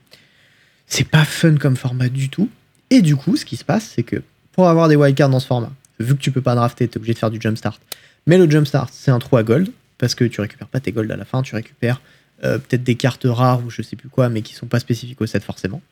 c'est 0.87 1.09
pas 1.09 1.25
fun 1.25 1.57
comme 1.57 1.77
format 1.77 2.09
du 2.09 2.29
tout. 2.29 2.49
Et 2.91 3.01
du 3.01 3.15
coup, 3.15 3.37
ce 3.37 3.45
qui 3.45 3.57
se 3.57 3.65
passe, 3.65 3.93
c'est 3.95 4.03
que 4.03 4.23
pour 4.53 4.69
avoir 4.69 4.89
des 4.89 4.97
wildcards 4.97 5.31
dans 5.31 5.39
ce 5.39 5.47
format, 5.47 5.73
vu 6.01 6.17
que 6.17 6.21
tu 6.21 6.33
peux 6.33 6.43
pas 6.43 6.57
drafter, 6.57 6.89
tu 6.89 6.95
es 6.95 6.97
obligé 6.99 7.15
de 7.15 7.19
faire 7.19 7.31
du 7.31 7.41
jumpstart. 7.41 7.79
Mais 8.27 8.37
le 8.37 8.51
jumpstart, 8.51 8.91
c'est 8.93 9.13
un 9.13 9.21
trou 9.21 9.37
à 9.37 9.45
gold, 9.45 9.71
parce 9.99 10.17
que 10.17 10.25
tu 10.25 10.41
récupères 10.41 10.67
pas 10.67 10.81
tes 10.81 10.91
gold 10.91 11.11
à 11.13 11.17
la 11.17 11.25
fin, 11.25 11.43
tu 11.43 11.55
récupères 11.55 12.03
euh, 12.45 12.59
peut-être 12.59 12.83
des 12.83 12.95
cartes 12.95 13.27
rares 13.27 13.65
ou 13.65 13.71
je 13.71 13.83
sais 13.83 13.97
plus 13.97 14.09
quoi, 14.09 14.29
mais 14.29 14.43
qui 14.43 14.55
sont 14.55 14.67
pas 14.67 14.81
spécifiques 14.81 15.21
au 15.21 15.27
set 15.27 15.43
forcément. 15.43 15.83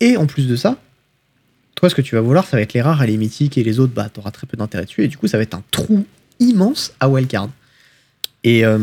Et 0.00 0.16
en 0.16 0.26
plus 0.26 0.48
de 0.48 0.56
ça, 0.56 0.78
toi, 1.74 1.90
ce 1.90 1.94
que 1.94 2.02
tu 2.02 2.14
vas 2.14 2.20
vouloir, 2.20 2.46
ça 2.46 2.56
va 2.56 2.62
être 2.62 2.72
les 2.72 2.82
rares 2.82 3.02
et 3.02 3.06
les 3.06 3.16
mythiques, 3.16 3.58
et 3.58 3.64
les 3.64 3.78
autres, 3.78 3.92
bah, 3.92 4.08
t'auras 4.08 4.30
très 4.30 4.46
peu 4.46 4.56
d'intérêt 4.56 4.84
dessus, 4.84 5.04
et 5.04 5.08
du 5.08 5.16
coup, 5.16 5.28
ça 5.28 5.36
va 5.36 5.42
être 5.42 5.54
un 5.54 5.62
trou 5.70 6.06
immense 6.38 6.94
à 7.00 7.08
wildcard. 7.08 7.50
Et 8.44 8.64
euh, 8.64 8.78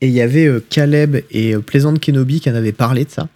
et 0.00 0.08
il 0.08 0.12
y 0.12 0.20
avait 0.20 0.46
euh, 0.46 0.62
Caleb 0.68 1.16
et 1.30 1.56
Plaisante 1.56 1.98
Kenobi 1.98 2.40
qui 2.40 2.50
en 2.50 2.54
avaient 2.54 2.72
parlé 2.72 3.04
de 3.04 3.10
ça, 3.10 3.28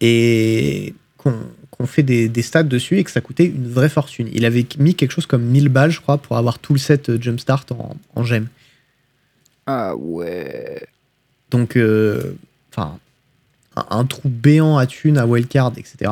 et 0.00 0.94
qu'on 1.16 1.86
fait 1.86 2.02
des, 2.02 2.28
des 2.28 2.42
stats 2.42 2.62
dessus 2.62 2.98
et 2.98 3.04
que 3.04 3.10
ça 3.10 3.20
coûtait 3.20 3.46
une 3.46 3.68
vraie 3.68 3.88
fortune. 3.88 4.28
Il 4.32 4.44
avait 4.44 4.66
mis 4.78 4.94
quelque 4.94 5.10
chose 5.10 5.26
comme 5.26 5.44
1000 5.44 5.68
balles, 5.68 5.90
je 5.90 6.00
crois, 6.00 6.18
pour 6.18 6.36
avoir 6.36 6.58
tout 6.58 6.72
le 6.72 6.78
set 6.78 7.20
Jumpstart 7.20 7.66
en, 7.70 7.96
en 8.14 8.24
gemme. 8.24 8.48
Ah 9.66 9.96
ouais. 9.96 10.86
Donc, 11.54 11.76
euh, 11.76 12.36
enfin, 12.72 12.98
un, 13.76 13.86
un 13.98 14.04
trou 14.06 14.28
béant 14.28 14.76
à 14.76 14.86
thunes, 14.86 15.18
à 15.18 15.24
wildcard, 15.26 15.72
etc. 15.76 16.10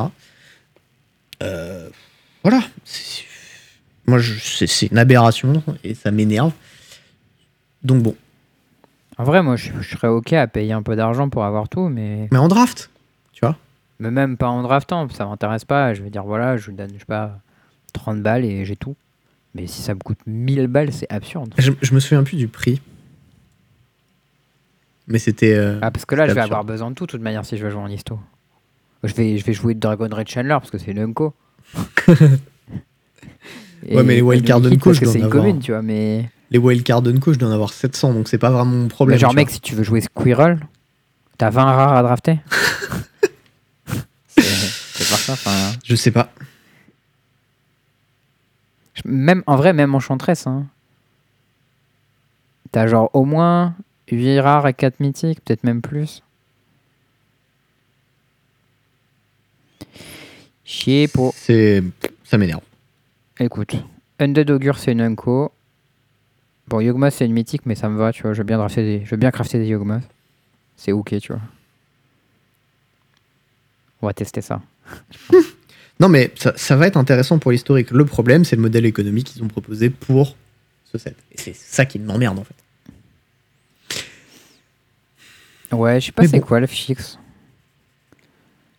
Euh, 1.41 1.89
voilà. 2.43 2.61
C'est- 2.85 3.25
Moi, 4.05 4.19
je- 4.19 4.39
c'est 4.39 4.67
c'est 4.67 4.87
une 4.87 4.97
aberration 4.97 5.61
et 5.83 5.93
ça 5.95 6.11
m'énerve. 6.11 6.51
Donc 7.83 8.03
bon. 8.03 8.15
En 9.17 9.23
vrai, 9.25 9.43
moi, 9.43 9.55
je, 9.57 9.71
je 9.81 9.89
serais 9.95 10.07
ok 10.07 10.31
à 10.33 10.47
payer 10.47 10.71
un 10.73 10.81
peu 10.81 10.95
d'argent 10.95 11.27
pour 11.29 11.43
avoir 11.43 11.67
tout, 11.69 11.87
mais, 11.89 12.27
Mais 12.31 12.37
en 12.37 12.47
draft, 12.47 12.89
tu 13.33 13.45
vois. 13.45 13.57
mais 13.99 14.11
même 14.11 14.37
pas 14.37 14.47
en 14.47 14.61
draftant, 14.63 15.07
ça 15.09 15.25
m'intéresse 15.25 15.65
pas. 15.65 15.93
Je 15.93 16.03
vais 16.03 16.09
dire, 16.09 16.23
voilà, 16.23 16.55
je 16.57 16.65
vous 16.71 16.75
donne, 16.77 16.91
je 16.93 16.99
sais 16.99 17.05
pas, 17.05 17.39
30 17.93 18.21
balles 18.21 18.43
et 18.45 18.63
j'ai 18.65 18.75
tout. 18.77 18.95
Mais 19.55 19.67
si 19.67 19.81
ça 19.81 19.93
me 19.93 19.99
coûte 19.99 20.19
1000 20.25 20.67
balles, 20.67 20.91
c'est 20.93 21.09
absurde. 21.11 21.53
Je, 21.57 21.71
je 21.81 21.93
me 21.93 21.99
souviens 21.99 22.23
plus 22.23 22.37
du 22.37 22.47
prix. 22.47 22.81
Mais 25.07 25.19
c'était. 25.19 25.53
euh, 25.53 25.79
Ah, 25.81 25.91
parce 25.91 26.05
que 26.05 26.15
là, 26.15 26.27
je 26.27 26.33
vais 26.33 26.39
absurde. 26.39 26.53
avoir 26.53 26.63
besoin 26.63 26.89
de 26.89 26.95
tout, 26.95 27.05
de 27.05 27.11
toute 27.11 27.21
manière, 27.21 27.45
si 27.45 27.57
je 27.57 27.63
veux 27.63 27.69
jouer 27.69 27.81
en 27.81 27.87
histo. 27.87 28.19
Je 29.03 29.13
vais, 29.13 29.37
je 29.37 29.43
vais 29.45 29.53
jouer 29.53 29.73
de 29.73 29.79
Dragon 29.79 30.07
Red 30.11 30.29
Chandler 30.29 30.49
parce 30.59 30.71
que 30.71 30.77
c'est 30.77 30.91
une 30.91 30.99
unco. 30.99 31.33
Ouais, 33.91 34.01
mais 34.03 34.15
les 34.15 34.21
wildcards 34.21 34.63
unco, 34.65 34.93
je 34.93 35.01
dois 35.01 35.11
en 35.11 35.15
avoir. 35.15 35.29
commune, 35.29 35.59
tu 35.59 35.71
vois, 35.73 35.81
mais. 35.81 36.29
Les 36.51 36.57
wildcards 36.57 37.05
Unco, 37.05 37.33
je 37.33 37.37
dois 37.39 37.49
en 37.49 37.51
avoir 37.51 37.73
700, 37.73 38.13
donc 38.13 38.29
c'est 38.29 38.37
pas 38.37 38.49
vraiment 38.49 38.71
mon 38.71 38.87
problème. 38.87 39.15
Mais 39.15 39.19
genre, 39.19 39.33
mec, 39.33 39.49
si 39.49 39.59
tu 39.59 39.75
veux 39.75 39.83
jouer 39.83 39.99
Squirrel, 40.01 40.59
t'as 41.37 41.49
20 41.49 41.63
rares 41.63 41.93
à 41.97 42.03
drafter. 42.03 42.39
c'est 44.37 45.09
pas 45.09 45.17
ça, 45.17 45.33
enfin. 45.33 45.51
vois. 45.51 45.71
Je 45.83 45.95
sais 45.95 46.11
pas. 46.11 46.29
Même, 49.03 49.43
en 49.47 49.55
vrai, 49.57 49.73
même 49.73 49.93
Enchantress, 49.95 50.47
hein. 50.47 50.65
T'as 52.71 52.87
genre 52.87 53.09
au 53.13 53.25
moins 53.25 53.75
8 54.11 54.39
rares 54.39 54.67
et 54.67 54.73
4 54.73 54.99
mythiques, 54.99 55.43
peut-être 55.43 55.63
même 55.63 55.81
plus. 55.81 56.21
Chier 60.65 61.07
pour. 61.07 61.33
C'est. 61.35 61.83
Ça 62.23 62.37
m'énerve. 62.37 62.61
Écoute, 63.39 63.75
Undead 64.19 64.49
Augure, 64.49 64.77
c'est 64.77 64.91
une 64.91 65.01
Unco. 65.01 65.51
Bon, 66.67 66.79
Yogmas, 66.79 67.11
c'est 67.11 67.25
une 67.25 67.33
mythique, 67.33 67.65
mais 67.65 67.75
ça 67.75 67.89
me 67.89 67.97
va, 67.97 68.11
tu 68.13 68.23
vois. 68.23 68.33
Je 68.33 68.39
veux 68.39 68.43
bien, 68.45 68.57
drafter 68.57 68.81
des... 68.83 69.05
je 69.05 69.11
veux 69.11 69.17
bien 69.17 69.31
crafter 69.31 69.59
des 69.59 69.67
Yogmas. 69.67 70.01
C'est 70.77 70.91
ok, 70.91 71.19
tu 71.19 71.33
vois. 71.33 71.41
On 74.01 74.07
va 74.07 74.13
tester 74.13 74.41
ça. 74.41 74.61
Non, 75.99 76.09
mais 76.09 76.31
ça, 76.35 76.53
ça 76.57 76.75
va 76.75 76.87
être 76.87 76.97
intéressant 76.97 77.37
pour 77.37 77.51
l'historique. 77.51 77.91
Le 77.91 78.03
problème, 78.03 78.45
c'est 78.45 78.55
le 78.55 78.61
modèle 78.61 78.85
économique 78.85 79.27
qu'ils 79.27 79.43
ont 79.43 79.47
proposé 79.47 79.91
pour 79.91 80.35
ce 80.91 80.97
set. 80.97 81.15
Et 81.31 81.37
c'est 81.37 81.55
ça 81.55 81.85
qui 81.85 81.99
m'emmerde, 81.99 82.39
en 82.39 82.43
fait. 82.43 82.55
Ouais, 85.73 85.99
je 85.99 86.07
sais 86.07 86.11
pas 86.11 86.27
c'est 86.27 86.39
bon. 86.39 86.45
quoi 86.45 86.59
le 86.59 86.67
fixe. 86.67 87.17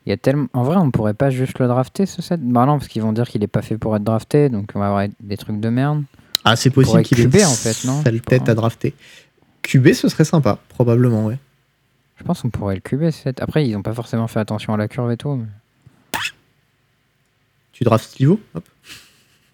Il 0.06 0.10
y 0.10 0.12
a 0.12 0.16
tellement... 0.16 0.48
En 0.52 0.62
vrai, 0.64 0.76
on 0.76 0.90
pourrait 0.90 1.14
pas 1.14 1.30
juste 1.30 1.58
le 1.58 1.66
drafter 1.66 2.04
ce 2.06 2.20
set? 2.20 2.40
Bah 2.42 2.66
non, 2.66 2.78
parce 2.78 2.88
qu'ils 2.88 3.00
vont 3.02 3.12
dire 3.12 3.26
qu'il 3.28 3.42
est 3.42 3.46
pas 3.48 3.62
fait 3.62 3.78
pour 3.78 3.96
être 3.96 4.04
drafté, 4.04 4.48
donc 4.50 4.70
on 4.74 4.78
va 4.78 4.88
avoir 4.88 5.06
des 5.20 5.36
trucs 5.36 5.60
de 5.60 5.68
merde. 5.70 6.04
Ah, 6.44 6.56
c'est 6.56 6.68
possible 6.70 7.02
qu'il 7.02 7.20
ait 7.20 7.24
une 7.24 7.46
en 7.46 7.48
fait, 7.54 7.86
non? 7.86 8.02
sale 8.02 8.20
tête 8.20 8.48
à 8.50 8.54
drafter. 8.54 8.94
QB, 9.62 9.94
ce 9.94 10.08
serait 10.10 10.24
sympa, 10.26 10.58
probablement, 10.68 11.24
ouais. 11.24 11.38
Je 12.18 12.22
pense 12.24 12.42
qu'on 12.42 12.50
pourrait 12.50 12.74
le 12.74 12.80
cuber 12.82 13.10
ce 13.12 13.22
set. 13.22 13.40
Après, 13.40 13.66
ils 13.66 13.74
ont 13.76 13.82
pas 13.82 13.94
forcément 13.94 14.28
fait 14.28 14.40
attention 14.40 14.74
à 14.74 14.76
la 14.76 14.88
curve 14.88 15.10
et 15.10 15.16
tout. 15.16 15.34
mais- 15.36 15.46
Tu 17.72 17.82
drafts 17.82 18.10
Stivo 18.10 18.38
Hop. 18.54 18.64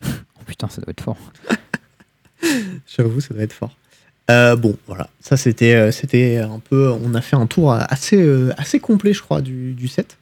Oh 0.04 0.42
putain, 0.46 0.68
ça 0.68 0.80
doit 0.82 0.90
être 0.90 1.00
fort. 1.02 1.16
J'avoue, 2.86 3.20
ça 3.20 3.34
doit 3.34 3.42
être 3.44 3.52
fort. 3.52 3.74
Euh, 4.30 4.56
bon, 4.56 4.76
voilà. 4.86 5.08
Ça, 5.20 5.36
c'était 5.36 5.74
euh, 5.74 5.90
c'était 5.90 6.38
un 6.38 6.58
peu. 6.58 6.90
On 7.04 7.14
a 7.14 7.20
fait 7.20 7.36
un 7.36 7.46
tour 7.46 7.72
assez, 7.72 8.20
euh, 8.20 8.52
assez 8.56 8.80
complet, 8.80 9.12
je 9.12 9.22
crois, 9.22 9.40
du, 9.40 9.72
du 9.72 9.88
set. 9.88 10.16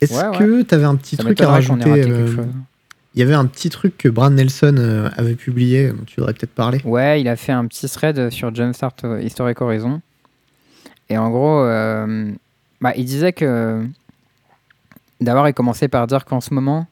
Est-ce 0.00 0.14
Ouais, 0.14 0.38
que 0.38 0.62
tu 0.62 0.74
avais 0.74 0.84
un 0.84 0.96
petit 0.96 1.16
Ça 1.16 1.22
truc 1.24 1.40
à 1.40 1.48
rajouter. 1.48 2.04
Il 3.14 3.20
y 3.20 3.22
avait 3.22 3.34
un 3.34 3.46
petit 3.46 3.68
truc 3.70 3.98
que 3.98 4.08
Brad 4.08 4.32
Nelson 4.32 5.10
avait 5.16 5.34
publié, 5.34 5.88
dont 5.88 6.04
tu 6.06 6.20
voudrais 6.20 6.34
peut-être 6.34 6.54
parler. 6.54 6.80
Ouais, 6.84 7.20
il 7.20 7.26
a 7.28 7.34
fait 7.36 7.52
un 7.52 7.66
petit 7.66 7.88
thread 7.88 8.30
sur 8.30 8.54
Jumpstart 8.54 8.94
Historic 9.22 9.60
Horizon. 9.60 10.00
Et 11.08 11.18
en 11.18 11.30
gros, 11.30 11.60
euh, 11.62 12.30
bah, 12.80 12.92
il 12.96 13.04
disait 13.04 13.32
que. 13.32 13.82
D'abord, 15.20 15.48
il 15.48 15.54
commençait 15.54 15.88
par 15.88 16.06
dire 16.06 16.24
qu'en 16.24 16.40
ce 16.40 16.54
moment, 16.54 16.86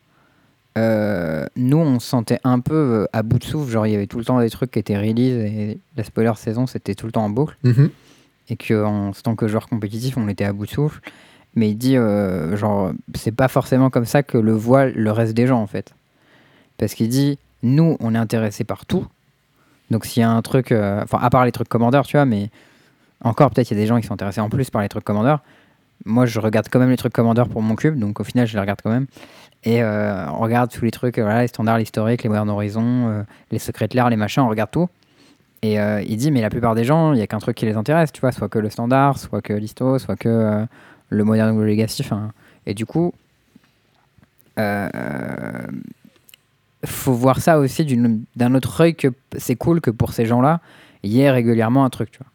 euh, 0.76 1.46
nous, 1.56 1.78
on 1.78 1.98
se 1.98 2.06
sentait 2.06 2.38
un 2.44 2.60
peu 2.60 2.74
euh, 2.74 3.06
à 3.12 3.22
bout 3.22 3.38
de 3.38 3.44
souffle. 3.44 3.70
Genre, 3.70 3.86
il 3.86 3.92
y 3.92 3.94
avait 3.94 4.06
tout 4.06 4.18
le 4.18 4.24
temps 4.24 4.40
des 4.40 4.50
trucs 4.50 4.70
qui 4.70 4.78
étaient 4.78 4.98
release 4.98 5.36
et 5.36 5.78
la 5.96 6.04
spoiler 6.04 6.32
saison, 6.36 6.66
c'était 6.66 6.94
tout 6.94 7.06
le 7.06 7.12
temps 7.12 7.24
en 7.24 7.30
boucle. 7.30 7.56
Mhm. 7.62 7.90
Et 8.48 8.56
qu'en 8.56 9.12
tant 9.12 9.34
que 9.34 9.48
joueur 9.48 9.68
compétitif, 9.68 10.16
on 10.16 10.28
était 10.28 10.44
à 10.44 10.52
bout 10.52 10.66
de 10.66 10.70
souffle. 10.70 11.00
Mais 11.54 11.70
il 11.70 11.76
dit, 11.76 11.96
euh, 11.96 12.56
genre, 12.56 12.92
c'est 13.14 13.32
pas 13.32 13.48
forcément 13.48 13.90
comme 13.90 14.04
ça 14.04 14.22
que 14.22 14.38
le 14.38 14.52
voit 14.52 14.86
le 14.86 15.10
reste 15.10 15.34
des 15.34 15.46
gens, 15.46 15.60
en 15.60 15.66
fait. 15.66 15.94
Parce 16.76 16.94
qu'il 16.94 17.08
dit, 17.08 17.38
nous, 17.62 17.96
on 18.00 18.14
est 18.14 18.18
intéressés 18.18 18.64
par 18.64 18.84
tout. 18.84 19.06
Donc 19.90 20.04
s'il 20.04 20.20
y 20.20 20.24
a 20.24 20.30
un 20.30 20.42
truc, 20.42 20.72
euh, 20.72 21.02
enfin, 21.02 21.18
à 21.20 21.30
part 21.30 21.44
les 21.44 21.52
trucs 21.52 21.68
commandeurs, 21.68 22.06
tu 22.06 22.16
vois, 22.16 22.24
mais 22.24 22.50
encore, 23.22 23.50
peut-être 23.50 23.70
il 23.70 23.74
y 23.74 23.80
a 23.80 23.82
des 23.82 23.86
gens 23.86 24.00
qui 24.00 24.06
sont 24.06 24.14
intéressés 24.14 24.40
en 24.40 24.48
plus 24.48 24.70
par 24.70 24.82
les 24.82 24.88
trucs 24.88 25.04
commandeurs. 25.04 25.40
Moi, 26.04 26.26
je 26.26 26.38
regarde 26.40 26.66
quand 26.70 26.78
même 26.78 26.90
les 26.90 26.96
trucs 26.96 27.12
commandeurs 27.12 27.48
pour 27.48 27.62
mon 27.62 27.74
cube, 27.74 27.98
donc 27.98 28.20
au 28.20 28.24
final, 28.24 28.46
je 28.46 28.54
les 28.54 28.60
regarde 28.60 28.80
quand 28.82 28.90
même. 28.90 29.06
Et 29.66 29.82
euh, 29.82 30.30
on 30.30 30.38
regarde 30.38 30.70
tous 30.70 30.84
les 30.84 30.92
trucs, 30.92 31.18
voilà, 31.18 31.42
les 31.42 31.48
standards, 31.48 31.78
l'historique, 31.78 32.22
les 32.22 32.28
Modern 32.28 32.48
Horizon, 32.48 33.08
euh, 33.08 33.22
les 33.50 33.58
secrets 33.58 33.88
de 33.88 33.96
l'art, 33.96 34.08
les 34.08 34.16
machins, 34.16 34.44
on 34.44 34.48
regarde 34.48 34.70
tout. 34.70 34.88
Et 35.62 35.80
euh, 35.80 36.00
il 36.02 36.16
dit, 36.16 36.30
mais 36.30 36.40
la 36.40 36.50
plupart 36.50 36.76
des 36.76 36.84
gens, 36.84 37.12
il 37.12 37.16
n'y 37.16 37.22
a 37.22 37.26
qu'un 37.26 37.40
truc 37.40 37.56
qui 37.56 37.66
les 37.66 37.74
intéresse, 37.74 38.12
tu 38.12 38.20
vois, 38.20 38.30
soit 38.30 38.48
que 38.48 38.60
le 38.60 38.70
standard, 38.70 39.18
soit 39.18 39.42
que 39.42 39.52
l'histo, 39.52 39.98
soit 39.98 40.14
que 40.14 40.64
le 41.08 41.24
Modern 41.24 41.56
ou 41.56 41.60
le 41.62 41.66
Legacy. 41.66 42.08
Et 42.64 42.74
du 42.74 42.86
coup, 42.86 43.12
faut 46.84 47.12
voir 47.12 47.40
ça 47.40 47.58
aussi 47.58 47.84
d'un 48.36 48.54
autre 48.54 48.80
œil 48.80 48.94
que 48.94 49.08
c'est 49.36 49.56
cool 49.56 49.80
que 49.80 49.90
pour 49.90 50.12
ces 50.12 50.26
gens-là, 50.26 50.60
il 51.02 51.10
y 51.10 51.22
ait 51.22 51.30
régulièrement 51.30 51.84
un 51.84 51.90
truc, 51.90 52.12
tu 52.12 52.18
vois. 52.18 52.30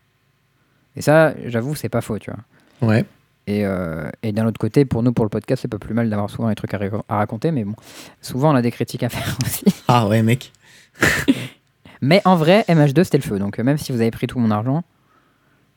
Et 0.98 1.02
ça, 1.02 1.34
j'avoue, 1.46 1.76
c'est 1.76 1.88
pas 1.88 2.02
faux, 2.02 2.20
tu 2.20 2.30
vois. 2.30 2.90
Ouais. 2.90 3.06
Et, 3.48 3.66
euh, 3.66 4.10
et 4.24 4.32
d'un 4.32 4.46
autre 4.46 4.60
côté, 4.60 4.86
pour 4.86 5.02
nous, 5.04 5.14
pour 5.14 5.26
le 5.26 5.30
podcast, 5.30 5.62
c'est 5.64 5.68
pas 5.68 5.80
plus 5.80 5.94
mal 5.94 6.10
d'avoir 6.10 6.30
souvent 6.30 6.48
des 6.50 6.56
trucs 6.56 6.74
à, 6.74 6.80
raconter, 7.10 7.52
mais 7.52 7.64
bon, 7.64 7.76
souvent 8.22 8.52
on 8.52 8.56
a 8.56 8.62
des 8.62 8.72
critiques 8.72 9.04
à 9.04 9.10
faire 9.10 9.38
aussi. 9.46 9.66
Ah 9.88 10.08
ouais, 10.08 10.22
mec. 10.22 10.52
Mais 12.02 12.22
en 12.26 12.36
vrai, 12.36 12.66
MH2 12.68 13.04
c'était 13.04 13.18
le 13.18 13.24
feu, 13.24 13.38
donc 13.40 13.60
euh, 13.60 13.64
même 13.64 13.78
si 13.78 13.92
vous 13.92 14.02
avez 14.02 14.10
pris 14.12 14.26
tout 14.28 14.40
mon 14.40 14.50
argent, 14.52 14.84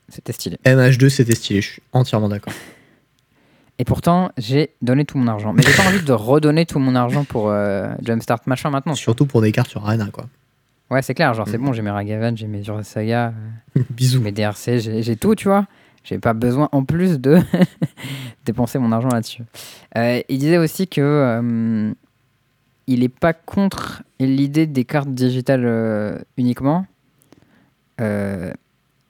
c'était 0.08 0.32
stylé. 0.32 0.58
MH2, 0.64 1.08
c'était 1.10 1.34
stylé, 1.34 1.60
je 1.60 1.72
suis 1.72 1.82
entièrement 1.92 2.28
d'accord. 2.28 2.52
Et 3.78 3.84
pourtant, 3.84 4.30
j'ai 4.38 4.70
donné 4.82 5.04
tout 5.04 5.18
mon 5.18 5.26
argent. 5.26 5.52
Mais 5.52 5.62
j'ai 5.62 5.72
pas 5.72 5.82
envie 5.88 6.00
de 6.02 6.12
redonner 6.12 6.64
tout 6.64 6.78
mon 6.78 6.94
argent 6.94 7.24
pour 7.24 7.48
euh, 7.50 7.88
Jumpstart 8.02 8.40
machin 8.46 8.70
maintenant. 8.70 8.94
Surtout 8.94 9.26
pour 9.26 9.40
des 9.42 9.50
cartes 9.50 9.68
sur 9.70 9.84
Arena, 9.84 10.06
quoi. 10.12 10.26
Ouais, 10.90 11.02
c'est 11.02 11.14
clair, 11.14 11.34
genre 11.34 11.48
c'est 11.48 11.58
Mhm. 11.58 11.64
bon, 11.64 11.72
j'ai 11.72 11.82
mes 11.82 11.90
Ragavan, 11.90 12.36
j'ai 12.36 12.46
mes 12.46 12.62
Jura 12.62 12.84
Saga, 12.84 13.32
euh, 13.76 13.82
Bisous. 13.90 14.20
mes 14.20 14.30
DRC, 14.32 14.78
j'ai 14.78 15.16
tout, 15.16 15.34
tu 15.34 15.48
vois. 15.48 15.66
J'ai 16.04 16.18
pas 16.18 16.34
besoin 16.34 16.68
en 16.72 16.84
plus 16.84 17.18
de 17.18 17.38
dépenser 18.44 18.78
mon 18.78 18.92
argent 18.92 19.08
là-dessus. 19.08 19.42
Euh, 19.96 20.20
il 20.28 20.38
disait 20.38 20.58
aussi 20.58 20.86
que 20.86 21.00
euh, 21.00 21.92
il 22.86 23.02
est 23.02 23.08
pas 23.08 23.32
contre 23.32 24.02
l'idée 24.20 24.66
des 24.66 24.84
cartes 24.84 25.08
digitales 25.08 25.64
euh, 25.64 26.18
uniquement. 26.36 26.86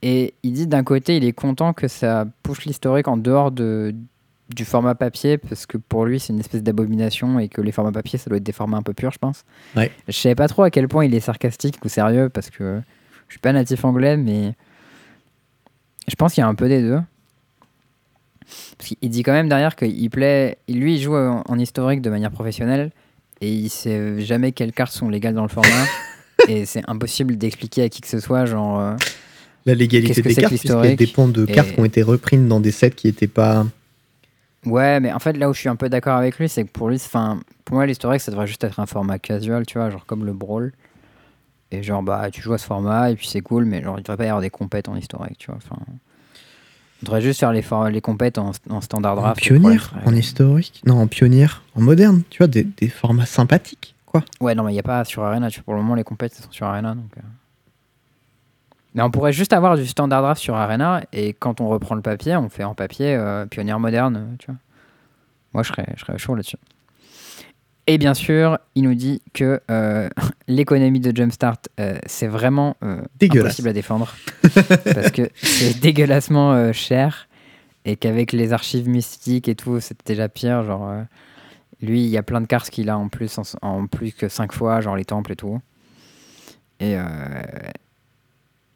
Et 0.07 0.35
il 0.43 0.53
dit 0.53 0.67
d'un 0.67 0.85
côté, 0.85 1.17
il 1.17 1.25
est 1.25 1.33
content 1.33 1.73
que 1.73 1.89
ça 1.89 2.27
push 2.43 2.67
l'historique 2.67 3.09
en 3.09 3.17
dehors 3.17 3.51
de, 3.51 3.95
du 4.55 4.65
format 4.65 4.95
papier 4.95 5.39
parce 5.39 5.65
que 5.65 5.79
pour 5.79 6.05
lui 6.05 6.21
c'est 6.21 6.33
une 6.33 6.41
espèce 6.41 6.63
d'abomination 6.63 7.39
et 7.39 7.49
que 7.49 7.61
les 7.61 7.73
formats 7.73 7.93
papier 7.93 8.19
ça 8.19 8.29
doit 8.29 8.37
être 8.37 8.45
des 8.45 8.53
formats 8.53 8.77
un 8.77 8.83
peu 8.83 8.93
purs 8.93 9.13
je 9.13 9.19
pense. 9.19 9.45
Ouais. 9.77 9.91
Je 10.07 10.13
savais 10.13 10.35
pas 10.35 10.49
trop 10.49 10.63
à 10.63 10.71
quel 10.71 10.89
point 10.89 11.07
il 11.07 11.15
est 11.15 11.21
sarcastique 11.21 11.83
ou 11.85 11.89
sérieux 11.89 12.29
parce 12.29 12.51
que 12.51 12.83
je 13.29 13.33
suis 13.33 13.41
pas 13.41 13.53
natif 13.53 13.85
anglais 13.85 14.17
mais 14.17 14.55
je 16.09 16.15
pense 16.17 16.35
qu'il 16.35 16.41
y 16.43 16.45
a 16.45 16.49
un 16.49 16.55
peu 16.55 16.69
des 16.69 16.81
deux. 16.83 17.01
Parce 18.79 18.91
qu'il 18.91 19.09
dit 19.11 19.23
quand 19.23 19.33
même 19.33 19.49
derrière 19.49 19.75
qu'il 19.75 20.11
plaît, 20.11 20.59
lui 20.69 20.97
il 20.97 21.01
joue 21.01 21.17
en, 21.17 21.43
en 21.47 21.59
historique 21.59 22.03
de 22.03 22.11
manière 22.11 22.31
professionnelle 22.31 22.91
et 23.41 23.51
il 23.51 23.71
sait 23.71 24.21
jamais 24.21 24.53
quelles 24.53 24.73
cartes 24.73 24.93
sont 24.93 25.09
légales 25.09 25.35
dans 25.35 25.43
le 25.43 25.49
format 25.49 25.87
et 26.49 26.67
c'est 26.67 26.83
impossible 26.89 27.37
d'expliquer 27.39 27.85
à 27.85 27.89
qui 27.89 28.01
que 28.03 28.09
ce 28.09 28.21
soit 28.21 28.45
genre 28.45 28.79
euh, 28.79 28.97
La 29.65 29.75
légalité 29.75 30.21
des 30.21 30.35
cartes, 30.35 30.49
puisqu'elle 30.55 30.97
dépend 30.97 31.27
de 31.27 31.45
Et- 31.49 31.53
cartes 31.53 31.73
qui 31.73 31.81
ont 31.81 31.85
été 31.87 32.03
reprises 32.03 32.47
dans 32.47 32.61
des 32.61 32.71
sets 32.71 32.91
qui 32.91 33.07
n'étaient 33.07 33.27
pas. 33.27 33.67
Ouais, 34.67 34.99
mais 35.01 35.13
en 35.13 35.19
fait, 35.19 35.35
là 35.37 35.49
où 35.51 35.55
je 35.55 35.61
suis 35.61 35.69
un 35.69 35.77
peu 35.77 35.89
d'accord 35.91 36.17
avec 36.17 36.39
lui, 36.39 36.49
c'est 36.49 36.65
que 36.65 36.71
pour 36.71 36.89
lui, 36.89 36.97
enfin, 36.97 37.39
pour 37.67 37.77
moi, 37.77 37.85
l'historique, 37.85 38.23
ça 38.23 38.31
devrait 38.31 38.47
juste 38.47 38.65
être 38.65 38.81
un 38.81 38.87
format 38.87 39.19
casual, 39.19 39.67
tu 39.67 39.77
vois, 39.79 39.91
genre 39.91 40.07
comme 40.07 40.25
le 40.25 40.33
brawl. 40.33 40.73
Et 41.79 41.83
genre, 41.83 42.03
bah, 42.03 42.31
tu 42.31 42.41
joues 42.43 42.53
à 42.55 42.59
ce 42.59 42.67
format 42.67 43.11
et 43.11 43.17
puis 43.17 43.27
c'est 43.27 43.41
cool, 43.41 43.65
mais 43.65 43.83
genre, 43.83 43.99
il 43.99 44.03
devrait 44.03 44.17
pas 44.17 44.25
y 44.25 44.29
avoir 44.29 44.41
des 44.43 44.51
compètes 44.51 44.89
en 44.89 44.97
historique, 44.97 45.39
tu 45.39 45.47
vois. 45.47 45.57
Enfin, 45.57 45.77
on 45.89 47.05
devrait 47.07 47.21
juste 47.23 47.41
faire 47.41 47.53
les, 47.53 47.65
les 47.91 48.01
compètes 48.01 48.39
en, 48.39 48.53
en 48.71 48.81
standard 48.81 49.13
En 49.19 49.21
draft. 49.23 49.41
pour 49.61 49.71
les- 49.71 49.77
en 50.07 50.15
historique. 50.15 50.83
Non, 50.87 51.01
en 51.03 51.07
pionnière, 51.07 51.63
en 51.75 51.81
moderne. 51.83 52.23
Tu 52.31 52.39
vois, 52.39 52.47
des, 52.47 52.65
des 52.65 52.89
formats 52.89 53.27
sympathiques, 53.27 53.95
quoi. 54.07 54.23
Ouais, 54.41 54.55
non, 54.55 54.63
mais 54.65 54.71
il 54.71 54.75
n'y 54.75 54.81
a 54.81 54.85
pas 54.85 55.05
sur 55.05 55.23
Arena, 55.25 55.51
tu 55.51 55.59
vois, 55.61 55.65
pour 55.65 55.75
le 55.75 55.81
moment, 55.83 55.95
les 55.95 56.05
compètes 56.05 56.35
sont 56.35 56.51
sur 56.51 56.67
Arena, 56.67 56.95
donc. 56.95 57.11
euh. 57.19 57.21
Mais 58.97 59.03
on 59.03 59.11
pourrait 59.11 59.33
juste 59.33 59.53
avoir 59.53 59.77
du 59.77 59.87
standard 59.87 60.23
draft 60.23 60.41
sur 60.41 60.55
Arena 60.55 61.03
et 61.13 61.33
quand 61.33 61.61
on 61.61 61.69
reprend 61.69 61.97
le 61.97 62.01
papier, 62.01 62.37
on 62.37 62.49
fait 62.49 62.63
en 62.63 62.75
papier 62.75 63.17
euh, 63.17 63.45
pionnière 63.45 63.81
moderne, 63.81 64.37
tu 64.39 64.47
vois. 64.47 64.57
Moi, 65.53 65.63
je 65.65 65.69
serais, 65.69 65.87
je 65.97 66.05
serais 66.05 66.17
chaud 66.19 66.37
là-dessus. 66.37 66.57
Et 67.87 67.99
bien 67.99 68.15
sûr, 68.15 68.59
il 68.75 68.85
nous 68.85 68.95
dit 68.95 69.21
que 69.35 69.61
euh, 69.71 70.09
l'économie 70.49 71.01
de 71.01 71.15
Jumpstart, 71.15 71.59
euh, 71.79 71.99
c'est 72.07 72.27
vraiment 72.27 72.77
euh, 72.83 73.03
impossible 73.21 73.69
à 73.69 73.73
défendre. 73.73 74.15
parce 74.85 75.11
que 75.11 75.29
c'est 75.35 75.81
dégueulassement 75.81 76.73
cher 76.73 77.29
et 77.85 77.97
qu'avec 77.97 78.33
les 78.33 78.53
archives 78.53 78.89
mystiques 78.89 79.49
et 79.49 79.55
tout, 79.55 79.81
c'est 79.81 79.99
déjà 80.07 80.29
pire. 80.29 80.65
Genre, 80.65 81.05
lui, 81.83 82.03
il 82.05 82.09
y 82.09 82.17
a 82.17 82.23
plein 82.23 82.41
de 82.41 82.47
cartes 82.47 82.71
qu'il 82.71 82.89
a 82.89 82.97
en 82.97 83.09
plus, 83.09 83.39
en, 83.39 83.43
en 83.61 83.87
plus 83.87 84.13
que 84.13 84.29
5 84.29 84.53
fois, 84.53 84.81
genre 84.81 84.97
les 84.97 85.05
temples 85.05 85.33
et 85.33 85.37
tout. 85.37 85.61
Et, 86.81 86.97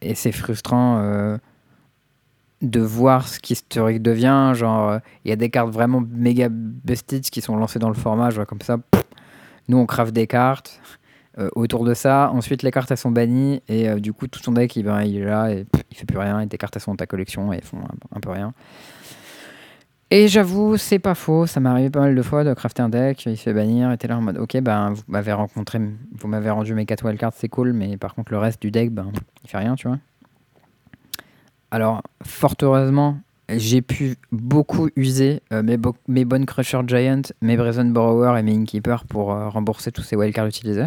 et 0.02 0.14
c'est 0.14 0.32
frustrant 0.32 1.38
de 2.62 2.80
voir 2.80 3.28
ce 3.28 3.38
qu'historique 3.38 4.02
devient. 4.02 4.52
Genre, 4.54 4.90
euh, 4.90 4.98
il 5.24 5.30
y 5.30 5.32
a 5.32 5.36
des 5.36 5.50
cartes 5.50 5.70
vraiment 5.70 6.02
méga 6.10 6.48
busted 6.50 7.22
qui 7.22 7.40
sont 7.40 7.56
lancées 7.56 7.78
dans 7.78 7.88
le 7.88 7.94
format, 7.94 8.30
genre 8.30 8.46
comme 8.46 8.62
ça. 8.62 8.78
Nous, 9.68 9.78
on 9.78 9.86
crave 9.86 10.12
des 10.12 10.26
cartes 10.26 10.80
euh, 11.38 11.48
autour 11.54 11.84
de 11.84 11.94
ça. 11.94 12.30
Ensuite, 12.32 12.62
les 12.62 12.70
cartes, 12.70 12.90
elles 12.90 12.96
sont 12.96 13.10
bannies. 13.10 13.62
Et 13.68 13.88
euh, 13.88 14.00
du 14.00 14.12
coup, 14.12 14.26
tout 14.26 14.40
ton 14.40 14.52
deck, 14.52 14.74
il, 14.76 14.86
est 14.86 15.24
là 15.24 15.50
et 15.52 15.66
il 15.90 15.96
fait 15.96 16.06
plus 16.06 16.18
rien. 16.18 16.40
Et 16.40 16.46
tes 16.46 16.58
cartes, 16.58 16.74
elles 16.76 16.82
sont 16.82 16.92
dans 16.92 16.96
ta 16.96 17.06
collection 17.06 17.52
et 17.52 17.56
elles 17.56 17.64
font 17.64 17.78
un, 17.78 18.16
un 18.16 18.20
peu 18.20 18.30
rien. 18.30 18.52
Et 20.10 20.26
j'avoue, 20.26 20.78
c'est 20.78 20.98
pas 20.98 21.14
faux. 21.14 21.46
Ça 21.46 21.60
m'est 21.60 21.68
arrivé 21.68 21.90
pas 21.90 22.00
mal 22.00 22.14
de 22.14 22.22
fois 22.22 22.42
de 22.42 22.54
crafter 22.54 22.82
un 22.82 22.88
deck, 22.88 23.26
il 23.26 23.36
se 23.36 23.42
fait 23.42 23.52
bannir, 23.52 23.92
et 23.92 23.98
t'es 23.98 24.08
là 24.08 24.16
en 24.16 24.22
mode, 24.22 24.38
ok, 24.38 24.58
ben, 24.60 24.94
vous 24.94 25.02
m'avez 25.06 25.32
rencontré, 25.32 25.78
vous 25.78 26.28
m'avez 26.28 26.48
rendu 26.48 26.72
mes 26.72 26.86
4 26.86 27.04
wildcards, 27.04 27.34
c'est 27.34 27.50
cool, 27.50 27.74
mais 27.74 27.98
par 27.98 28.14
contre, 28.14 28.32
le 28.32 28.38
reste 28.38 28.62
du 28.62 28.70
deck, 28.70 28.90
ben, 28.90 29.12
il 29.44 29.50
fait 29.50 29.58
rien, 29.58 29.74
tu 29.74 29.86
vois. 29.86 29.98
Alors, 31.70 32.02
fort 32.24 32.54
heureusement, 32.62 33.18
j'ai 33.50 33.82
pu 33.82 34.16
beaucoup 34.32 34.88
user 34.96 35.42
euh, 35.52 35.62
mes, 35.62 35.76
bo- 35.76 35.96
mes 36.06 36.24
bonnes 36.24 36.46
Crusher 36.46 36.80
Giant, 36.86 37.22
mes 37.42 37.56
Brazen 37.56 37.92
Borrower 37.92 38.38
et 38.38 38.42
mes 38.42 38.52
Innkeeper 38.52 39.04
pour 39.04 39.32
euh, 39.32 39.48
rembourser 39.48 39.92
tous 39.92 40.02
ces 40.02 40.16
wildcards 40.16 40.46
utilisés. 40.46 40.86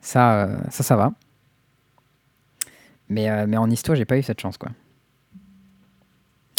Ça, 0.00 0.44
euh, 0.44 0.56
ça, 0.70 0.82
ça 0.82 0.96
va. 0.96 1.12
Mais, 3.08 3.46
mais 3.46 3.56
en 3.56 3.68
histoire, 3.68 3.96
j'ai 3.96 4.04
pas 4.04 4.16
eu 4.16 4.22
cette 4.22 4.40
chance, 4.40 4.56
quoi. 4.56 4.70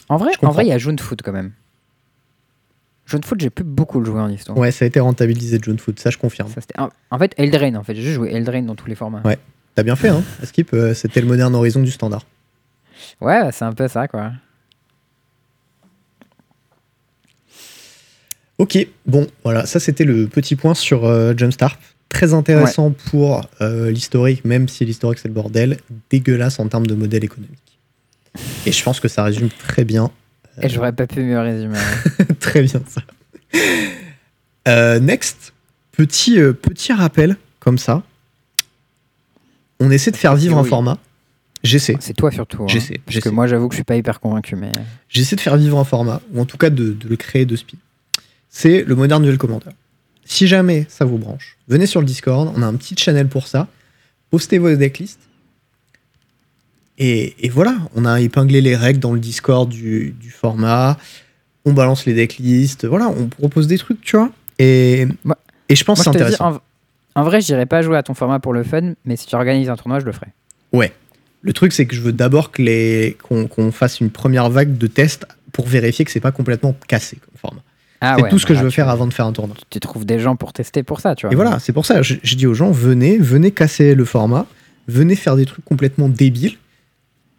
En 0.09 0.17
vrai, 0.17 0.31
en 0.41 0.49
vrai, 0.51 0.65
il 0.65 0.69
y 0.69 0.73
a 0.73 0.77
Jaune 0.77 0.99
Foot 0.99 1.21
quand 1.23 1.31
même. 1.31 1.53
Jaune 3.05 3.23
Foot, 3.23 3.39
j'ai 3.39 3.49
plus 3.49 3.63
beaucoup 3.63 3.99
le 3.99 4.05
jouer 4.05 4.19
en 4.19 4.29
histoire. 4.29 4.57
Ouais, 4.57 4.71
ça 4.71 4.83
a 4.83 4.87
été 4.89 4.99
rentabilisé 4.99 5.59
John 5.61 5.79
Foot, 5.79 5.99
ça 5.99 6.09
je 6.09 6.17
confirme. 6.17 6.49
Ça, 6.49 6.59
en, 6.77 6.89
en 7.09 7.17
fait, 7.17 7.33
Eldraine, 7.37 7.77
en 7.77 7.83
fait, 7.83 7.95
j'ai 7.95 8.01
juste 8.01 8.15
joué 8.15 8.31
Eldraine 8.33 8.65
dans 8.65 8.75
tous 8.75 8.87
les 8.87 8.95
formats. 8.95 9.21
Ouais. 9.23 9.39
T'as 9.75 9.83
bien 9.83 9.95
fait, 9.95 10.09
hein 10.09 10.21
Skip, 10.43 10.75
c'était 10.93 11.21
le 11.21 11.27
moderne 11.27 11.55
horizon 11.55 11.81
du 11.81 11.91
standard. 11.91 12.25
Ouais, 13.19 13.51
c'est 13.51 13.65
un 13.65 13.73
peu 13.73 13.87
ça, 13.87 14.07
quoi. 14.07 14.31
Ok, 18.57 18.77
bon, 19.07 19.27
voilà, 19.43 19.65
ça 19.65 19.79
c'était 19.79 20.03
le 20.03 20.27
petit 20.27 20.55
point 20.55 20.75
sur 20.75 21.05
euh, 21.05 21.33
Jumpstart. 21.35 21.79
Très 22.09 22.33
intéressant 22.33 22.91
pour 22.91 23.49
euh, 23.61 23.89
l'historique, 23.89 24.45
même 24.45 24.67
si 24.67 24.85
l'historique 24.85 25.17
c'est 25.17 25.29
le 25.29 25.33
bordel, 25.33 25.77
dégueulasse 26.09 26.59
en 26.59 26.67
termes 26.67 26.85
de 26.85 26.93
modèle 26.93 27.23
économique. 27.23 27.79
Et 28.65 28.71
je 28.71 28.83
pense 28.83 28.99
que 28.99 29.07
ça 29.07 29.23
résume 29.23 29.49
très 29.49 29.83
bien, 29.83 30.11
Et 30.61 30.69
j'aurais 30.69 30.91
pas 30.91 31.07
pu 31.07 31.21
mieux 31.21 31.39
résumer. 31.39 31.79
très 32.39 32.61
bien 32.61 32.81
ça. 32.87 33.01
Euh, 34.67 34.99
next, 34.99 35.53
petit, 35.91 36.39
euh, 36.39 36.53
petit 36.53 36.93
rappel 36.93 37.37
comme 37.59 37.77
ça. 37.77 38.03
On 39.79 39.89
essaie 39.89 40.11
de 40.11 40.17
faire 40.17 40.35
vivre 40.35 40.57
un 40.57 40.63
format. 40.63 40.97
J'essaie. 41.63 41.95
c'est 41.99 42.13
toi 42.13 42.31
surtout. 42.31 42.63
hein. 42.63 42.67
J'essaie, 42.67 42.99
Parce 43.05 43.19
que 43.19 43.29
moi, 43.29 43.45
j'avoue 43.47 43.67
que 43.67 43.73
je 43.73 43.77
suis 43.77 43.83
pas 43.83 43.95
hyper 43.95 44.19
convaincu, 44.19 44.55
mais. 44.55 44.71
J'essaie 45.09 45.35
de 45.35 45.41
faire 45.41 45.57
vivre 45.57 45.77
un 45.77 45.83
format, 45.83 46.21
ou 46.33 46.41
en 46.41 46.45
tout 46.45 46.57
cas 46.57 46.69
de, 46.69 46.91
de 46.93 47.07
le 47.07 47.15
créer 47.15 47.45
de 47.45 47.55
speed. 47.55 47.79
C'est 48.49 48.83
le 48.83 48.95
Modern 48.95 49.21
Duel 49.23 49.37
Commander. 49.37 49.69
Si 50.25 50.47
jamais 50.47 50.85
ça 50.89 51.05
vous 51.05 51.17
branche, 51.17 51.57
venez 51.67 51.85
sur 51.85 51.99
le 51.99 52.05
Discord, 52.05 52.51
on 52.55 52.61
a 52.61 52.65
un 52.65 52.75
petit 52.75 52.95
channel 52.97 53.27
pour 53.27 53.47
ça. 53.47 53.67
Postez 54.29 54.57
vos 54.59 54.73
decklists. 54.75 55.19
Et, 56.97 57.45
et 57.45 57.49
voilà, 57.49 57.77
on 57.95 58.05
a 58.05 58.21
épinglé 58.21 58.61
les 58.61 58.75
règles 58.75 58.99
dans 58.99 59.13
le 59.13 59.19
Discord 59.19 59.69
du, 59.69 60.11
du 60.19 60.29
format. 60.29 60.97
On 61.65 61.73
balance 61.73 62.05
les 62.05 62.13
decklists. 62.13 62.85
Voilà, 62.85 63.07
on 63.09 63.27
propose 63.27 63.67
des 63.67 63.77
trucs, 63.77 64.01
tu 64.01 64.17
vois. 64.17 64.31
Et, 64.59 65.07
Moi- 65.23 65.37
et 65.69 65.75
je 65.75 65.83
pense 65.83 65.99
que 65.99 66.05
je 66.05 66.11
c'est 66.11 66.17
dis, 66.17 66.23
intéressant. 66.23 66.61
en, 67.15 67.21
en 67.21 67.23
vrai, 67.23 67.41
j'irai 67.41 67.65
pas 67.65 67.81
jouer 67.81 67.97
à 67.97 68.03
ton 68.03 68.13
format 68.13 68.39
pour 68.39 68.53
le 68.53 68.63
fun, 68.63 68.93
mais 69.05 69.15
si 69.15 69.27
tu 69.27 69.35
organises 69.35 69.69
un 69.69 69.75
tournoi, 69.75 69.99
je 69.99 70.05
le 70.05 70.11
ferai. 70.11 70.27
Le 71.41 71.53
truc, 71.53 71.71
c'est 71.73 71.85
que 71.85 71.95
je 71.95 72.01
veux 72.01 72.11
d'abord 72.13 72.51
que 72.51 72.61
les- 72.61 73.17
qu'on 73.21 73.71
fasse 73.71 73.99
une 73.99 74.09
première 74.11 74.49
vague 74.49 74.77
de 74.77 74.87
tests 74.87 75.25
pour 75.51 75.67
vérifier 75.67 76.05
que 76.05 76.11
c'est 76.11 76.19
pas 76.19 76.31
complètement 76.31 76.75
cassé 76.87 77.17
comme 77.17 77.35
format. 77.37 77.61
Ah 78.03 78.15
c'est 78.17 78.23
ouais, 78.23 78.29
tout 78.29 78.39
ce 78.39 78.45
que 78.45 78.53
je 78.55 78.63
veux 78.63 78.69
faire 78.71 78.89
avant 78.89 79.05
de 79.07 79.13
faire 79.13 79.25
un 79.27 79.31
tournoi. 79.33 79.55
Tu 79.69 79.79
trouves 79.79 80.05
des 80.05 80.19
gens 80.19 80.35
pour 80.35 80.53
tester 80.53 80.81
pour 80.83 80.99
ça, 81.01 81.15
tu 81.15 81.25
vois. 81.25 81.33
Et 81.33 81.35
voilà, 81.35 81.59
c'est 81.59 81.73
pour 81.73 81.85
ça, 81.85 82.01
je, 82.01 82.15
je 82.23 82.35
dis 82.35 82.47
aux 82.47 82.53
gens, 82.55 82.71
venez, 82.71 83.17
venez 83.17 83.51
casser 83.51 83.93
le 83.95 84.05
format, 84.05 84.47
venez 84.87 85.15
faire 85.15 85.35
des 85.35 85.45
trucs 85.45 85.65
complètement 85.65 86.09
débiles. 86.09 86.57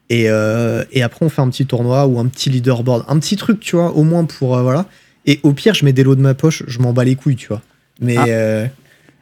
Et, 0.08 0.28
euh, 0.28 0.84
et 0.92 1.02
après, 1.02 1.24
on 1.24 1.28
fait 1.30 1.40
un 1.42 1.48
petit 1.48 1.66
tournoi 1.66 2.06
ou 2.06 2.18
un 2.18 2.26
petit 2.26 2.50
leaderboard, 2.50 3.04
un 3.08 3.18
petit 3.18 3.36
truc, 3.36 3.60
tu 3.60 3.76
vois, 3.76 3.92
au 3.96 4.04
moins 4.04 4.24
pour. 4.24 4.56
euh, 4.56 4.62
voilà. 4.62 4.86
Et 5.26 5.40
au 5.42 5.52
pire, 5.52 5.74
je 5.74 5.84
mets 5.84 5.92
des 5.92 6.02
lots 6.02 6.16
de 6.16 6.20
ma 6.20 6.34
poche, 6.34 6.62
je 6.66 6.78
m'en 6.80 6.92
bats 6.92 7.04
les 7.04 7.14
couilles, 7.16 7.36
tu 7.36 7.48
vois. 7.48 7.62
Mais, 8.00 8.16
Ah. 8.18 8.24
euh, 8.28 8.66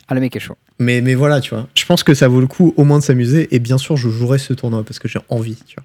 Ah, 0.09 0.15
le 0.15 0.21
mec 0.21 0.35
est 0.35 0.41
chaud. 0.41 0.57
Mais, 0.81 1.01
mais 1.01 1.15
voilà, 1.15 1.41
tu 1.41 1.55
vois. 1.55 1.69
Je 1.75 1.85
pense 1.85 2.03
que 2.03 2.15
ça 2.15 2.27
vaut 2.27 2.41
le 2.41 2.47
coup 2.47 2.75
au 2.77 2.85
moins 2.85 2.99
de 2.99 3.05
s'amuser. 3.05 3.55
Et 3.55 3.59
bien 3.59 3.79
sûr, 3.79 3.97
je 3.97 4.09
jouerai 4.09 4.39
ce 4.39 4.53
tournoi 4.53 4.83
parce 4.83 4.99
que 4.99 5.07
j'ai 5.07 5.21
envie, 5.29 5.57
tu 5.67 5.77
vois. 5.77 5.85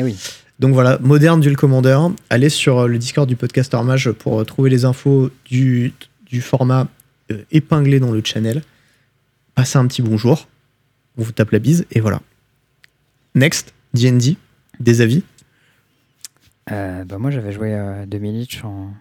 Et 0.00 0.02
oui. 0.02 0.16
Donc 0.58 0.72
voilà, 0.72 0.98
Modern 1.00 1.40
Duel 1.40 1.56
Commander. 1.56 1.98
Allez 2.30 2.48
sur 2.48 2.80
euh, 2.80 2.86
le 2.86 2.98
Discord 2.98 3.28
du 3.28 3.36
Podcaster 3.36 3.80
Mage 3.84 4.10
pour 4.10 4.40
euh, 4.40 4.44
trouver 4.44 4.70
les 4.70 4.84
infos 4.84 5.30
du, 5.44 5.92
du 6.26 6.40
format 6.40 6.88
euh, 7.30 7.44
épinglé 7.50 8.00
dans 8.00 8.10
le 8.10 8.22
channel. 8.24 8.62
Passez 9.54 9.78
un 9.78 9.86
petit 9.86 10.02
bonjour. 10.02 10.48
On 11.18 11.22
vous 11.22 11.32
tape 11.32 11.50
la 11.50 11.58
bise 11.58 11.84
et 11.90 12.00
voilà. 12.00 12.20
Next, 13.34 13.74
DD, 13.92 14.36
des 14.80 15.00
avis. 15.02 15.22
Euh, 16.70 17.04
bah, 17.04 17.18
moi, 17.18 17.30
j'avais 17.30 17.52
joué 17.52 17.74
euh, 17.74 18.06
2000 18.06 18.38
Lich 18.38 18.64
en, 18.64 18.92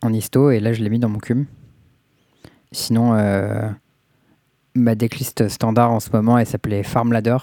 en 0.00 0.12
histo 0.12 0.50
et 0.50 0.60
là, 0.60 0.72
je 0.72 0.82
l'ai 0.82 0.88
mis 0.88 0.98
dans 0.98 1.10
mon 1.10 1.18
cum. 1.18 1.44
Sinon, 2.72 3.12
ma 4.74 4.94
decklist 4.94 5.48
standard 5.48 5.90
en 5.90 6.00
ce 6.00 6.10
moment, 6.12 6.38
elle 6.38 6.46
s'appelait 6.46 6.82
Farm 6.82 7.12
Ladder. 7.12 7.36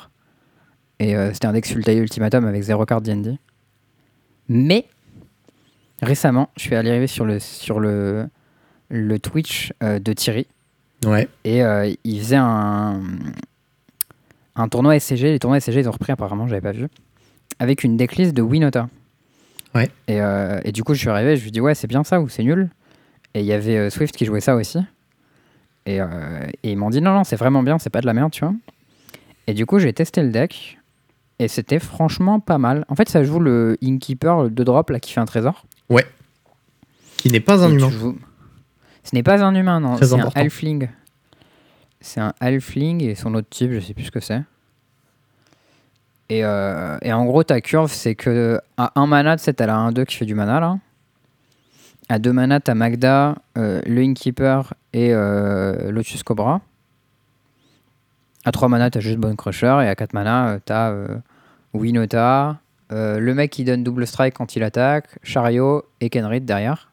Et 0.99 1.15
euh, 1.15 1.31
c'était 1.33 1.45
un 1.45 1.53
deck 1.53 1.65
Sultai 1.65 1.95
Ultimatum 1.95 2.45
avec 2.45 2.61
0 2.61 2.85
carte 2.85 3.03
D&D. 3.03 3.37
Mais, 4.49 4.85
récemment, 6.01 6.49
je 6.57 6.63
suis 6.63 6.75
allé 6.75 6.89
arriver 6.89 7.07
sur 7.07 7.25
le, 7.25 7.39
sur 7.39 7.79
le, 7.79 8.27
le 8.89 9.19
Twitch 9.19 9.73
euh, 9.83 9.99
de 9.99 10.11
Thierry. 10.13 10.47
Ouais. 11.05 11.29
Et 11.45 11.63
euh, 11.63 11.93
il 12.03 12.19
faisait 12.19 12.35
un, 12.35 13.01
un 14.55 14.67
tournoi 14.67 14.99
SCG. 14.99 15.31
Les 15.31 15.39
tournois 15.39 15.59
SCG, 15.61 15.79
ils 15.79 15.87
ont 15.87 15.93
repris 15.93 16.11
apparemment, 16.11 16.47
j'avais 16.47 16.61
pas 16.61 16.73
vu. 16.73 16.87
Avec 17.59 17.83
une 17.83 17.95
decklist 17.95 18.33
de 18.33 18.41
Winota. 18.41 18.89
Ouais. 19.75 19.89
Et, 20.07 20.17
et 20.63 20.71
du 20.71 20.83
coup, 20.83 20.95
je 20.95 20.99
suis 20.99 21.09
arrivé, 21.09 21.37
je 21.37 21.43
lui 21.43 21.51
dis 21.51 21.61
ouais, 21.61 21.75
c'est 21.75 21.87
bien 21.87 22.03
ça 22.03 22.19
ou 22.19 22.27
c'est 22.27 22.41
nul? 22.43 22.69
Et 23.35 23.41
il 23.41 23.45
y 23.45 23.53
avait 23.53 23.89
Swift 23.91 24.15
qui 24.15 24.25
jouait 24.25 24.39
ça 24.39 24.55
aussi. 24.55 24.79
Et, 25.85 26.01
euh, 26.01 26.07
et 26.63 26.71
ils 26.71 26.77
m'ont 26.77 26.89
dit 26.89 27.01
non, 27.01 27.13
non, 27.13 27.23
c'est 27.23 27.35
vraiment 27.35 27.63
bien, 27.63 27.79
c'est 27.79 27.89
pas 27.89 28.01
de 28.01 28.05
la 28.05 28.13
merde, 28.13 28.31
tu 28.31 28.43
vois. 28.45 28.53
Et 29.47 29.53
du 29.53 29.65
coup, 29.65 29.79
j'ai 29.79 29.93
testé 29.93 30.21
le 30.21 30.29
deck. 30.29 30.77
Et 31.39 31.47
c'était 31.47 31.79
franchement 31.79 32.39
pas 32.41 32.57
mal. 32.57 32.83
En 32.89 32.95
fait, 32.95 33.07
ça 33.09 33.23
joue 33.23 33.39
le 33.39 33.77
Innkeeper, 33.81 34.43
le 34.43 34.49
2 34.49 34.63
drop 34.65 34.89
là 34.89 34.99
qui 34.99 35.13
fait 35.13 35.21
un 35.21 35.25
trésor. 35.25 35.65
Qui 37.17 37.31
n'est 37.31 37.39
pas 37.39 37.63
un 37.63 37.71
Et 37.71 37.75
humain. 37.75 37.89
joues- 37.89 38.17
Ce 39.03 39.15
n'est 39.15 39.23
pas 39.23 39.41
un 39.43 39.55
humain, 39.55 39.79
non. 39.79 39.95
C'est 40.05 40.13
un 40.19 40.25
halfling. 40.41 40.89
C'est 42.01 42.19
un 42.19 42.33
halfling 42.41 43.01
et 43.03 43.15
son 43.15 43.33
autre 43.35 43.47
type, 43.49 43.71
je 43.71 43.79
sais 43.79 43.93
plus 43.93 44.03
ce 44.05 44.11
que 44.11 44.19
c'est. 44.19 44.41
Et, 46.29 46.43
euh, 46.43 46.97
et 47.01 47.11
en 47.11 47.25
gros, 47.25 47.43
ta 47.43 47.59
curve, 47.61 47.91
c'est 47.91 48.15
que 48.15 48.59
à 48.77 48.91
1 48.99 49.07
mana, 49.07 49.35
tu 49.37 49.43
sais, 49.43 49.53
t'as 49.53 49.65
la 49.65 49.77
1-2 49.77 50.05
qui 50.05 50.15
fait 50.17 50.25
du 50.25 50.35
mana 50.35 50.59
là. 50.59 50.77
À 52.09 52.17
2 52.17 52.33
mana, 52.33 52.59
t'as 52.59 52.73
Magda, 52.73 53.35
euh, 53.57 53.81
le 53.85 54.01
Innkeeper 54.01 54.73
et 54.93 55.13
euh, 55.13 55.91
Lotus 55.91 56.23
Cobra. 56.23 56.61
À 58.45 58.51
3 58.51 58.67
mana, 58.67 58.89
t'as 58.89 58.99
juste 58.99 59.17
Bone 59.19 59.35
Crusher. 59.35 59.77
Et 59.83 59.87
à 59.87 59.95
4 59.95 60.13
mana, 60.13 60.49
euh, 60.49 60.59
t'as 60.63 60.93
Winota, 61.73 62.57
le 62.89 63.33
mec 63.33 63.51
qui 63.51 63.63
donne 63.63 63.83
double 63.83 64.07
strike 64.07 64.33
quand 64.33 64.55
il 64.55 64.63
attaque, 64.63 65.07
Chariot 65.21 65.85
et 66.01 66.09
Kenrith 66.09 66.45
derrière. 66.45 66.91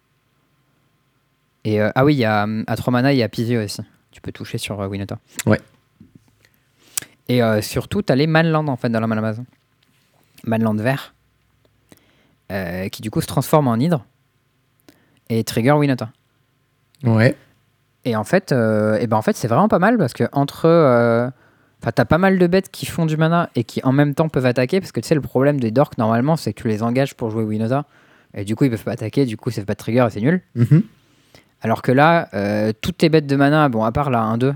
Et 1.64 1.80
ah 1.80 2.04
oui, 2.04 2.14
y 2.14 2.24
a, 2.24 2.46
à 2.66 2.76
3 2.76 2.92
mana, 2.92 3.12
il 3.12 3.18
y 3.18 3.22
a 3.22 3.28
Pivy 3.28 3.56
aussi. 3.56 3.80
Tu 4.10 4.20
peux 4.20 4.32
toucher 4.32 4.58
sur 4.58 4.78
Winota. 4.78 5.18
Ouais. 5.46 5.60
Et 7.28 7.40
surtout, 7.62 8.02
t'as 8.02 8.14
les 8.14 8.26
Manland 8.26 8.68
en 8.68 8.76
fait 8.76 8.90
dans 8.90 9.00
la 9.00 9.06
mana 9.06 9.22
base. 9.22 9.42
Manland 10.44 10.76
vert. 10.76 11.14
euh, 12.52 12.88
qui 12.88 13.02
du 13.02 13.10
coup 13.10 13.20
se 13.20 13.26
transforme 13.26 13.66
en 13.68 13.76
hydre. 13.76 14.04
Et 15.28 15.42
trigger 15.44 15.72
Winota. 15.72 16.10
Ouais. 17.04 17.36
Et 18.04 18.14
en 18.16 18.24
fait, 18.24 18.52
euh, 18.52 18.98
et 18.98 19.06
ben 19.06 19.16
en 19.16 19.22
fait 19.22 19.36
c'est 19.36 19.48
vraiment 19.48 19.68
pas 19.68 19.78
mal 19.78 19.98
parce 19.98 20.12
que 20.12 20.24
entre. 20.32 20.66
euh, 20.66 21.28
Enfin, 21.82 21.92
t'as 21.94 22.06
pas 22.06 22.16
mal 22.16 22.38
de 22.38 22.46
bêtes 22.46 22.70
qui 22.70 22.86
font 22.86 23.04
du 23.04 23.18
mana 23.18 23.50
et 23.54 23.62
qui 23.62 23.82
en 23.84 23.92
même 23.92 24.14
temps 24.14 24.30
peuvent 24.30 24.46
attaquer 24.46 24.80
parce 24.80 24.92
que 24.92 25.00
tu 25.00 25.06
sais, 25.08 25.14
le 25.14 25.20
problème 25.20 25.60
des 25.60 25.70
dorks 25.70 25.98
normalement 25.98 26.34
c'est 26.36 26.54
que 26.54 26.62
tu 26.62 26.68
les 26.68 26.82
engages 26.82 27.14
pour 27.14 27.30
jouer 27.30 27.44
Winota. 27.44 27.84
Et 28.34 28.44
du 28.44 28.56
coup, 28.56 28.64
ils 28.64 28.70
peuvent 28.70 28.82
pas 28.82 28.92
attaquer, 28.92 29.24
du 29.26 29.36
coup, 29.36 29.50
c'est 29.50 29.64
pas 29.64 29.74
de 29.74 29.78
trigger 29.78 30.06
et 30.06 30.10
c'est 30.10 30.20
nul. 30.22 30.40
Mhm. 30.54 30.82
Alors 31.60 31.82
que 31.82 31.92
là, 31.92 32.28
euh, 32.34 32.72
toutes 32.80 32.96
tes 32.98 33.08
bêtes 33.10 33.26
de 33.26 33.36
mana, 33.36 33.68
bon, 33.68 33.84
à 33.84 33.92
part 33.92 34.10
la 34.10 34.20
1-2, 34.20 34.54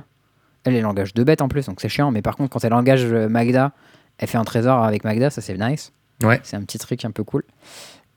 elle, 0.64 0.75
elle 0.75 0.87
engage 0.87 1.12
deux 1.14 1.25
bêtes 1.25 1.41
en 1.43 1.49
plus, 1.49 1.66
donc 1.66 1.81
c'est 1.83 1.89
chiant. 1.91 2.11
Mais 2.11 2.23
par 2.23 2.37
contre, 2.37 2.51
quand 2.51 2.64
elle 2.64 2.75
engage 2.75 3.05
Magda, 3.07 3.73
elle 4.18 4.29
fait 4.29 4.39
un 4.39 4.45
trésor 4.45 4.83
avec 4.83 5.05
Magda, 5.05 5.29
ça 5.31 5.41
c'est 5.43 5.57
nice. 5.59 5.93
Ouais. 6.23 6.41
C'est 6.43 6.57
un 6.57 6.62
petit 6.62 6.79
truc 6.79 7.05
un 7.05 7.11
peu 7.11 7.23
cool. 7.23 7.43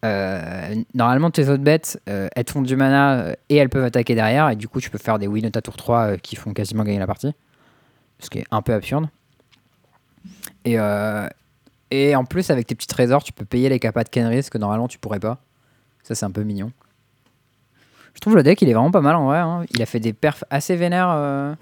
Euh, 0.04 0.76
normalement, 0.94 1.32
tes 1.32 1.48
autres 1.50 1.64
bêtes, 1.64 2.02
euh, 2.10 2.28
elles 2.36 2.44
te 2.46 2.52
font 2.52 2.62
du 2.62 2.76
mana 2.76 3.14
euh, 3.14 3.34
et 3.50 3.56
elles 3.56 3.70
peuvent 3.70 3.86
attaquer 3.86 4.16
derrière. 4.16 4.50
Et 4.50 4.56
du 4.56 4.68
coup, 4.68 4.82
tu 4.82 4.90
peux 4.90 4.98
faire 4.98 5.18
des 5.20 5.28
Winota 5.28 5.62
tour 5.62 5.78
3 5.78 6.00
euh, 6.00 6.18
qui 6.18 6.36
font 6.36 6.54
quasiment 6.54 6.84
gagner 6.84 7.00
la 7.00 7.08
partie. 7.08 7.32
Ce 8.20 8.30
qui 8.30 8.40
est 8.40 8.46
un 8.52 8.62
peu 8.62 8.74
absurde. 8.74 9.08
Et, 10.66 10.78
et 11.92 12.16
en 12.16 12.24
plus, 12.24 12.50
avec 12.50 12.68
tes 12.68 12.76
petits 12.76 12.88
trésors, 12.88 13.22
tu 13.22 13.34
peux 13.34 13.44
payer 13.44 13.68
les 13.68 13.80
capas 13.80 14.06
de 14.06 14.10
Kenris 14.10 14.48
que 14.50 14.58
normalement 14.58 14.88
tu 14.88 14.98
pourrais 14.98 15.20
pas. 15.20 15.40
Ça, 16.04 16.16
c'est 16.16 16.26
un 16.26 16.32
peu 16.32 16.44
mignon. 16.44 16.72
Je 18.14 18.22
trouve 18.22 18.38
le 18.38 18.44
deck, 18.44 18.62
il 18.62 18.70
est 18.70 18.74
vraiment 18.74 18.92
pas 18.92 19.02
mal 19.02 19.16
en 19.18 19.26
vrai. 19.26 19.40
hein. 19.40 19.66
Il 19.74 19.82
a 19.82 19.86
fait 19.86 20.00
des 20.00 20.14
perfs 20.14 20.46
assez 20.50 20.78
vénères 20.78 21.58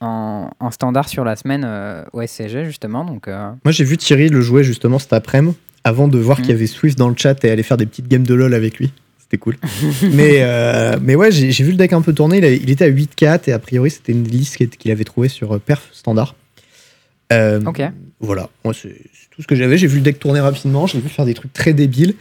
en, 0.00 0.50
standard 0.70 1.08
sur 1.08 1.24
la 1.24 1.36
semaine 1.36 1.64
au 2.12 2.20
SCG, 2.20 2.66
justement. 2.66 3.06
Donc, 3.06 3.26
Moi, 3.28 3.72
j'ai 3.72 3.84
vu 3.84 3.96
Thierry 3.96 4.28
le 4.28 4.42
jouer 4.42 4.62
justement 4.62 4.98
cet 4.98 5.14
après-midi, 5.14 5.56
avant 5.84 6.08
de 6.08 6.18
voir 6.18 6.38
Mhm. 6.38 6.44
qu'il 6.44 6.52
y 6.52 6.56
avait 6.56 6.66
Swift 6.66 6.98
dans 6.98 7.08
le 7.08 7.14
chat 7.16 7.42
et 7.44 7.50
aller 7.50 7.62
faire 7.62 7.76
des 7.76 7.86
petites 7.86 8.08
games 8.08 8.22
de 8.24 8.34
LoL 8.34 8.54
avec 8.54 8.78
lui. 8.78 8.92
C'était 9.18 9.38
cool. 9.38 9.56
mais, 10.12 10.38
euh, 10.42 10.96
mais 11.00 11.14
ouais, 11.14 11.30
j'ai 11.30 11.50
vu 11.64 11.70
le 11.70 11.76
deck 11.76 11.92
un 11.92 12.02
peu 12.02 12.12
tourner. 12.12 12.38
Il, 12.38 12.44
avait- 12.44 12.56
il 12.56 12.68
était 12.70 12.84
à 12.84 12.88
8-4 12.88 13.48
et 13.48 13.52
a 13.52 13.58
priori, 13.58 13.90
c'était 13.90 14.12
une 14.12 14.24
liste 14.26 14.56
qu'il 14.76 14.90
avait 14.90 15.04
trouvée 15.04 15.28
sur 15.28 15.54
euh, 15.54 15.58
Perf 15.58 15.88
standard. 15.92 16.34
Euh, 17.32 17.60
Ok. 17.64 17.80
Voilà, 18.22 18.50
moi, 18.64 18.74
c'est 18.74 18.96
tout 19.30 19.40
ce 19.40 19.46
que 19.46 19.54
j'avais. 19.54 19.78
J'ai 19.78 19.86
vu 19.86 19.96
le 19.96 20.02
deck 20.02 20.18
tourner 20.18 20.40
rapidement. 20.40 20.86
J'ai 20.86 21.00
vu 21.00 21.08
faire 21.08 21.24
des 21.24 21.32
trucs 21.34 21.52
très 21.54 21.72
débiles 21.72 22.14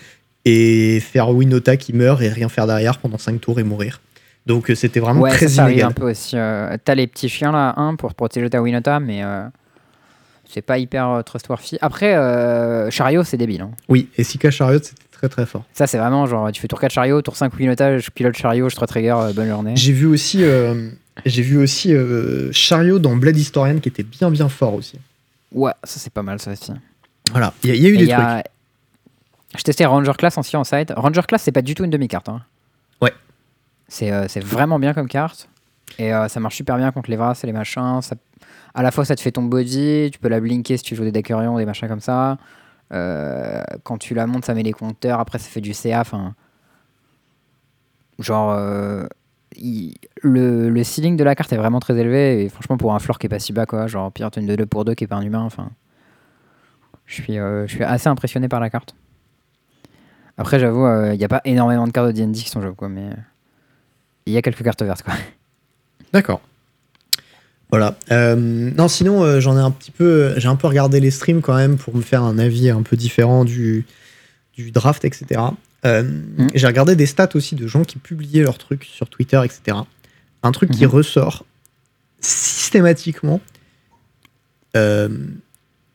et 0.45 0.99
faire 1.01 1.29
Winota 1.29 1.75
qui 1.75 1.91
meurt 1.93 2.21
et 2.21 2.29
rien 2.29 2.47
faire 2.47 2.67
derrière 2.67 2.99
pendant 2.99 3.17
5 3.17 3.41
tours 3.41 3.59
et 3.59 3.63
mourir. 3.63 3.99
Donc, 4.45 4.71
c'était 4.75 5.01
vraiment 5.01 5.21
ouais, 5.21 5.31
très 5.31 5.47
ça, 5.49 5.63
ça 5.63 5.69
inégal. 5.71 5.89
un 5.89 5.91
peu 5.91 6.09
aussi. 6.09 6.37
euh, 6.37 6.77
T'as 6.85 6.95
les 6.95 7.07
petits 7.07 7.27
chiens 7.27 7.51
là, 7.51 7.73
un 7.77 7.95
pour 7.95 8.13
protéger 8.13 8.49
ta 8.49 8.61
Winota, 8.61 8.99
mais 9.01 9.21
c'est 10.51 10.61
pas 10.61 10.77
hyper 10.77 11.07
euh, 11.09 11.21
trustworthy. 11.21 11.77
Après, 11.81 12.15
euh, 12.15 12.89
Chariot, 12.89 13.23
c'est 13.23 13.37
débile. 13.37 13.61
hein. 13.61 13.71
Oui, 13.87 14.09
et 14.17 14.23
Sika 14.23 14.51
Chariot, 14.51 14.79
c'était 14.83 15.03
très 15.11 15.29
très 15.29 15.45
fort. 15.45 15.63
Ça, 15.73 15.87
c'est 15.87 15.97
vraiment 15.97 16.25
genre, 16.25 16.51
tu 16.51 16.59
fais 16.61 16.67
tour 16.67 16.79
4 16.79 16.91
Chariot, 16.91 17.21
tour 17.21 17.35
5 17.37 17.53
Winota, 17.57 17.97
je 17.99 18.09
pilote 18.09 18.35
Chariot, 18.35 18.67
je 18.69 18.75
te 18.75 18.83
trigger, 18.85 19.15
euh, 19.17 19.33
bonne 19.33 19.47
journée. 19.49 19.75
J'ai 19.75 19.93
vu 19.93 20.05
aussi, 20.07 20.43
j'ai 21.25 21.41
vu 21.41 21.57
aussi 21.57 21.93
Chariot 22.51 22.99
dans 22.99 23.15
Blade 23.15 23.37
Historian 23.37 23.79
qui 23.79 23.89
était 23.89 24.03
bien 24.03 24.29
bien 24.31 24.49
fort 24.49 24.73
aussi. 24.73 24.99
Ouais, 25.51 25.71
ça 25.83 25.99
c'est 25.99 26.13
pas 26.13 26.23
mal 26.23 26.39
ça 26.39 26.51
aussi. 26.51 26.71
Voilà, 27.31 27.53
il 27.63 27.69
y, 27.69 27.73
a- 27.73 27.75
il 27.75 27.81
y 27.83 27.85
a 27.85 27.89
eu 27.89 27.93
Et 27.95 27.97
des 27.97 28.05
y 28.05 28.09
trucs. 28.09 28.19
a- 28.19 28.43
Je 29.57 29.63
testais 29.63 29.85
Ranger 29.85 30.13
Class 30.17 30.37
aussi 30.37 30.55
en 30.57 30.63
side. 30.63 30.93
Ranger 30.95 31.21
Class, 31.27 31.41
c'est 31.43 31.51
pas 31.51 31.61
du 31.63 31.73
tout 31.75 31.83
une 31.83 31.89
demi-carte. 31.89 32.29
hein. 32.29 32.41
Ouais. 33.01 33.13
C'est 33.87 34.11
euh, 34.11 34.27
vraiment 34.43 34.77
bien 34.79 34.93
comme 34.93 35.07
carte. 35.07 35.49
Et 35.97 36.13
euh, 36.13 36.27
ça 36.27 36.39
marche 36.39 36.55
super 36.55 36.77
bien 36.77 36.91
contre 36.91 37.09
les 37.09 37.17
Vras 37.17 37.39
et 37.43 37.47
les 37.47 37.53
machins. 37.53 37.99
Ça... 38.03 38.15
À 38.73 38.83
la 38.83 38.91
fois, 38.91 39.05
ça 39.05 39.15
te 39.15 39.21
fait 39.21 39.31
ton 39.31 39.43
body. 39.43 40.09
Tu 40.11 40.19
peux 40.19 40.27
la 40.27 40.39
blinker 40.39 40.77
si 40.77 40.83
tu 40.83 40.95
joues 40.95 41.03
des 41.03 41.11
decks 41.11 41.31
Orion, 41.31 41.57
des 41.57 41.65
machins 41.65 41.87
comme 41.87 41.99
ça. 41.99 42.37
Euh, 42.93 43.61
quand 43.83 43.97
tu 43.97 44.13
la 44.13 44.27
montes, 44.27 44.45
ça 44.45 44.53
met 44.53 44.63
les 44.63 44.73
compteurs. 44.73 45.19
Après, 45.19 45.39
ça 45.39 45.49
fait 45.49 45.61
du 45.61 45.73
CA. 45.73 46.03
Genre. 48.19 48.51
euh, 48.51 49.05
Le, 50.21 50.83
ceiling 50.83 51.17
de 51.17 51.23
la 51.23 51.35
carte 51.35 51.51
est 51.53 51.57
vraiment 51.57 51.79
très 51.79 51.97
élevé. 51.97 52.43
Et 52.43 52.49
franchement, 52.49 52.77
pour 52.77 52.93
un 52.93 52.99
floor 52.99 53.19
qui 53.19 53.27
est 53.27 53.29
pas 53.29 53.39
si 53.39 53.53
bas, 53.53 53.65
quoi. 53.65 53.87
Genre, 53.87 54.11
pire, 54.11 54.31
t'as 54.31 54.41
une 54.41 54.55
2 54.55 54.65
pour 54.65 54.85
2 54.85 54.93
qui 54.95 55.03
est 55.05 55.07
pas 55.07 55.17
un 55.17 55.21
humain. 55.21 55.43
Enfin. 55.43 55.71
Je 57.05 57.21
suis, 57.21 57.39
euh, 57.39 57.65
je 57.65 57.73
suis 57.73 57.83
assez 57.83 58.07
impressionné 58.07 58.47
par 58.47 58.59
la 58.59 58.69
carte. 58.69 58.95
Après, 60.37 60.59
j'avoue, 60.59 60.87
il 61.11 61.17
n'y 61.17 61.25
a 61.25 61.27
pas 61.27 61.41
énormément 61.43 61.85
de 61.85 61.91
cartes 61.91 62.07
de 62.07 62.11
D&D 62.13 62.31
qui 62.33 62.49
sont 62.49 62.61
quoi, 62.73 62.87
mais 62.87 63.09
il 64.25 64.33
y 64.33 64.37
a 64.37 64.41
quelques 64.41 64.63
cartes 64.63 64.81
vertes, 64.83 65.03
quoi. 65.03 65.13
D'accord. 66.13 66.39
Voilà. 67.69 67.97
Euh, 68.11 68.35
non, 68.35 68.87
sinon, 68.87 69.23
euh, 69.23 69.39
j'en 69.39 69.55
ai 69.57 69.61
un 69.61 69.71
petit 69.71 69.91
peu, 69.91 70.33
j'ai 70.37 70.47
un 70.47 70.55
peu 70.55 70.67
regardé 70.67 70.99
les 70.99 71.11
streams 71.11 71.41
quand 71.41 71.55
même 71.55 71.77
pour 71.77 71.95
me 71.95 72.01
faire 72.01 72.23
un 72.23 72.39
avis 72.39 72.69
un 72.69 72.81
peu 72.81 72.95
différent 72.97 73.45
du, 73.45 73.85
du 74.55 74.71
draft, 74.71 75.05
etc. 75.05 75.41
Euh, 75.85 76.03
J'ai 76.55 76.67
regardé 76.67 76.95
des 76.95 77.05
stats 77.05 77.29
aussi 77.35 77.55
de 77.55 77.67
gens 77.67 77.83
qui 77.83 77.97
publiaient 77.99 78.41
leurs 78.43 78.57
trucs 78.57 78.83
sur 78.85 79.07
Twitter, 79.07 79.39
etc. 79.45 79.77
Un 80.43 80.51
truc 80.51 80.71
qui 80.71 80.83
Mhm. 80.85 80.91
ressort 80.91 81.45
systématiquement, 82.21 83.39
euh, 84.75 85.09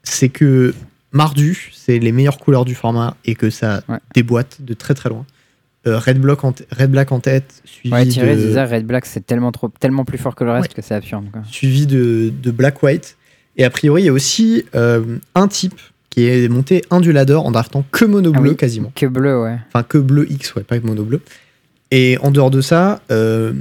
c'est 0.02 0.28
que 0.28 0.74
Mardu, 1.12 1.70
c'est 1.74 1.98
les 1.98 2.12
meilleures 2.12 2.38
couleurs 2.38 2.64
du 2.64 2.74
format 2.74 3.16
et 3.24 3.34
que 3.34 3.50
ça 3.50 3.82
Ouais. 3.88 3.98
déboîte 4.14 4.58
de 4.62 4.74
très 4.74 4.94
très 4.94 5.08
loin. 5.08 5.24
Euh, 5.86 5.98
Red, 5.98 6.18
Block 6.18 6.44
en 6.44 6.52
t- 6.52 6.64
Red 6.70 6.90
Black 6.90 7.12
en 7.12 7.20
tête, 7.20 7.60
suivi 7.64 7.94
Ouais, 7.94 8.06
Thierry 8.06 8.36
de... 8.36 8.58
Red 8.58 8.86
Black, 8.86 9.04
c'est 9.04 9.26
tellement, 9.26 9.52
trop, 9.52 9.68
tellement 9.80 10.04
plus 10.06 10.16
fort 10.18 10.34
que 10.34 10.42
le 10.44 10.50
reste 10.52 10.72
que 10.72 10.80
c'est 10.82 10.94
absurde, 10.94 11.26
quoi. 11.30 11.42
suivi 11.50 11.86
de, 11.86 12.32
de 12.42 12.50
Black 12.50 12.82
White. 12.82 13.16
Et 13.56 13.64
a 13.64 13.70
priori, 13.70 14.02
il 14.02 14.06
y 14.06 14.08
a 14.08 14.12
aussi 14.12 14.64
euh, 14.74 15.18
un 15.34 15.46
type 15.46 15.78
qui 16.10 16.26
est 16.26 16.48
monté 16.48 16.82
ondulador 16.90 17.44
en 17.44 17.50
draftant 17.50 17.84
que 17.92 18.04
mono 18.04 18.32
Ah 18.34 18.40
bleu 18.40 18.50
oui. 18.52 18.56
quasiment. 18.56 18.92
Que 18.94 19.06
bleu, 19.06 19.42
ouais. 19.42 19.58
Enfin, 19.68 19.82
que 19.82 19.98
bleu 19.98 20.26
X, 20.30 20.54
ouais, 20.54 20.62
pas 20.62 20.78
que 20.78 20.86
mono 20.86 21.04
bleu. 21.04 21.20
Et 21.90 22.16
en 22.22 22.30
dehors 22.30 22.50
de 22.50 22.60
ça, 22.60 23.02
euh, 23.10 23.52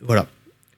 voilà. 0.00 0.26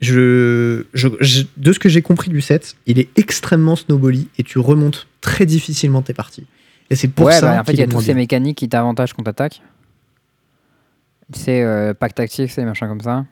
Je, 0.01 0.85
je- 0.95 1.09
je- 1.21 1.45
de 1.57 1.73
ce 1.73 1.79
que 1.79 1.89
j'ai 1.89 2.03
compris 2.03 2.29
du 2.31 2.41
set, 2.41 2.75
il 2.87 2.99
est 2.99 3.09
extrêmement 3.17 3.77
snowbally 3.77 4.29
et 4.37 4.43
tu 4.43 4.59
remontes 4.59 5.07
très 5.21 5.47
difficilement 5.47 6.03
tes 6.03 6.13
parties. 6.13 6.45
Et 6.91 6.97
c'est 6.97 7.07
pour 7.09 7.27
ouais, 7.27 7.33
ça 7.35 7.53
bah, 7.55 7.61
en 7.61 7.65
fait, 7.65 7.73
il 7.75 7.79
y 7.79 7.83
a 7.83 7.87
toutes 7.87 8.01
ces 8.03 8.15
mécaniques 8.15 8.59
qui 8.59 8.69
t'avantagent 8.69 9.13
contre 9.13 9.31
attaque. 9.31 9.63
C'est 11.35 11.63
euh, 11.63 11.95
pack 11.95 12.15
tactique, 12.15 12.51
c'est 12.51 12.63
des 12.63 12.67
machins 12.67 12.89
comme 12.89 13.01
ça. 13.01 13.25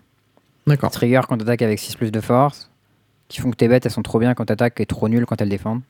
D'accord. 0.67 0.91
Trigger 0.91 1.23
quand 1.29 1.39
t'attaques 1.39 1.63
avec 1.63 1.79
6 1.79 1.97
plus 1.97 2.11
de 2.11 2.21
force. 2.21 2.71
Qui 3.29 3.41
font 3.41 3.51
que 3.51 3.57
tes 3.57 3.69
bêtes, 3.69 3.87
elles 3.87 3.93
sont 3.93 4.03
trop 4.03 4.19
bien 4.19 4.35
quand 4.35 4.47
t'attaques 4.47 4.81
et 4.81 4.87
trop 4.87 5.09
nulles 5.09 5.27
quand 5.27 5.41
elles 5.41 5.49
défendent. 5.49 5.83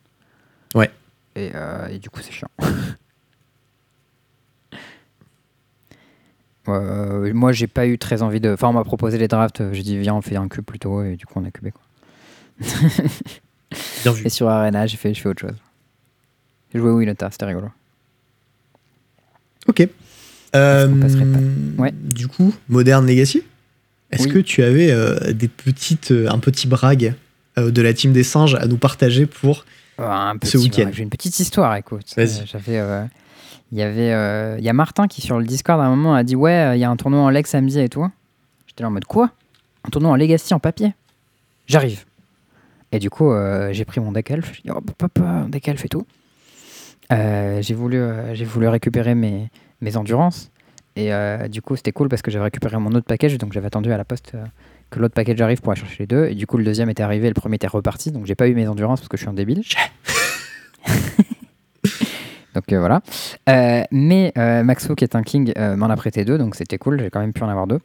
Ouais. 0.74 0.90
Et, 1.36 1.50
euh, 1.54 1.88
et 1.88 1.98
du 1.98 2.10
coup, 2.10 2.20
c'est 2.20 2.32
chiant. 2.32 2.50
Euh, 6.68 7.32
moi, 7.34 7.50
j'ai 7.50 7.66
pas 7.66 7.86
eu 7.86 7.98
très 7.98 8.22
envie 8.22 8.38
de. 8.38 8.52
Enfin, 8.52 8.68
on 8.68 8.72
m'a 8.72 8.84
proposé 8.84 9.18
les 9.18 9.26
drafts. 9.26 9.72
J'ai 9.72 9.82
dit, 9.82 9.98
viens, 9.98 10.14
on 10.14 10.20
fait 10.20 10.36
un 10.36 10.46
cube 10.46 10.64
plutôt. 10.64 11.02
Et 11.02 11.16
du 11.16 11.26
coup, 11.26 11.40
on 11.40 11.44
a 11.44 11.50
cubé. 11.50 11.72
Quoi. 11.72 11.82
Bien 14.02 14.12
vu. 14.12 14.22
Et 14.26 14.28
sur 14.28 14.48
Arena, 14.48 14.86
j'ai 14.86 14.96
fait, 14.96 15.12
je 15.12 15.20
fais 15.20 15.28
autre 15.28 15.40
chose. 15.40 15.56
J'ai 16.72 16.78
joué 16.78 16.90
Winota, 16.90 17.30
c'était 17.30 17.46
rigolo. 17.46 17.70
Ok. 19.66 19.88
Euh, 20.56 20.88
pas 20.88 21.82
Ouais. 21.82 21.92
Du 21.92 22.26
coup, 22.28 22.54
Modern 22.68 23.06
Legacy, 23.06 23.42
est-ce 24.10 24.24
Oui. 24.24 24.30
que 24.34 24.38
tu 24.40 24.62
avais 24.62 24.90
euh, 24.90 25.32
des 25.32 25.48
petites, 25.48 26.10
euh, 26.10 26.28
un 26.28 26.38
petit 26.38 26.66
brag 26.66 27.14
euh, 27.58 27.70
de 27.70 27.82
la 27.82 27.94
team 27.94 28.12
des 28.12 28.24
singes 28.24 28.54
à 28.56 28.66
nous 28.66 28.76
partager 28.76 29.26
pour 29.26 29.64
un 29.98 30.34
Ce 30.42 30.58
week-end. 30.58 30.90
J'ai 30.92 31.02
une 31.02 31.10
petite 31.10 31.38
histoire, 31.38 31.76
écoute. 31.76 32.04
Vas-y. 32.16 32.40
Euh, 32.40 32.44
J'avais, 32.46 32.78
euh, 32.78 33.04
il 33.70 33.78
y 33.78 33.82
avait, 33.82 34.12
euh, 34.12 34.56
il 34.58 34.64
y 34.64 34.68
a 34.68 34.72
Martin 34.72 35.06
qui 35.06 35.20
sur 35.20 35.38
le 35.38 35.44
Discord 35.44 35.80
à 35.80 35.84
un 35.84 35.90
moment 35.90 36.14
a 36.14 36.24
dit 36.24 36.34
ouais, 36.36 36.52
euh, 36.52 36.76
il 36.76 36.80
y 36.80 36.84
a 36.84 36.90
un 36.90 36.96
tournoi 36.96 37.20
en 37.20 37.30
leg 37.30 37.46
samedi 37.46 37.78
et 37.78 37.88
tout. 37.88 38.08
J'étais 38.66 38.82
là 38.82 38.88
en 38.88 38.92
mode 38.92 39.04
quoi? 39.04 39.30
Un 39.84 39.90
tournoi 39.90 40.10
en 40.10 40.16
Legacy 40.16 40.52
en 40.54 40.58
papier? 40.58 40.94
J'arrive. 41.66 42.04
Et 42.92 42.98
du 42.98 43.08
coup, 43.10 43.30
euh, 43.30 43.72
j'ai 43.72 43.84
pris 43.84 44.00
mon 44.00 44.10
deck 44.10 44.30
elf. 44.32 44.52
J'ai 44.54 44.62
dit 44.62 44.70
oh, 44.74 44.80
papa, 44.80 45.08
papa, 45.08 45.46
deck 45.48 45.68
elf 45.68 45.84
et 45.84 45.88
tout. 45.88 46.04
Euh, 47.12 47.60
j'ai 47.62 47.74
voulu, 47.74 47.98
euh, 47.98 48.34
j'ai 48.34 48.44
voulu 48.44 48.68
récupérer 48.68 49.14
mes, 49.14 49.48
mes 49.80 49.96
endurances. 49.96 50.50
Et 50.96 51.12
euh, 51.12 51.48
du 51.48 51.62
coup, 51.62 51.76
c'était 51.76 51.92
cool 51.92 52.08
parce 52.08 52.22
que 52.22 52.30
j'avais 52.30 52.44
récupéré 52.44 52.76
mon 52.78 52.92
autre 52.92 53.06
package, 53.06 53.38
donc 53.38 53.52
j'avais 53.52 53.68
attendu 53.68 53.92
à 53.92 53.96
la 53.96 54.04
poste 54.04 54.32
euh, 54.34 54.44
que 54.90 54.98
l'autre 54.98 55.14
package 55.14 55.40
arrive 55.40 55.60
pour 55.60 55.72
aller 55.72 55.80
chercher 55.80 55.96
les 56.00 56.06
deux. 56.06 56.26
Et 56.26 56.34
du 56.34 56.46
coup, 56.46 56.58
le 56.58 56.64
deuxième 56.64 56.90
était 56.90 57.02
arrivé, 57.02 57.28
le 57.28 57.34
premier 57.34 57.56
était 57.56 57.66
reparti, 57.66 58.12
donc 58.12 58.26
j'ai 58.26 58.34
pas 58.34 58.48
eu 58.48 58.54
mes 58.54 58.68
endurances 58.68 59.00
parce 59.00 59.08
que 59.08 59.16
je 59.16 59.22
suis 59.22 59.30
un 59.30 59.34
débile. 59.34 59.62
donc 62.54 62.72
euh, 62.72 62.78
voilà. 62.78 63.00
Mais 63.92 64.32
Maxo, 64.36 64.94
qui 64.94 65.04
est 65.04 65.14
un 65.14 65.22
king, 65.22 65.52
m'en 65.76 65.86
a 65.86 65.96
prêté 65.96 66.24
deux, 66.24 66.38
donc 66.38 66.56
c'était 66.56 66.78
cool, 66.78 67.00
j'ai 67.00 67.10
quand 67.10 67.20
même 67.20 67.32
pu 67.32 67.42
en 67.42 67.48
avoir 67.48 67.66
deux. 67.66 67.80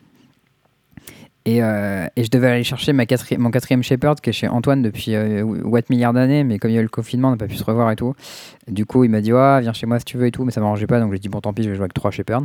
Et, 1.47 1.61
euh, 1.61 2.07
et 2.15 2.23
je 2.23 2.29
devais 2.31 2.47
aller 2.47 2.63
chercher 2.63 2.91
mon 2.91 3.05
quatrième 3.51 3.83
Shepherd 3.83 4.19
qui 4.19 4.31
est 4.31 4.33
chez 4.33 4.47
Antoine 4.47 4.81
depuis 4.81 5.13
euh, 5.13 5.43
what 5.43 5.81
milliards 5.91 6.13
d'années, 6.13 6.43
mais 6.43 6.57
comme 6.57 6.71
il 6.71 6.73
y 6.73 6.77
a 6.77 6.79
eu 6.79 6.83
le 6.83 6.89
confinement, 6.89 7.27
on 7.27 7.31
n'a 7.31 7.37
pas 7.37 7.47
pu 7.47 7.55
se 7.55 7.63
revoir 7.63 7.91
et 7.91 7.95
tout. 7.95 8.15
Du 8.67 8.87
coup, 8.87 9.03
il 9.03 9.11
m'a 9.11 9.21
dit 9.21 9.29
viens 9.29 9.73
chez 9.73 9.85
moi 9.85 9.99
si 9.99 10.05
tu 10.05 10.17
veux 10.17 10.25
et 10.25 10.31
tout, 10.31 10.43
mais 10.43 10.51
ça 10.51 10.59
m'arrangeait 10.59 10.87
pas, 10.87 10.99
donc 10.99 11.13
j'ai 11.13 11.19
dit 11.19 11.29
bon, 11.29 11.41
tant 11.41 11.53
pis, 11.53 11.61
je 11.61 11.69
vais 11.69 11.75
jouer 11.75 11.83
avec 11.83 11.93
trois 11.93 12.09
Shepherds. 12.09 12.41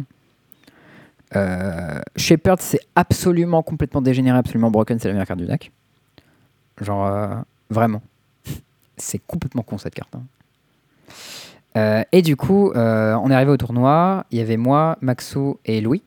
Euh, 1.37 2.01
Shepherd, 2.17 2.61
c'est 2.61 2.81
absolument 2.95 3.63
complètement 3.63 4.03
dégénéré, 4.03 4.37
absolument 4.37 4.71
broken, 4.71 4.99
c'est 4.99 5.09
la 5.09 5.15
meilleure 5.15 5.29
carte 5.29 5.41
du 5.41 5.47
deck. 5.47 5.73
Genre, 6.81 7.07
euh, 7.07 7.37
vraiment. 7.71 8.03
c'est 8.99 9.21
complètement 9.27 9.63
con 9.63 9.79
cette 9.79 9.95
carte. 9.95 10.15
hein. 10.15 10.23
Euh, 11.77 12.03
et 12.11 12.21
du 12.21 12.37
coup, 12.37 12.73
on 12.75 13.31
est 13.31 13.35
arrivé 13.35 13.53
au 13.53 13.57
tournoi, 13.57 14.27
il 14.31 14.39
y 14.39 14.41
avait 14.43 14.57
moi, 14.57 14.99
Maxou 15.01 15.59
et 15.65 15.81
Louis. 15.81 16.03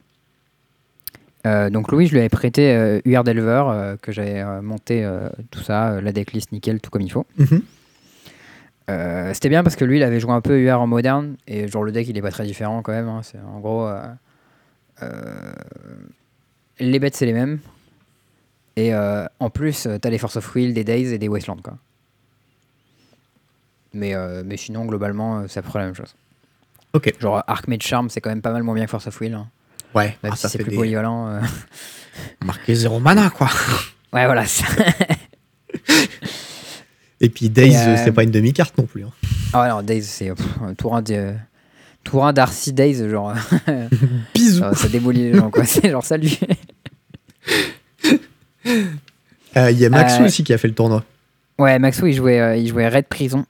Euh, 1.45 1.69
donc 1.69 1.91
Louis, 1.91 2.07
je 2.07 2.11
lui 2.13 2.19
avais 2.19 2.29
prêté 2.29 2.73
euh, 2.73 3.01
UR 3.05 3.23
Delver, 3.23 3.63
euh, 3.67 3.97
que 4.01 4.11
j'avais 4.11 4.39
euh, 4.41 4.61
monté 4.61 5.03
euh, 5.03 5.27
tout 5.51 5.59
ça, 5.61 5.91
euh, 5.91 6.01
la 6.01 6.11
decklist 6.13 6.51
nickel, 6.53 6.79
tout 6.79 6.89
comme 6.89 7.01
il 7.01 7.11
faut. 7.11 7.25
Mhm. 7.37 7.61
Euh, 8.89 9.33
C'était 9.33 9.49
bien 9.49 9.63
parce 9.63 9.75
que 9.75 9.83
lui, 9.85 9.97
il 9.97 10.03
avait 10.03 10.19
joué 10.19 10.31
un 10.31 10.41
peu 10.41 10.59
UR 10.59 10.79
en 10.79 10.87
moderne, 10.87 11.35
et 11.47 11.67
genre 11.67 11.83
le 11.83 11.91
deck, 11.91 12.07
il 12.07 12.17
est 12.17 12.21
pas 12.21 12.31
très 12.31 12.45
différent 12.45 12.81
quand 12.81 12.91
même. 12.93 13.07
hein. 13.09 13.21
C'est 13.23 13.39
en 13.39 13.59
gros, 13.59 13.85
euh, 13.87 14.01
euh, 15.01 15.53
les 16.79 16.99
bêtes 16.99 17.15
c'est 17.15 17.25
les 17.25 17.33
mêmes, 17.33 17.59
et 18.75 18.93
euh, 18.93 19.25
en 19.39 19.49
plus, 19.49 19.85
euh, 19.85 19.97
t'as 19.99 20.09
les 20.09 20.17
Force 20.17 20.37
of 20.37 20.55
Will, 20.55 20.73
des 20.73 20.83
Days 20.83 21.13
et 21.13 21.17
des 21.17 21.27
Wasteland 21.27 21.57
quoi. 21.61 21.77
Mais, 23.93 24.15
euh, 24.15 24.43
mais 24.45 24.57
sinon, 24.57 24.85
globalement, 24.85 25.39
euh, 25.39 25.45
c'est 25.47 25.59
à 25.59 25.61
peu 25.61 25.69
près 25.69 25.79
la 25.79 25.85
même 25.85 25.93
chose. 25.95 26.15
Ok. 26.93 27.13
Genre 27.19 27.43
Archmage 27.47 27.81
Charm, 27.83 28.09
c'est 28.09 28.21
quand 28.21 28.29
même 28.31 28.41
pas 28.41 28.51
mal 28.51 28.63
moins 28.63 28.73
bien 28.75 28.85
que 28.85 28.89
Force 28.91 29.07
of 29.07 29.19
Will. 29.21 29.33
hein. 29.33 29.47
Ouais, 29.95 30.17
Même 30.23 30.31
ah, 30.33 30.35
si 30.35 30.47
c'est 30.49 30.57
plus 30.59 30.71
des... 30.71 30.75
polyvalent. 30.75 31.27
euh. 31.29 31.39
marqué 32.45 32.75
zéro 32.75 32.99
mana, 32.99 33.29
quoi. 33.29 33.49
Ouais, 34.13 34.25
voilà. 34.25 34.45
ça- 34.45 34.65
Et 37.21 37.29
puis 37.29 37.49
Days, 37.49 37.75
euh, 37.75 37.95
c'est 38.03 38.11
pas 38.11 38.23
une 38.23 38.31
demi-carte 38.31 38.77
non 38.77 38.85
plus. 38.85 39.03
hein. 39.05 39.11
Ah 39.53 39.67
non, 39.69 39.81
Days, 39.81 40.03
c'est 40.03 40.31
tour 40.77 40.95
1 40.95 41.01
de... 41.03 41.33
Tour 42.03 42.25
1 42.25 42.33
d'Arcy 42.33 42.73
Days, 42.73 43.09
genre, 43.09 43.33
Bisous. 44.35 44.59
ça, 44.59 44.73
ça 44.75 44.87
démolit 44.89 45.31
les 45.31 45.37
gens, 45.37 45.49
quoi. 45.49 45.63
C'est 45.65 45.89
genre, 45.89 46.03
salut. 46.03 46.31
Euh, 49.55 49.71
Il 49.71 49.79
y 49.79 49.85
a 49.85 49.89
Maxou 49.89 50.21
Euh, 50.23 50.25
aussi 50.25 50.43
qui 50.43 50.53
a 50.53 50.57
fait 50.57 50.67
le 50.67 50.73
tournoi. 50.73 51.03
Ouais, 51.59 51.79
Maxou, 51.79 52.07
il 52.07 52.13
jouait, 52.13 52.59
il 52.61 52.67
jouait 52.67 52.87
Red 52.89 53.05
Prison. 53.07 53.45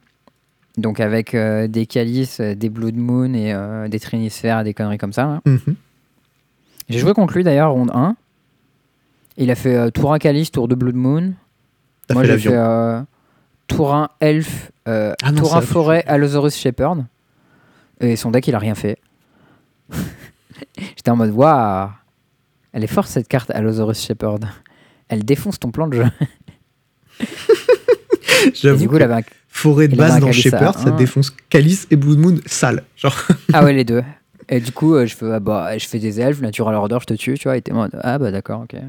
Donc 0.78 1.00
avec 1.00 1.34
euh, 1.36 1.68
des 1.68 1.86
Calices, 1.86 2.42
des 2.42 2.70
Blood 2.70 2.96
Moon 2.96 3.34
et 3.34 3.54
euh, 3.54 3.88
des 3.88 4.00
Trinisphères 4.00 4.60
et 4.62 4.64
des 4.64 4.74
conneries 4.74 4.98
comme 4.98 5.14
ça. 5.14 5.24
là. 5.26 5.42
Mhm. 5.46 5.76
J'ai 6.90 7.00
joué 7.00 7.14
contre 7.14 7.36
lui 7.36 7.44
d'ailleurs, 7.44 7.72
ronde 7.72 7.92
1. 7.94 8.16
Il 9.38 9.50
a 9.52 9.56
fait 9.56 9.76
euh, 9.76 9.90
tour 9.90 10.14
1 10.14 10.20
Calice, 10.20 10.52
tour 10.52 10.68
2 10.68 10.76
Blood 10.76 10.96
Moon. 10.96 11.34
Moi 12.12 12.22
fait 12.22 12.28
j'ai 12.28 12.28
l'avion. 12.28 12.52
fait 12.52 12.58
euh, 12.58 13.02
tour 13.68 13.94
1 13.94 14.10
Elf, 14.20 14.72
euh, 14.88 15.14
Ah 15.24 15.32
non, 15.32 15.40
tour 15.42 15.52
ça, 15.52 15.58
1 15.58 15.62
tu 15.62 15.68
Forêt, 15.68 16.04
Allosaurus 16.06 16.56
Shepherd. 16.56 17.06
Et 18.00 18.16
son 18.16 18.32
deck 18.32 18.48
il 18.48 18.56
a 18.56 18.60
rien 18.60 18.76
fait. 18.76 18.98
J'étais 20.78 21.10
en 21.12 21.16
mode 21.16 21.32
waouh, 21.32 21.90
elle 22.74 22.84
est 22.84 22.88
forte 22.88 23.08
cette 23.08 23.28
carte 23.28 23.50
Allosaurus 23.52 24.00
Shepherd. 24.00 24.46
Elle 25.08 25.24
défonce 25.26 25.60
ton 25.60 25.72
plan 25.72 25.88
de 25.88 25.98
jeu. 25.98 26.06
J'avoue 28.54 28.80
du 28.82 28.88
coup, 28.88 28.94
que 28.96 29.00
il 29.00 29.04
avait 29.04 29.14
un- 29.16 29.22
forêt 29.48 29.88
de 29.88 29.96
base 29.96 30.20
dans 30.20 30.32
Shepherd, 30.32 30.78
ça 30.78 30.92
défonce 30.92 31.32
Calice 31.50 31.88
et 31.92 31.96
Blood 31.96 32.18
Moon 32.20 32.36
sale. 32.46 32.84
Genre, 32.98 33.16
Ah 33.54 33.64
ouais, 33.64 33.74
les 33.74 33.84
deux. 33.86 34.04
Et 34.50 34.60
du 34.60 34.72
coup, 34.72 34.96
euh, 34.96 35.06
je 35.06 35.16
fais, 35.16 35.32
ah 35.32 35.40
bah, 35.40 35.78
je 35.78 35.88
fais 35.88 36.00
des 36.00 36.20
elfes, 36.20 36.42
natural 36.42 36.76
order, 36.76 36.98
je 37.02 37.06
te 37.06 37.14
tue, 37.14 37.38
tu 37.38 37.48
vois. 37.48 37.58
Et 37.58 37.62
t'es 37.62 37.72
en 37.72 37.76
mode, 37.76 38.00
ah 38.02 38.18
bah 38.18 38.32
d'accord, 38.32 38.62
ok. 38.62 38.76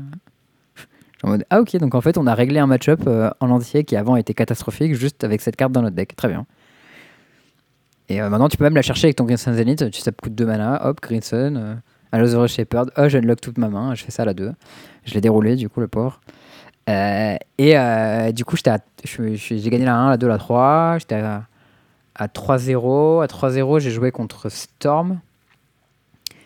En 1.22 1.28
mode, 1.28 1.44
ah 1.48 1.62
ok, 1.62 1.76
donc 1.78 1.94
en 1.94 2.02
fait, 2.02 2.18
on 2.18 2.26
a 2.26 2.34
réglé 2.34 2.58
un 2.58 2.66
match-up 2.66 3.00
euh, 3.06 3.30
en 3.40 3.48
entier 3.48 3.84
qui 3.84 3.96
avant 3.96 4.16
était 4.16 4.34
catastrophique, 4.34 4.94
juste 4.94 5.24
avec 5.24 5.40
cette 5.40 5.56
carte 5.56 5.72
dans 5.72 5.80
notre 5.80 5.96
deck. 5.96 6.14
Très 6.16 6.28
bien. 6.28 6.44
Et 8.08 8.20
euh, 8.20 8.28
maintenant, 8.28 8.48
tu 8.48 8.56
peux 8.56 8.64
même 8.64 8.74
la 8.74 8.82
chercher 8.82 9.06
avec 9.06 9.16
ton 9.16 9.26
Sun 9.36 9.54
Zenith. 9.54 9.90
Tu 9.90 10.02
tapes 10.02 10.20
coûte 10.20 10.34
2 10.34 10.44
mana, 10.44 10.86
hop, 10.86 11.00
Sun, 11.22 11.56
euh, 11.56 11.74
Allosaurus 12.12 12.52
Shepherd. 12.52 12.90
Oh, 12.96 13.08
j'unlock 13.08 13.40
toute 13.40 13.58
ma 13.58 13.68
main, 13.68 13.94
je 13.94 14.04
fais 14.04 14.10
ça 14.10 14.22
à 14.22 14.26
la 14.26 14.34
2. 14.34 14.52
Je 15.04 15.14
l'ai 15.14 15.20
déroulé, 15.20 15.56
du 15.56 15.68
coup, 15.68 15.80
le 15.80 15.88
pauvre. 15.88 16.20
Euh, 16.88 17.36
et 17.56 17.78
euh, 17.78 18.32
du 18.32 18.44
coup, 18.44 18.56
j'ai 18.56 19.70
gagné 19.70 19.84
la 19.86 19.96
1, 19.96 20.10
la 20.10 20.16
2, 20.16 20.28
la 20.28 20.38
3. 20.38 20.98
J'étais 20.98 21.14
à, 21.16 21.44
à 22.14 22.26
3-0. 22.26 23.22
À 23.22 23.26
3-0, 23.26 23.80
j'ai 23.80 23.90
joué 23.90 24.10
contre 24.10 24.50
Storm. 24.50 25.20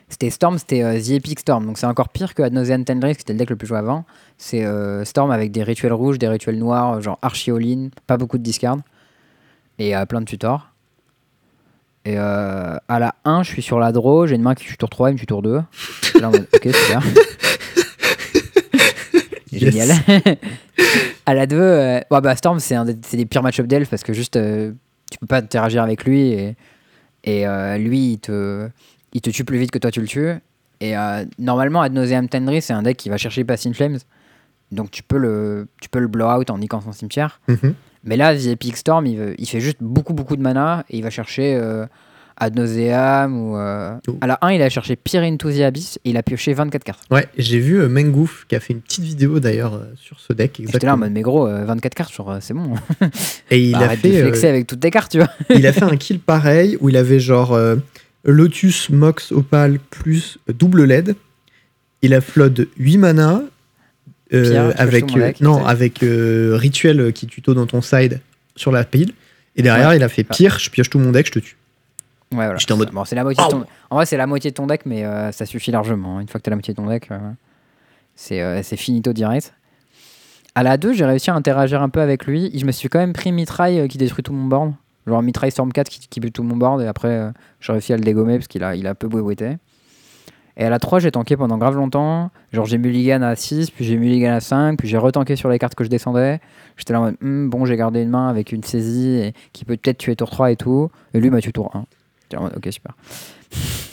C'était 0.08 0.30
Storm, 0.30 0.58
c'était 0.58 0.82
euh, 0.82 1.00
The 1.00 1.10
Epic 1.10 1.40
Storm. 1.40 1.66
Donc 1.66 1.78
c'est 1.78 1.86
encore 1.86 2.08
pire 2.08 2.34
que 2.34 2.42
Ad 2.42 2.52
Nauseam 2.52 2.84
Tendrils, 2.84 3.16
qui 3.16 3.22
était 3.22 3.34
le 3.34 3.38
deck 3.38 3.50
le 3.50 3.56
plus 3.56 3.66
joué 3.66 3.78
avant. 3.78 4.04
C'est 4.38 4.64
euh, 4.64 5.04
Storm 5.04 5.30
avec 5.30 5.52
des 5.52 5.62
rituels 5.62 5.92
rouges, 5.92 6.18
des 6.18 6.28
rituels 6.28 6.58
noirs, 6.58 6.94
euh, 6.94 7.00
genre 7.00 7.18
archi 7.20 7.50
all-in, 7.50 7.88
pas 8.06 8.16
beaucoup 8.16 8.38
de 8.38 8.42
discard. 8.42 8.78
Et 9.78 9.94
euh, 9.94 10.06
plein 10.06 10.20
de 10.20 10.26
tutors. 10.26 10.68
Et 12.04 12.14
euh, 12.16 12.76
à 12.88 12.98
la 12.98 13.14
1, 13.24 13.42
je 13.42 13.50
suis 13.50 13.62
sur 13.62 13.78
la 13.78 13.92
draw, 13.92 14.26
j'ai 14.26 14.36
une 14.36 14.42
main 14.42 14.54
qui 14.54 14.64
tue 14.64 14.76
tour 14.76 14.88
3, 14.88 15.10
il 15.10 15.12
me 15.14 15.18
tue 15.18 15.26
tour 15.26 15.42
2. 15.42 15.60
Là, 16.20 16.30
mode, 16.30 16.48
ok, 16.54 16.68
super. 16.74 17.02
Génial. 19.52 19.90
à 21.26 21.34
la 21.34 21.46
2, 21.46 21.56
euh, 21.56 22.00
ouais, 22.10 22.20
bah, 22.20 22.34
Storm, 22.34 22.60
c'est 22.60 22.74
un 22.74 22.86
des, 22.86 23.26
pires 23.26 23.42
match-up 23.42 23.66
d'elf 23.66 23.90
parce 23.90 24.02
que 24.02 24.12
juste, 24.14 24.34
tu 24.34 25.18
peux 25.18 25.26
pas 25.26 25.38
interagir 25.38 25.82
avec 25.82 26.04
lui 26.04 26.28
et, 26.32 26.56
et 27.24 27.44
lui, 27.78 28.12
il 28.12 28.18
te, 28.18 28.68
il 29.18 29.20
te 29.20 29.30
tue 29.30 29.44
plus 29.44 29.58
vite 29.58 29.70
que 29.72 29.78
toi 29.78 29.90
tu 29.90 30.00
le 30.00 30.06
tues. 30.06 30.30
Et 30.80 30.96
euh, 30.96 31.24
normalement, 31.40 31.80
Ad 31.82 31.92
Nauseam 31.92 32.28
Tendri, 32.28 32.62
c'est 32.62 32.72
un 32.72 32.82
deck 32.82 32.96
qui 32.96 33.08
va 33.08 33.16
chercher 33.16 33.42
Pass 33.42 33.66
in 33.66 33.72
Flames. 33.72 33.98
Donc 34.70 34.90
tu 34.92 35.02
peux 35.02 35.18
le, 35.18 35.66
tu 35.80 35.88
peux 35.88 35.98
le 35.98 36.06
blow 36.08 36.26
out 36.30 36.50
en 36.50 36.58
niquant 36.58 36.80
son 36.80 36.92
cimetière. 36.92 37.40
Mhm. 37.48 37.74
Mais 38.04 38.16
là, 38.16 38.36
The 38.36 38.46
Epic 38.46 38.76
Storm, 38.76 39.06
il, 39.06 39.16
veut- 39.18 39.34
il 39.38 39.48
fait 39.48 39.60
juste 39.60 39.78
beaucoup, 39.80 40.12
beaucoup 40.14 40.36
de 40.36 40.42
mana 40.42 40.84
et 40.88 40.98
il 40.98 41.02
va 41.02 41.10
chercher 41.10 41.56
euh, 41.56 41.84
Ad 42.36 42.54
Nauseam 42.54 43.34
ou. 43.36 43.56
euh, 43.56 43.96
Oh. 44.06 44.16
À 44.20 44.28
la 44.28 44.38
1, 44.40 44.52
il 44.52 44.62
a 44.62 44.68
cherché 44.68 44.94
Peer 44.94 45.22
into 45.22 45.50
the 45.50 45.60
Abyss 45.62 45.98
et 46.04 46.10
il 46.10 46.16
a 46.16 46.22
pioché 46.22 46.52
24 46.54 46.84
cartes. 46.84 47.02
Ouais, 47.10 47.26
j'ai 47.36 47.58
vu 47.58 47.80
euh, 47.80 47.88
Mengouf 47.88 48.44
qui 48.48 48.54
a 48.54 48.60
fait 48.60 48.72
une 48.72 48.80
petite 48.82 49.02
vidéo 49.04 49.40
d'ailleurs 49.40 49.74
euh, 49.74 49.92
sur 49.96 50.20
ce 50.20 50.32
deck. 50.32 50.62
J'étais 50.64 50.86
là 50.86 50.94
en 50.94 50.98
mode, 50.98 51.10
mais 51.12 51.22
gros, 51.22 51.48
euh, 51.48 51.64
24 51.64 51.94
cartes, 51.94 52.14
genre, 52.14 52.36
c'est 52.40 52.54
bon. 52.54 52.74
Et 53.50 53.60
il 53.70 53.74
a, 53.74 53.78
Arrête 53.78 54.04
de 54.04 54.10
fait, 54.10 54.20
flexer 54.22 54.46
avec 54.48 54.66
toutes 54.68 54.80
tes 54.80 54.90
cartes, 54.92 55.10
tu 55.10 55.18
vois. 55.18 55.28
il 55.50 55.66
a 55.66 55.72
fait 55.72 55.82
un 55.82 55.96
kill 55.96 56.20
pareil 56.20 56.76
où 56.80 56.88
il 56.88 56.96
avait 56.96 57.18
genre 57.18 57.58
Lotus, 58.24 58.90
Mox, 58.90 59.32
Opal 59.32 59.78
plus 59.78 60.38
double 60.48 60.84
LED. 60.84 61.14
Il 62.02 62.14
a 62.14 62.20
flood 62.20 62.68
8 62.78 62.96
mana. 62.98 63.42
euh, 64.32 64.42
Pierre, 64.42 64.66
cherches 64.76 64.80
avec, 64.80 65.16
euh, 65.16 65.32
non, 65.40 65.64
avec 65.64 66.02
euh, 66.02 66.54
rituel 66.56 67.12
qui 67.14 67.26
tuto 67.26 67.54
dans 67.54 67.66
ton 67.66 67.80
side 67.80 68.20
sur 68.56 68.70
la 68.72 68.84
pile. 68.84 69.12
Et 69.56 69.62
derrière, 69.62 69.88
Ouais. 69.90 69.96
il 69.96 70.02
a 70.02 70.08
fait 70.08 70.22
pire, 70.24 70.58
je 70.58 70.68
pioche 70.70 70.90
tout 70.90 70.98
mon 70.98 71.10
deck, 71.12 71.26
je 71.26 71.32
te 71.32 71.38
tue. 71.38 71.56
Ouais, 72.32 72.44
voilà. 72.44 72.56
J'étais 72.58 72.72
en 72.72 72.76
mode, 72.76 72.90
Bon, 72.90 73.04
c'est 73.06 73.16
la 73.16 73.24
moitié 73.24 73.42
de 73.42 73.50
ton... 73.50 73.64
En 73.90 73.96
vrai, 73.96 74.04
c'est 74.06 74.18
la 74.18 74.26
moitié 74.26 74.50
de 74.50 74.54
ton 74.54 74.66
deck, 74.66 74.82
mais 74.84 75.04
euh, 75.04 75.32
ça 75.32 75.46
suffit 75.46 75.70
largement. 75.70 76.20
Une 76.20 76.28
fois 76.28 76.38
que 76.38 76.44
tu 76.44 76.48
as 76.48 76.52
la 76.52 76.56
moitié 76.56 76.74
de 76.74 76.76
ton 76.76 76.86
deck, 76.86 77.08
euh, 77.10 77.18
c'est 78.14 78.42
euh, 78.42 78.62
finito 78.62 79.12
direct. 79.14 79.54
À 80.54 80.62
la 80.62 80.76
2, 80.76 80.92
j'ai 80.92 81.06
réussi 81.06 81.30
à 81.30 81.34
interagir 81.34 81.80
un 81.80 81.88
peu 81.88 82.00
avec 82.00 82.26
lui. 82.26 82.50
Je 82.54 82.66
me 82.66 82.72
suis 82.72 82.88
quand 82.90 82.98
même 82.98 83.14
pris 83.14 83.32
Mitraille 83.32 83.80
euh, 83.80 83.86
qui 83.88 83.96
détruit 83.96 84.22
tout 84.22 84.32
mon 84.34 84.44
board. 84.46 84.74
Genre 85.08 85.22
Mitraille 85.22 85.50
Storm 85.50 85.72
4 85.72 85.88
qui, 85.88 86.00
qui 86.08 86.20
bute 86.20 86.34
tout 86.34 86.42
mon 86.42 86.56
board. 86.56 86.80
Et 86.82 86.86
après, 86.86 87.08
euh, 87.08 87.30
j'ai 87.60 87.72
réussi 87.72 87.92
à 87.92 87.96
le 87.96 88.02
dégommer 88.02 88.36
parce 88.36 88.48
qu'il 88.48 88.62
a, 88.62 88.76
il 88.76 88.86
a 88.86 88.94
peu 88.94 89.08
boué 89.08 89.34
Et 90.56 90.64
à 90.64 90.70
la 90.70 90.78
3, 90.78 91.00
j'ai 91.00 91.10
tanké 91.10 91.36
pendant 91.36 91.58
grave 91.58 91.76
longtemps. 91.76 92.30
Genre, 92.52 92.66
j'ai 92.66 92.78
mulligan 92.78 93.22
à 93.22 93.34
6, 93.34 93.70
puis 93.70 93.84
j'ai 93.84 93.96
mulligan 93.96 94.34
à 94.34 94.40
5, 94.40 94.78
puis 94.78 94.88
j'ai 94.88 94.98
retanké 94.98 95.36
sur 95.36 95.48
les 95.48 95.58
cartes 95.58 95.74
que 95.74 95.84
je 95.84 95.88
descendais. 95.88 96.40
J'étais 96.76 96.92
là 96.92 97.00
en 97.00 97.04
mode, 97.04 97.16
Hmm, 97.20 97.48
bon, 97.48 97.64
j'ai 97.64 97.76
gardé 97.76 98.02
une 98.02 98.10
main 98.10 98.28
avec 98.28 98.52
une 98.52 98.62
saisie 98.62 99.08
et 99.08 99.32
qui 99.52 99.64
peut 99.64 99.76
peut-être 99.76 99.98
tuer 99.98 100.14
tour 100.16 100.30
3 100.30 100.52
et 100.52 100.56
tout. 100.56 100.90
Et 101.14 101.20
lui 101.20 101.30
m'a 101.30 101.40
tué 101.40 101.52
tour 101.52 101.74
1. 101.74 101.84
J'étais 102.22 102.36
en 102.36 102.42
mode, 102.42 102.56
ok, 102.56 102.68
super. 102.72 102.94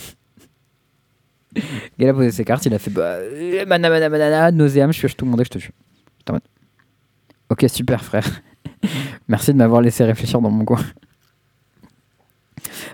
Il 1.98 2.10
a 2.10 2.14
posé 2.14 2.32
ses 2.32 2.44
cartes, 2.44 2.66
il 2.66 2.74
a 2.74 2.80
fait 2.80 2.92
bah, 2.92 3.02
euh, 3.04 3.66
mana, 3.66 3.90
mana, 3.90 4.52
nauséam, 4.52 4.92
je 4.92 5.00
pioche 5.00 5.16
tout 5.16 5.26
mon 5.26 5.38
deck, 5.38 5.46
je 5.46 5.52
te 5.52 5.58
tue. 5.58 5.72
Ok, 7.50 7.66
super, 7.70 8.04
frère. 8.04 8.28
Merci 9.28 9.54
de 9.54 9.58
m'avoir 9.58 9.82
laissé 9.82 10.04
réfléchir 10.04 10.42
dans 10.42 10.50
mon 10.50 10.66
coin. 10.66 10.82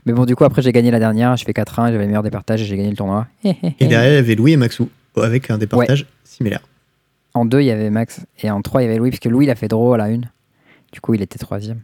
Mais 0.05 0.13
bon, 0.13 0.25
du 0.25 0.35
coup, 0.35 0.43
après, 0.43 0.61
j'ai 0.61 0.71
gagné 0.71 0.91
la 0.91 0.99
dernière, 0.99 1.35
j'ai 1.37 1.45
fait 1.45 1.53
4-1, 1.53 1.87
j'avais 1.87 1.99
le 1.99 2.07
meilleur 2.07 2.23
des 2.23 2.31
partages 2.31 2.61
et 2.61 2.65
j'ai 2.65 2.75
gagné 2.75 2.89
le 2.89 2.95
tournoi. 2.95 3.27
Et 3.43 3.87
derrière, 3.87 4.11
il 4.11 4.15
y 4.15 4.17
avait 4.17 4.35
Louis 4.35 4.53
et 4.53 4.57
Maxou 4.57 4.89
avec 5.15 5.51
un 5.51 5.57
départage 5.57 6.07
similaire. 6.23 6.61
En 7.33 7.45
2, 7.45 7.61
il 7.61 7.65
y 7.65 7.71
avait 7.71 7.89
Max 7.89 8.21
et 8.41 8.49
en 8.49 8.61
3, 8.61 8.81
il 8.81 8.85
y 8.85 8.87
avait 8.89 8.97
Louis, 8.97 9.09
puisque 9.09 9.25
Louis, 9.25 9.45
il 9.45 9.49
a 9.49 9.55
fait 9.55 9.67
draw 9.67 9.93
à 9.93 9.97
la 9.97 10.05
1. 10.05 10.21
Du 10.91 10.99
coup, 11.01 11.13
il 11.13 11.21
était 11.21 11.39
troisième. 11.39 11.81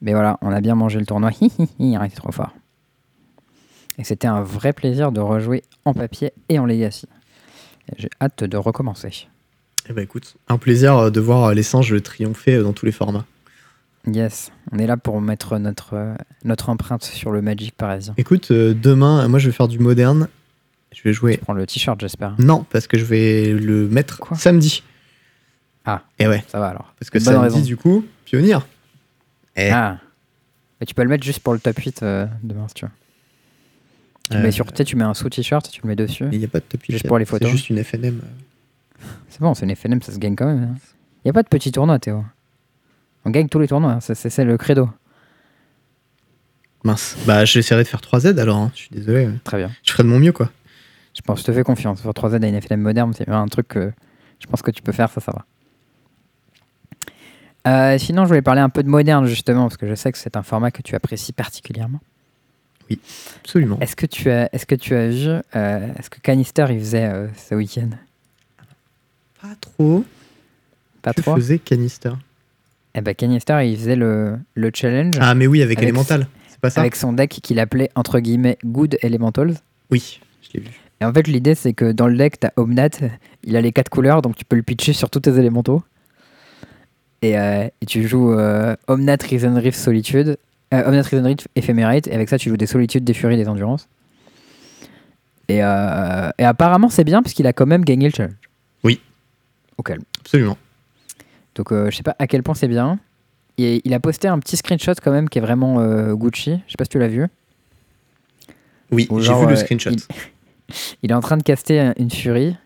Mais 0.00 0.12
voilà, 0.12 0.38
on 0.42 0.50
a 0.50 0.60
bien 0.60 0.74
mangé 0.74 0.98
le 0.98 1.06
tournoi. 1.06 1.30
Il 1.78 1.94
était 1.94 2.16
trop 2.16 2.32
fort. 2.32 2.50
Et 3.98 4.04
c'était 4.04 4.26
un 4.26 4.42
vrai 4.42 4.72
plaisir 4.72 5.12
de 5.12 5.20
rejouer 5.20 5.62
en 5.84 5.94
papier 5.94 6.32
et 6.48 6.58
en 6.58 6.66
Legacy. 6.66 7.06
J'ai 7.96 8.10
hâte 8.20 8.42
de 8.42 8.56
recommencer. 8.56 9.28
Eh 9.88 9.92
ben 9.92 10.02
écoute, 10.02 10.34
un 10.48 10.58
plaisir 10.58 11.12
de 11.12 11.20
voir 11.20 11.54
les 11.54 11.62
singes 11.62 12.02
triompher 12.02 12.62
dans 12.62 12.72
tous 12.72 12.86
les 12.86 12.92
formats. 12.92 13.26
Yes, 14.06 14.50
on 14.72 14.78
est 14.78 14.86
là 14.86 14.96
pour 14.96 15.20
mettre 15.20 15.58
notre, 15.58 15.94
euh, 15.94 16.14
notre 16.44 16.68
empreinte 16.70 17.04
sur 17.04 17.30
le 17.30 17.40
Magic 17.40 17.72
parisien. 17.76 18.14
Écoute, 18.16 18.50
euh, 18.50 18.74
demain, 18.74 19.28
moi 19.28 19.38
je 19.38 19.46
vais 19.48 19.52
faire 19.52 19.68
du 19.68 19.78
moderne. 19.78 20.28
Je 20.92 21.02
vais 21.04 21.12
jouer. 21.12 21.38
Tu 21.38 21.44
prends 21.44 21.52
le 21.54 21.66
t-shirt, 21.66 22.00
j'espère. 22.00 22.34
Non, 22.38 22.64
parce 22.70 22.86
que 22.86 22.98
je 22.98 23.04
vais 23.04 23.52
le 23.52 23.88
mettre 23.88 24.18
Quoi 24.18 24.36
samedi. 24.36 24.82
Ah. 25.84 26.02
Et 26.18 26.26
ouais, 26.28 26.44
Ça 26.48 26.58
va 26.58 26.68
alors. 26.68 26.92
parce 26.98 27.10
que 27.10 27.18
Bonne 27.18 27.34
samedi, 27.34 27.54
raison. 27.54 27.60
du 27.60 27.76
coup, 27.76 28.04
pionnier. 28.24 28.58
Eh. 29.56 29.70
Ah. 29.70 29.98
Tu 30.86 30.94
peux 30.94 31.02
le 31.04 31.08
mettre 31.08 31.24
juste 31.24 31.40
pour 31.40 31.52
le 31.54 31.60
top 31.60 31.78
8 31.78 32.02
euh, 32.02 32.26
demain 32.42 32.66
si 32.68 32.74
tu 32.74 32.84
veux. 32.86 32.90
Tu 34.30 34.36
Euh, 34.36 34.42
mets 34.42 34.50
sur, 34.52 34.70
tu 34.72 34.96
mets 34.96 35.04
un 35.04 35.14
sous-t-shirt, 35.14 35.70
tu 35.70 35.80
le 35.82 35.88
mets 35.88 35.96
dessus. 35.96 36.26
Il 36.32 36.38
n'y 36.40 36.44
a 36.44 36.48
pas 36.48 36.58
de 36.58 36.64
top 36.64 36.80
Juste 36.88 37.04
huit, 37.04 37.08
pour 37.08 37.18
les 37.18 37.24
c'est 37.24 37.30
photos. 37.30 37.50
juste 37.50 37.70
une 37.70 37.82
FNM. 37.82 38.20
C'est 39.28 39.40
bon, 39.40 39.54
c'est 39.54 39.64
une 39.64 39.74
FNM, 39.76 40.02
ça 40.02 40.12
se 40.12 40.18
gagne 40.18 40.34
quand 40.36 40.46
même. 40.46 40.76
Il 41.24 41.26
n'y 41.26 41.30
a 41.30 41.32
pas 41.32 41.42
de 41.44 41.48
petit 41.48 41.70
tournoi, 41.70 41.98
Théo. 42.00 42.24
On 43.24 43.30
gagne 43.30 43.48
tous 43.48 43.58
les 43.58 43.68
tournois, 43.68 43.92
hein, 43.92 44.00
c'est- 44.00 44.44
le 44.44 44.56
credo. 44.56 44.90
Mince. 46.84 47.16
Bah, 47.26 47.44
j'essaierai 47.44 47.84
de 47.84 47.88
faire 47.88 48.00
3Z 48.00 48.38
alors, 48.38 48.56
hein. 48.56 48.72
je 48.74 48.80
suis 48.80 48.90
désolé. 48.90 49.28
Très 49.44 49.58
bien. 49.58 49.70
Je 49.84 49.92
ferai 49.92 50.02
de 50.02 50.08
mon 50.08 50.18
mieux, 50.18 50.32
quoi. 50.32 50.50
Je 51.14 51.20
pense, 51.20 51.40
je 51.40 51.44
te 51.44 51.52
fais 51.52 51.62
confiance. 51.62 52.00
Sur 52.00 52.10
3Z 52.12 52.42
à 52.42 52.48
une 52.48 52.60
FNM 52.60 52.80
moderne, 52.80 53.12
c'est 53.16 53.28
un 53.28 53.46
truc 53.46 53.68
que 53.68 53.92
je 54.40 54.46
pense 54.46 54.62
que 54.62 54.70
tu 54.72 54.82
peux 54.82 54.92
faire, 54.92 55.10
ça, 55.10 55.20
ça 55.20 55.32
va. 55.32 55.44
Euh, 57.68 57.98
sinon, 57.98 58.24
je 58.24 58.28
voulais 58.28 58.42
parler 58.42 58.60
un 58.60 58.70
peu 58.70 58.82
de 58.82 58.88
moderne, 58.88 59.26
justement, 59.26 59.62
parce 59.68 59.76
que 59.76 59.86
je 59.88 59.94
sais 59.94 60.10
que 60.10 60.18
c'est 60.18 60.36
un 60.36 60.42
format 60.42 60.72
que 60.72 60.82
tu 60.82 60.96
apprécies 60.96 61.32
particulièrement. 61.32 62.00
Absolument. 63.40 63.78
Est-ce 63.80 63.94
que 63.96 64.04
tu 64.06 64.28
as, 64.30 64.52
est-ce 64.54 64.66
que 64.66 64.74
tu 64.74 64.94
as 64.94 65.08
vu, 65.08 65.28
euh, 65.28 65.40
est-ce 65.98 66.10
que 66.10 66.18
Canister, 66.20 66.66
il 66.70 66.78
faisait 66.80 67.04
euh, 67.06 67.28
ce 67.48 67.54
week-end? 67.54 67.88
Pas 69.40 69.54
trop. 69.60 70.04
Pas 71.00 71.14
que 71.14 71.22
trop? 71.22 71.36
faisait 71.36 71.58
Canister 71.58 72.10
Eh 72.94 73.00
ben, 73.00 73.14
Canister, 73.14 73.58
il 73.64 73.76
faisait 73.76 73.96
le, 73.96 74.38
le 74.54 74.70
challenge 74.74 75.14
Ah, 75.20 75.34
mais 75.34 75.46
oui, 75.46 75.62
avec, 75.62 75.78
Avec- 75.78 75.88
Elemental. 75.88 76.26
C'est 76.48 76.60
pas 76.60 76.70
ça 76.70 76.80
avec 76.82 76.94
son 76.96 77.12
deck 77.12 77.30
qu'il 77.42 77.58
appelait, 77.58 77.90
entre 77.94 78.20
guillemets, 78.20 78.58
Good 78.64 78.98
Elementals. 79.02 79.54
Oui, 79.90 80.20
je 80.42 80.48
l'ai 80.58 80.60
vu. 80.64 80.70
Et 81.00 81.04
en 81.04 81.12
fait, 81.12 81.26
l'idée, 81.26 81.54
c'est 81.54 81.72
que 81.72 81.90
dans 81.90 82.06
le 82.06 82.16
deck, 82.16 82.38
t'as 82.38 82.50
Omnat, 82.56 82.90
il 83.44 83.56
a 83.56 83.60
les 83.60 83.72
quatre 83.72 83.88
couleurs, 83.88 84.22
donc 84.22 84.36
tu 84.36 84.44
peux 84.44 84.56
le 84.56 84.62
pitcher 84.62 84.92
sur 84.92 85.10
tous 85.10 85.20
tes 85.20 85.36
élémentaux. 85.38 85.82
Et, 87.22 87.38
euh, 87.38 87.68
et 87.80 87.86
tu 87.86 88.06
joues 88.06 88.32
euh, 88.34 88.76
Omnat, 88.88 89.16
Risen 89.28 89.56
Rift, 89.58 89.78
Solitude, 89.78 90.36
euh, 90.74 90.86
Omnat, 90.88 91.02
Risen 91.02 91.24
Rift, 91.26 91.48
Ephemerate, 91.56 92.06
et 92.08 92.14
avec 92.14 92.28
ça, 92.28 92.38
tu 92.38 92.50
joues 92.50 92.56
des 92.56 92.66
Solitudes, 92.66 93.04
des 93.04 93.14
Furies, 93.14 93.36
des 93.36 93.48
Endurances. 93.48 93.88
Et, 95.48 95.56
et 95.58 95.60
apparemment, 96.44 96.88
c'est 96.88 97.04
bien, 97.04 97.22
parce 97.22 97.34
qu'il 97.34 97.46
a 97.46 97.52
quand 97.52 97.66
même 97.66 97.84
gagné 97.84 98.08
le 98.08 98.14
challenge. 98.14 98.36
Oui. 98.84 99.00
Au 99.76 99.82
calme. 99.82 100.02
Absolument. 100.20 100.56
Donc, 101.54 101.72
euh, 101.72 101.90
je 101.90 101.96
sais 101.96 102.02
pas 102.02 102.16
à 102.18 102.26
quel 102.26 102.42
point 102.42 102.54
c'est 102.54 102.68
bien. 102.68 102.98
Et 103.58 103.82
il 103.84 103.92
a 103.94 104.00
posté 104.00 104.28
un 104.28 104.38
petit 104.38 104.56
screenshot 104.56 104.94
quand 105.02 105.10
même 105.12 105.28
qui 105.28 105.38
est 105.38 105.42
vraiment 105.42 105.80
euh, 105.80 106.14
Gucci. 106.14 106.62
Je 106.66 106.72
sais 106.72 106.76
pas 106.78 106.84
si 106.84 106.90
tu 106.90 106.98
l'as 106.98 107.08
vu. 107.08 107.26
Oui, 108.90 109.06
Ou 109.10 109.20
j'ai 109.20 109.34
vu 109.34 109.46
le 109.46 109.52
euh, 109.52 109.56
screenshot. 109.56 109.90
il- 109.90 109.98
Il 111.02 111.10
est 111.10 111.14
en 111.14 111.20
train 111.20 111.36
de 111.36 111.42
caster 111.42 111.78
un- 111.80 111.92
une 111.98 112.10
Fury. 112.10 112.56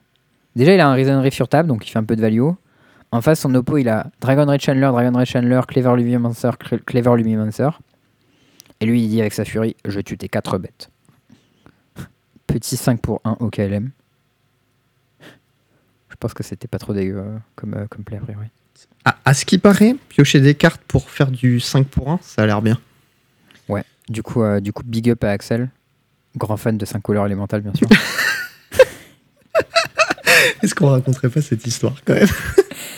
Déjà, 0.55 0.73
il 0.75 0.81
a 0.81 0.89
un 0.89 0.95
Rift 0.95 1.35
sur 1.35 1.49
table, 1.49 1.69
donc 1.69 1.87
il 1.87 1.91
fait 1.91 1.99
un 1.99 2.05
peu 2.05 2.15
de 2.15 2.21
value. 2.21 2.41
En 3.11 3.21
face, 3.21 3.41
son 3.41 3.53
oppo, 3.57 3.79
il 3.79 3.89
a 3.89 4.11
Dragon 4.21 4.47
Red 4.47 4.61
Chandler, 4.61 4.89
Dragon 4.93 5.19
Red 5.19 5.27
Chandler, 5.27 5.61
Clever 5.67 5.97
Lumimancer, 5.97 6.51
Cle- 6.59 6.81
Clever 6.85 7.17
Lumimancer. 7.17 7.69
Et 8.81 8.87
lui, 8.87 9.03
il 9.03 9.09
dit 9.09 9.21
avec 9.21 9.33
sa 9.33 9.45
Fury 9.45 9.75
Je 9.85 10.01
tue 10.01 10.17
tes 10.17 10.29
4 10.29 10.59
bêtes. 10.59 10.91
Petit 12.47 12.77
5 12.77 13.01
pour 13.01 13.21
1 13.25 13.39
au 13.41 13.51
KLM. 13.51 13.91
Je 16.11 16.15
pense 16.19 16.33
que 16.35 16.43
c'était 16.43 16.69
pas 16.69 16.79
trop 16.79 16.93
dégueu 16.95 17.19
euh, 17.19 17.39
comme, 17.57 17.87
comme 17.91 18.05
play, 18.05 18.19
a 18.19 18.21
priori. 18.21 18.47
Ah, 19.05 19.17
à 19.25 19.35
ce 19.35 19.45
qui 19.45 19.59
paraît, 19.59 19.95
piocher 20.09 20.41
des 20.41 20.55
cartes 20.55 20.83
pour 20.89 21.11
faire 21.11 21.31
du 21.31 21.61
5 21.61 21.87
pour 21.87 22.11
1, 22.11 22.19
ça 22.23 22.43
a 22.43 22.47
l'air 22.47 22.63
bien. 22.63 22.79
Du 24.09 24.23
coup, 24.23 24.41
euh, 24.45 24.61
du 24.61 24.73
coup, 24.73 24.85
big 24.87 25.11
up 25.11 25.25
à 25.25 25.31
Axel. 25.31 25.69
Grand 26.37 26.57
fan 26.57 26.79
de 26.79 26.85
5 26.85 27.01
couleurs 27.03 27.27
élémentales, 27.27 27.61
bien 27.63 27.75
sûr. 27.75 27.89
Est-ce 30.63 30.75
qu'on 30.77 30.89
raconterait 30.91 31.29
pas 31.29 31.43
cette 31.43 31.67
histoire 31.67 31.95
quand 32.05 32.15
même? 32.15 32.29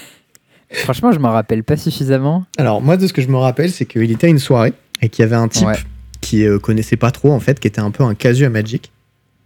Franchement, 0.85 1.13
je 1.13 1.19
m'en 1.19 1.31
rappelle 1.33 1.65
pas 1.65 1.77
suffisamment. 1.79 2.45
Alors, 2.59 2.83
moi, 2.83 2.97
de 2.99 3.07
ce 3.07 3.13
que 3.15 3.23
je 3.23 3.29
me 3.29 3.37
rappelle, 3.39 3.71
c'est 3.71 3.87
qu'il 3.87 4.11
était 4.11 4.27
à 4.27 4.31
une 4.31 4.39
soirée 4.39 4.75
et 5.01 5.09
qu'il 5.09 5.23
y 5.23 5.27
avait 5.27 5.37
un 5.37 5.49
type 5.49 5.67
Ouais. 5.67 5.79
qui 6.21 6.45
euh, 6.45 6.59
connaissait 6.59 6.97
pas 6.97 7.11
trop, 7.11 7.33
en 7.33 7.41
fait, 7.41 7.59
qui 7.59 7.67
était 7.69 7.81
un 7.81 7.91
peu 7.91 8.05
un 8.05 8.15
casu 8.15 8.45
à 8.45 8.51
Magic 8.51 8.93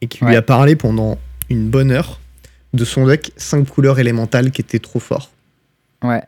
et 0.01 0.09
qui 0.09 0.19
lui 0.25 0.33
Ouais. 0.33 0.37
a 0.37 0.43
parlé 0.43 0.75
pendant 0.75 1.19
une 1.49 1.69
bonne 1.69 1.93
heure 1.93 2.19
de 2.73 2.85
son 2.85 3.07
deck 3.07 3.33
5 3.37 3.69
couleurs 3.69 4.01
élémentales 4.01 4.51
qui 4.51 4.63
était 4.63 4.81
trop 4.81 4.99
fort. 4.99 5.31
Ouais, 6.03 6.23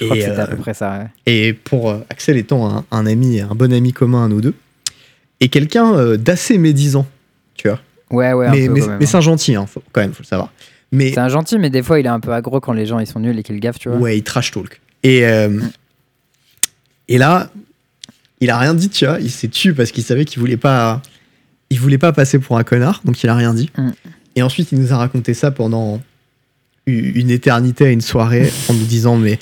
je 0.00 0.04
crois 0.06 0.16
Et, 0.16 0.20
que 0.20 0.26
c'était 0.26 0.40
à 0.40 0.44
euh, 0.44 0.46
peu 0.48 0.56
près 0.56 0.74
ça. 0.74 0.98
ouais. 0.98 1.06
Et 1.26 1.52
pour 1.52 1.90
euh, 1.90 1.98
Axel 2.10 2.36
étant 2.36 2.68
un, 2.68 2.84
un 2.90 3.06
ami, 3.06 3.40
un 3.40 3.54
bon 3.54 3.72
ami 3.72 3.92
commun 3.92 4.24
à 4.24 4.28
nous 4.28 4.40
deux, 4.40 4.54
et 5.40 5.48
quelqu'un 5.48 5.94
euh, 5.94 6.16
d'assez 6.16 6.58
médisant, 6.58 7.06
tu 7.54 7.68
vois. 7.68 7.80
Ouais, 8.10 8.32
ouais, 8.32 8.50
mais 8.50 8.68
mais, 8.68 8.80
mais 8.80 8.92
hein. 8.92 8.98
c'est 9.06 9.16
un 9.16 9.20
gentil, 9.20 9.54
hein, 9.54 9.66
faut, 9.66 9.82
quand 9.92 10.00
même, 10.00 10.12
faut 10.12 10.22
le 10.22 10.26
savoir. 10.26 10.52
C'est 10.92 11.18
un 11.18 11.28
gentil, 11.28 11.58
mais 11.58 11.70
des 11.70 11.84
fois, 11.84 12.00
il 12.00 12.06
est 12.06 12.10
un 12.10 12.18
peu 12.18 12.32
aggro 12.32 12.58
quand 12.60 12.72
les 12.72 12.84
gens 12.84 12.98
ils 12.98 13.06
sont 13.06 13.20
nuls 13.20 13.38
et 13.38 13.44
qu'ils 13.44 13.60
gaffent, 13.60 13.78
tu 13.78 13.88
vois. 13.88 13.98
ouais, 13.98 14.18
il 14.18 14.24
trash 14.24 14.50
talk. 14.50 14.80
Et, 15.04 15.24
euh, 15.24 15.60
et 17.06 17.16
là, 17.16 17.48
il 18.40 18.50
a 18.50 18.58
rien 18.58 18.74
dit, 18.74 18.88
tu 18.88 19.06
vois. 19.06 19.20
Il 19.20 19.30
s'est 19.30 19.46
tué 19.48 19.72
parce 19.72 19.92
qu'il 19.92 20.02
savait 20.02 20.24
qu'il 20.24 20.40
voulait 20.40 20.56
pas, 20.56 21.00
il 21.70 21.78
voulait 21.78 21.98
pas 21.98 22.12
passer 22.12 22.40
pour 22.40 22.58
un 22.58 22.64
connard, 22.64 23.02
donc 23.04 23.22
il 23.22 23.28
a 23.30 23.36
rien 23.36 23.54
dit. 23.54 23.70
Mm. 23.78 23.90
Et 24.34 24.42
ensuite, 24.42 24.72
il 24.72 24.80
nous 24.80 24.92
a 24.92 24.96
raconté 24.96 25.32
ça 25.32 25.52
pendant 25.52 26.00
une 26.86 27.30
éternité 27.30 27.86
à 27.86 27.90
une 27.90 28.00
soirée 28.00 28.50
en 28.68 28.74
nous 28.74 28.84
disant 28.86 29.16
mais 29.16 29.38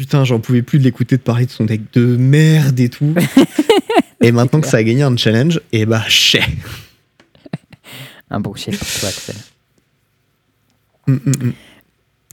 putain, 0.00 0.24
j'en 0.24 0.40
pouvais 0.40 0.62
plus 0.62 0.78
de 0.78 0.84
l'écouter 0.84 1.18
de 1.18 1.20
parler 1.20 1.44
de 1.44 1.50
son 1.50 1.66
deck 1.66 1.92
de 1.92 2.16
merde 2.16 2.80
et 2.80 2.88
tout. 2.88 3.14
et 4.22 4.32
maintenant 4.32 4.62
que 4.62 4.66
ça 4.66 4.78
a 4.78 4.82
gagné 4.82 5.02
un 5.02 5.14
challenge, 5.14 5.60
et 5.72 5.84
bah 5.84 6.02
chais. 6.08 6.40
Un 8.30 8.40
bon 8.40 8.54
chef 8.54 8.78
pour 8.78 8.88
toi, 9.00 9.08
Axel. 9.10 9.36
Mm, 11.06 11.12
mm, 11.12 11.18
mm. 11.26 11.52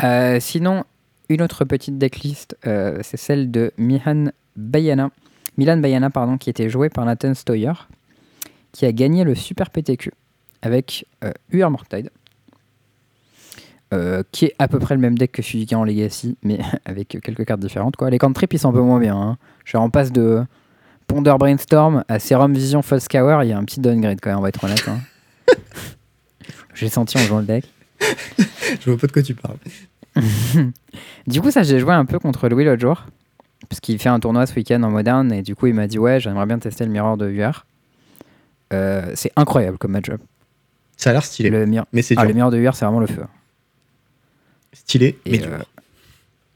Euh, 0.04 0.40
sinon, 0.40 0.86
une 1.28 1.42
autre 1.42 1.66
petite 1.66 1.98
decklist, 1.98 2.56
euh, 2.66 3.00
c'est 3.04 3.18
celle 3.18 3.52
de 3.52 3.74
Mihan 3.78 4.28
Bayana, 4.56 5.10
Milan 5.58 5.78
Bayana, 5.78 6.10
pardon, 6.10 6.38
qui 6.38 6.50
était 6.50 6.70
joué 6.70 6.88
par 6.88 7.04
Nathan 7.04 7.34
Stoyer, 7.34 7.74
qui 8.72 8.86
a 8.86 8.94
gagné 8.94 9.26
le 9.26 9.36
Super 9.36 9.72
PTQ 9.72 10.14
avec 10.62 11.06
euh, 11.26 11.34
UR 11.52 11.70
Mortide, 11.70 12.12
euh, 13.94 14.24
qui 14.32 14.46
est 14.46 14.56
à 14.60 14.68
peu 14.68 14.80
près 14.80 14.96
le 14.96 15.02
même 15.02 15.18
deck 15.18 15.32
que 15.32 15.42
celui 15.42 15.66
qui 15.66 15.74
est 15.74 15.78
en 15.78 15.84
Legacy, 15.84 16.38
mais 16.44 16.60
avec 16.86 17.08
quelques 17.22 17.46
cartes 17.46 17.62
différentes. 17.62 17.96
Quoi. 17.96 18.10
Les 18.10 18.18
cantrips, 18.18 18.54
ils 18.54 18.60
sont 18.60 18.70
un 18.70 18.74
peu 18.74 18.82
moins 18.82 19.00
bien. 19.00 19.16
hein. 19.16 19.38
Je 19.66 19.70
suis 19.72 19.78
en 19.78 19.90
passe 19.90 20.12
de 20.12 20.44
Ponder 21.08 21.36
Brainstorm 21.40 22.04
à 22.08 22.20
Serum 22.20 22.54
Vision 22.54 22.82
False 22.82 23.06
Scour, 23.06 23.44
il 23.44 23.50
y 23.50 23.54
a 23.54 23.58
un 23.58 23.64
petit 23.64 23.80
downgrade 23.80 24.20
quand 24.22 24.30
même, 24.30 24.40
on 24.40 24.42
va 24.42 24.50
être 24.50 24.64
honnête. 24.64 24.84
hein. 24.88 25.00
J'ai 26.74 26.90
senti 26.90 27.18
en 27.18 27.22
jouant 27.22 27.40
le 27.40 27.46
deck. 27.46 27.66
Je 28.82 28.90
vois 28.90 29.00
pas 29.00 29.08
de 29.08 29.12
quoi 29.12 29.22
tu 29.24 29.34
parles. 29.34 29.58
Du 31.28 31.42
coup, 31.42 31.52
ça, 31.52 31.64
j'ai 31.64 31.80
joué 31.80 31.94
un 31.94 32.06
peu 32.06 32.20
contre 32.20 32.50
Louis 32.50 32.66
l'autre 32.66 32.82
jour. 32.82 33.06
Parce 33.70 33.80
qu'il 33.80 34.00
fait 34.00 34.10
un 34.10 34.20
tournoi 34.20 34.46
ce 34.46 34.54
week-end 34.56 34.82
en 34.84 34.90
moderne. 34.92 35.32
Et 35.34 35.42
du 35.42 35.56
coup, 35.56 35.68
il 35.68 35.74
m'a 35.74 35.88
dit 35.88 35.98
Ouais, 36.00 36.20
j'aimerais 36.20 36.46
bien 36.46 36.58
tester 36.60 36.86
le 36.86 36.92
mirror 36.92 37.18
de 37.18 37.30
UR. 37.30 37.66
Euh, 38.74 39.12
c'est 39.16 39.32
incroyable 39.36 39.78
comme 39.78 39.92
match-up. 39.92 40.22
Ça 40.96 41.10
a 41.12 41.14
l'air 41.14 41.24
stylé, 41.24 41.50
Le, 41.50 41.66
mais 41.94 42.02
c'est 42.02 42.16
ah, 42.18 42.22
dur. 42.22 42.30
le 42.30 42.34
mirror 42.36 42.52
de 42.52 42.58
UR, 42.58 42.76
c'est 42.76 42.86
vraiment 42.86 43.00
le 43.00 43.08
feu. 43.08 43.24
Stylé, 44.74 45.18
Et, 45.26 45.32
mais 45.32 45.44
euh, 45.44 45.58
dur. 45.58 45.66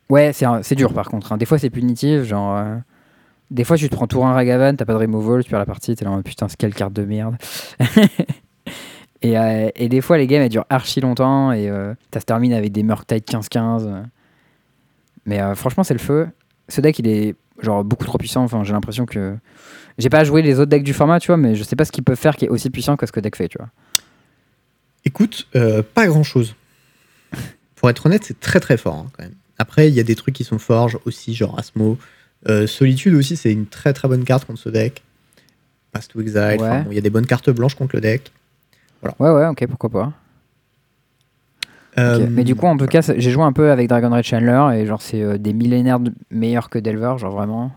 Ouais, 0.10 0.34
c'est 0.34 0.46
un- 0.46 0.62
c'est 0.64 0.76
dur 0.76 0.94
par 0.94 1.08
contre. 1.10 1.32
hein. 1.32 1.38
Des 1.38 1.46
fois, 1.46 1.58
c'est 1.58 1.70
punitif. 1.70 2.24
Genre, 2.24 2.58
euh, 2.58 2.76
des 3.50 3.64
fois, 3.64 3.78
tu 3.78 3.90
te 3.90 3.96
prends 3.96 4.08
tour 4.08 4.26
1 4.26 4.34
Ragavan, 4.34 4.76
t'as 4.76 4.86
pas 4.86 4.94
de 4.94 4.98
removal, 5.00 5.44
tu 5.44 5.50
perds 5.50 5.60
la 5.60 5.66
partie, 5.66 5.96
t'es 5.96 6.06
là 6.06 6.12
en 6.12 6.22
putain, 6.22 6.48
c'est 6.48 6.58
quelle 6.58 6.74
carte 6.74 6.94
de 6.94 7.04
merde. 7.06 7.36
et, 9.22 9.38
euh, 9.38 9.70
et 9.76 9.90
des 9.90 10.02
fois, 10.02 10.18
les 10.18 10.28
games, 10.28 10.42
elles 10.42 10.50
durent 10.50 10.66
archi 10.70 11.00
longtemps 11.02 11.52
et 11.52 11.70
euh, 11.70 11.94
ça 12.14 12.20
se 12.20 12.26
termine 12.26 12.54
avec 12.54 12.72
des 12.72 12.84
Murktide 12.84 13.24
15-15. 13.24 13.86
euh. 13.88 14.02
Mais 15.26 15.40
euh, 15.42 15.56
franchement, 15.56 15.84
c'est 15.84 15.94
le 15.94 16.00
feu. 16.00 16.28
Ce 16.70 16.82
deck, 16.82 16.98
il 17.00 17.08
est 17.08 17.36
genre 17.62 17.84
beaucoup 17.84 18.06
trop 18.06 18.18
puissant. 18.18 18.44
Enfin, 18.44 18.64
j'ai 18.64 18.74
l'impression 18.74 19.06
que. 19.06 19.36
J'ai 19.98 20.10
pas 20.10 20.24
joué 20.24 20.42
les 20.42 20.60
autres 20.60 20.70
decks 20.72 20.84
du 20.84 20.94
format, 20.94 21.20
tu 21.20 21.28
vois, 21.28 21.38
mais 21.38 21.54
je 21.54 21.64
sais 21.64 21.76
pas 21.76 21.86
ce 21.86 21.92
qu'ils 21.92 22.04
peuvent 22.04 22.18
faire 22.18 22.36
qui 22.36 22.46
est 22.46 22.50
aussi 22.50 22.70
puissant 22.70 22.96
que 22.98 23.06
ce 23.06 23.12
que 23.12 23.20
deck 23.20 23.36
fait, 23.36 23.50
tu 23.50 23.58
vois. 23.60 23.70
Écoute, 25.06 25.48
euh, 25.56 25.84
pas 25.84 26.08
grand 26.08 26.24
chose. 26.24 26.56
Pour 27.82 27.90
être 27.90 28.06
honnête, 28.06 28.24
c'est 28.24 28.40
très 28.40 28.60
très 28.60 28.78
fort 28.78 28.94
hein, 28.94 29.06
quand 29.18 29.24
même. 29.24 29.34
Après, 29.58 29.88
il 29.90 29.96
y 29.96 30.00
a 30.00 30.04
des 30.04 30.14
trucs 30.16 30.36
qui 30.36 30.44
sont 30.44 30.60
forts, 30.60 30.88
genre 30.90 31.02
aussi, 31.06 31.34
genre 31.34 31.58
Asmo. 31.58 31.98
Euh, 32.48 32.68
Solitude 32.68 33.16
aussi, 33.16 33.36
c'est 33.36 33.52
une 33.52 33.66
très 33.66 33.92
très 33.92 34.08
bonne 34.08 34.24
carte 34.24 34.46
contre 34.46 34.60
ce 34.60 34.70
deck. 34.70 35.02
Pass 35.92 36.08
to 36.08 36.22
Exile. 36.22 36.58
bon, 36.60 36.92
Il 36.92 36.94
y 36.94 37.00
a 37.00 37.02
des 37.02 37.10
bonnes 37.10 37.26
cartes 37.26 37.50
blanches 37.50 37.74
contre 37.74 37.96
le 37.96 38.02
deck. 38.02 38.32
Ouais, 39.04 39.32
ouais, 39.32 39.48
ok, 39.48 39.66
pourquoi 39.68 39.90
pas. 39.90 40.14
Euh, 41.98 42.28
Mais 42.30 42.44
du 42.44 42.54
coup, 42.54 42.68
en 42.68 42.78
tout 42.78 42.86
cas, 42.86 43.02
j'ai 43.02 43.32
joué 43.32 43.44
un 43.44 43.52
peu 43.52 43.72
avec 43.72 43.90
Dragon 43.90 44.12
Red 44.12 44.24
Chandler 44.24 44.80
et 44.80 44.86
genre, 44.86 45.02
c'est 45.02 45.22
euh, 45.24 45.40
des 45.40 45.52
millénaires 45.54 46.00
de- 46.00 46.14
meilleurs 46.30 46.70
que 46.70 46.78
Delver, 46.78 47.16
genre 47.18 47.32
vraiment. 47.36 47.72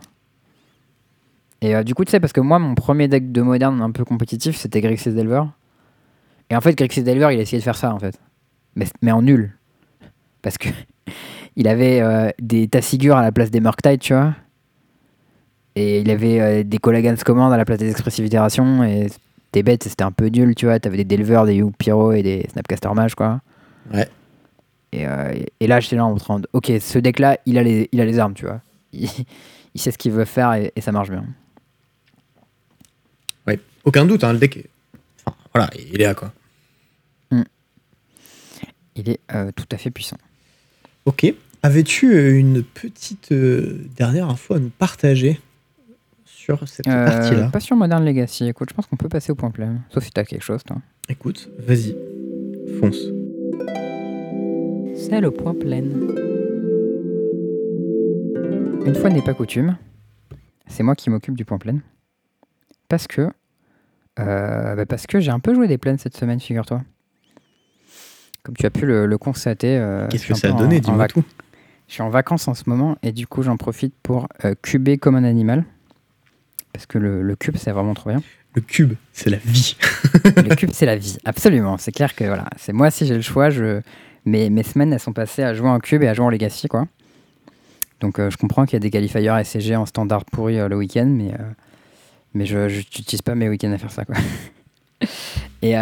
Et 1.62 1.82
du 1.82 1.94
coup, 1.94 2.04
tu 2.04 2.10
sais, 2.10 2.20
parce 2.20 2.34
que 2.34 2.42
moi, 2.42 2.58
mon 2.58 2.74
premier 2.74 3.08
deck 3.08 3.32
de 3.32 3.40
moderne 3.40 3.80
un 3.80 3.90
peu 3.90 4.04
compétitif, 4.04 4.54
c'était 4.56 4.82
Grixis 4.82 5.12
Delver. 5.14 5.44
Et 6.50 6.56
en 6.56 6.60
fait, 6.60 6.74
Grixis 6.74 7.02
Delver, 7.02 7.28
il 7.32 7.38
a 7.38 7.42
essayé 7.42 7.58
de 7.58 7.62
faire 7.64 7.76
ça, 7.76 7.92
en 7.94 7.98
fait. 7.98 8.20
Mais, 8.76 8.86
mais 9.00 9.12
en 9.12 9.22
nul. 9.22 9.52
Parce 10.44 10.58
que 10.58 10.68
il 11.56 11.66
avait 11.66 12.00
euh, 12.00 12.30
des 12.38 12.68
Tassigures 12.68 13.16
à 13.16 13.22
la 13.22 13.32
place 13.32 13.50
des 13.50 13.58
Murktide, 13.60 13.98
tu 13.98 14.12
vois. 14.14 14.34
Et 15.74 16.00
il 16.02 16.10
avait 16.10 16.40
euh, 16.40 16.62
des 16.62 16.78
Collagans 16.78 17.16
Command 17.24 17.52
à 17.52 17.56
la 17.56 17.64
place 17.64 17.78
des 17.78 17.90
Expressive 17.90 18.24
Itérations. 18.26 18.84
Et 18.84 19.08
des 19.52 19.62
bêtes, 19.64 19.82
c'était 19.84 20.04
un 20.04 20.12
peu 20.12 20.26
nul, 20.26 20.54
tu 20.54 20.66
vois. 20.66 20.78
T'avais 20.78 20.98
des 20.98 21.04
Delver, 21.16 21.42
des 21.46 21.64
Pyro 21.76 22.12
et 22.12 22.22
des 22.22 22.46
Snapcaster 22.52 22.90
Mage, 22.94 23.16
quoi. 23.16 23.40
Ouais. 23.92 24.08
Et, 24.92 25.08
euh, 25.08 25.32
et 25.58 25.66
là, 25.66 25.80
j'étais 25.80 25.96
là 25.96 26.04
en 26.04 26.14
train 26.14 26.38
de. 26.38 26.46
Ok, 26.52 26.70
ce 26.80 26.98
deck-là, 27.00 27.38
il, 27.46 27.58
a 27.58 27.64
les- 27.64 27.88
il 27.90 28.00
a 28.00 28.04
les 28.04 28.18
armes, 28.20 28.34
tu 28.34 28.44
vois. 28.46 28.60
Il, 28.92 29.08
il 29.74 29.80
sait 29.80 29.90
ce 29.90 29.98
qu'il 29.98 30.12
veut 30.12 30.24
faire 30.24 30.52
et, 30.52 30.70
et 30.76 30.80
ça 30.80 30.92
marche 30.92 31.10
bien. 31.10 31.24
Ouais. 33.44 33.58
Aucun 33.82 34.04
doute, 34.04 34.22
hein, 34.22 34.32
le 34.32 34.38
deck 34.38 34.56
est. 34.58 34.66
Enfin, 35.26 35.36
voilà, 35.52 35.68
il 35.76 36.00
est 36.00 36.04
là, 36.04 36.14
quoi. 36.14 36.32
Il 38.96 39.08
est 39.10 39.18
euh, 39.34 39.50
tout 39.56 39.66
à 39.72 39.76
fait 39.76 39.90
puissant. 39.90 40.16
Ok. 41.06 41.32
Avais-tu 41.62 42.14
euh, 42.14 42.38
une 42.38 42.62
petite 42.62 43.32
euh, 43.32 43.78
dernière 43.96 44.28
info 44.28 44.54
à 44.54 44.58
nous 44.58 44.70
partager 44.70 45.40
sur 46.24 46.66
cette 46.68 46.86
Euh, 46.86 47.06
partie-là? 47.06 47.48
pas 47.50 47.60
sur 47.60 47.76
Modern 47.76 48.04
Legacy. 48.04 48.46
Écoute, 48.48 48.68
je 48.70 48.74
pense 48.74 48.86
qu'on 48.86 48.96
peut 48.96 49.08
passer 49.08 49.32
au 49.32 49.34
point 49.34 49.50
plein. 49.50 49.78
Sauf 49.90 50.04
si 50.04 50.10
t'as 50.10 50.24
quelque 50.24 50.42
chose, 50.44 50.62
toi? 50.64 50.76
Écoute, 51.08 51.48
vas-y. 51.58 51.96
Fonce. 52.80 52.98
C'est 54.96 55.20
le 55.20 55.30
point 55.30 55.54
plein. 55.54 55.82
Une 58.86 58.94
fois 58.94 59.08
n'est 59.10 59.22
pas 59.22 59.32
coutume, 59.34 59.76
c'est 60.66 60.82
moi 60.82 60.94
qui 60.94 61.08
m'occupe 61.08 61.36
du 61.36 61.44
point 61.46 61.58
plein. 61.58 61.78
Parce 62.88 63.06
que. 63.06 63.30
euh, 64.18 64.74
bah 64.76 64.86
parce 64.86 65.06
que 65.06 65.20
j'ai 65.20 65.30
un 65.30 65.40
peu 65.40 65.54
joué 65.54 65.66
des 65.68 65.78
plaines 65.78 65.98
cette 65.98 66.16
semaine, 66.16 66.38
figure-toi. 66.40 66.82
Comme 68.44 68.54
tu 68.56 68.64
as 68.66 68.70
pu 68.70 68.86
le, 68.86 69.06
le 69.06 69.18
constater. 69.18 69.76
euh, 69.78 70.06
Qu'est-ce 70.08 70.26
que 70.28 70.34
ça 70.34 70.48
a 70.48 70.52
donné 70.52 70.78
Dis-moi 70.80 71.08
tout. 71.08 71.24
Je 71.88 71.94
suis 71.94 72.02
en 72.02 72.10
vacances 72.10 72.46
en 72.48 72.54
ce 72.54 72.62
moment 72.66 72.96
et 73.02 73.10
du 73.12 73.26
coup 73.26 73.42
j'en 73.42 73.56
profite 73.56 73.94
pour 74.02 74.28
euh, 74.44 74.54
cuber 74.62 74.96
comme 74.98 75.16
un 75.16 75.24
animal. 75.24 75.64
Parce 76.72 76.86
que 76.86 76.98
le, 76.98 77.22
le 77.22 77.36
cube 77.36 77.56
c'est 77.56 77.70
vraiment 77.72 77.94
trop 77.94 78.10
bien. 78.10 78.22
Le 78.54 78.60
cube, 78.60 78.92
c'est 79.12 79.30
la 79.30 79.36
vie. 79.38 79.76
Le 80.36 80.54
cube, 80.54 80.70
c'est 80.72 80.86
la 80.86 80.94
vie, 80.96 81.18
absolument. 81.24 81.76
C'est 81.76 81.90
clair 81.90 82.14
que 82.14 82.22
voilà, 82.24 82.46
c'est 82.56 82.72
moi 82.72 82.88
si 82.92 83.04
j'ai 83.04 83.16
le 83.16 83.20
choix, 83.20 83.50
je 83.50 83.80
mes, 84.26 84.48
mes 84.48 84.62
semaines 84.62 84.92
elles 84.92 85.00
sont 85.00 85.12
passées 85.12 85.42
à 85.42 85.54
jouer 85.54 85.68
en 85.68 85.80
cube 85.80 86.04
et 86.04 86.08
à 86.08 86.14
jouer 86.14 86.24
en 86.26 86.30
legacy 86.30 86.68
quoi. 86.68 86.86
Donc 88.00 88.18
euh, 88.20 88.30
je 88.30 88.36
comprends 88.36 88.64
qu'il 88.64 88.74
y 88.74 88.76
a 88.76 88.80
des 88.80 88.90
qualifiers 88.90 89.28
SCG 89.44 89.74
en 89.76 89.86
standard 89.86 90.24
pourri 90.24 90.58
euh, 90.60 90.68
le 90.68 90.76
week-end, 90.76 91.06
mais 91.06 91.32
euh, 91.32 91.38
mais 92.32 92.46
je 92.46 92.66
n'utilise 92.66 93.22
pas 93.22 93.34
mes 93.34 93.48
week-ends 93.48 93.72
à 93.72 93.78
faire 93.78 93.90
ça 93.90 94.04
quoi. 94.04 94.14
et 95.62 95.74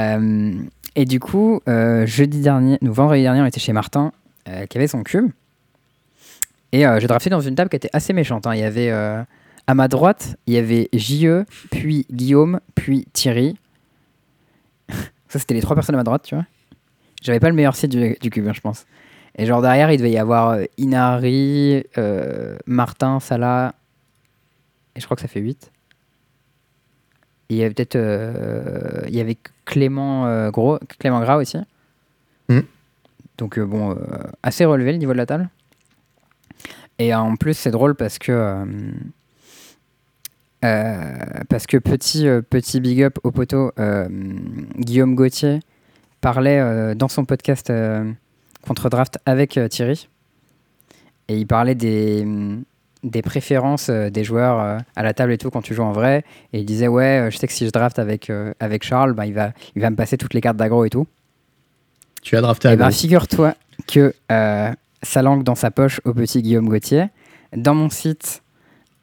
et 0.96 1.04
du 1.04 1.20
coup 1.20 1.60
euh, 1.68 2.06
jeudi 2.06 2.40
dernier, 2.40 2.78
nous 2.82 2.92
vendredi 2.92 3.22
dernier, 3.22 3.40
on 3.40 3.46
était 3.46 3.60
chez 3.60 3.72
Martin 3.72 4.12
euh, 4.48 4.66
qui 4.66 4.78
avait 4.78 4.88
son 4.88 5.02
cube 5.02 5.30
et 6.72 6.86
euh, 6.86 6.98
j'ai 7.00 7.06
drafté 7.06 7.30
dans 7.30 7.40
une 7.40 7.54
table 7.54 7.70
qui 7.70 7.76
était 7.76 7.90
assez 7.92 8.12
méchante. 8.12 8.46
hein. 8.46 8.54
Il 8.54 8.60
y 8.60 8.64
avait 8.64 8.90
euh, 8.90 9.22
à 9.66 9.74
ma 9.74 9.88
droite, 9.88 10.36
il 10.46 10.54
y 10.54 10.56
avait 10.56 10.88
JE, 10.92 11.44
puis 11.70 12.06
Guillaume, 12.10 12.60
puis 12.74 13.06
Thierry. 13.12 13.56
Ça, 15.28 15.38
c'était 15.38 15.54
les 15.54 15.60
trois 15.60 15.74
personnes 15.74 15.94
à 15.94 15.98
ma 15.98 16.04
droite, 16.04 16.22
tu 16.24 16.34
vois. 16.34 16.46
J'avais 17.22 17.40
pas 17.40 17.48
le 17.48 17.54
meilleur 17.54 17.76
site 17.76 17.90
du, 17.90 18.30
cube, 18.30 18.48
hein, 18.48 18.52
je 18.54 18.60
pense. 18.60 18.84
Et 19.36 19.46
genre 19.46 19.62
derrière, 19.62 19.90
il 19.92 19.96
devait 19.96 20.10
y 20.10 20.18
avoir 20.18 20.58
Inari, 20.76 21.84
Martin, 22.66 23.20
Salah. 23.20 23.74
Et 24.94 25.00
je 25.00 25.04
crois 25.06 25.14
que 25.14 25.22
ça 25.22 25.28
fait 25.28 25.40
8. 25.40 25.71
Il 27.48 27.56
y 27.56 27.62
avait 27.62 27.74
peut-être. 27.74 27.96
euh, 27.96 29.02
il 29.08 29.14
y 29.14 29.20
avait 29.20 29.36
Clément, 29.64 30.26
euh, 30.26 30.50
Gros, 30.50 30.78
Clément 30.98 31.20
Gras 31.20 31.36
aussi. 31.36 31.58
Mhm. 32.48 32.64
Donc, 33.38 33.58
euh, 33.58 33.64
bon, 33.64 33.96
assez 34.42 34.64
relevé 34.64 34.92
le 34.92 34.98
niveau 34.98 35.12
de 35.12 35.18
la 35.18 35.26
table. 35.26 35.48
Et 36.98 37.14
en 37.14 37.36
plus, 37.36 37.54
c'est 37.54 37.70
drôle 37.70 37.94
parce 37.94 38.18
que. 38.18 38.64
parce 40.60 41.66
que 41.66 41.76
petit, 41.76 42.26
petit 42.48 42.80
big 42.80 43.02
up 43.02 43.18
au 43.24 43.32
poteau, 43.32 43.72
Guillaume 44.78 45.14
Gauthier 45.14 45.60
parlait 46.20 46.94
dans 46.94 47.08
son 47.08 47.24
podcast 47.24 47.72
contre 48.66 48.88
draft 48.88 49.18
avec 49.26 49.58
Thierry. 49.70 50.08
Et 51.28 51.36
il 51.38 51.46
parlait 51.46 51.74
des, 51.74 52.24
des 53.02 53.22
préférences 53.22 53.88
euh, 53.88 54.10
des 54.10 54.24
joueurs 54.24 54.60
euh, 54.60 54.78
à 54.96 55.02
la 55.02 55.12
table 55.12 55.32
et 55.32 55.38
tout 55.38 55.50
quand 55.50 55.62
tu 55.62 55.74
joues 55.74 55.82
en 55.82 55.92
vrai. 55.92 56.24
Et 56.52 56.60
il 56.60 56.64
disait 56.64 56.88
Ouais, 56.88 57.20
euh, 57.20 57.30
je 57.30 57.36
sais 57.36 57.46
que 57.46 57.52
si 57.52 57.66
je 57.66 57.70
draft 57.70 57.98
avec, 57.98 58.30
avec 58.60 58.84
Charles, 58.84 59.12
bah, 59.12 59.26
il, 59.26 59.34
va, 59.34 59.52
il 59.74 59.82
va 59.82 59.90
me 59.90 59.96
passer 59.96 60.16
toutes 60.16 60.34
les 60.34 60.40
cartes 60.40 60.56
d'aggro 60.56 60.84
et 60.84 60.90
tout. 60.90 61.06
Tu 62.22 62.36
as 62.36 62.40
drafté 62.40 62.68
Eh 62.68 62.72
à 62.72 62.76
ben, 62.76 62.86
gauche. 62.86 62.96
figure-toi 62.96 63.54
que 63.88 64.14
sa 64.28 65.22
langue 65.22 65.42
dans 65.42 65.56
sa 65.56 65.70
poche 65.70 66.00
au 66.04 66.14
petit 66.14 66.42
Guillaume 66.42 66.68
Gauthier. 66.68 67.06
Dans 67.56 67.74
mon 67.74 67.90
site, 67.90 68.42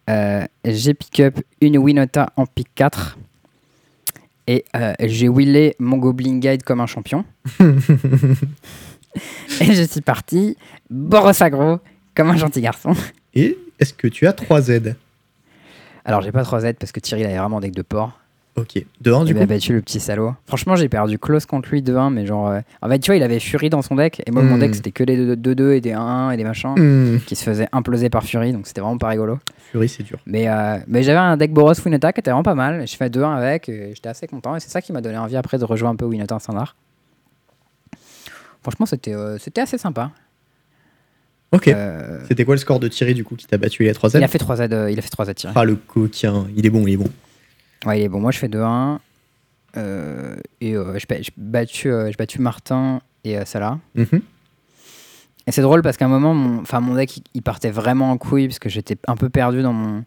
euh, 0.09 0.45
j'ai 0.65 0.93
pick 0.93 1.19
up 1.19 1.39
une 1.61 1.77
Winota 1.77 2.31
en 2.35 2.45
pick 2.45 2.67
4. 2.76 3.17
Et 4.47 4.65
euh, 4.76 4.93
j'ai 5.01 5.30
willé 5.30 5.76
mon 5.77 5.97
Goblin 5.97 6.39
Guide 6.39 6.63
comme 6.63 6.81
un 6.81 6.88
champion. 6.88 7.23
et 7.59 7.65
je 9.73 9.85
suis 9.88 10.01
parti, 10.01 10.57
Boros 10.89 11.43
Agro, 11.43 11.80
comme 12.15 12.31
un 12.31 12.38
gentil 12.38 12.61
garçon. 12.61 12.93
Et 13.35 13.57
est-ce 13.80 13.93
que 13.93 14.07
tu 14.07 14.27
as 14.27 14.34
3 14.34 14.61
Z 14.61 14.95
Alors 16.06 16.22
j'ai 16.22 16.31
pas 16.31 16.43
3 16.43 16.61
Z 16.61 16.73
parce 16.80 16.91
que 16.91 16.99
Thierry 16.99 17.22
il 17.23 17.26
avait 17.27 17.38
vraiment 17.38 17.60
deck 17.60 17.73
de 17.73 17.81
porc. 17.81 18.19
Ok. 18.56 18.84
De 18.99 19.14
1 19.14 19.23
du 19.23 19.31
Il 19.31 19.34
coup 19.35 19.39
m'a 19.39 19.45
battu 19.45 19.72
le 19.73 19.81
petit 19.81 20.01
salaud. 20.01 20.34
Franchement, 20.45 20.76
j'ai 20.76 20.89
perdu 20.89 21.18
close 21.18 21.45
contre 21.45 21.69
lui 21.69 21.81
2-1, 21.81 22.10
mais 22.11 22.26
genre. 22.26 22.49
euh, 22.49 22.60
En 22.81 22.89
fait, 22.89 22.99
tu 22.99 23.10
vois, 23.10 23.15
il 23.15 23.23
avait 23.23 23.39
Fury 23.39 23.69
dans 23.69 23.81
son 23.81 23.95
deck, 23.95 24.22
et 24.26 24.31
moi, 24.31 24.41
mon 24.41 24.57
Hmm. 24.57 24.60
deck 24.60 24.76
c'était 24.76 24.91
que 24.91 25.03
des 25.06 25.35
2-2 25.38 25.72
et 25.76 25.80
des 25.81 25.91
1-1 25.93 26.31
et 26.31 26.38
des 26.38 26.43
machins. 26.43 26.73
Hmm, 26.77 27.19
qui 27.26 27.38
se 27.38 27.43
faisait 27.43 27.69
imploser 27.72 28.10
par 28.10 28.23
Fury, 28.26 28.51
donc 28.51 28.68
c'était 28.68 28.81
vraiment 28.81 28.97
pas 28.97 29.07
rigolo. 29.10 29.39
Fury, 29.72 29.88
c'est 29.88 30.03
dur. 30.03 30.19
Mais, 30.26 30.49
euh, 30.49 30.77
mais 30.88 31.03
j'avais 31.03 31.19
un 31.19 31.38
deck 31.38 31.53
Boros 31.53 31.73
Winota 31.85 32.11
qui 32.11 32.19
était 32.19 32.31
vraiment 32.31 32.43
pas 32.43 32.56
mal. 32.56 32.85
Je 32.85 32.97
fais 32.97 33.10
2-1 33.10 33.34
avec, 33.34 33.69
et 33.69 33.93
j'étais 33.95 34.10
assez 34.10 34.27
content. 34.27 34.56
Et 34.57 34.60
c'est 34.60 34.69
ça 34.69 34.81
qui 34.81 34.91
m'a 34.91 34.99
donné 34.99 35.18
envie 35.18 35.38
après 35.38 35.57
de 35.57 35.64
rejouer 35.64 35.88
un 35.88 35.95
peu 35.95 36.06
Winota 36.06 36.35
en 36.35 36.39
standard. 36.39 36.76
Franchement, 38.61 38.85
c'était 38.88 39.14
euh, 39.14 39.38
c'était 39.38 39.61
assez 39.61 39.77
sympa. 39.77 40.11
Ok. 41.51 41.67
Euh, 41.67 42.19
C'était 42.27 42.45
quoi 42.45 42.53
le 42.55 42.59
score 42.59 42.80
de 42.80 42.88
Thierry 42.88 43.13
du 43.13 43.23
coup 43.23 43.35
qui 43.35 43.47
t'a 43.47 43.57
battu 43.57 43.84
Il 43.84 43.89
a 43.89 43.93
3 43.93 44.09
Z 44.11 44.15
il 44.17 44.23
a 44.23 44.27
fait 44.27 44.38
3 44.38 44.55
Z, 44.57 44.61
euh, 44.71 44.91
il 44.91 44.99
a 44.99 45.01
fait 45.01 45.09
3 45.09 45.26
Z 45.26 45.34
tirés. 45.35 45.53
Ah, 45.55 45.63
le 45.65 45.76
coquin. 45.76 46.45
Il 46.55 46.65
est 46.65 46.69
bon, 46.69 46.85
il 46.88 46.93
est 46.93 46.97
bon. 46.97 47.09
Ouais, 47.85 47.99
il 48.01 48.03
est 48.03 48.09
bon. 48.09 48.19
Moi, 48.19 48.31
je 48.31 48.38
fais 48.39 48.47
2-1. 48.49 48.99
euh, 49.77 50.35
et 50.61 50.76
euh, 50.76 50.97
j'ai 50.97 51.05
ba- 51.07 51.21
j'ai 51.21 51.31
battu, 51.38 51.91
euh, 51.91 52.11
battu 52.17 52.41
Martin 52.41 53.01
et 53.23 53.38
euh, 53.38 53.45
Salah. 53.45 53.77
Mhm. 53.95 54.21
Et 55.47 55.51
c'est 55.51 55.61
drôle 55.61 55.81
parce 55.81 55.97
qu'à 55.97 56.05
un 56.05 56.09
moment, 56.09 56.34
mon, 56.34 56.61
enfin, 56.61 56.80
mon 56.80 56.95
deck, 56.95 57.17
il- 57.17 57.23
il 57.35 57.41
partait 57.41 57.69
vraiment 57.71 58.11
en 58.11 58.17
couille 58.17 58.47
parce 58.47 58.59
que 58.59 58.69
j'étais 58.69 58.97
un 59.07 59.15
peu 59.15 59.30
perdu 59.30 59.61
dans 59.63 59.73
mon, 59.73 60.03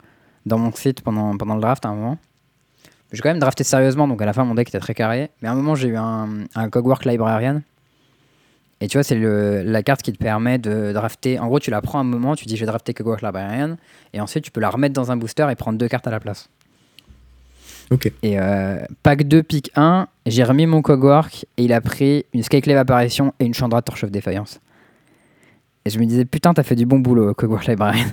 dans 0.46 0.58
mon 0.58 0.72
site 0.72 1.00
pendant, 1.02 1.36
pendant 1.36 1.54
le 1.54 1.60
draft 1.60 1.84
à 1.86 1.88
un 1.88 1.94
moment. 1.94 2.18
J'ai 3.12 3.20
quand 3.20 3.28
même 3.30 3.38
drafté 3.40 3.62
sérieusement, 3.64 4.08
donc 4.08 4.22
à 4.22 4.26
la 4.26 4.32
fin, 4.32 4.44
mon 4.44 4.54
deck 4.54 4.68
était 4.68 4.78
très 4.80 4.94
carré. 4.94 5.30
Mais 5.42 5.48
à 5.48 5.52
un 5.52 5.54
moment, 5.54 5.74
j'ai 5.74 5.88
eu 5.88 5.96
un, 5.96 6.28
un 6.54 6.68
Cogwork 6.70 7.04
Librarian. 7.04 7.62
Et 8.82 8.88
tu 8.88 8.98
vois, 8.98 9.04
c'est 9.04 9.14
la 9.14 9.82
carte 9.84 10.02
qui 10.02 10.12
te 10.12 10.18
permet 10.18 10.58
de 10.58 10.90
drafter. 10.92 11.38
En 11.38 11.46
gros, 11.46 11.60
tu 11.60 11.70
la 11.70 11.80
prends 11.80 12.00
un 12.00 12.04
moment, 12.04 12.34
tu 12.34 12.46
dis 12.46 12.56
je 12.56 12.62
vais 12.62 12.66
drafter 12.66 12.92
Cogwork 12.92 13.22
Librarian. 13.22 13.76
Et 14.12 14.20
ensuite, 14.20 14.42
tu 14.42 14.50
peux 14.50 14.60
la 14.60 14.70
remettre 14.70 14.92
dans 14.92 15.12
un 15.12 15.16
booster 15.16 15.46
et 15.52 15.54
prendre 15.54 15.78
deux 15.78 15.86
cartes 15.86 16.08
à 16.08 16.10
la 16.10 16.18
place. 16.18 16.48
Ok. 17.92 18.10
Et 18.24 18.40
euh, 18.40 18.84
pack 19.04 19.22
2, 19.22 19.44
pick 19.44 19.70
1, 19.76 20.08
j'ai 20.26 20.42
remis 20.42 20.66
mon 20.66 20.82
Cogwork 20.82 21.46
et 21.58 21.62
il 21.62 21.72
a 21.72 21.80
pris 21.80 22.26
une 22.34 22.42
Skyclave 22.42 22.76
Apparition 22.76 23.32
et 23.38 23.44
une 23.44 23.54
Chandra 23.54 23.82
Torche 23.82 24.02
of 24.02 24.10
Defiance. 24.10 24.58
Et 25.84 25.90
je 25.90 26.00
me 26.00 26.04
disais, 26.04 26.24
putain, 26.24 26.52
t'as 26.52 26.64
fait 26.64 26.74
du 26.74 26.84
bon 26.84 26.98
boulot, 26.98 27.34
Cogwork 27.34 27.68
Librarian. 27.68 28.08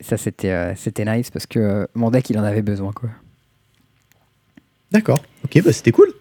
Ça, 0.01 0.17
c'était 0.17 0.51
euh, 0.51 0.75
c'était 0.75 1.05
nice 1.05 1.31
parce 1.31 1.47
que 1.47 1.57
euh, 1.57 1.87
mon 1.95 2.11
deck, 2.11 2.29
il 2.29 2.37
en 2.37 2.43
avait 2.43 2.61
besoin, 2.61 2.91
quoi. 2.91 3.09
D'accord. 4.91 5.17
Ok, 5.45 5.63
bah 5.63 5.73
c'était 5.73 5.91
cool. 5.91 6.13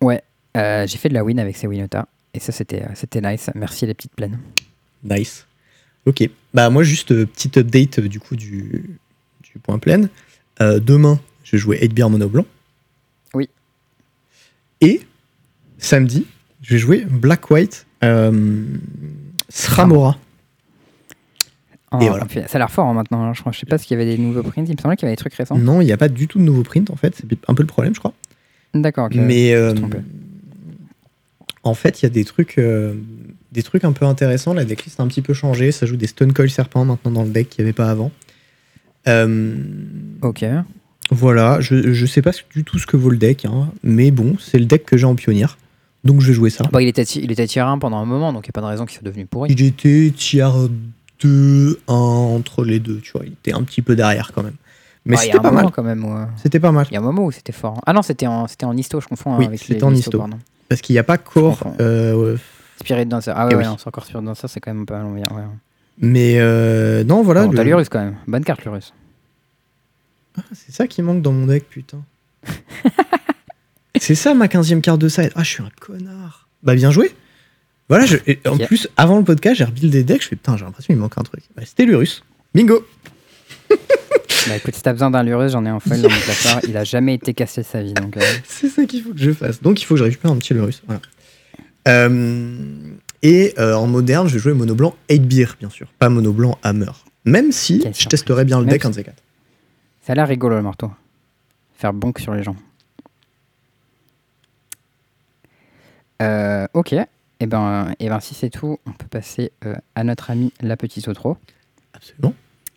Ouais, 0.00 0.20
euh, 0.56 0.86
j'ai 0.86 0.98
fait 0.98 1.08
de 1.08 1.14
la 1.14 1.24
win 1.24 1.38
avec 1.38 1.56
ces 1.56 1.66
Winota. 1.66 2.06
Et 2.34 2.40
ça, 2.40 2.52
c'était 2.52 2.82
euh, 2.82 2.88
c'était 2.94 3.20
nice. 3.20 3.50
Merci 3.54 3.86
les 3.86 3.94
petites 3.94 4.14
plaines. 4.14 4.38
Nice. 5.04 5.46
Ok. 6.06 6.28
Bah 6.54 6.70
moi 6.70 6.82
juste 6.82 7.12
euh, 7.12 7.26
petite 7.26 7.56
update 7.58 7.98
euh, 8.00 8.08
du 8.08 8.18
coup 8.20 8.36
du, 8.36 8.98
du 9.42 9.58
point 9.62 9.78
plein. 9.78 10.08
Demain, 10.60 11.18
je 11.42 11.52
vais 11.52 11.58
jouer 11.58 11.78
8 11.80 11.92
beer 11.92 12.08
mono 12.08 12.28
blanc. 12.28 12.44
Oui. 13.34 13.48
Et 14.80 15.00
samedi, 15.78 16.24
je 16.60 16.74
vais 16.74 16.78
jouer 16.78 17.04
Black 17.10 17.50
White 17.50 17.84
Sramora. 19.48 20.16
Et 22.00 22.08
voilà. 22.08 22.24
puis, 22.26 22.40
Ça 22.46 22.56
a 22.56 22.58
l'air 22.58 22.70
fort 22.70 22.86
hein, 22.86 22.94
maintenant. 22.94 23.22
hein. 23.24 23.34
Je, 23.34 23.40
crois, 23.40 23.52
je 23.52 23.58
sais 23.58 23.66
pas 23.66 23.76
s'il 23.76 23.90
y 23.98 24.00
avait 24.00 24.16
des 24.16 24.22
nouveaux 24.22 24.42
prints. 24.42 24.64
Il 24.66 24.74
me 24.76 24.80
semblait 24.80 24.96
qu'il 24.96 25.06
y 25.06 25.08
avait 25.08 25.16
des 25.16 25.20
trucs 25.20 25.34
récents. 25.34 25.58
Non, 25.58 25.80
il 25.80 25.84
n'y 25.86 25.92
a 25.92 25.96
pas 25.98 26.08
du 26.08 26.26
tout 26.28 26.38
de 26.38 26.44
nouveau 26.44 26.62
print 26.62 26.88
en 26.90 26.96
fait. 26.96 27.14
C'est 27.16 27.26
un 27.48 27.54
peu 27.54 27.62
le 27.62 27.66
problème, 27.66 27.94
je 27.94 27.98
crois. 27.98 28.14
D'accord. 28.72 29.08
Mais 29.12 29.52
euh. 29.52 29.74
En 31.64 31.74
fait, 31.74 32.02
il 32.02 32.04
y 32.04 32.06
a 32.06 32.10
des 32.10 32.24
trucs, 32.24 32.58
euh, 32.58 32.94
des 33.52 33.62
trucs 33.62 33.84
un 33.84 33.92
peu 33.92 34.04
intéressants. 34.04 34.52
La 34.54 34.64
decklist 34.64 34.98
a 34.98 35.02
un 35.02 35.06
petit 35.08 35.22
peu 35.22 35.32
changé. 35.34 35.70
Ça 35.72 35.86
joue 35.86 35.96
des 35.96 36.06
Stone 36.08 36.32
Coil 36.32 36.50
Serpent 36.50 36.84
maintenant 36.84 37.10
dans 37.12 37.22
le 37.24 37.30
deck 37.30 37.48
qu'il 37.50 37.64
n'y 37.64 37.68
avait 37.68 37.72
pas 37.74 37.88
avant. 37.90 38.10
Euh, 39.08 39.56
Ok. 40.22 40.44
voilà, 41.10 41.60
je, 41.60 41.92
je 41.92 42.06
sais 42.06 42.22
pas 42.22 42.30
du 42.54 42.64
tout 42.64 42.78
ce 42.78 42.86
que 42.86 42.96
vaut 42.96 43.10
le 43.10 43.16
deck, 43.16 43.44
hein, 43.44 43.68
mais 43.82 44.10
bon, 44.10 44.36
c'est 44.38 44.58
le 44.58 44.64
deck 44.64 44.84
que 44.84 44.96
j'ai 44.96 45.06
en 45.06 45.14
pionnière. 45.14 45.58
Donc 46.04 46.20
je 46.20 46.28
vais 46.28 46.32
jouer 46.32 46.50
ça. 46.50 46.64
Bon, 46.72 46.78
il 46.80 46.88
était, 46.88 47.02
il 47.02 47.30
était 47.30 47.46
tier 47.46 47.60
1 47.62 47.78
pendant 47.78 47.98
un 47.98 48.04
moment, 48.04 48.32
donc 48.32 48.46
il 48.46 48.48
n'y 48.48 48.52
a 48.52 48.54
pas 48.54 48.60
de 48.60 48.66
raison 48.66 48.86
qu'il 48.86 48.94
soit 48.98 49.04
devenu 49.06 49.26
pourri. 49.26 49.50
Il 49.52 49.62
était 49.64 50.12
tier 50.16 50.48
2, 51.20 51.80
1 51.86 51.92
entre 51.92 52.64
les 52.64 52.80
deux, 52.80 52.98
tu 53.00 53.12
vois. 53.12 53.22
Il 53.24 53.32
était 53.32 53.52
un 53.52 53.62
petit 53.62 53.82
peu 53.82 53.94
derrière 53.96 54.32
quand 54.34 54.42
même. 54.42 54.54
Mais 55.04 55.16
Ouais, 55.16 55.24
c'était 55.24 55.38
pas 55.40 55.50
mal. 55.50 55.70
quand 55.72 55.82
même. 55.82 56.04
où, 56.04 56.14
C'était 56.40 56.60
pas 56.60 56.70
mal. 56.72 56.86
Il 56.90 56.94
y 56.94 56.96
a 56.96 57.00
un 57.00 57.04
moment 57.04 57.24
où 57.24 57.32
c'était 57.32 57.52
fort. 57.52 57.80
Ah 57.86 57.92
non, 57.92 58.02
c'était 58.02 58.26
en, 58.28 58.46
c'était 58.48 58.66
en 58.66 58.76
histo, 58.76 59.00
je 59.00 59.08
confonds 59.08 59.34
hein, 59.34 59.38
Oui, 59.50 59.58
c'était 59.58 59.82
en 59.82 59.90
les 59.90 59.98
histo. 59.98 60.22
Parce 60.68 60.80
qu'il 60.80 60.94
n'y 60.94 60.98
a 60.98 61.04
pas 61.04 61.18
comprends. 61.18 61.76
euh, 61.80 62.36
Spirit 62.80 63.06
Dancer. 63.06 63.32
Ah 63.34 63.48
Eh 63.50 63.54
ouais, 63.54 63.60
ouais, 63.60 63.64
oui. 63.64 63.70
non, 63.70 63.76
c'est 63.78 63.88
encore 63.88 64.04
Spirit 64.06 64.24
Dancer, 64.24 64.48
c'est 64.48 64.60
quand 64.60 64.72
même 64.74 64.86
pas 64.86 65.02
mal. 65.02 65.12
Ouais. 65.12 65.20
ouais. 65.20 65.42
mais 65.98 66.36
euh, 66.38 67.04
non, 67.04 67.22
voilà. 67.22 67.44
Bon, 67.44 67.50
le- 67.50 67.56
T'as 67.56 67.64
l'Urus 67.64 67.88
quand 67.88 68.00
même. 68.00 68.16
Bonne 68.26 68.44
carte, 68.44 68.64
l'Urus. 68.64 68.92
Ah, 70.38 70.42
c'est 70.52 70.72
ça 70.74 70.86
qui 70.86 71.02
manque 71.02 71.20
dans 71.22 71.32
mon 71.32 71.46
deck, 71.46 71.68
putain. 71.68 72.02
c'est 73.98 74.14
ça 74.14 74.34
ma 74.34 74.48
15 74.48 74.80
carte 74.82 75.00
de 75.00 75.08
side. 75.08 75.30
Ah, 75.36 75.42
je 75.42 75.48
suis 75.50 75.62
un 75.62 75.68
connard. 75.80 76.48
Bah, 76.62 76.74
bien 76.74 76.90
joué. 76.90 77.14
Voilà, 77.88 78.06
je- 78.06 78.16
en 78.48 78.56
plus, 78.58 78.88
avant 78.96 79.18
le 79.18 79.24
podcast, 79.24 79.56
j'ai 79.56 79.64
rebuild 79.64 79.92
des 79.92 80.02
decks. 80.04 80.22
Je 80.22 80.28
fais 80.28 80.36
putain, 80.36 80.56
j'ai 80.56 80.64
l'impression 80.64 80.94
qu'il 80.94 81.00
manque 81.00 81.18
un 81.18 81.22
truc. 81.22 81.42
Bah, 81.56 81.62
C'était 81.66 81.84
l'Urus. 81.84 82.24
Bingo. 82.54 82.86
Bah 84.48 84.56
écoute, 84.56 84.74
si 84.74 84.82
t'as 84.82 84.92
besoin 84.92 85.08
d'un 85.10 85.22
Lurus, 85.22 85.52
j'en 85.52 85.64
ai 85.64 85.68
un 85.68 85.78
foil 85.78 86.02
dans 86.02 86.10
mon 86.10 86.16
placard. 86.18 86.60
Il 86.66 86.76
a 86.76 86.82
jamais 86.82 87.14
été 87.14 87.32
cassé 87.32 87.60
de 87.60 87.66
sa 87.66 87.80
vie. 87.80 87.92
Donc, 87.94 88.16
euh, 88.16 88.20
C'est 88.44 88.68
ça 88.68 88.84
qu'il 88.86 89.00
faut 89.02 89.12
que 89.12 89.18
je 89.18 89.30
fasse. 89.32 89.62
Donc 89.62 89.80
il 89.80 89.84
faut 89.84 89.94
que 89.94 89.98
je 90.00 90.04
récupère 90.04 90.32
un 90.32 90.36
petit 90.38 90.52
Lurus. 90.52 90.82
Voilà. 90.86 91.00
Euh, 91.86 92.56
et 93.22 93.54
euh, 93.58 93.74
en 93.74 93.86
moderne, 93.86 94.26
je 94.26 94.34
vais 94.34 94.38
jouer 94.40 94.52
mono 94.52 94.74
blanc 94.74 94.96
8 95.08 95.18
beer, 95.20 95.56
bien 95.60 95.70
sûr. 95.70 95.86
Pas 96.00 96.08
mono 96.08 96.32
blanc 96.32 96.58
Hammer. 96.64 96.90
Même 97.24 97.52
si 97.52 97.78
Quelle 97.78 97.92
je 97.94 97.98
surprise. 98.00 98.20
testerai 98.20 98.44
bien 98.44 98.58
le 98.58 98.64
Même 98.64 98.72
deck 98.72 98.80
si- 98.82 98.86
un 98.88 98.90
de 98.90 98.94
ces 98.96 99.04
quatre. 99.04 99.22
Ça 100.04 100.12
a 100.12 100.16
l'air 100.16 100.26
rigolo 100.26 100.56
le 100.56 100.62
marteau. 100.62 100.90
Faire 101.76 101.92
bonk 101.92 102.18
sur 102.18 102.34
les 102.34 102.42
gens. 102.42 102.56
Ok. 106.74 106.92
Et 107.40 107.46
ben, 107.46 107.92
et 107.98 108.08
ben, 108.08 108.20
si 108.20 108.34
c'est 108.34 108.50
tout, 108.50 108.78
on 108.86 108.92
peut 108.92 109.06
passer 109.08 109.52
à 109.94 110.04
notre 110.04 110.30
ami 110.30 110.52
la 110.60 110.76
petite 110.76 111.06
Otro. 111.08 111.36
Absolument. 111.94 112.34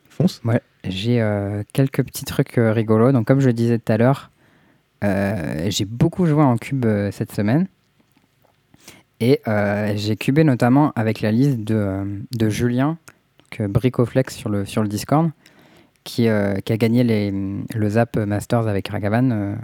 Fonce. 0.10 0.42
Ouais, 0.46 0.62
j'ai 0.90 1.22
euh, 1.22 1.64
quelques 1.74 2.04
petits 2.04 2.26
trucs 2.26 2.58
euh, 2.58 2.72
rigolos. 2.72 3.12
Donc, 3.12 3.26
comme 3.26 3.40
je 3.40 3.48
le 3.48 3.54
disais 3.54 3.80
tout 3.80 3.92
à 3.92 3.98
l'heure, 3.98 4.32
euh, 5.04 5.68
j'ai 5.70 5.86
beaucoup 5.86 6.26
joué 6.26 6.44
en 6.44 6.58
cube 6.58 6.86
cette 7.12 7.32
semaine. 7.32 7.68
Et 9.22 9.40
j'ai 9.96 10.18
cubé 10.18 10.44
notamment 10.44 10.92
avec 10.96 11.22
la 11.22 11.32
liste 11.32 11.60
de, 11.62 12.22
de 12.38 12.50
Julien, 12.50 12.98
Bricoflex 13.58 14.36
sur 14.36 14.50
le, 14.50 14.66
sur 14.66 14.84
le 14.84 14.90
Discord, 14.90 15.32
qui, 16.04 16.28
qui 16.66 16.74
a 16.74 16.78
gagné 16.78 17.04
les, 17.04 17.32
le 17.32 17.90
Zap 17.90 18.18
Masters 18.18 18.68
avec 18.68 18.90
Ragavan. 18.90 19.56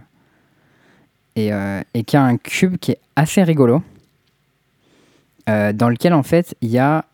et, 1.35 1.51
et 1.93 2.03
qui 2.05 2.17
a 2.17 2.23
un 2.23 2.37
cube 2.37 2.77
qui 2.77 2.91
est 2.91 2.99
assez 3.17 3.43
rigolo. 3.43 3.83
dans 5.47 5.89
lequel 5.89 6.13
en 6.13 6.23
fait 6.23 6.55
il 6.61 6.69
y 6.69 6.79
a 6.79 7.05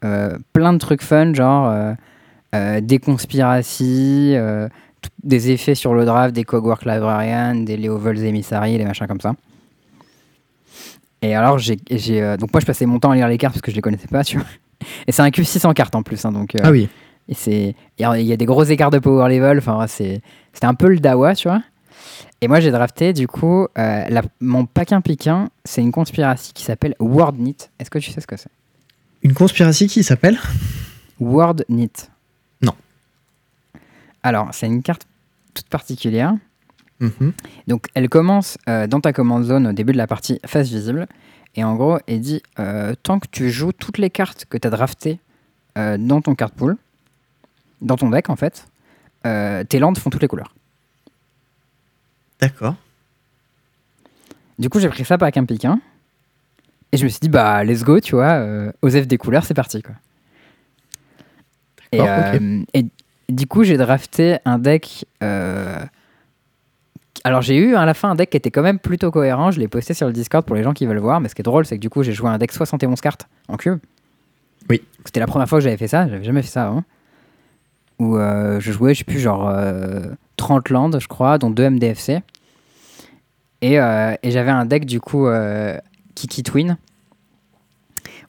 plein 0.53 0.73
de 0.73 0.77
trucs 0.77 1.01
fun, 1.01 1.34
genre 1.34 1.95
des 2.53 2.99
conspiracies, 2.99 4.34
euh, 4.36 4.68
des 5.24 5.52
effets 5.52 5.76
sur 5.76 5.94
le 5.94 6.06
draft, 6.06 6.34
des 6.34 6.44
Cogwork 6.44 6.86
Librarian, 6.86 7.56
des 7.56 7.78
Leovels 7.78 8.24
Emissary, 8.24 8.78
des 8.78 8.86
machins 8.86 9.07
comme 9.07 9.22
ça. 9.22 9.34
Et 11.22 11.34
alors, 11.36 11.57
j'ai, 11.57 11.78
euh, 12.22 12.38
donc 12.38 12.53
moi 12.53 12.60
je 12.61 12.65
passais 12.65 12.86
mon 12.86 12.99
temps 12.99 13.11
à 13.11 13.15
lire 13.15 13.28
les 13.28 13.38
cartes 13.38 13.53
parce 13.56 13.61
que 13.61 13.72
je 13.72 13.76
les 13.76 13.82
connaissais 13.82 14.07
pas, 14.07 14.24
tu 14.24 14.38
vois. 14.38 14.45
Et 15.07 15.11
c'est 15.11 15.22
un 15.24 15.32
cube 15.32 15.44
600 15.45 15.74
cartes 15.74 15.95
en 15.95 16.03
plus, 16.03 16.24
hein, 16.26 16.32
donc 16.32 16.56
euh, 16.56 16.60
Ah 16.64 16.72
oui. 16.72 16.88
et 17.28 17.34
c'est 17.34 17.76
il 17.98 18.02
y, 18.02 18.34
a- 18.34 18.38
des 18.38 18.45
gros 18.45 18.64
écarts 18.64 18.91
de 18.91 18.99
power 18.99 19.28
level. 19.28 19.57
Enfin, 19.57 19.80
ouais, 19.80 19.88
c'est 19.88 20.22
c'était 20.53 20.68
un 20.68 20.76
peu 20.76 20.88
le 20.90 20.99
dawa, 20.99 21.34
tu 21.36 21.48
vois. 21.48 21.61
Et 22.41 22.48
moi 22.48 22.60
j'ai 22.60 22.69
drafté 22.72 23.14
du 23.14 23.28
coup 23.28 23.64
euh, 23.78 24.06
la- 24.10 24.22
mon 24.40 24.65
paquin 24.65 25.02
piquin, 25.02 25.49
c'est 25.65 25.82
une 25.82 25.91
conspiracy 25.91 26.53
qui 26.53 26.64
s'appelle 26.64 26.94
WordNit. 26.99 27.57
Est-ce 27.80 27.90
que 27.90 27.98
tu 27.99 28.11
sais 28.11 28.22
ce 28.22 28.28
que 28.28 28.38
c'est? 28.38 28.52
Une 29.24 29.34
conspiracy 29.34 29.88
qui 29.88 30.03
s'appelle? 30.03 30.38
WordNit. 31.19 32.10
Alors, 34.27 34.49
c'est 34.51 34.67
une 34.67 34.83
carte 34.83 35.07
toute 35.53 35.69
particulière. 35.69 36.35
Mhm. 36.99 37.31
Donc, 37.67 37.87
elle 37.93 38.09
commence 38.09 38.57
euh, 38.67 38.85
dans 38.85 38.99
ta 38.99 39.13
command 39.13 39.41
zone 39.41 39.67
au 39.67 39.71
début 39.71 39.93
de 39.93 39.97
la 39.97 40.05
partie 40.05 40.41
face 40.45 40.67
visible. 40.67 41.07
Et 41.55 41.63
en 41.63 41.75
gros, 41.75 41.97
elle 42.07 42.19
dit 42.19 42.43
euh, 42.59 42.93
tant 43.03 43.19
que 43.19 43.27
tu 43.31 43.49
joues 43.49 43.71
toutes 43.71 43.99
les 43.99 44.09
cartes 44.09 44.43
que 44.49 44.57
tu 44.57 44.67
as 44.67 44.69
draftées 44.69 45.19
euh, 45.77 45.97
dans 45.97 46.19
ton 46.19 46.35
card 46.35 46.51
pool, 46.51 46.75
dans 47.81 47.95
ton 47.95 48.09
deck 48.09 48.29
en 48.29 48.35
fait, 48.35 48.67
tes 49.23 49.79
landes 49.79 49.97
font 49.97 50.09
toutes 50.09 50.21
les 50.21 50.27
couleurs. 50.27 50.53
D'accord. 52.41 52.75
Du 54.59 54.69
coup, 54.69 54.81
j'ai 54.81 54.89
pris 54.89 55.05
ça 55.05 55.17
par 55.17 55.29
un 55.33 55.45
piquin. 55.45 55.79
Et 56.91 56.97
je 56.97 57.05
me 57.05 57.09
suis 57.09 57.19
dit, 57.19 57.29
bah, 57.29 57.63
let's 57.63 57.83
go, 57.83 58.01
tu 58.01 58.15
vois, 58.15 58.45
Osef 58.81 59.07
des 59.07 59.17
couleurs, 59.17 59.45
c'est 59.45 59.53
parti, 59.53 59.81
quoi. 59.81 59.95
Et, 61.93 61.97
D'accord, 61.97 62.35
ok. 62.35 62.67
et 62.73 62.85
du 63.29 63.47
coup, 63.47 63.63
j'ai 63.63 63.77
drafté 63.77 64.37
un 64.45 64.57
deck. 64.59 65.05
euh, 65.23 65.79
Alors, 67.23 67.41
j'ai 67.41 67.57
eu 67.57 67.75
à 67.75 67.85
la 67.85 67.93
fin 67.93 68.11
un 68.11 68.15
deck 68.15 68.29
qui 68.29 68.37
était 68.37 68.51
quand 68.51 68.61
même 68.61 68.79
plutôt 68.79 69.11
cohérent. 69.11 69.51
Je 69.51 69.59
l'ai 69.59 69.67
posté 69.67 69.93
sur 69.93 70.07
le 70.07 70.13
Discord 70.13 70.45
pour 70.45 70.55
les 70.55 70.63
gens 70.63 70.73
qui 70.73 70.85
veulent 70.85 70.97
voir. 70.99 71.19
Mais 71.19 71.27
ce 71.29 71.35
qui 71.35 71.41
est 71.41 71.43
drôle, 71.43 71.65
c'est 71.65 71.75
que 71.75 71.81
du 71.81 71.89
coup, 71.89 72.03
j'ai 72.03 72.13
joué 72.13 72.29
un 72.29 72.37
deck 72.37 72.51
71 72.51 73.01
cartes 73.01 73.27
en 73.49 73.57
cube. 73.57 73.79
Oui. 74.69 74.81
C'était 75.05 75.19
la 75.19 75.27
première 75.27 75.47
fois 75.47 75.59
que 75.59 75.63
j'avais 75.63 75.77
fait 75.77 75.87
ça. 75.87 76.07
J'avais 76.07 76.23
jamais 76.23 76.41
fait 76.41 76.49
ça 76.49 76.67
avant. 76.67 76.83
Où 77.99 78.17
euh, 78.17 78.59
je 78.59 78.71
jouais, 78.71 78.93
je 78.93 78.99
sais 78.99 79.03
plus, 79.03 79.19
genre 79.19 79.49
euh, 79.49 80.01
30 80.37 80.69
landes, 80.69 80.99
je 81.01 81.07
crois, 81.07 81.37
dont 81.37 81.49
2 81.49 81.69
MDFC. 81.71 82.21
Et, 83.61 83.79
euh, 83.79 84.13
et 84.21 84.31
j'avais 84.31 84.51
un 84.51 84.65
deck, 84.65 84.85
du 84.85 84.99
coup, 85.01 85.27
euh, 85.27 85.77
Kiki 86.15 86.43
Twin. 86.43 86.77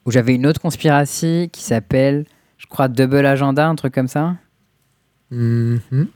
Où 0.05 0.11
j'avais 0.11 0.33
une 0.33 0.47
autre 0.47 0.59
conspiracy 0.59 1.49
qui 1.53 1.61
s'appelle, 1.61 2.25
je 2.57 2.65
crois, 2.65 2.87
Double 2.87 3.25
Agenda, 3.25 3.67
un 3.67 3.75
truc 3.75 3.93
comme 3.93 4.07
ça. 4.07 4.35
Mhm. 5.31 6.07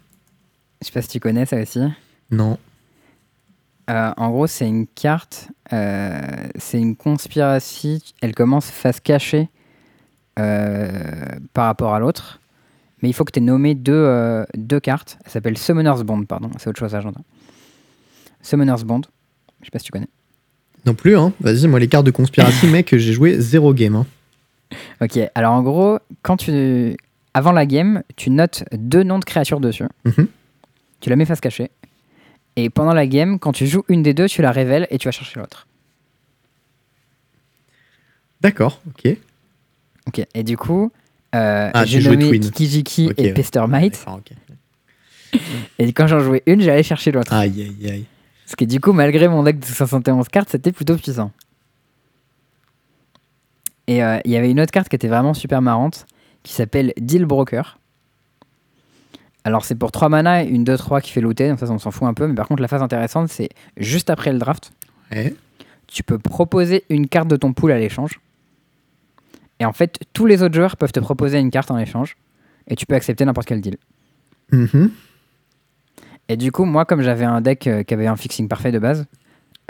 Je 0.81 0.85
sais 0.85 0.91
pas 0.91 1.01
si 1.01 1.07
tu 1.07 1.19
connais 1.19 1.45
ça 1.45 1.61
aussi. 1.61 1.79
Non. 2.31 2.57
Euh, 3.89 4.11
en 4.15 4.31
gros, 4.31 4.47
c'est 4.47 4.67
une 4.67 4.87
carte, 4.87 5.49
euh, 5.71 6.47
c'est 6.57 6.79
une 6.79 6.95
conspiracy. 6.95 8.13
Elle 8.21 8.33
commence 8.33 8.69
face 8.69 8.99
cachée 8.99 9.49
euh, 10.39 11.25
par 11.53 11.65
rapport 11.65 11.93
à 11.93 11.99
l'autre. 11.99 12.39
Mais 13.01 13.09
il 13.09 13.13
faut 13.13 13.25
que 13.25 13.31
tu 13.31 13.39
aies 13.39 13.43
nommé 13.43 13.75
deux, 13.75 14.45
deux 14.55 14.79
cartes. 14.79 15.17
Elle 15.25 15.31
s'appelle 15.31 15.57
Summoner's 15.57 16.03
Bond, 16.03 16.23
pardon. 16.23 16.49
C'est 16.57 16.69
autre 16.69 16.79
chose, 16.79 16.95
agenda. 16.95 17.19
Summoner's 18.41 18.85
Bond. 18.85 19.01
Je 19.59 19.65
sais 19.65 19.71
pas 19.71 19.79
si 19.79 19.85
tu 19.85 19.91
connais. 19.91 20.07
Non 20.85 20.93
plus, 20.93 21.17
hein. 21.17 21.33
Vas-y, 21.41 21.67
moi, 21.67 21.79
les 21.79 21.87
cartes 21.89 22.05
de 22.05 22.11
conspiracy, 22.11 22.67
mec, 22.71 22.95
j'ai 22.97 23.13
joué 23.13 23.39
zéro 23.39 23.73
game. 23.73 23.95
Hein. 23.95 24.05
Ok, 25.01 25.19
alors 25.35 25.53
en 25.53 25.63
gros, 25.63 25.99
quand 26.21 26.37
tu. 26.37 26.95
Avant 27.33 27.51
la 27.51 27.65
game, 27.65 28.03
tu 28.15 28.29
notes 28.29 28.63
deux 28.71 29.03
noms 29.03 29.19
de 29.19 29.25
créatures 29.25 29.59
dessus. 29.59 29.85
Mhm. 30.05 30.27
Tu 30.99 31.09
la 31.09 31.15
mets 31.15 31.25
face 31.25 31.41
cachée. 31.41 31.71
Et 32.55 32.69
pendant 32.69 32.93
la 32.93 33.07
game, 33.07 33.39
quand 33.39 33.51
tu 33.51 33.65
joues 33.67 33.83
une 33.89 34.03
des 34.03 34.13
deux, 34.13 34.27
tu 34.27 34.41
la 34.41 34.51
révèles 34.51 34.87
et 34.91 34.97
tu 34.99 35.07
vas 35.07 35.11
chercher 35.11 35.39
l'autre. 35.39 35.67
D'accord, 38.41 38.81
ok. 38.87 39.17
Ok, 40.07 40.25
et 40.33 40.43
du 40.43 40.57
coup, 40.57 40.91
euh, 41.33 41.71
Ah, 41.73 41.85
j'ai 41.85 41.97
tu 41.99 42.03
jouais 42.03 42.17
nommé 42.17 42.27
Twin. 42.39 42.41
Kikijiki 42.51 43.07
Ok, 43.07 43.13
et 43.19 43.23
ouais. 43.27 43.33
Pestermite. 43.33 43.93
D'accord, 44.05 44.19
ok. 44.19 44.37
Et 45.79 45.91
quand 45.93 46.05
j'en 46.05 46.19
jouais 46.19 46.43
une, 46.45 46.61
j'allais 46.61 46.83
chercher 46.83 47.11
l'autre. 47.11 47.33
Aïe, 47.33 47.59
aïe, 47.63 47.89
aïe. 47.91 48.05
Parce 48.45 48.55
que 48.55 48.65
du 48.65 48.79
coup, 48.79 48.91
malgré 48.93 49.27
mon 49.27 49.41
deck 49.41 49.57
de 49.59 49.65
71 49.65 50.27
cartes, 50.27 50.49
c'était 50.51 50.71
plutôt 50.71 50.95
puissant. 50.95 51.31
Et 53.87 54.03
euh, 54.03 54.19
il 54.25 54.31
y 54.31 54.37
avait 54.37 54.51
une 54.51 54.61
autre 54.61 54.71
carte 54.71 54.89
qui 54.89 54.95
était 54.95 55.07
vraiment 55.07 55.33
super 55.33 55.59
marrante, 55.63 56.05
qui 56.43 56.53
s'appelle 56.53 56.93
Deal 56.97 57.25
Broker. 57.25 57.79
Alors 59.45 59.65
c'est 59.65 59.75
pour 59.75 59.91
3 59.91 60.07
mana, 60.09 60.43
une 60.43 60.63
2-3 60.63 61.01
qui 61.01 61.11
fait 61.11 61.19
looter, 61.21 61.49
donc 61.49 61.59
ça 61.59 61.69
on 61.69 61.77
s'en 61.79 61.91
fout 61.91 62.07
un 62.07 62.13
peu, 62.13 62.27
mais 62.27 62.35
par 62.35 62.47
contre 62.47 62.61
la 62.61 62.67
phase 62.69 62.81
intéressante 62.81 63.27
c'est 63.29 63.49
juste 63.77 64.09
après 64.09 64.31
le 64.31 64.39
draft, 64.39 64.71
Ouais. 65.11 65.33
tu 65.87 66.01
peux 66.03 66.17
proposer 66.17 66.85
une 66.89 67.07
carte 67.07 67.27
de 67.27 67.35
ton 67.35 67.51
pool 67.53 67.71
à 67.71 67.77
l'échange. 67.77 68.19
Et 69.59 69.65
en 69.65 69.73
fait, 69.73 69.99
tous 70.13 70.25
les 70.25 70.41
autres 70.43 70.55
joueurs 70.55 70.75
peuvent 70.77 70.91
te 70.91 70.99
proposer 70.99 71.39
une 71.39 71.51
carte 71.51 71.71
en 71.71 71.77
échange, 71.77 72.15
et 72.67 72.75
tu 72.75 72.85
peux 72.85 72.95
accepter 72.95 73.25
n'importe 73.25 73.47
quel 73.47 73.61
deal. 73.61 73.77
Mhm. 74.51 74.91
Et 76.29 76.37
du 76.37 76.51
coup, 76.51 76.63
moi, 76.65 76.85
comme 76.85 77.01
j'avais 77.01 77.25
un 77.25 77.41
deck 77.41 77.67
euh, 77.67 77.83
qui 77.83 77.93
avait 77.93 78.07
un 78.07 78.15
fixing 78.15 78.47
parfait 78.47 78.71
de 78.71 78.79
base, 78.79 79.05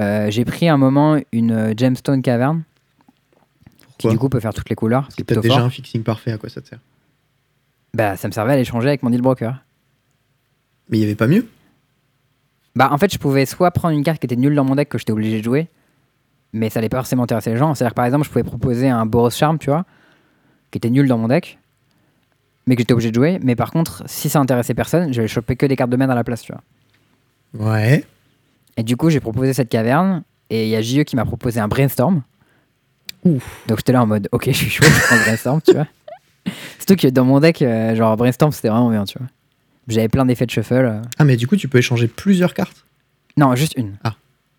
euh, 0.02 0.30
j'ai 0.30 0.45
pris 0.45 0.70
un 0.70 0.78
moment 0.78 1.18
une 1.32 1.52
euh, 1.52 1.74
Gemstone 1.76 2.22
Cavern, 2.22 2.62
qui 3.98 4.07
du 4.10 4.18
coup 4.18 4.30
peut 4.30 4.40
faire 4.40 4.53
toutes 4.53 4.70
les 4.70 4.76
couleurs. 4.76 5.07
C'est 5.10 5.24
plutôt 5.24 5.41
déjà 5.41 5.56
fort. 5.56 5.65
un 5.65 5.70
fixing 5.70 6.03
parfait, 6.03 6.32
à 6.32 6.38
quoi 6.38 6.49
ça 6.49 6.61
te 6.61 6.68
sert 6.68 6.80
Bah, 7.94 8.18
ça 8.18 8.28
me 8.28 8.34
servait 8.34 8.53
à 8.53 8.56
l'échanger 8.57 8.88
avec 8.88 9.03
mon 9.03 9.10
deal 9.10 9.22
broker. 9.22 9.56
Mais 10.90 10.98
il 10.98 11.02
y 11.02 11.03
avait 11.06 11.15
pas 11.15 11.28
mieux 11.28 11.48
Bah, 12.76 12.90
en 12.91 12.98
fait, 12.98 13.14
je 13.14 13.18
pouvais 13.18 13.45
soit 13.45 13.72
prendre 13.72 13.95
une 13.95 14.03
carte 14.03 14.20
qui 14.20 14.26
était 14.26 14.36
nulle 14.36 14.56
dans 14.56 14.64
mon 14.65 14.76
deck 14.76 14.90
que 14.90 14.98
j'étais 14.98 15.11
obligé 15.14 15.40
de 15.40 15.44
jouer, 15.44 15.68
mais 16.52 16.70
ça 16.70 16.80
allait 16.80 16.90
pas 16.90 16.98
forcément 16.98 17.24
intéresser 17.24 17.52
les 17.52 17.57
gens. 17.57 17.74
C'est-à-dire, 17.74 17.91
que, 17.91 17.95
par 17.95 18.06
exemple, 18.06 18.26
je 18.26 18.30
pouvais 18.30 18.44
proposer 18.44 18.90
un 18.90 19.06
Boros 19.06 19.30
Charm, 19.30 19.57
tu 19.60 19.70
vois, 19.70 19.86
qui 20.72 20.78
était 20.78 20.90
nul 20.90 21.07
dans 21.07 21.18
mon 21.18 21.28
deck. 21.28 21.60
mais 22.65 22.76
que 22.76 22.82
j'étais 22.82 22.94
obligé 22.94 23.10
de 23.11 23.15
jouer. 23.15 23.40
Mais 23.44 23.56
par 23.56 23.72
contre, 23.72 24.03
si 24.06 24.30
ça 24.30 24.40
intéressait 24.40 24.74
personne, 24.74 25.14
j'allais 25.14 25.28
choper 25.28 25.56
que 25.56 25.65
des 25.65 25.76
cartes 25.76 25.90
de 25.90 25.98
merde 25.98 26.11
à 26.11 26.15
la 26.15 26.24
place, 26.24 26.41
tu 26.41 26.53
vois. 26.53 27.74
Ouais. 27.74 28.06
Et 28.78 28.84
du 28.84 28.98
coup, 28.98 29.10
j'ai 29.10 29.20
proposé 29.20 29.53
cette 29.53 29.70
caverne, 29.70 30.24
et 30.49 30.64
il 30.65 30.70
y 30.70 30.76
a 30.76 30.82
JE 30.82 31.03
qui 31.03 31.15
m'a 31.15 31.26
proposé 31.26 31.60
un 31.60 31.68
brainstorm. 31.68 32.24
Ouf. 33.26 33.64
Donc 33.68 33.78
j'étais 33.78 33.94
là 33.94 34.02
en 34.04 34.08
mode, 34.08 34.28
ok, 34.32 34.45
je 34.48 34.52
suis 34.52 34.70
chaud, 34.70 34.84
je 34.86 35.06
prends 35.08 35.16
le 35.16 35.22
brainstorm, 35.24 35.62
tu 35.62 35.74
vois. 35.74 35.88
Surtout 36.78 36.95
que 36.95 37.08
dans 37.08 37.24
mon 37.26 37.40
deck, 37.40 37.62
euh, 37.62 37.95
genre 37.95 38.18
brainstorm, 38.18 38.52
c'était 38.52 38.70
vraiment 38.70 38.90
bien, 38.90 39.06
tu 39.06 39.18
vois. 39.18 39.28
J'avais 39.88 40.10
plein 40.10 40.26
d'effets 40.26 40.45
de 40.45 40.52
shuffle. 40.52 40.74
euh. 40.74 41.02
Ah, 41.18 41.24
mais 41.26 41.38
du 41.38 41.48
coup, 41.48 41.56
tu 41.56 41.68
peux 41.68 41.78
échanger 41.78 42.08
plusieurs 42.08 42.54
cartes? 42.54 42.86
Non, 43.38 43.56
juste 43.56 43.74
une. 43.78 43.95
Ah. 44.04 44.16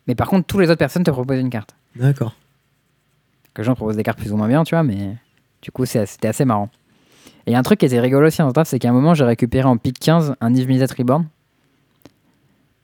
Mais 0.07 0.15
par 0.15 0.29
contre, 0.29 0.47
tous 0.47 0.59
les 0.59 0.69
autres 0.69 0.79
personnes 0.79 1.03
te 1.05 1.11
proposent 1.11 1.39
une 1.41 1.51
carte. 1.51 1.75
D'accord. 1.97 2.35
Que 3.55 3.63
les 3.63 3.67
gens 3.67 3.75
proposent 3.75 3.97
des 3.97 4.03
cartes 4.03 4.19
plus 4.19 4.33
ou 4.33 4.37
moins 4.37 4.49
bien, 4.49 4.65
tu 4.65 4.75
vois, 4.75 4.83
mais 4.83 5.17
du 5.63 5.71
coup, 5.71 5.85
c'est- 5.87 6.07
c'était 6.07 6.29
assez 6.29 6.45
marrant. 6.45 6.71
Et 7.47 7.51
il 7.51 7.53
y 7.53 7.57
a 7.57 7.59
un 7.59 7.63
truc 7.63 7.81
qui 7.81 7.87
était 7.87 8.01
rigolo 8.01 8.27
aussi 8.27 8.39
dans 8.39 8.49
ce 8.49 8.55
draft, 8.55 8.71
c'est 8.71 8.79
qu'à 8.79 8.89
un 8.89 8.93
moment, 8.93 9.15
j'ai 9.15 9.25
récupéré 9.25 9.65
en 9.69 9.77
pick 9.77 9.99
15 9.99 10.35
un 10.41 10.55
Eve 10.55 10.67
Mizzet 10.69 10.87
Reborn. 10.99 11.27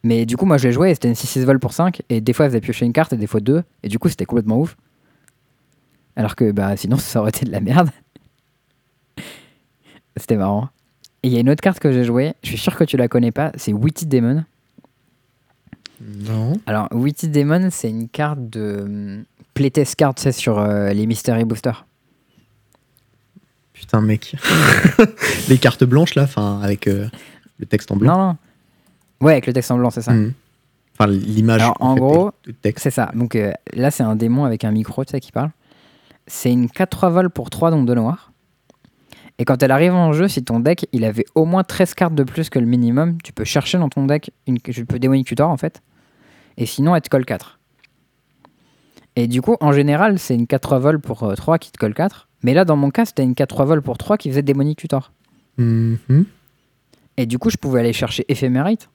Mais 0.03 0.25
du 0.25 0.37
coup, 0.37 0.47
moi, 0.47 0.57
je 0.57 0.67
l'ai 0.69 0.73
joué 0.73 0.91
et 0.91 0.95
c'était 0.95 1.09
une 1.09 1.15
6-6 1.15 1.45
vol 1.45 1.59
pour 1.59 1.73
5. 1.73 2.03
Et 2.09 2.21
des 2.21 2.33
fois, 2.33 2.47
elle 2.47 2.53
faisait 2.53 2.61
piocher 2.61 2.87
une 2.87 2.93
carte 2.93 3.13
et 3.13 3.17
des 3.17 3.27
fois 3.27 3.41
deux. 3.41 3.63
Et 3.83 3.89
du 3.89 3.99
coup, 3.99 4.09
c'était 4.09 4.25
complètement 4.25 4.59
ouf. 4.59 4.77
Alors 6.21 6.37
que 6.37 6.53
bah, 6.53 6.77
sinon, 6.77 6.97
ça 6.99 7.21
aurait 7.21 7.31
été 7.31 7.47
de 7.47 7.51
la 7.51 7.61
merde. 7.61 7.89
c'était 10.17 10.37
marrant. 10.37 10.69
Et 11.23 11.29
il 11.29 11.33
y 11.33 11.39
a 11.39 11.41
une 11.41 11.49
autre 11.49 11.63
carte 11.63 11.79
que 11.79 11.93
j'ai 11.93 12.05
jouée, 12.05 12.35
je 12.43 12.49
suis 12.49 12.59
sûr 12.59 12.77
que 12.77 12.85
tu 12.85 12.99
la 12.99 13.09
connais 13.09 13.33
pas, 13.33 13.53
c'est 13.55 13.73
Witty 13.73 14.05
Demon. 14.05 14.45
Non. 16.03 16.53
Alors, 16.67 16.89
Witty 16.93 17.29
Demon, 17.29 17.69
c'est 17.71 17.89
une 17.89 18.07
carte 18.09 18.51
de 18.51 18.81
hum, 18.83 19.25
playtest 19.55 19.97
card, 19.97 20.15
tu 20.15 20.23
sais, 20.23 20.33
sur 20.33 20.59
euh, 20.59 20.93
les 20.93 21.07
Mystery 21.07 21.45
Boosters. 21.45 21.87
Putain, 23.73 24.03
mec. 24.03 24.37
Les 25.49 25.57
cartes 25.57 25.85
blanches, 25.85 26.15
là, 26.15 26.25
enfin, 26.25 26.61
avec 26.61 26.87
euh, 26.87 27.09
le 27.59 27.65
texte 27.65 27.91
en 27.91 27.97
blanc. 27.97 28.15
Non, 28.15 28.27
non. 28.27 28.37
Ouais, 29.23 29.33
avec 29.33 29.47
le 29.47 29.55
texte 29.55 29.71
en 29.71 29.79
blanc, 29.79 29.89
c'est 29.89 30.03
ça. 30.03 30.13
Mhm. 30.13 30.35
Enfin, 30.99 31.11
l'image 31.11 31.63
Alors, 31.63 31.77
en 31.81 31.95
fait, 31.95 32.01
gros. 32.01 32.33
C'est 32.77 32.91
ça. 32.91 33.11
Donc 33.15 33.37
euh, 33.37 33.53
là, 33.73 33.91
c'est 33.91 34.03
un 34.03 34.17
démon 34.17 34.45
avec 34.45 34.65
un 34.65 34.71
micro, 34.71 35.03
tu 35.07 35.13
sais, 35.13 35.21
qui 35.21 35.33
parle. 35.33 35.51
C'est 36.31 36.53
une 36.53 36.67
4-3 36.67 37.11
vol 37.11 37.29
pour 37.29 37.51
3, 37.51 37.73
donc 37.73 37.87
2 37.87 37.95
noirs. 37.95 38.33
Et 39.39 39.45
quand 39.45 39.61
elle 39.65 39.73
arrive 39.73 39.95
en 39.95 40.13
jeu, 40.13 40.29
si 40.29 40.45
ton 40.45 40.61
deck 40.61 40.87
il 40.93 41.05
avait 41.05 41.25
au 41.35 41.45
moins 41.45 41.65
13 41.65 41.95
cartes 41.95 42.15
de 42.15 42.23
plus 42.23 42.51
que 42.51 42.61
le 42.61 42.67
minimum, 42.67 43.19
tu 43.21 43.33
peux 43.33 43.43
chercher 43.43 43.79
dans 43.79 43.89
ton 43.89 44.07
deck, 44.07 44.31
une, 44.47 44.61
tu 44.61 44.87
peux 44.87 45.01
démonic 45.01 45.27
tutor 45.27 45.51
en 45.51 45.57
fait. 45.57 45.83
Et 46.57 46.67
sinon, 46.67 46.95
elle 46.95 47.03
te 47.03 47.09
colle 47.09 47.25
4. 47.25 47.59
Et 49.17 49.27
du 49.27 49.43
coup, 49.43 49.57
en 49.61 49.73
général, 49.73 50.21
c'est 50.21 50.37
une 50.37 50.45
4-3 50.45 50.79
vol 50.79 51.01
pour 51.01 51.25
euh, 51.25 51.35
3 51.35 51.59
qui 51.59 51.73
te 51.73 51.79
colle 51.79 51.95
4. 51.95 52.29
Mais 52.45 52.55
là, 52.55 52.65
dans 52.65 52.77
mon 52.77 52.91
cas, 52.91 53.07
c'était 53.07 53.25
une 53.25 53.33
4-3 53.33 53.67
vol 53.67 53.83
pour 53.83 53.99
3 53.99 54.17
qui 54.17 54.31
faisait 54.31 54.43
démonic 54.43 54.79
tutor. 54.79 55.13
Mhm. 55.59 56.27
Et 57.17 57.27
du 57.27 57.41
coup, 57.41 57.51
je 57.51 57.57
pouvais 57.57 57.81
aller 57.81 57.93
chercher 57.93 58.25
Ephemerate 58.29 58.89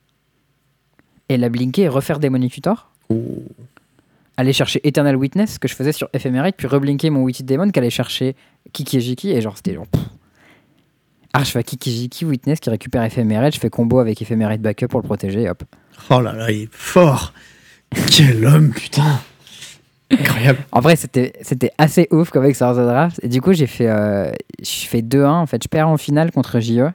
et 1.28 1.36
la 1.36 1.50
blinker 1.50 1.82
et 1.82 1.88
refaire 1.88 2.18
démonic 2.18 2.52
tutor. 2.52 2.90
Oh. 3.10 3.44
Aller 4.36 4.52
chercher 4.52 4.86
Eternal 4.86 5.16
Witness 5.16 5.58
que 5.58 5.68
je 5.68 5.74
faisais 5.74 5.92
sur 5.92 6.08
Ephemerate, 6.12 6.54
puis 6.56 6.66
reblinker 6.66 7.10
mon 7.10 7.22
Witty 7.22 7.44
Demon 7.44 7.70
qui 7.70 7.78
allait 7.78 7.90
chercher 7.90 8.36
Kiki 8.72 8.98
et 8.98 9.00
Jiki, 9.00 9.30
et 9.30 9.40
genre 9.40 9.56
c'était 9.56 9.74
genre. 9.74 9.86
pff. 9.86 10.02
Ah, 11.32 11.44
je 11.44 11.50
fais 11.50 11.62
Kiki 11.62 11.90
Jiki 11.90 12.24
Witness 12.24 12.60
qui 12.60 12.70
récupère 12.70 13.02
Ephemerate, 13.02 13.54
je 13.54 13.60
fais 13.60 13.70
combo 13.70 13.98
avec 13.98 14.20
Ephemerate 14.22 14.60
Backup 14.60 14.88
pour 14.88 15.00
le 15.00 15.06
protéger, 15.06 15.42
et 15.42 15.50
hop. 15.50 15.62
Oh 16.10 16.20
là 16.20 16.32
là, 16.32 16.50
il 16.50 16.62
est 16.62 16.68
fort. 16.72 17.32
Quel 18.10 18.44
homme, 18.44 18.72
putain. 18.72 19.20
Incroyable. 20.10 20.60
En 20.72 20.80
vrai, 20.80 20.96
c'était 20.96 21.32
assez 21.78 22.08
ouf 22.10 22.30
comme 22.30 22.44
avec 22.44 22.56
the 22.56 22.60
Draft, 22.60 23.20
et 23.22 23.28
du 23.28 23.40
coup, 23.40 23.52
j'ai 23.52 23.66
fait, 23.66 23.88
euh, 23.88 24.30
je 24.62 24.86
fais 24.86 25.02
2-1, 25.02 25.26
en 25.26 25.46
fait, 25.46 25.62
je 25.62 25.68
perds 25.68 25.88
en 25.88 25.96
finale 25.96 26.30
contre 26.30 26.60
JE. 26.60 26.92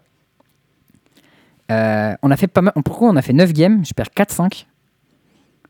Euh, 1.72 2.13
on 2.22 2.31
a 2.31 2.38
fait 2.38 2.47
pas 2.47 2.61
mal. 2.61 2.73
Pourquoi 2.84 3.09
on 3.09 3.15
a 3.15 3.22
fait 3.22 3.34
9 3.34 3.53
games? 3.53 3.84
Je 3.85 3.93
perds 3.93 4.09
4-5. 4.15 4.65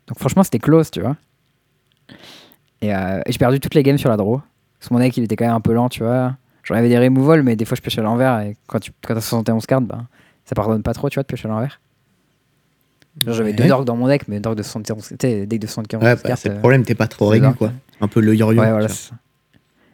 Donc 0.08 0.20
franchement, 0.20 0.44
c'était 0.44 0.60
close, 0.60 0.90
tu 0.90 1.02
vois. 1.02 1.16
Et, 2.82 2.94
euh, 2.94 3.22
j'ai 3.28 3.38
perdu 3.38 3.60
toutes 3.60 3.76
les 3.76 3.84
games 3.84 3.98
sur 3.98 4.10
la 4.10 4.18
draw. 4.18 4.42
Parce 4.80 4.90
que 4.90 4.94
mon 4.94 5.00
deck, 5.00 5.16
il 5.18 5.24
était 5.24 5.36
quand 5.36 5.46
même 5.46 5.56
un 5.56 5.62
peu 5.62 5.74
lent, 5.74 5.90
tu 5.90 6.04
vois. 6.04 6.36
J'en 6.64 6.76
avais 6.76 6.90
des 6.90 6.98
removals, 6.98 7.44
mais 7.44 7.56
des 7.56 7.66
fois, 7.66 7.76
je 7.76 7.82
pioche 7.82 7.98
à 7.98 8.02
l'envers. 8.02 8.40
Et 8.42 8.56
quand 8.68 8.80
tu 8.80 8.92
quand 9.06 9.16
as 9.16 9.22
71 9.22 9.66
cartes, 9.66 9.86
ben, 9.86 10.08
ça 10.46 10.56
pardonne 10.56 10.84
pas 10.84 10.94
trop, 10.94 11.10
tu 11.10 11.16
vois, 11.16 11.24
de 11.24 11.28
piocher 11.28 11.48
à 11.48 11.52
l'envers. 11.52 11.80
J'avais 13.28 13.54
deux 13.54 13.68
dorks 13.68 13.86
dans 13.86 13.96
mon 13.96 14.08
deck, 14.08 14.28
mais 14.28 14.40
dork 14.40 14.56
de 14.56 14.64
71, 14.64 15.06
tu 15.08 15.16
sais, 15.20 15.46
deck 15.46 15.60
de 15.60 15.68
75 15.68 16.02
Ouais, 16.02 16.16
bah, 16.16 16.22
cartes. 16.22 16.42
c'est 16.42 16.50
le 16.50 16.56
euh, 16.56 16.60
problème, 16.60 16.84
t'es 16.84 16.96
pas 16.96 17.08
trop 17.08 17.26
c'est 17.26 17.34
régu, 17.34 17.44
dark, 17.44 17.58
quoi. 17.58 17.72
Un 18.00 18.08
peu 18.08 18.22
le 18.22 18.34
yo-yo. 18.34 18.60
Ouais, 18.60 18.72
voilà. 18.72 18.88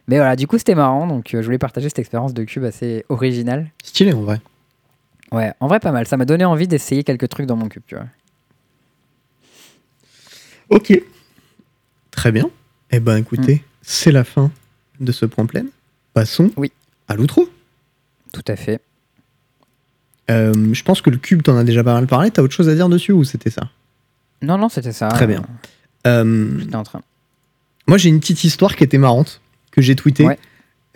Mais 0.08 0.18
voilà, 0.18 0.36
du 0.36 0.48
coup, 0.48 0.58
c'était 0.58 0.76
marrant. 0.76 1.08
Donc, 1.08 1.34
euh, 1.34 1.42
je 1.42 1.46
voulais 1.46 1.58
partager 1.58 1.90
cette 1.90 2.00
expérience 2.00 2.34
de 2.34 2.44
cube 2.44 2.64
assez 2.64 3.06
originale. 3.10 3.72
Stylé, 3.84 4.14
en 4.14 4.22
vrai. 4.22 4.40
Ouais, 5.32 5.52
en 5.60 5.68
vrai, 5.68 5.80
pas 5.80 5.92
mal. 5.92 6.08
Ça 6.08 6.16
m'a 6.16 6.26
donné 6.26 6.46
envie 6.46 6.68
d'essayer 6.68 7.04
quelques 7.04 7.28
trucs 7.28 7.46
dans 7.46 7.58
mon 7.58 7.68
cube, 7.68 7.84
tu 7.86 7.96
vois. 7.96 8.06
Ok. 10.70 10.94
Très 12.18 12.32
bien. 12.32 12.50
Eh 12.92 13.00
ben, 13.00 13.16
écoutez, 13.18 13.64
c'est 13.84 14.12
la 14.12 14.24
fin 14.24 14.52
de 15.00 15.12
ce 15.12 15.26
point 15.28 15.46
plein. 15.46 15.66
Passons 16.14 16.52
Oui. 16.58 16.72
à 17.08 17.16
l'outro. 17.16 17.48
Tout 18.34 18.44
à 18.48 18.56
fait. 18.56 18.82
Euh, 20.32 20.74
je 20.74 20.84
pense 20.84 21.02
que 21.02 21.12
le 21.12 21.18
cube, 21.18 21.44
t'en 21.44 21.56
as 21.58 21.64
déjà 21.64 21.84
pas 21.84 21.94
mal 21.94 22.08
parlé. 22.08 22.32
T'as 22.32 22.42
autre 22.42 22.56
chose 22.56 22.70
à 22.70 22.76
dire 22.76 22.90
dessus 22.90 23.12
ou 23.12 23.24
c'était 23.24 23.52
ça? 23.52 23.70
Non, 24.42 24.58
non, 24.58 24.68
c'était 24.68 24.92
ça. 24.94 25.10
Très 25.10 25.28
bien. 25.28 25.44
Euh, 26.08 26.60
J'étais 26.60 26.76
en 26.76 26.84
train. 26.84 27.02
Moi, 27.88 28.00
j'ai 28.00 28.10
une 28.10 28.20
petite 28.20 28.44
histoire 28.44 28.76
qui 28.76 28.84
était 28.84 28.98
marrante, 28.98 29.40
que 29.72 29.82
j'ai 29.84 29.96
tweetée. 29.96 30.26
Ouais. 30.26 30.40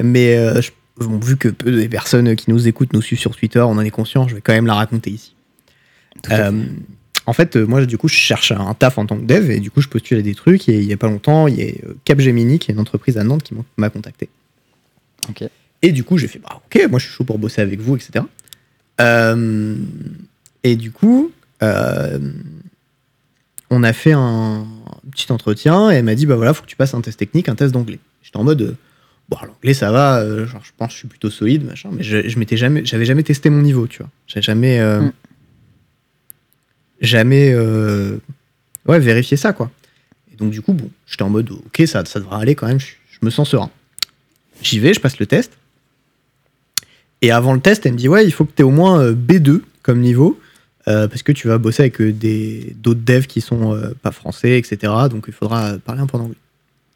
Mais 0.02 0.36
euh, 0.38 0.60
je- 0.60 0.72
bon, 0.98 1.20
vu 1.20 1.38
que 1.38 1.50
peu 1.50 1.72
des 1.72 1.88
personnes 1.88 2.36
qui 2.36 2.50
nous 2.50 2.68
écoutent 2.68 2.94
nous 2.94 3.02
suivent 3.04 3.20
sur 3.20 3.36
Twitter, 3.36 3.60
on 3.60 3.72
en 3.78 3.80
est 3.82 3.92
conscient, 3.92 4.28
je 4.28 4.34
vais 4.34 4.42
quand 4.42 4.54
même 4.54 4.66
la 4.66 4.74
raconter 4.74 5.12
ici. 5.12 5.36
En 7.28 7.34
fait, 7.34 7.56
euh, 7.56 7.66
moi, 7.66 7.86
du 7.86 7.98
coup, 7.98 8.08
je 8.08 8.16
cherche 8.16 8.52
un 8.52 8.74
taf 8.74 8.98
en 8.98 9.06
tant 9.06 9.18
que 9.18 9.26
dev 9.26 9.52
et 9.52 9.60
du 9.60 9.70
coup, 9.72 9.80
je 9.82 9.88
postule 9.88 10.18
à 10.18 10.22
des 10.22 10.34
trucs. 10.36 10.68
Et 10.70 10.78
il 10.80 10.86
y 10.86 10.94
a 10.94 10.98
pas 10.98 11.08
longtemps, 11.08 11.48
il 11.48 11.56
y 11.60 11.62
a 11.62 11.66
euh, 11.88 11.94
Capgemini, 12.06 12.58
qui 12.60 12.72
est 12.72 12.74
une 12.74 12.80
entreprise 12.80 13.18
à 13.18 13.24
Nantes, 13.24 13.44
qui 13.44 13.54
m'a- 13.78 13.90
contacté. 13.90 14.30
Et 15.84 15.92
du 15.92 16.04
coup, 16.04 16.18
j'ai 16.18 16.28
fait, 16.28 16.40
bah, 16.40 16.62
ok, 16.66 16.88
moi, 16.90 17.00
je 17.00 17.06
suis 17.06 17.14
chaud 17.14 17.24
pour 17.24 17.38
bosser 17.40 17.62
avec 17.62 17.80
vous, 17.80 17.96
etc. 17.96 18.26
Euh, 19.00 19.76
et 20.64 20.76
du 20.76 20.92
coup, 20.92 21.32
euh, 21.64 22.20
on 23.70 23.84
a 23.84 23.94
fait 23.94 24.12
un 24.14 24.66
petit 25.12 25.32
entretien 25.32 25.90
et 25.92 25.96
elle 25.96 26.06
m'a 26.06 26.16
dit, 26.16 26.26
bah 26.26 26.36
voilà, 26.36 26.54
faut 26.54 26.64
que 26.64 26.68
tu 26.68 26.76
passes 26.76 26.94
un 26.94 27.02
test 27.02 27.18
technique, 27.20 27.50
un 27.50 27.56
test 27.56 27.74
d'anglais. 27.74 28.00
J'étais 28.22 28.38
en 28.38 28.44
mode, 28.44 28.76
bon, 29.30 29.38
l'anglais, 29.46 29.74
ça 29.74 29.92
va, 29.92 30.24
genre, 30.46 30.62
je 30.64 30.72
pense 30.78 30.90
que 30.90 30.94
je 30.94 30.98
suis 31.00 31.08
plutôt 31.08 31.30
solide, 31.30 31.66
machin, 31.66 31.90
mais 31.92 32.04
je, 32.04 32.28
je 32.28 32.40
m'étais 32.40 32.58
jamais, 32.58 32.86
j'avais 32.86 33.06
jamais 33.06 33.24
testé 33.24 33.50
mon 33.50 33.62
niveau, 33.62 33.88
tu 33.88 34.00
vois. 34.00 34.10
J'avais 34.28 34.42
jamais, 34.44 34.80
euh, 34.80 35.02
Mm. 35.02 35.12
Jamais, 37.02 37.52
euh, 37.54 38.18
ouais, 38.88 39.00
vérifié 39.00 39.36
ça, 39.38 39.54
quoi. 39.54 39.70
Et 40.32 40.36
donc, 40.38 40.52
du 40.52 40.62
coup, 40.62 40.74
bon, 40.74 40.90
j'étais 41.08 41.24
en 41.24 41.30
mode, 41.30 41.52
ok, 41.52 41.84
ça, 41.88 42.06
ça 42.06 42.20
devrait 42.20 42.42
aller 42.42 42.56
quand 42.56 42.68
même, 42.68 42.80
je, 42.80 42.88
je 43.12 43.18
me 43.26 43.30
sens 43.30 43.50
serein. 43.50 43.70
J'y 44.62 44.80
vais, 44.80 44.94
je 44.94 45.00
passe 45.00 45.20
le 45.20 45.26
test. 45.26 45.54
Et 47.22 47.32
avant 47.32 47.54
le 47.54 47.60
test, 47.60 47.86
elle 47.86 47.94
me 47.94 47.98
dit 47.98 48.08
Ouais, 48.08 48.26
il 48.26 48.32
faut 48.32 48.46
que 48.46 48.52
tu 48.56 48.62
aies 48.62 48.66
au 48.66 48.72
moins 48.72 49.00
euh, 49.02 49.14
B2 49.14 49.62
comme 49.84 50.00
niveau, 50.00 50.40
euh, 50.88 51.08
parce 51.08 51.22
que 51.24 51.32
tu 51.32 51.48
vas 51.48 51.58
bosser 51.58 51.84
avec 51.84 52.02
euh, 52.02 52.12
des- 52.12 52.76
d'autres 52.78 53.02
devs 53.02 53.28
qui 53.28 53.42
sont 53.42 53.76
euh, 53.76 53.94
pas 54.02 54.12
français, 54.12 54.58
etc. 54.58 54.78
Donc 55.10 55.26
il 55.28 55.34
faudra 55.34 55.78
parler 55.80 56.02
un 56.02 56.08
peu 56.08 56.18
anglais. 56.18 56.36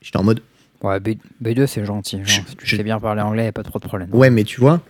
J'étais 0.02 0.18
en 0.18 0.24
mode 0.24 0.42
Ouais, 0.82 1.00
B, 1.00 1.10
2 1.42 1.66
c'est 1.68 1.86
gentil. 1.86 2.18
Genre, 2.18 2.26
Je- 2.46 2.50
si 2.50 2.56
tu 2.58 2.66
je- 2.66 2.76
sais 2.76 2.84
bien 2.84 3.00
parler 3.00 3.22
anglais, 3.22 3.46
y 3.46 3.48
a 3.48 3.52
pas 3.52 3.64
trop 3.64 3.80
de 3.80 3.86
problème. 3.88 4.10
Ouais, 4.14 4.30
mais 4.30 4.44
tu 4.44 4.60
vois, 4.60 4.82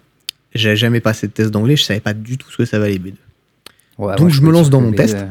j'avais 0.53 0.75
jamais 0.77 0.99
passé 1.01 1.27
de 1.27 1.31
test 1.33 1.51
d'anglais, 1.51 1.75
je 1.75 1.83
savais 1.83 1.99
pas 2.01 2.13
du 2.13 2.37
tout 2.37 2.49
ce 2.51 2.57
que 2.57 2.65
ça 2.65 2.79
valait 2.79 2.97
B2. 2.97 3.13
Ouais, 3.97 4.15
donc 4.17 4.29
je 4.29 4.41
me 4.41 4.51
lance 4.51 4.69
dans 4.69 4.81
mon 4.81 4.91
B2, 4.91 4.95
test. 4.97 5.15
euh, 5.15 5.25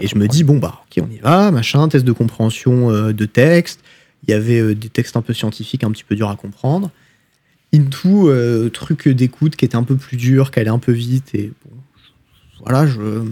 Et 0.00 0.06
je 0.06 0.16
me 0.16 0.28
dis 0.28 0.44
Bon, 0.44 0.58
bah, 0.58 0.82
ok, 0.86 1.04
on 1.06 1.10
y 1.10 1.18
va, 1.18 1.50
machin, 1.50 1.88
test 1.88 2.04
de 2.04 2.12
compréhension 2.12 2.90
euh, 2.90 3.12
de 3.12 3.24
texte. 3.26 3.80
Il 4.26 4.30
y 4.30 4.34
avait 4.34 4.60
euh, 4.60 4.74
des 4.74 4.88
textes 4.88 5.16
un 5.16 5.22
peu 5.22 5.32
scientifiques, 5.34 5.84
un 5.84 5.90
petit 5.90 6.04
peu 6.04 6.14
durs 6.16 6.28
à 6.30 6.36
comprendre. 6.36 6.90
Into, 7.74 8.28
euh, 8.30 8.68
truc 8.70 9.08
d'écoute 9.08 9.56
qui 9.56 9.64
était 9.64 9.76
un 9.76 9.82
peu 9.84 9.96
plus 9.96 10.16
dur, 10.16 10.50
qui 10.50 10.60
allait 10.60 10.70
un 10.70 10.78
peu 10.78 10.92
vite. 10.92 11.34
Et 11.34 11.52
bon, 11.64 11.76
voilà, 12.64 12.86
je. 12.86 13.24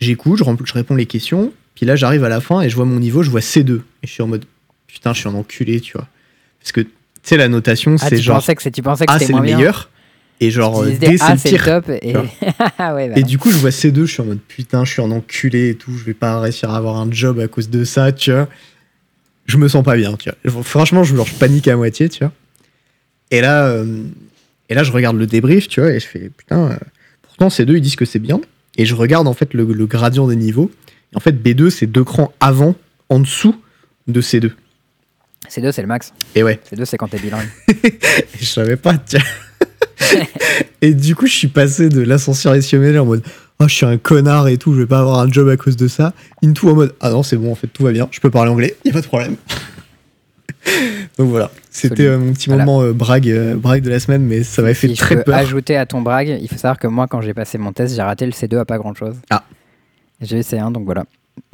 J'écoute, 0.00 0.38
je, 0.38 0.72
réponds 0.74 0.94
les 0.96 1.06
questions. 1.06 1.52
Puis 1.74 1.86
là, 1.86 1.96
j'arrive 1.96 2.24
à 2.24 2.28
la 2.28 2.40
fin 2.40 2.60
et 2.60 2.68
je 2.68 2.74
vois 2.76 2.84
mon 2.84 2.98
niveau, 2.98 3.22
je 3.22 3.30
vois 3.30 3.40
C2. 3.40 3.76
Et 4.02 4.06
je 4.06 4.10
suis 4.10 4.22
en 4.22 4.26
mode 4.26 4.44
Putain, 4.88 5.14
je 5.14 5.20
suis 5.20 5.28
un 5.28 5.34
enculé, 5.34 5.80
tu 5.80 5.92
vois. 5.92 6.06
Parce 6.60 6.72
que, 6.72 6.82
tu 6.82 6.90
sais, 7.22 7.36
la 7.38 7.48
notation, 7.48 7.96
Ah, 8.00 8.08
c'est 8.10 8.16
tu 8.16 8.22
genre 8.22 8.36
pensais 8.36 8.54
que 8.54 8.62
c'est- 8.62 8.70
tu 8.72 8.82
pensais 8.82 9.06
que 9.06 9.10
A, 9.12 9.14
c'était 9.18 9.32
c'est 9.32 9.38
le 9.38 9.40
bien. 9.42 9.56
meilleur. 9.56 9.88
Et 10.42 10.50
genre, 10.50 10.82
euh, 10.82 10.90
ah, 11.20 11.34
le 11.34 11.38
c'est 11.38 11.56
top. 11.56 11.88
Et... 11.88 12.14
Ah 12.76 12.96
ouais, 12.96 13.08
bah 13.08 13.14
Et 13.16 13.22
du 13.22 13.38
coup, 13.38 13.52
je 13.52 13.58
vois 13.58 13.70
C2, 13.70 14.06
je 14.06 14.06
suis 14.06 14.22
en 14.22 14.24
mode 14.24 14.40
putain, 14.40 14.84
je 14.84 14.90
suis 14.90 15.00
un 15.00 15.12
enculé 15.12 15.68
et 15.68 15.74
tout, 15.76 15.96
je 15.96 16.02
vais 16.02 16.14
pas 16.14 16.40
réussir 16.40 16.70
à 16.70 16.76
avoir 16.76 16.96
un 16.96 17.08
job 17.12 17.38
à 17.38 17.46
cause 17.46 17.70
de 17.70 17.84
ça, 17.84 18.10
tu 18.10 18.32
vois. 18.32 18.48
Je 19.46 19.56
me 19.56 19.68
sens 19.68 19.84
pas 19.84 19.94
bien, 19.94 20.16
tu 20.16 20.30
vois. 20.44 20.64
Franchement, 20.64 21.04
je, 21.04 21.14
genre, 21.14 21.28
je 21.28 21.34
panique 21.34 21.68
à 21.68 21.76
moitié, 21.76 22.08
tu 22.08 22.24
vois. 22.24 22.32
Et 23.30 23.40
là, 23.40 23.68
euh, 23.68 24.02
et 24.68 24.74
là, 24.74 24.82
je 24.82 24.90
regarde 24.90 25.16
le 25.16 25.28
débrief, 25.28 25.68
tu 25.68 25.80
vois, 25.80 25.92
et 25.92 26.00
je 26.00 26.06
fais 26.06 26.28
putain, 26.36 26.72
euh, 26.72 26.76
pourtant 27.22 27.46
C2, 27.46 27.76
ils 27.76 27.80
disent 27.80 27.94
que 27.94 28.04
c'est 28.04 28.18
bien. 28.18 28.40
Et 28.76 28.84
je 28.84 28.96
regarde 28.96 29.28
en 29.28 29.34
fait 29.34 29.54
le, 29.54 29.62
le 29.64 29.86
gradient 29.86 30.26
des 30.26 30.34
niveaux. 30.34 30.72
Et 31.12 31.16
en 31.16 31.20
fait, 31.20 31.40
B2, 31.40 31.70
c'est 31.70 31.86
deux 31.86 32.02
crans 32.02 32.32
avant, 32.40 32.74
en 33.10 33.20
dessous 33.20 33.54
de 34.08 34.20
C2. 34.20 34.50
C2, 35.48 35.70
c'est 35.70 35.82
le 35.82 35.88
max. 35.88 36.12
Et 36.34 36.42
ouais, 36.42 36.58
C2, 36.68 36.84
c'est 36.84 36.96
quand 36.96 37.06
t'es 37.06 37.20
bilingue. 37.20 37.48
je 38.40 38.44
savais 38.44 38.76
pas, 38.76 38.98
tiens. 38.98 39.20
Et 40.82 40.94
du 40.94 41.14
coup, 41.14 41.26
je 41.26 41.32
suis 41.32 41.48
passé 41.48 41.88
de 41.88 42.00
l'ascenseur 42.00 42.60
SUML 42.62 42.98
en 42.98 43.06
mode 43.06 43.22
Oh, 43.60 43.68
je 43.68 43.74
suis 43.74 43.86
un 43.86 43.96
connard 43.98 44.48
et 44.48 44.58
tout, 44.58 44.74
je 44.74 44.80
vais 44.80 44.86
pas 44.86 44.98
avoir 45.00 45.20
un 45.20 45.30
job 45.30 45.48
à 45.48 45.56
cause 45.56 45.76
de 45.76 45.86
ça. 45.88 46.12
Into 46.44 46.68
en 46.70 46.74
mode 46.74 46.94
Ah 47.00 47.10
non, 47.10 47.22
c'est 47.22 47.36
bon, 47.36 47.52
en 47.52 47.54
fait, 47.54 47.68
tout 47.68 47.84
va 47.84 47.92
bien, 47.92 48.08
je 48.10 48.18
peux 48.20 48.30
parler 48.30 48.50
anglais, 48.50 48.76
y 48.84 48.90
a 48.90 48.92
pas 48.92 49.00
de 49.00 49.06
problème. 49.06 49.36
Donc 51.18 51.28
voilà, 51.28 51.50
c'était 51.70 52.06
euh, 52.06 52.18
mon 52.18 52.32
petit 52.32 52.48
Voilà. 52.48 52.64
moment 52.64 52.82
euh, 52.82 52.92
brague, 52.92 53.28
euh, 53.28 53.54
brague 53.56 53.82
de 53.82 53.90
la 53.90 54.00
semaine, 54.00 54.22
mais 54.22 54.42
ça 54.44 54.62
m'avait 54.62 54.74
fait 54.74 54.88
Si 54.88 54.94
je 54.94 55.00
très 55.00 55.16
peux 55.16 55.24
peur. 55.24 55.34
ajouter 55.36 55.76
à 55.76 55.86
ton 55.86 56.00
brag, 56.02 56.38
il 56.40 56.48
faut 56.48 56.56
savoir 56.56 56.78
que 56.78 56.86
moi, 56.86 57.06
quand 57.08 57.20
j'ai 57.20 57.34
passé 57.34 57.58
mon 57.58 57.72
test, 57.72 57.94
j'ai 57.94 58.02
raté 58.02 58.26
le 58.26 58.32
C2 58.32 58.58
à 58.58 58.64
pas 58.64 58.78
grand 58.78 58.94
chose. 58.94 59.16
Ah. 59.30 59.44
J'ai 60.20 60.38
eu 60.38 60.40
C1, 60.40 60.72
donc 60.72 60.84
voilà. 60.84 61.04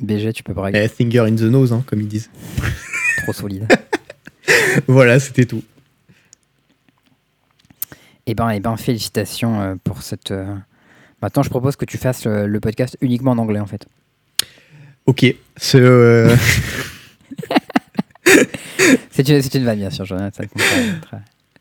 BG, 0.00 0.32
tu 0.32 0.42
peux 0.42 0.52
brag. 0.52 0.76
Eh, 0.76 0.88
finger 0.88 1.20
in 1.20 1.34
the 1.36 1.42
nose, 1.42 1.72
hein, 1.72 1.82
comme 1.86 2.00
ils 2.00 2.08
disent. 2.08 2.30
Trop 3.22 3.32
solide. 3.32 3.66
Voilà, 4.86 5.18
c'était 5.20 5.44
tout. 5.44 5.62
Eh 8.30 8.34
ben, 8.34 8.50
eh 8.50 8.60
ben, 8.60 8.76
félicitations 8.76 9.58
euh, 9.60 9.74
pour 9.82 10.02
cette. 10.02 10.30
euh, 10.32 10.44
Maintenant, 11.22 11.42
je 11.42 11.48
propose 11.48 11.76
que 11.76 11.84
tu 11.86 11.96
fasses 11.98 12.26
euh, 12.26 12.46
le 12.46 12.60
podcast 12.60 12.96
uniquement 13.00 13.30
en 13.32 13.38
anglais, 13.38 13.58
en 13.58 13.66
fait. 13.66 13.86
Ok, 15.06 15.24
c'est. 15.56 15.80
euh, 15.80 16.36
C'est 19.10 19.28
une, 19.28 19.40
une 19.54 19.64
vanne, 19.64 19.78
bien 19.78 19.90
sûr, 19.90 20.04
Jonathan. 20.04 20.44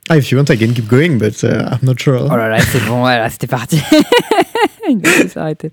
Ah, 0.10 0.18
if 0.18 0.30
you 0.32 0.38
want, 0.38 0.46
I 0.54 0.58
can 0.58 0.74
keep 0.74 0.88
going, 0.88 1.18
but 1.18 1.42
uh, 1.44 1.48
I'm 1.72 1.80
not 1.84 1.96
sure. 2.00 2.28
Oh 2.32 2.36
là 2.36 2.48
là, 2.50 2.60
c'est 2.60 2.80
bon, 2.86 3.00
voilà, 3.00 3.30
c'était 3.30 3.48
parti. 3.48 3.82
Il 4.90 5.06
faut 5.06 5.28
s'arrêter. 5.28 5.72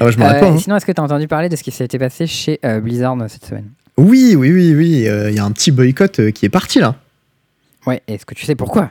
Ah, 0.00 0.10
je 0.10 0.18
m'arrête 0.18 0.42
Euh, 0.42 0.46
pas. 0.46 0.52
hein. 0.52 0.58
Sinon, 0.58 0.76
est-ce 0.76 0.86
que 0.86 0.92
tu 0.92 1.00
as 1.00 1.04
entendu 1.04 1.26
parler 1.28 1.48
de 1.48 1.56
ce 1.56 1.62
qui 1.62 1.70
s'était 1.70 1.98
passé 1.98 2.26
chez 2.26 2.60
euh, 2.64 2.80
Blizzard 2.80 3.16
cette 3.28 3.44
semaine? 3.44 3.70
Oui, 3.96 4.34
oui, 4.36 4.52
oui, 4.52 4.74
oui. 4.74 5.08
euh, 5.08 5.30
Il 5.30 5.36
y 5.36 5.38
a 5.38 5.44
un 5.44 5.50
petit 5.52 5.70
boycott 5.70 6.30
qui 6.32 6.46
est 6.46 6.50
parti 6.50 6.78
là. 6.80 6.94
Ouais, 7.86 8.02
est-ce 8.08 8.24
que 8.24 8.34
tu 8.34 8.44
sais 8.46 8.54
pourquoi? 8.54 8.90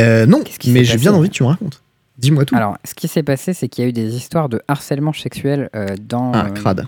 Euh, 0.00 0.26
non, 0.26 0.42
mais 0.66 0.84
j'ai 0.84 0.96
bien 0.98 1.12
envie 1.12 1.28
que 1.28 1.34
tu 1.34 1.42
me 1.42 1.48
racontes. 1.48 1.82
Dis-moi 2.18 2.44
tout. 2.44 2.54
Alors, 2.56 2.76
ce 2.84 2.94
qui 2.94 3.06
s'est 3.08 3.22
passé, 3.22 3.52
c'est 3.52 3.68
qu'il 3.68 3.84
y 3.84 3.86
a 3.86 3.90
eu 3.90 3.92
des 3.92 4.16
histoires 4.16 4.48
de 4.48 4.60
harcèlement 4.68 5.12
sexuel 5.12 5.70
euh, 5.76 5.94
dans, 6.00 6.32
ah, 6.32 6.46
euh, 6.46 6.50
crade. 6.50 6.86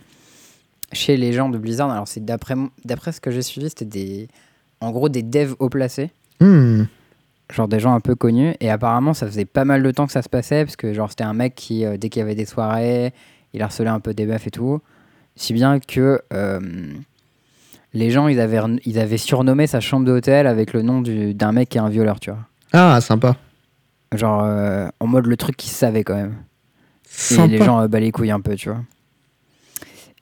chez 0.92 1.16
les 1.16 1.32
gens 1.32 1.48
de 1.48 1.58
Blizzard. 1.58 1.90
Alors, 1.90 2.08
c'est 2.08 2.24
d'après 2.24 2.54
d'après 2.84 3.12
ce 3.12 3.20
que 3.20 3.30
j'ai 3.30 3.42
suivi, 3.42 3.68
c'était 3.68 3.84
des, 3.84 4.28
en 4.80 4.90
gros 4.90 5.08
des 5.08 5.22
devs 5.22 5.54
haut 5.58 5.68
placés, 5.68 6.10
Hmm. 6.40 6.84
genre 7.52 7.68
des 7.68 7.78
gens 7.80 7.92
un 7.94 8.00
peu 8.00 8.14
connus. 8.14 8.54
Et 8.60 8.70
apparemment, 8.70 9.12
ça 9.14 9.26
faisait 9.26 9.44
pas 9.44 9.64
mal 9.64 9.82
de 9.82 9.90
temps 9.90 10.06
que 10.06 10.12
ça 10.12 10.22
se 10.22 10.28
passait, 10.28 10.64
parce 10.64 10.76
que 10.76 10.92
genre 10.94 11.10
c'était 11.10 11.24
un 11.24 11.34
mec 11.34 11.54
qui, 11.54 11.84
dès 11.98 12.08
qu'il 12.08 12.20
y 12.20 12.22
avait 12.22 12.34
des 12.34 12.46
soirées, 12.46 13.12
il 13.54 13.62
harcelait 13.62 13.88
un 13.90 14.00
peu 14.00 14.14
des 14.14 14.26
meufs 14.26 14.46
et 14.46 14.50
tout. 14.50 14.80
Si 15.36 15.52
bien 15.52 15.78
que 15.80 16.20
les 17.92 18.10
gens, 18.10 18.28
ils 18.28 18.40
avaient, 18.40 18.60
ils 18.84 18.98
avaient 18.98 19.18
surnommé 19.18 19.66
sa 19.66 19.80
chambre 19.80 20.06
d'hôtel 20.06 20.46
avec 20.46 20.72
le 20.72 20.82
nom 20.82 21.00
du- 21.02 21.34
d'un 21.34 21.52
mec 21.52 21.68
qui 21.68 21.78
est 21.78 21.80
un 21.80 21.88
violeur, 21.88 22.20
tu 22.20 22.30
vois. 22.30 22.40
Ah, 22.72 23.00
sympa. 23.00 23.36
Genre 24.14 24.42
euh, 24.44 24.88
en 25.00 25.06
mode 25.06 25.26
le 25.26 25.36
truc 25.36 25.56
qu'ils 25.56 25.70
savaient 25.72 26.04
quand 26.04 26.14
même. 26.16 26.34
Sympa. 27.04 27.44
Et 27.44 27.58
les 27.58 27.64
gens 27.64 27.80
euh, 27.80 27.88
bat 27.88 28.00
les 28.00 28.10
couilles 28.12 28.30
un 28.30 28.40
peu, 28.40 28.54
tu 28.56 28.68
vois. 28.68 28.80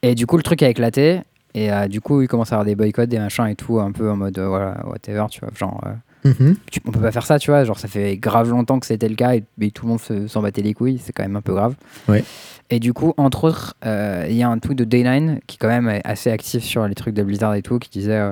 Et 0.02 0.14
du 0.14 0.26
coup, 0.26 0.36
le 0.36 0.42
truc 0.42 0.62
a 0.62 0.68
éclaté. 0.68 1.20
Et 1.54 1.72
euh, 1.72 1.88
du 1.88 2.00
coup, 2.00 2.20
il 2.22 2.28
commence 2.28 2.52
à 2.52 2.56
avoir 2.56 2.64
des 2.66 2.74
boycotts, 2.74 3.08
des 3.08 3.18
machins 3.18 3.46
et 3.46 3.54
tout, 3.56 3.80
un 3.80 3.90
peu 3.92 4.10
en 4.10 4.16
mode, 4.16 4.38
euh, 4.38 4.46
voilà, 4.48 4.82
whatever, 4.86 5.26
tu 5.30 5.40
vois. 5.40 5.50
Genre, 5.56 5.82
Mhm. 6.24 6.56
tu- 6.70 6.80
on 6.86 6.90
peut 6.90 7.00
pas 7.00 7.10
faire 7.12 7.24
ça, 7.26 7.38
tu 7.38 7.50
vois. 7.50 7.64
Genre, 7.64 7.78
ça 7.78 7.88
fait 7.88 8.16
grave 8.16 8.50
longtemps 8.50 8.78
que 8.78 8.86
c'était 8.86 9.08
le 9.08 9.14
cas 9.14 9.34
et, 9.34 9.44
et 9.60 9.70
tout 9.70 9.86
le 9.86 9.90
monde 9.90 10.00
se- 10.00 10.26
s'en 10.28 10.42
battait 10.42 10.62
les 10.62 10.74
couilles. 10.74 10.98
C'est 11.02 11.12
quand 11.12 11.22
même 11.22 11.36
un 11.36 11.40
peu 11.40 11.54
grave. 11.54 11.74
Ouais. 12.08 12.22
Et 12.70 12.80
du 12.80 12.92
coup, 12.92 13.14
entre 13.16 13.44
autres, 13.44 13.74
il 13.84 14.34
y 14.36 14.42
a 14.42 14.48
un 14.48 14.58
tweet 14.58 14.78
de 14.78 14.84
Day9 14.84 15.38
qui, 15.46 15.56
quand 15.56 15.68
même, 15.68 15.88
est 15.88 16.02
assez 16.04 16.30
actif 16.30 16.62
sur 16.62 16.86
les 16.86 16.94
trucs 16.94 17.14
de 17.14 17.22
Blizzard 17.22 17.54
et 17.54 17.62
tout, 17.62 17.78
qui 17.78 17.88
disait, 17.90 18.22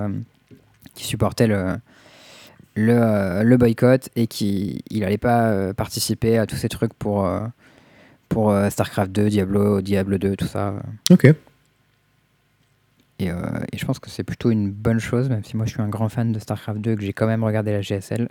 qui 0.95 1.05
supportait 1.05 1.47
le. 1.47 1.77
Le, 2.79 2.93
euh, 2.93 3.43
le 3.43 3.57
boycott 3.57 4.11
et 4.17 4.27
qui 4.27 4.83
il 4.91 5.03
allait 5.03 5.17
pas 5.19 5.49
euh, 5.51 5.73
participer 5.73 6.37
à 6.39 6.47
tous 6.47 6.57
ces 6.57 6.69
trucs 6.69 6.93
pour, 6.95 7.25
euh, 7.27 7.41
pour 8.29 8.55
StarCraft 8.71 9.11
2, 9.13 9.29
Diablo, 9.31 9.81
Diablo 9.81 10.19
2, 10.19 10.37
tout 10.37 10.47
ça. 10.47 10.75
Ok. 11.11 11.25
Et, 13.19 13.31
euh, 13.31 13.35
et 13.73 13.79
je 13.79 13.87
pense 13.87 13.99
que 13.99 14.11
c'est 14.11 14.25
plutôt 14.25 14.51
une 14.51 14.71
bonne 14.71 14.99
chose, 14.99 15.31
même 15.31 15.43
si 15.43 15.57
moi 15.57 15.65
je 15.65 15.71
suis 15.73 15.81
un 15.81 15.89
grand 15.89 16.11
fan 16.11 16.33
de 16.33 16.39
StarCraft 16.39 16.79
2 16.83 16.91
et 16.93 16.97
que 16.97 17.03
j'ai 17.03 17.15
quand 17.15 17.27
même 17.27 17.43
regardé 17.45 17.73
la 17.73 17.81
GSL. 17.81 18.29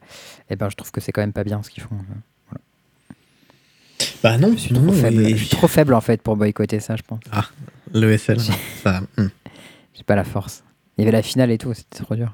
Et 0.51 0.55
ben 0.55 0.69
je 0.69 0.75
trouve 0.75 0.91
que 0.91 1.01
c'est 1.01 1.11
quand 1.11 1.21
même 1.21 1.33
pas 1.33 1.43
bien 1.43 1.63
ce 1.63 1.71
qu'ils 1.71 1.81
font. 1.81 1.95
Bah 4.21 4.37
non, 4.37 4.51
Je 4.51 4.57
suis 4.57 4.73
non, 4.75 4.83
trop 4.83 4.91
faible. 4.93 5.21
et- 5.21 5.29
Je 5.31 5.35
suis 5.45 5.49
trop 5.57 5.67
faible 5.67 5.93
en 5.95 6.01
fait 6.01 6.21
pour 6.21 6.35
boycotter 6.35 6.79
ça, 6.79 6.95
je 6.95 7.01
pense. 7.03 7.19
Le 7.93 8.11
SL, 8.17 8.39
ça. 8.39 9.01
hmm. 9.17 9.27
J'ai 9.95 10.03
pas 10.03 10.15
la 10.15 10.23
force. 10.23 10.63
Il 10.97 11.01
y 11.03 11.07
avait 11.07 11.15
la 11.15 11.23
finale 11.23 11.49
et 11.51 11.57
tout, 11.57 11.73
c'était 11.73 12.03
trop 12.03 12.15
dur. 12.15 12.33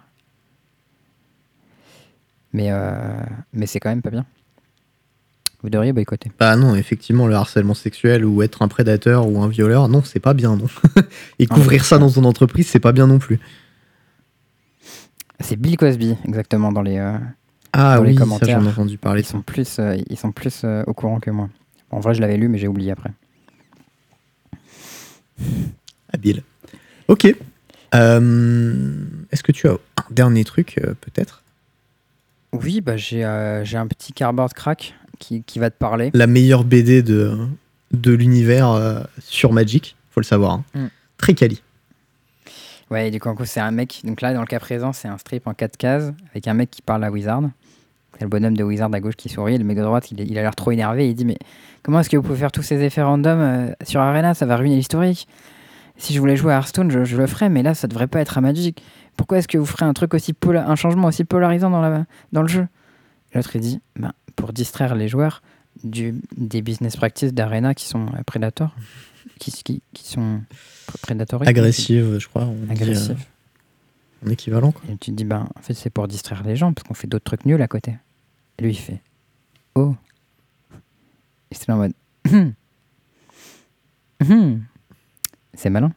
Mais, 2.54 2.68
euh, 2.72 3.00
mais 3.54 3.66
c'est 3.66 3.80
quand 3.80 3.90
même 3.90 4.02
pas 4.02 4.10
bien. 4.10 4.26
Vous 5.64 5.70
devriez 5.70 5.94
boycotter. 5.94 6.32
Bah 6.40 6.56
non, 6.56 6.76
effectivement, 6.76 7.28
le 7.28 7.36
harcèlement 7.36 7.76
sexuel 7.76 8.26
ou 8.26 8.42
être 8.42 8.62
un 8.64 8.68
prédateur 8.68 9.28
ou 9.28 9.42
un 9.44 9.48
violeur, 9.48 9.88
non, 9.90 10.02
c'est 10.04 10.20
pas 10.20 10.34
bien, 10.34 10.56
non. 10.56 10.66
Et 11.40 11.46
Ah, 11.50 11.54
couvrir 11.54 11.84
ça 11.84 11.90
ça. 11.96 11.98
dans 12.00 12.10
ton 12.10 12.24
entreprise, 12.26 12.68
c'est 12.68 12.80
pas 12.80 12.92
bien 12.94 13.06
non 13.08 13.20
plus. 13.20 13.40
C'est 15.40 15.56
Bill 15.56 15.78
Cosby, 15.78 16.16
exactement, 16.26 16.72
dans 16.72 16.82
les. 16.82 16.98
euh, 16.98 17.18
Ah 17.74 17.98
Dans 17.98 18.04
les 18.04 18.10
oui, 18.12 18.16
ça 18.18 18.22
commentaires, 18.24 18.60
j'en 18.60 18.68
ai 18.68 18.72
entendu 18.72 18.98
parler. 18.98 19.22
ils 19.22 19.26
sont 19.26 19.42
plus, 19.42 19.78
euh, 19.80 19.98
ils 20.10 20.18
sont 20.18 20.32
plus 20.32 20.62
euh, 20.64 20.84
au 20.88 20.94
courant 20.94 21.20
que 21.20 21.30
moi. 21.32 21.50
En 21.92 22.00
vrai, 22.00 22.14
je 22.16 22.22
l'avais 22.22 22.38
lu, 22.38 22.48
mais 22.48 22.58
j'ai 22.58 22.68
oublié 22.68 22.92
après. 22.92 23.12
Habile. 26.14 26.44
Ok. 27.08 27.28
Euh, 27.94 29.06
Est-ce 29.32 29.44
que 29.44 29.52
tu 29.52 29.68
as 29.68 29.72
un 29.74 29.78
dernier 30.12 30.44
truc, 30.44 30.80
peut-être? 31.02 31.41
Oui, 32.54 32.82
bah, 32.82 32.98
j'ai 32.98 33.24
euh, 33.26 33.64
j'ai 33.64 33.78
un 33.78 33.88
petit 33.88 34.14
cardboard 34.14 34.54
crack 34.54 34.94
qui, 35.20 35.44
qui 35.44 35.60
va 35.60 35.70
te 35.70 35.78
parler. 35.78 36.12
La 36.14 36.28
meilleure 36.28 36.64
BD 36.64 37.02
de, 37.02 37.38
de 37.92 38.12
l'univers 38.12 38.72
euh, 38.72 39.02
sur 39.20 39.54
Magic, 39.54 39.96
faut 40.10 40.20
le 40.20 40.26
savoir. 40.26 40.54
hein. 40.54 40.64
Mm. 40.74 40.86
Très 41.18 41.34
quali. 41.34 41.62
Ouais, 42.90 43.08
et 43.08 43.12
du 43.12 43.20
coup, 43.22 43.34
c'est 43.46 43.62
un 43.62 43.72
mec. 43.72 44.02
Donc 44.04 44.20
là, 44.22 44.34
dans 44.34 44.42
le 44.42 44.48
cas 44.48 44.60
présent, 44.60 44.92
c'est 44.92 45.08
un 45.08 45.18
strip 45.18 45.48
en 45.48 45.54
4 45.54 45.78
cases 45.78 46.12
avec 46.32 46.48
un 46.48 46.54
mec 46.54 46.70
qui 46.72 46.82
parle 46.82 47.04
à 47.06 47.12
Wizard. 47.12 47.44
C'est 48.18 48.26
le 48.26 48.30
bonhomme 48.30 48.58
de 48.58 48.64
Wizard 48.64 48.94
à 48.94 49.00
gauche 49.00 49.16
qui 49.16 49.30
sourit. 49.30 49.56
Et 49.56 49.58
le 49.58 49.64
mec 49.64 49.78
de 49.78 49.84
droite, 49.84 50.12
il, 50.12 50.20
il 50.20 50.38
a 50.38 50.42
l'air 50.42 50.56
trop 50.56 50.72
énervé. 50.72 51.08
Il 51.08 51.14
dit 51.16 51.24
Mais 51.24 51.38
comment 51.84 52.02
est-ce 52.02 52.10
que 52.10 52.18
vous 52.18 52.24
pouvez 52.24 52.38
faire 52.38 52.52
tous 52.52 52.64
ces 52.64 52.82
effets 52.84 53.02
random 53.02 53.40
euh, 53.40 53.72
sur 53.84 54.02
Arena? 54.02 54.34
Ça 54.34 54.46
va 54.46 54.58
ruiner 54.58 54.76
l'historique. 54.76 55.28
Si 56.02 56.14
je 56.16 56.20
voulais 56.20 56.36
jouer 56.36 56.52
à 56.54 56.58
Hearthstone, 56.58 56.90
je, 56.90 57.04
je 57.04 57.16
le 57.16 57.28
ferais, 57.28 57.48
mais 57.50 57.62
là, 57.64 57.74
ça 57.76 57.88
devrait 57.88 58.08
pas 58.08 58.20
être 58.22 58.38
à 58.38 58.42
Magic. 58.42 58.82
Pourquoi 59.18 59.38
est-ce 59.38 59.48
que 59.48 59.58
vous 59.60 59.66
ferez 59.68 59.86
un 59.86 59.94
truc 59.94 60.14
aussi 60.16 60.34
pola- 60.34 60.68
un 60.68 60.76
changement 60.76 61.08
aussi 61.08 61.24
polarisant 61.24 61.70
dans, 61.70 61.80
la, 61.82 62.06
dans 62.32 62.42
le 62.42 62.48
jeu? 62.48 62.68
L'autre, 63.36 63.56
il 63.56 63.62
dit 63.62 63.80
ben, 63.98 64.12
Pour 64.36 64.52
distraire 64.52 64.96
les 64.96 65.08
joueurs 65.08 65.44
du, 65.84 66.16
des 66.36 66.62
business 66.64 66.96
practices 66.96 67.34
d'Arena 67.34 67.76
qui 67.76 67.86
sont 67.86 68.08
euh, 68.08 68.24
prédateurs, 68.26 68.76
qui, 69.40 69.52
qui, 69.52 69.82
qui 69.94 70.08
sont 70.08 70.42
prédatoriques. 71.04 71.48
Agressive, 71.48 72.18
je 72.20 72.28
crois. 72.28 72.44
Euh, 72.46 72.72
Agressif. 72.72 73.28
en 74.26 74.30
équivalent, 74.32 74.72
quoi. 74.72 74.82
Et 74.90 74.98
tu 74.98 75.12
te 75.12 75.16
dis, 75.16 75.24
ben, 75.24 75.48
en 75.56 75.62
fait, 75.62 75.76
c'est 75.76 75.90
pour 75.92 76.08
distraire 76.08 76.42
les 76.44 76.56
gens, 76.56 76.74
parce 76.74 76.88
qu'on 76.88 76.94
fait 76.96 77.08
d'autres 77.08 77.26
trucs 77.26 77.46
nuls 77.46 77.62
à 77.62 77.68
côté. 77.68 77.96
Et 78.58 78.64
lui, 78.64 78.72
il 78.72 78.76
fait, 78.80 79.02
oh. 79.76 79.96
Et 81.52 81.56
c'est 81.56 81.70
en 81.72 81.78
mode. 81.78 81.94
Hum. 84.30 84.64
C'est 85.62 85.70
malin. 85.70 85.92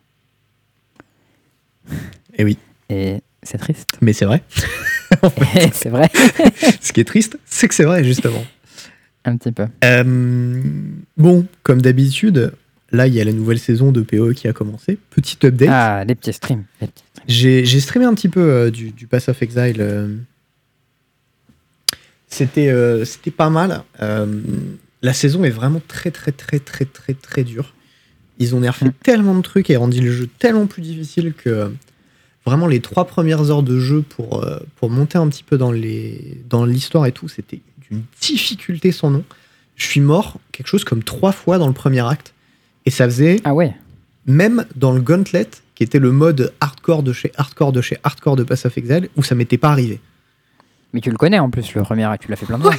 Eh 2.37 2.45
oui. 2.45 2.59
Et 2.91 3.23
c'est 3.43 3.57
triste. 3.59 3.89
Mais 4.03 4.13
c'est 4.13 4.27
vrai. 4.27 4.43
Et 5.57 5.71
c'est 5.73 5.89
vrai, 5.89 6.11
Ce 6.81 6.93
qui 6.93 7.01
est 7.01 7.05
triste, 7.05 7.39
c'est 7.47 7.69
que 7.69 7.75
c'est 7.75 7.85
vrai, 7.85 8.05
justement. 8.05 8.45
un 9.25 9.37
petit 9.37 9.53
peu. 9.53 9.67
Euh, 9.85 10.63
bon, 11.17 11.47
comme 11.63 11.81
d'habitude, 11.81 12.53
là, 12.91 13.07
il 13.07 13.15
y 13.15 13.21
a 13.21 13.25
la 13.25 13.33
nouvelle 13.33 13.59
saison 13.59 13.91
de 13.93 14.03
PoE 14.03 14.35
qui 14.35 14.49
a 14.49 14.53
commencé. 14.53 14.99
Petit 15.11 15.39
update. 15.47 15.69
Ah, 15.71 16.05
les 16.05 16.15
petits 16.15 16.33
streams. 16.33 16.65
streams. 16.77 16.91
J'ai 17.29 17.81
streamé 17.81 18.05
un 18.05 18.15
petit 18.15 18.29
peu 18.29 18.41
euh, 18.41 18.71
du, 18.71 18.91
du 18.91 19.07
Pass 19.07 19.29
of 19.29 19.41
Exile. 19.43 19.77
euh. 19.81 20.15
C'était 22.27 22.69
euh, 22.69 23.05
pas 23.37 23.51
mal. 23.51 23.83
La 25.01 25.13
saison 25.13 25.45
est 25.45 25.51
vraiment 25.51 25.81
très, 25.87 26.11
très, 26.11 26.33
très, 26.33 26.59
très, 26.59 26.85
très, 26.85 27.15
très 27.15 27.45
dure. 27.45 27.73
Ils 28.39 28.55
ont 28.55 28.61
nerfé 28.61 28.87
Mm. 28.87 28.93
tellement 29.03 29.35
de 29.35 29.43
trucs 29.43 29.71
et 29.71 29.77
rendu 29.77 30.01
le 30.01 30.13
jeu 30.13 30.29
tellement 30.39 30.67
plus 30.67 30.83
difficile 30.83 31.33
que 31.35 31.49
euh, 31.51 31.69
vraiment 32.45 32.67
les 32.67 32.81
trois 32.81 33.07
premières 33.07 33.51
heures 33.51 33.63
de 33.63 33.79
jeu 33.79 34.03
pour, 34.03 34.43
euh, 34.45 34.59
pour 34.77 34.91
monter 34.91 35.19
un 35.19 35.29
petit 35.29 35.45
peu 35.45 35.57
dans 35.59 35.71
les 35.73 36.39
dans 36.49 36.65
l'histoire 36.65 37.07
et 37.07 37.13
tout, 37.13 37.29
c'était 37.29 37.61
d'une 37.91 38.03
difficulté 38.21 38.93
sans 38.93 39.11
nom. 39.11 39.25
Je 39.77 39.87
suis 39.87 40.01
mort 40.01 40.39
quelque 40.53 40.67
chose 40.69 40.85
comme 40.85 41.03
trois 41.03 41.33
fois 41.33 41.59
dans 41.59 41.67
le 41.69 41.73
premier 41.75 42.01
acte. 42.07 42.33
Et 42.87 42.91
ça 42.91 43.05
faisait 43.07 43.41
Ah 43.45 43.55
ouais, 43.55 43.75
même 44.27 44.67
dans 44.77 44.93
le 44.93 45.01
Gauntlet, 45.01 45.49
qui 45.75 45.83
était 45.83 45.99
le 45.99 46.13
mode 46.13 46.53
hardcore 46.61 47.03
de 47.03 47.13
chez 47.13 47.33
hardcore 47.37 47.73
de 47.73 47.81
chez 47.81 47.97
hardcore 48.03 48.37
de 48.37 48.43
Pass 48.45 48.67
of 48.67 48.77
Exile, 48.79 49.09
où 49.17 49.23
ça 49.23 49.35
m'était 49.35 49.59
pas 49.59 49.71
arrivé. 49.71 50.01
mais 50.93 51.01
tu 51.01 51.11
le 51.11 51.17
connais 51.17 51.39
en 51.39 51.51
plus, 51.51 51.75
le 51.75 51.83
premier 51.83 52.05
acte, 52.05 52.25
tu 52.25 52.31
l'as 52.31 52.37
fait 52.37 52.47
plein 52.47 52.59
de 52.59 52.63
fois. 52.65 52.75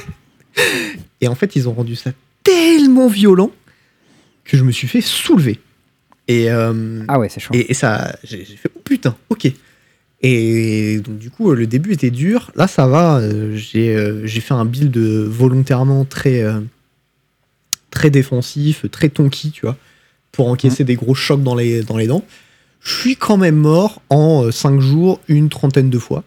Et 1.20 1.28
en 1.28 1.34
fait, 1.34 1.56
ils 1.56 1.68
ont 1.68 1.72
rendu 1.72 1.96
ça 1.96 2.10
tellement 2.44 3.08
violent 3.08 3.50
que 4.48 4.56
je 4.56 4.64
me 4.64 4.70
suis 4.72 4.88
fait 4.88 5.00
soulever. 5.00 5.60
Et, 6.28 6.50
euh, 6.50 7.02
Ah 7.08 7.18
ouais, 7.18 7.28
c'est 7.28 7.40
chaud. 7.40 7.54
et, 7.54 7.70
et 7.70 7.74
ça, 7.74 8.16
j'ai 8.24 8.44
fait 8.44 8.70
oh 8.74 8.80
putain, 8.84 9.16
ok. 9.30 9.50
Et 10.22 11.00
donc, 11.04 11.18
du 11.18 11.30
coup, 11.30 11.52
le 11.52 11.66
début 11.66 11.92
était 11.92 12.10
dur. 12.10 12.50
Là, 12.56 12.66
ça 12.66 12.86
va. 12.86 13.18
euh, 13.18 13.54
J'ai 13.54 13.94
euh, 13.94 14.26
j'ai 14.26 14.40
fait 14.40 14.54
un 14.54 14.64
build 14.64 14.96
volontairement 14.96 16.04
très, 16.04 16.42
euh, 16.42 16.60
très 17.90 18.10
défensif, 18.10 18.86
très 18.90 19.08
tonky, 19.08 19.50
tu 19.52 19.62
vois, 19.66 19.76
pour 20.32 20.48
encaisser 20.48 20.84
des 20.84 20.94
gros 20.96 21.14
chocs 21.14 21.42
dans 21.42 21.54
les, 21.54 21.82
dans 21.82 21.96
les 21.96 22.06
dents. 22.06 22.24
Je 22.80 22.94
suis 22.98 23.16
quand 23.16 23.36
même 23.36 23.56
mort 23.56 24.00
en 24.10 24.50
5 24.50 24.80
jours 24.80 25.20
une 25.28 25.48
trentaine 25.48 25.90
de 25.90 25.98
fois, 25.98 26.24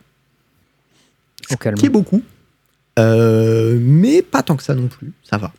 Au 1.52 1.56
calme. 1.58 1.76
qui 1.78 1.86
est 1.88 1.90
beaucoup. 1.90 2.22
Euh, 3.00 3.78
mais 3.82 4.22
pas 4.22 4.44
tant 4.44 4.56
que 4.58 4.64
ça 4.64 4.76
non 4.76 4.88
plus, 4.88 5.12
ça 5.24 5.38
va. 5.38 5.54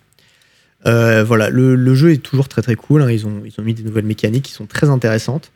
Euh, 0.86 1.22
voilà, 1.24 1.50
le, 1.50 1.74
le 1.74 1.94
jeu 1.94 2.12
est 2.12 2.18
toujours 2.22 2.48
très 2.48 2.62
très 2.62 2.74
cool. 2.74 3.02
hein. 3.02 3.10
Ils, 3.10 3.26
ont, 3.26 3.42
ils 3.44 3.52
ont 3.58 3.62
mis 3.62 3.74
des 3.74 3.82
nouvelles 3.82 4.04
mécaniques 4.06 4.44
qui 4.44 4.52
sont 4.52 4.66
très 4.66 4.88
intéressantes. 4.88 5.50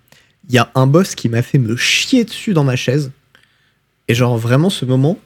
Il 0.49 0.55
y 0.55 0.59
a 0.59 0.71
un 0.75 0.87
boss 0.87 1.15
qui 1.15 1.29
m'a 1.31 1.41
fait 1.43 1.59
me 1.59 1.77
chier 1.77 2.25
dessus 2.25 2.53
dans 2.53 2.65
ma 2.65 2.77
chaise. 2.77 3.11
Et 4.09 4.15
genre 4.15 4.37
vraiment 4.37 4.69
ce 4.69 4.85
moment 4.85 5.19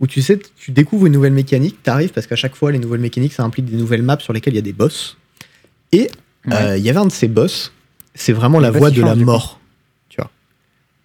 où 0.00 0.08
tu 0.08 0.20
sais, 0.22 0.40
tu 0.56 0.72
découvres 0.72 1.06
une 1.06 1.12
nouvelle 1.12 1.32
mécanique, 1.32 1.80
t'arrives 1.84 2.10
parce 2.10 2.26
qu'à 2.26 2.34
chaque 2.34 2.56
fois 2.56 2.72
les 2.72 2.80
nouvelles 2.80 3.00
mécaniques 3.00 3.32
ça 3.32 3.44
implique 3.44 3.66
des 3.66 3.76
nouvelles 3.76 4.02
maps 4.02 4.18
sur 4.18 4.32
lesquelles 4.32 4.54
il 4.54 4.56
y 4.56 4.58
a 4.58 4.62
des 4.62 4.72
boss. 4.72 5.16
Et 5.92 6.10
Ouais. 6.46 6.52
euh, 6.56 6.76
il 6.76 6.84
y 6.84 6.90
avait 6.90 6.98
un 6.98 7.06
de 7.06 7.12
ces 7.12 7.28
boss, 7.28 7.72
c'est 8.16 8.32
vraiment 8.32 8.58
la 8.58 8.72
voix 8.72 8.90
de 8.90 9.00
la 9.00 9.14
mort, 9.14 9.60
tu 10.08 10.16
vois. 10.20 10.30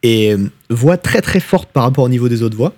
Et 0.02 0.34
euh, 0.34 0.50
voix 0.72 0.98
très 0.98 1.22
très 1.22 1.40
forte 1.40 1.70
par 1.72 1.84
rapport 1.84 2.04
au 2.04 2.10
niveau 2.10 2.28
des 2.30 2.42
autres 2.42 2.58
voix. 2.58 2.74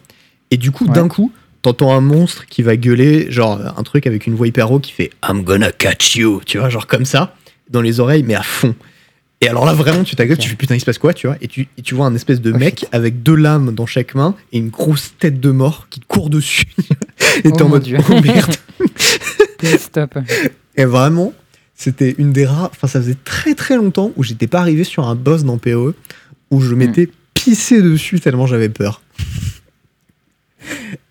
Et 0.52 0.58
du 0.58 0.70
coup, 0.72 0.86
Ouais. 0.86 0.92
d'un 0.94 1.08
coup, 1.08 1.32
t'entends 1.62 1.94
un 1.94 2.02
monstre 2.02 2.46
qui 2.48 2.62
va 2.64 2.76
gueuler, 2.78 3.30
genre 3.32 3.60
un 3.78 3.84
truc 3.84 4.08
avec 4.08 4.28
une 4.28 4.36
voix 4.36 4.48
hyper 4.48 4.72
haut 4.72 4.80
qui 4.80 4.92
fait 4.92 5.12
I'm 5.28 5.44
gonna 5.44 5.72
catch 5.72 6.16
you, 6.16 6.42
tu 6.46 6.58
vois, 6.58 6.70
genre 6.70 6.88
comme 6.88 7.06
ça, 7.06 7.36
dans 7.70 7.82
les 7.82 8.00
oreilles, 8.00 8.24
mais 8.24 8.36
à 8.36 8.44
fond. 8.44 8.76
Et 9.44 9.48
alors 9.48 9.66
là, 9.66 9.74
vraiment, 9.74 10.04
tu 10.04 10.16
t'agrippes, 10.16 10.38
tu 10.38 10.50
fais 10.50 10.56
putain, 10.56 10.76
il 10.76 10.80
se 10.80 10.86
passe 10.86 11.00
quoi, 11.00 11.14
tu 11.16 11.26
vois, 11.26 11.36
et 11.42 11.48
tu, 11.48 11.68
et 11.78 11.82
tu 11.82 11.96
vois 11.96 12.06
un 12.06 12.14
espèce 12.14 12.42
de 12.42 12.52
Oh, 12.54 12.58
mec 12.58 12.86
avec 12.92 13.24
deux 13.24 13.36
lames 13.36 13.74
dans 13.74 13.88
chaque 13.88 14.14
main 14.14 14.36
et 14.52 14.60
une 14.60 14.70
grosse 14.70 15.14
tête 15.18 15.40
de 15.40 15.50
mort 15.50 15.88
qui 15.90 16.00
te 16.00 16.06
court 16.06 16.30
dessus. 16.30 16.66
et 17.44 17.48
Oh 17.48 17.52
t'es 17.52 17.62
en 17.64 17.70
mode 17.70 17.82
Dieu. 17.84 17.98
oh 18.10 18.22
merde. 18.22 18.56
Stop. 19.80 20.20
Et 20.76 20.86
vraiment, 20.86 21.34
c'était 21.76 22.14
une 22.20 22.34
des 22.34 22.46
rares. 22.46 22.70
Enfin, 22.72 22.88
ça 22.88 23.02
faisait 23.02 23.18
très 23.26 23.56
très 23.56 23.78
longtemps 23.78 24.12
où 24.16 24.24
j'étais 24.24 24.48
pas 24.48 24.60
arrivé 24.60 24.84
sur 24.84 25.08
un 25.08 25.16
boss 25.16 25.44
dans 25.44 25.58
PoE 25.58 25.96
où 26.52 26.62
je 26.62 26.76
m'étais 26.76 27.10
pissé 27.34 27.82
dessus 27.82 28.20
tellement 28.20 28.46
j'avais 28.46 28.70
peur. 28.70 29.02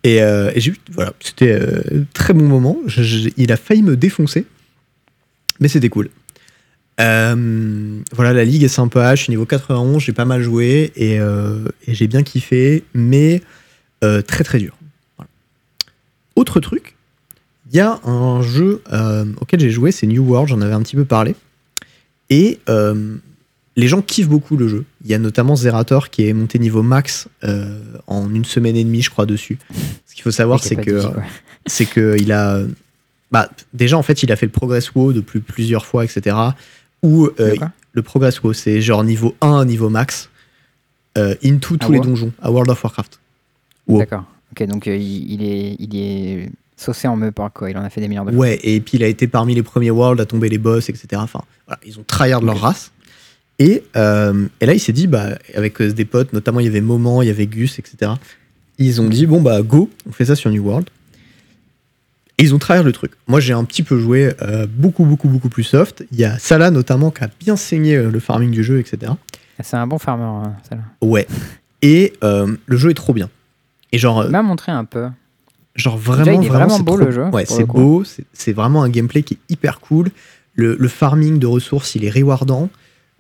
Et, 0.05 0.23
euh. 0.23 0.51
Voilà, 0.93 1.13
c'était 1.21 1.53
euh, 1.53 2.05
très 2.15 2.33
bon 2.33 2.47
moment. 2.47 2.79
Il 3.37 3.53
a 3.53 3.57
failli 3.57 3.83
me 3.83 3.97
défoncer, 3.97 4.47
mais 5.59 5.69
c'était 5.69 5.89
cool. 5.89 6.11
Euh, 7.01 8.01
voilà, 8.13 8.33
la 8.33 8.45
ligue 8.45 8.63
est 8.63 8.69
sympa. 8.69 9.15
Je 9.15 9.23
suis 9.23 9.31
niveau 9.31 9.47
91, 9.47 10.03
j'ai 10.03 10.13
pas 10.13 10.25
mal 10.25 10.43
joué 10.43 10.93
et, 10.97 11.19
j'ai 11.89 12.07
bien 12.07 12.23
kiffé, 12.23 12.85
mais 12.95 13.43
très 14.01 14.45
très 14.45 14.59
dur. 14.59 14.77
Autre 16.37 16.61
truc, 16.61 16.97
il 17.71 17.77
y 17.77 17.81
a 17.81 18.01
un 18.05 18.43
jeu 18.43 18.83
auquel 19.41 19.61
j'ai 19.61 19.71
joué, 19.71 19.93
c'est 19.93 20.07
New 20.07 20.25
World, 20.25 20.49
j'en 20.49 20.61
avais 20.61 20.75
un 20.75 20.83
petit 20.83 20.97
peu 20.97 21.05
parlé. 21.05 21.35
Et 22.29 22.59
les 23.77 23.89
gens 23.89 24.03
kiffent 24.03 24.29
beaucoup 24.29 24.57
le 24.57 24.69
jeu. 24.69 24.85
Il 25.03 25.11
y 25.11 25.15
a 25.15 25.19
notamment 25.19 25.57
Zerator 25.57 26.11
qui 26.11 26.29
est 26.29 26.33
monté 26.33 26.59
niveau 26.59 26.83
max 26.83 27.29
euh, 27.45 27.79
en 28.07 28.33
une 28.33 28.45
semaine 28.45 28.77
et 28.77 28.85
demie, 28.85 29.01
je 29.01 29.11
crois, 29.11 29.27
dessus. 29.27 29.59
Ce 30.07 30.15
qu'il 30.15 30.23
faut 30.23 30.31
savoir, 30.31 30.63
c'est 30.63 30.77
que, 30.77 31.03
c'est 31.67 31.87
que 31.87 32.17
il 32.19 32.33
a. 32.33 32.61
Bah, 33.31 33.49
déjà, 33.73 33.97
en 33.97 34.03
fait, 34.03 34.23
il 34.23 34.33
a 34.33 34.37
fait 34.37 34.47
le 34.47 34.53
Progress 34.53 34.95
WoW 34.95 35.13
de 35.13 35.21
plus, 35.21 35.41
plusieurs 35.41 35.87
fois, 35.87 36.05
etc. 36.05 36.37
Où 37.03 37.29
euh, 37.39 37.57
le 37.93 38.03
Progress 38.03 38.43
WoW, 38.43 38.53
c'est 38.53 38.83
genre 38.83 39.05
niveau 39.05 39.35
1, 39.41 39.65
niveau 39.65 39.89
max, 39.89 40.29
euh, 41.17 41.35
into 41.45 41.77
tous 41.77 41.93
les 41.93 42.01
donjons, 42.01 42.33
à 42.43 42.51
World 42.51 42.71
of 42.71 42.83
Warcraft. 42.83 43.21
WoW. 43.87 43.99
D'accord. 43.99 44.25
Ok, 44.53 44.67
donc 44.67 44.89
euh, 44.89 44.97
il, 44.97 45.43
est, 45.45 45.77
il 45.79 45.97
est 45.97 46.51
saucé 46.77 47.07
en 47.07 47.17
me 47.17 47.31
par 47.31 47.53
quoi. 47.53 47.71
Il 47.71 47.79
en 47.79 47.85
a 47.85 47.91
fait 47.91 48.01
des 48.01 48.09
milliards 48.09 48.25
de 48.25 48.33
fois. 48.33 48.41
Ouais, 48.41 48.59
et 48.63 48.81
puis 48.81 48.99
il 48.99 49.05
a 49.05 49.07
été 49.07 49.29
parmi 49.29 49.55
les 49.55 49.63
premiers 49.63 49.91
Worlds 49.91 50.21
à 50.21 50.27
tomber 50.27 50.49
les 50.49 50.59
boss, 50.59 50.89
etc. 50.89 51.07
Enfin, 51.17 51.43
voilà, 51.67 51.81
ils 51.87 51.99
ont 51.99 52.05
tryhard 52.07 52.43
leur 52.43 52.57
Ok. 52.57 52.63
race. 52.63 52.93
Et, 53.61 53.85
euh, 53.95 54.47
et 54.61 54.67
là, 54.67 54.73
il 54.75 54.81
s'est 54.81 54.93
dit, 54.93 55.07
bah, 55.07 55.39
avec 55.55 55.81
euh, 55.81 55.93
des 55.93 56.05
potes, 56.07 56.33
notamment 56.33 56.59
il 56.61 56.65
y 56.65 56.69
avait 56.69 56.81
Moment, 56.81 57.21
il 57.23 57.29
y 57.29 57.31
avait 57.31 57.47
Gus, 57.47 57.79
etc. 57.79 58.13
Ils 58.79 59.01
ont 59.01 59.09
dit, 59.09 59.27
bon, 59.27 59.41
bah, 59.43 59.61
go, 59.63 59.91
on 60.09 60.13
fait 60.13 60.25
ça 60.25 60.35
sur 60.35 60.51
New 60.51 60.63
World. 60.65 60.89
Et 62.39 62.45
ils 62.45 62.55
ont 62.55 62.59
tryhard 62.59 62.85
le 62.85 62.93
truc. 62.93 63.13
Moi, 63.29 63.39
j'ai 63.41 63.53
un 63.53 63.65
petit 63.65 63.83
peu 63.83 63.99
joué 64.01 64.33
euh, 64.41 64.67
beaucoup, 64.67 65.05
beaucoup, 65.05 65.29
beaucoup 65.29 65.51
plus 65.51 65.63
soft. 65.65 66.05
Il 66.11 66.19
y 66.19 66.25
a 66.25 66.39
Salah, 66.39 66.71
notamment, 66.71 67.11
qui 67.11 67.23
a 67.23 67.29
bien 67.39 67.55
saigné 67.57 68.03
le 68.03 68.19
farming 68.19 68.51
du 68.51 68.65
jeu, 68.65 68.79
etc. 68.81 69.13
Ah, 69.59 69.63
C'est 69.63 69.77
un 69.77 69.87
bon 69.87 69.99
farmer, 69.99 70.25
hein, 70.25 70.55
celle-là. 70.67 70.85
Ouais. 71.03 71.27
Et 71.83 72.15
euh, 72.25 72.57
le 72.65 72.77
jeu 72.79 72.91
est 72.91 72.95
trop 72.95 73.13
bien. 73.13 73.29
Et 73.93 73.99
genre, 73.99 74.25
Il 74.25 74.31
m'a 74.31 74.43
montré 74.43 74.73
un 74.73 74.87
peu. 74.87 75.09
Genre 75.77 75.99
Déjà, 75.99 76.13
vraiment, 76.13 76.41
il 76.41 76.47
est 76.47 76.49
vraiment 76.49 76.77
c'est 76.79 76.83
beau, 76.83 76.97
trop- 76.97 77.05
le 77.05 77.11
jeu, 77.11 77.25
Ouais, 77.27 77.45
c'est 77.47 77.65
beau, 77.65 78.05
c'est- 78.05 78.25
c'est 78.33 78.53
vraiment 78.53 78.83
un 78.83 78.89
gameplay 78.89 79.23
qui 79.23 79.35
est 79.35 79.53
hyper 79.53 79.81
cool. 79.81 80.09
Le, 80.55 80.77
le 80.79 80.89
farming 80.89 81.39
de 81.39 81.47
ressources, 81.47 81.95
il 81.95 82.05
est 82.07 82.11
rewardant. 82.11 82.71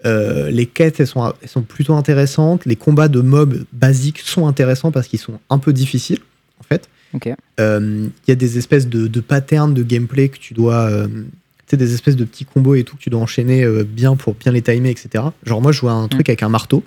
Euh, 0.07 0.51
les 0.51 0.67
quêtes, 0.67 0.99
elles 1.01 1.07
sont, 1.07 1.33
elles 1.43 1.49
sont 1.49 1.63
plutôt 1.63 1.95
intéressantes. 1.95 2.65
Les 2.65 2.77
combats 2.77 3.09
de 3.09 3.21
mobs 3.21 3.65
basiques 3.73 4.21
sont 4.21 4.47
intéressants 4.47 4.91
parce 4.93 5.09
qu'ils 5.09 5.19
sont 5.19 5.39
un 5.51 5.59
peu 5.59 5.73
difficiles, 5.73 6.21
en 6.59 6.63
fait. 6.63 6.89
Ok. 7.13 7.29
Euh, 7.59 8.09
Il 8.27 8.31
y 8.31 8.33
a 8.33 8.37
des 8.37 8.57
espèces 8.59 8.89
de, 8.89 9.09
de 9.09 9.21
patterns 9.21 9.75
de 9.75 9.83
gameplay 9.83 10.29
que 10.29 10.39
tu 10.39 10.55
dois. 10.55 10.89
euh, 10.91 11.07
tu 11.07 11.23
sais, 11.67 11.77
des 11.77 11.93
espèces 11.95 12.17
de 12.17 12.25
petits 12.25 12.45
combos 12.45 12.75
et 12.77 12.85
tout 12.85 12.97
que 12.97 13.03
tu 13.03 13.11
dois 13.11 13.21
enchaîner 13.21 13.65
bien 13.85 14.17
pour 14.17 14.35
bien 14.35 14.51
les 14.53 14.63
timer, 14.63 14.91
etc. 14.91 15.25
Genre, 15.45 15.61
moi, 15.63 15.71
je 15.71 15.79
jouais 15.79 15.91
à 15.91 15.95
un 15.95 16.09
truc 16.09 16.29
avec 16.29 16.43
un 16.43 16.49
marteau. 16.49 16.83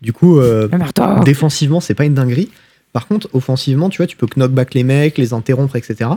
Du 0.00 0.12
coup, 0.12 0.40
marteau 0.72 1.22
défensivement, 1.24 1.80
c'est 1.80 1.94
pas 1.94 2.04
une 2.06 2.14
dinguerie. 2.14 2.50
Par 2.94 3.08
contre, 3.08 3.28
offensivement, 3.34 3.90
tu 3.90 3.98
vois, 3.98 4.06
tu 4.06 4.16
peux 4.16 4.26
knock 4.36 4.52
back 4.52 4.72
les 4.72 4.84
mecs, 4.84 5.18
les 5.18 5.34
interrompre, 5.34 5.76
etc. 5.76 6.08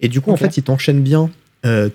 Et 0.00 0.08
du 0.08 0.22
coup, 0.22 0.30
en 0.30 0.36
fait, 0.36 0.52
si 0.54 0.62
t'enchaînes 0.62 1.02
bien 1.02 1.28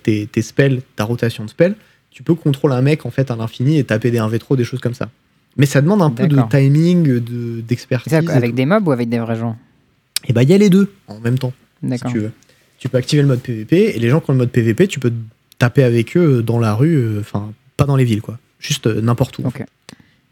tes, 0.03 0.27
tes 0.27 0.41
spells, 0.43 0.81
ta 0.95 1.03
rotation 1.05 1.45
de 1.45 1.49
spells, 1.49 1.75
tu 2.11 2.23
peux 2.23 2.35
contrôler 2.35 2.75
un 2.75 2.81
mec 2.81 3.05
en 3.05 3.11
fait 3.11 3.31
à 3.31 3.35
l'infini 3.35 3.77
et 3.77 3.83
taper 3.83 4.11
des 4.11 4.17
1v 4.19 4.37
trop, 4.39 4.55
des 4.55 4.63
choses 4.63 4.79
comme 4.79 4.93
ça. 4.93 5.09
Mais 5.57 5.65
ça 5.65 5.81
demande 5.81 6.01
un 6.01 6.09
peu 6.11 6.27
de 6.27 6.35
timing, 6.49 7.03
de- 7.19 7.61
d'expertise. 7.61 8.13
avec 8.13 8.53
des 8.55 8.65
mobs 8.65 8.87
ou 8.87 8.91
avec 8.91 9.09
des 9.09 9.19
vrais 9.19 9.35
gens 9.37 9.57
Et 10.27 10.33
bah, 10.33 10.43
il 10.43 10.49
y 10.49 10.53
a 10.53 10.57
les 10.57 10.69
deux 10.69 10.91
en 11.07 11.19
même 11.19 11.37
temps, 11.39 11.53
si 11.83 11.87
tu 12.11 12.19
veux. 12.19 12.31
Tu 12.77 12.87
peux 12.87 12.97
activer 12.97 13.21
le 13.21 13.27
mode 13.27 13.41
PVP 13.41 13.95
et 13.95 13.99
les 13.99 14.09
gens 14.09 14.21
qui 14.21 14.29
ont 14.29 14.33
le 14.33 14.39
mode 14.39 14.51
PVP, 14.51 14.87
tu 14.87 14.99
peux 14.99 15.11
taper 15.57 15.83
avec 15.83 16.15
eux 16.15 16.41
dans 16.41 16.59
la 16.59 16.73
rue, 16.73 16.95
euh, 16.95 17.19
enfin, 17.19 17.51
pas 17.75 17.85
dans 17.85 17.97
les 17.97 18.05
villes, 18.05 18.21
quoi. 18.21 18.37
Juste 18.59 18.87
euh, 18.87 19.01
n'importe 19.01 19.39
où. 19.39 19.43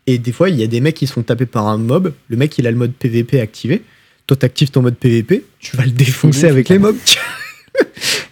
Et 0.06 0.18
des 0.18 0.32
fois, 0.32 0.50
il 0.50 0.56
y 0.56 0.64
a 0.64 0.68
des 0.68 0.80
mecs 0.80 0.96
qui 0.96 1.08
se 1.08 1.14
font 1.14 1.24
taper 1.24 1.46
par 1.46 1.68
un 1.68 1.78
mob. 1.78 2.14
Le 2.30 2.38
mec, 2.38 2.58
il 2.58 2.66
a 2.68 2.72
le 2.72 2.78
mode 2.78 2.94
PVP 2.94 3.42
activé. 3.42 3.82
Toi, 4.28 4.38
t'actives 4.38 4.70
ton 4.72 4.82
mode 4.82 4.96
PVP. 4.96 5.44
Tu 5.60 5.76
vas 5.76 5.84
le 5.84 5.92
défoncer 5.92 6.48
avec 6.48 6.70
les 6.70 6.80
mobs. 6.80 6.96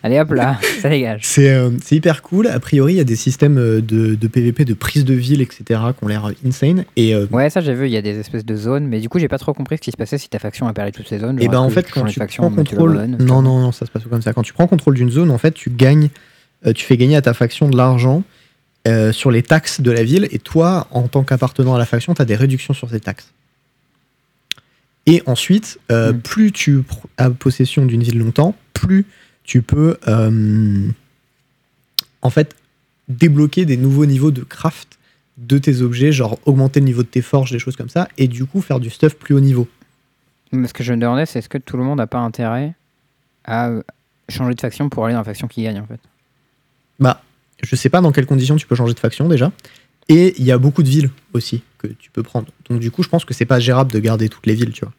Allez 0.06 0.20
hop 0.20 0.32
là, 0.34 0.60
ça 0.82 0.90
dégage. 0.90 1.22
C'est 1.24 1.50
euh, 1.50 1.72
c'est 1.84 1.96
hyper 1.96 2.22
cool. 2.22 2.46
A 2.46 2.60
priori, 2.60 2.94
il 2.94 2.98
y 2.98 3.00
a 3.00 3.04
des 3.04 3.16
systèmes 3.16 3.58
euh, 3.58 3.82
de, 3.82 4.14
de 4.14 4.28
PVP, 4.28 4.64
de 4.64 4.76
prise 4.76 5.04
de 5.04 5.16
ville, 5.16 5.42
etc. 5.42 5.64
qui 5.98 6.04
ont 6.04 6.08
l'air 6.08 6.30
insane. 6.46 6.86
Et, 6.96 7.16
euh, 7.16 7.26
Ouais, 7.32 7.50
ça 7.50 7.60
j'ai 7.62 7.74
vu, 7.74 7.88
il 7.88 7.92
y 7.92 7.98
a 7.98 8.04
des 8.04 8.20
espèces 8.20 8.46
de 8.46 8.56
zones, 8.56 8.86
mais 8.88 9.00
du 9.00 9.10
coup 9.10 9.18
j'ai 9.18 9.28
pas 9.28 9.40
trop 9.40 9.54
compris 9.54 9.78
ce 9.78 9.82
qui 9.82 9.92
se 9.92 9.98
passait 9.98 10.20
si 10.20 10.30
ta 10.30 10.38
faction 10.38 10.68
a 10.68 10.74
perdu 10.74 10.92
toutes 10.92 11.08
ces 11.08 11.18
zones. 11.18 11.40
et 11.40 11.46
genre, 11.46 11.52
ben 11.54 11.60
en 11.60 11.70
fait, 11.72 11.90
quand 11.92 12.06
tu 12.06 12.20
faction, 12.20 12.44
prends 12.52 12.64
tu 12.64 12.76
contrôle. 12.76 13.06
Non, 13.20 13.42
non, 13.42 13.60
non, 13.60 13.72
ça 13.72 13.86
se 13.88 13.92
passe 13.92 14.04
pas 14.04 14.10
comme 14.10 14.22
ça. 14.22 14.32
Quand 14.34 14.44
tu 14.44 14.54
prends 14.54 14.68
contrôle 14.68 14.94
d'une 14.94 15.10
zone, 15.10 15.32
en 15.32 15.38
fait, 15.40 15.54
tu 15.54 15.70
gagnes. 15.72 16.10
tu 16.76 16.86
fais 16.86 16.98
gagner 16.98 17.16
à 17.16 17.22
ta 17.24 17.34
faction 17.34 17.68
de 17.68 17.76
l'argent 17.76 18.22
euh, 18.88 19.12
sur 19.12 19.32
les 19.32 19.42
taxes 19.42 19.82
de 19.82 19.90
la 19.90 20.04
ville. 20.04 20.28
Et 20.30 20.38
toi, 20.38 20.86
en 20.92 21.08
tant 21.08 21.24
qu'appartenant 21.24 21.74
à 21.74 21.80
la 21.80 21.86
faction, 21.86 22.14
tu 22.14 22.22
as 22.22 22.26
des 22.26 22.36
réductions 22.36 22.76
sur 22.76 22.92
ces 22.92 23.00
taxes. 23.00 23.32
Et 25.08 25.22
ensuite, 25.26 25.80
euh, 25.92 26.14
Mm. 26.14 26.20
plus 26.22 26.52
tu 26.52 26.84
as 27.18 27.30
possession 27.32 27.86
d'une 27.86 28.04
ville 28.04 28.20
longtemps, 28.20 28.56
plus 28.74 29.06
tu 29.46 29.62
peux 29.62 29.98
euh, 30.08 30.88
en 32.22 32.30
fait 32.30 32.56
débloquer 33.08 33.66
des 33.66 33.78
nouveaux 33.78 34.06
niveaux 34.06 34.32
de 34.32 34.42
craft 34.42 34.98
de 35.38 35.58
tes 35.58 35.82
objets, 35.82 36.12
genre 36.12 36.40
augmenter 36.46 36.80
le 36.80 36.86
niveau 36.86 37.04
de 37.04 37.08
tes 37.08 37.22
forges, 37.22 37.52
des 37.52 37.60
choses 37.60 37.76
comme 37.76 37.90
ça, 37.90 38.08
et 38.18 38.28
du 38.28 38.46
coup 38.46 38.62
faire 38.62 38.80
du 38.80 38.90
stuff 38.90 39.16
plus 39.16 39.36
haut 39.36 39.42
niveau. 39.42 39.68
Mais 40.52 40.68
ce 40.68 40.74
que 40.74 40.84
je 40.84 40.94
me 40.94 40.98
demandais, 41.00 41.26
c'est 41.26 41.40
est-ce 41.40 41.50
que 41.50 41.58
tout 41.58 41.78
le 41.78 41.84
monde 41.84 41.98
n'a 41.98 42.08
pas 42.08 42.20
intérêt 42.20 42.74
à 43.44 43.72
changer 44.30 44.56
de 44.56 44.62
faction 44.62 44.90
pour 44.90 45.06
aller 45.06 45.14
dans 45.14 45.20
la 45.20 45.26
faction 45.26 45.48
qui 45.48 45.64
gagne 45.64 45.80
en 45.80 45.86
fait? 45.86 46.00
Bah, 47.00 47.22
je 47.62 47.76
sais 47.76 47.90
pas 47.90 48.02
dans 48.02 48.12
quelles 48.12 48.26
conditions 48.26 48.56
tu 48.56 48.66
peux 48.66 48.76
changer 48.76 48.94
de 48.94 49.00
faction 49.00 49.28
déjà. 49.28 49.52
Et 50.08 50.36
il 50.38 50.46
y 50.46 50.52
a 50.52 50.58
beaucoup 50.58 50.84
de 50.84 50.90
villes 50.90 51.10
aussi 51.34 51.64
que 51.80 51.88
tu 51.88 52.12
peux 52.12 52.24
prendre. 52.24 52.48
Donc 52.70 52.80
du 52.80 52.92
coup, 52.92 53.04
je 53.04 53.10
pense 53.10 53.26
que 53.26 53.34
c'est 53.34 53.46
pas 53.46 53.60
gérable 53.60 53.92
de 53.92 54.00
garder 54.00 54.30
toutes 54.30 54.46
les 54.46 54.54
villes, 54.54 54.72
tu 54.72 54.86
vois. 54.86 54.94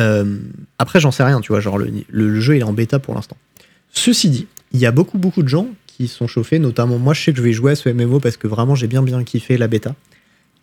Euh, 0.00 0.38
après, 0.78 1.00
j'en 1.00 1.10
sais 1.10 1.22
rien, 1.22 1.40
tu 1.40 1.52
vois. 1.52 1.60
Genre 1.60 1.78
le, 1.78 1.86
le- 2.10 2.28
le 2.28 2.40
jeu 2.40 2.56
il 2.56 2.60
est 2.60 2.64
en 2.64 2.72
bêta 2.72 2.98
pour 2.98 3.14
l'instant. 3.14 3.36
Ceci 3.92 4.30
dit, 4.30 4.46
il 4.72 4.80
y 4.80 4.86
a 4.86 4.90
beaucoup 4.92 5.18
beaucoup 5.18 5.42
de 5.42 5.48
gens 5.48 5.68
qui 5.86 6.08
sont 6.08 6.26
chauffés. 6.26 6.58
Notamment 6.58 6.98
moi, 6.98 7.12
je 7.14 7.22
sais 7.22 7.32
que 7.32 7.38
je 7.38 7.42
vais 7.42 7.52
jouer 7.52 7.72
à 7.72 7.74
ce 7.76 7.88
MMO 7.90 8.20
parce 8.20 8.36
que 8.36 8.46
vraiment 8.48 8.74
j'ai 8.74 8.86
bien 8.86 9.02
bien 9.02 9.22
kiffé 9.24 9.58
la 9.58 9.68
bêta. 9.68 9.94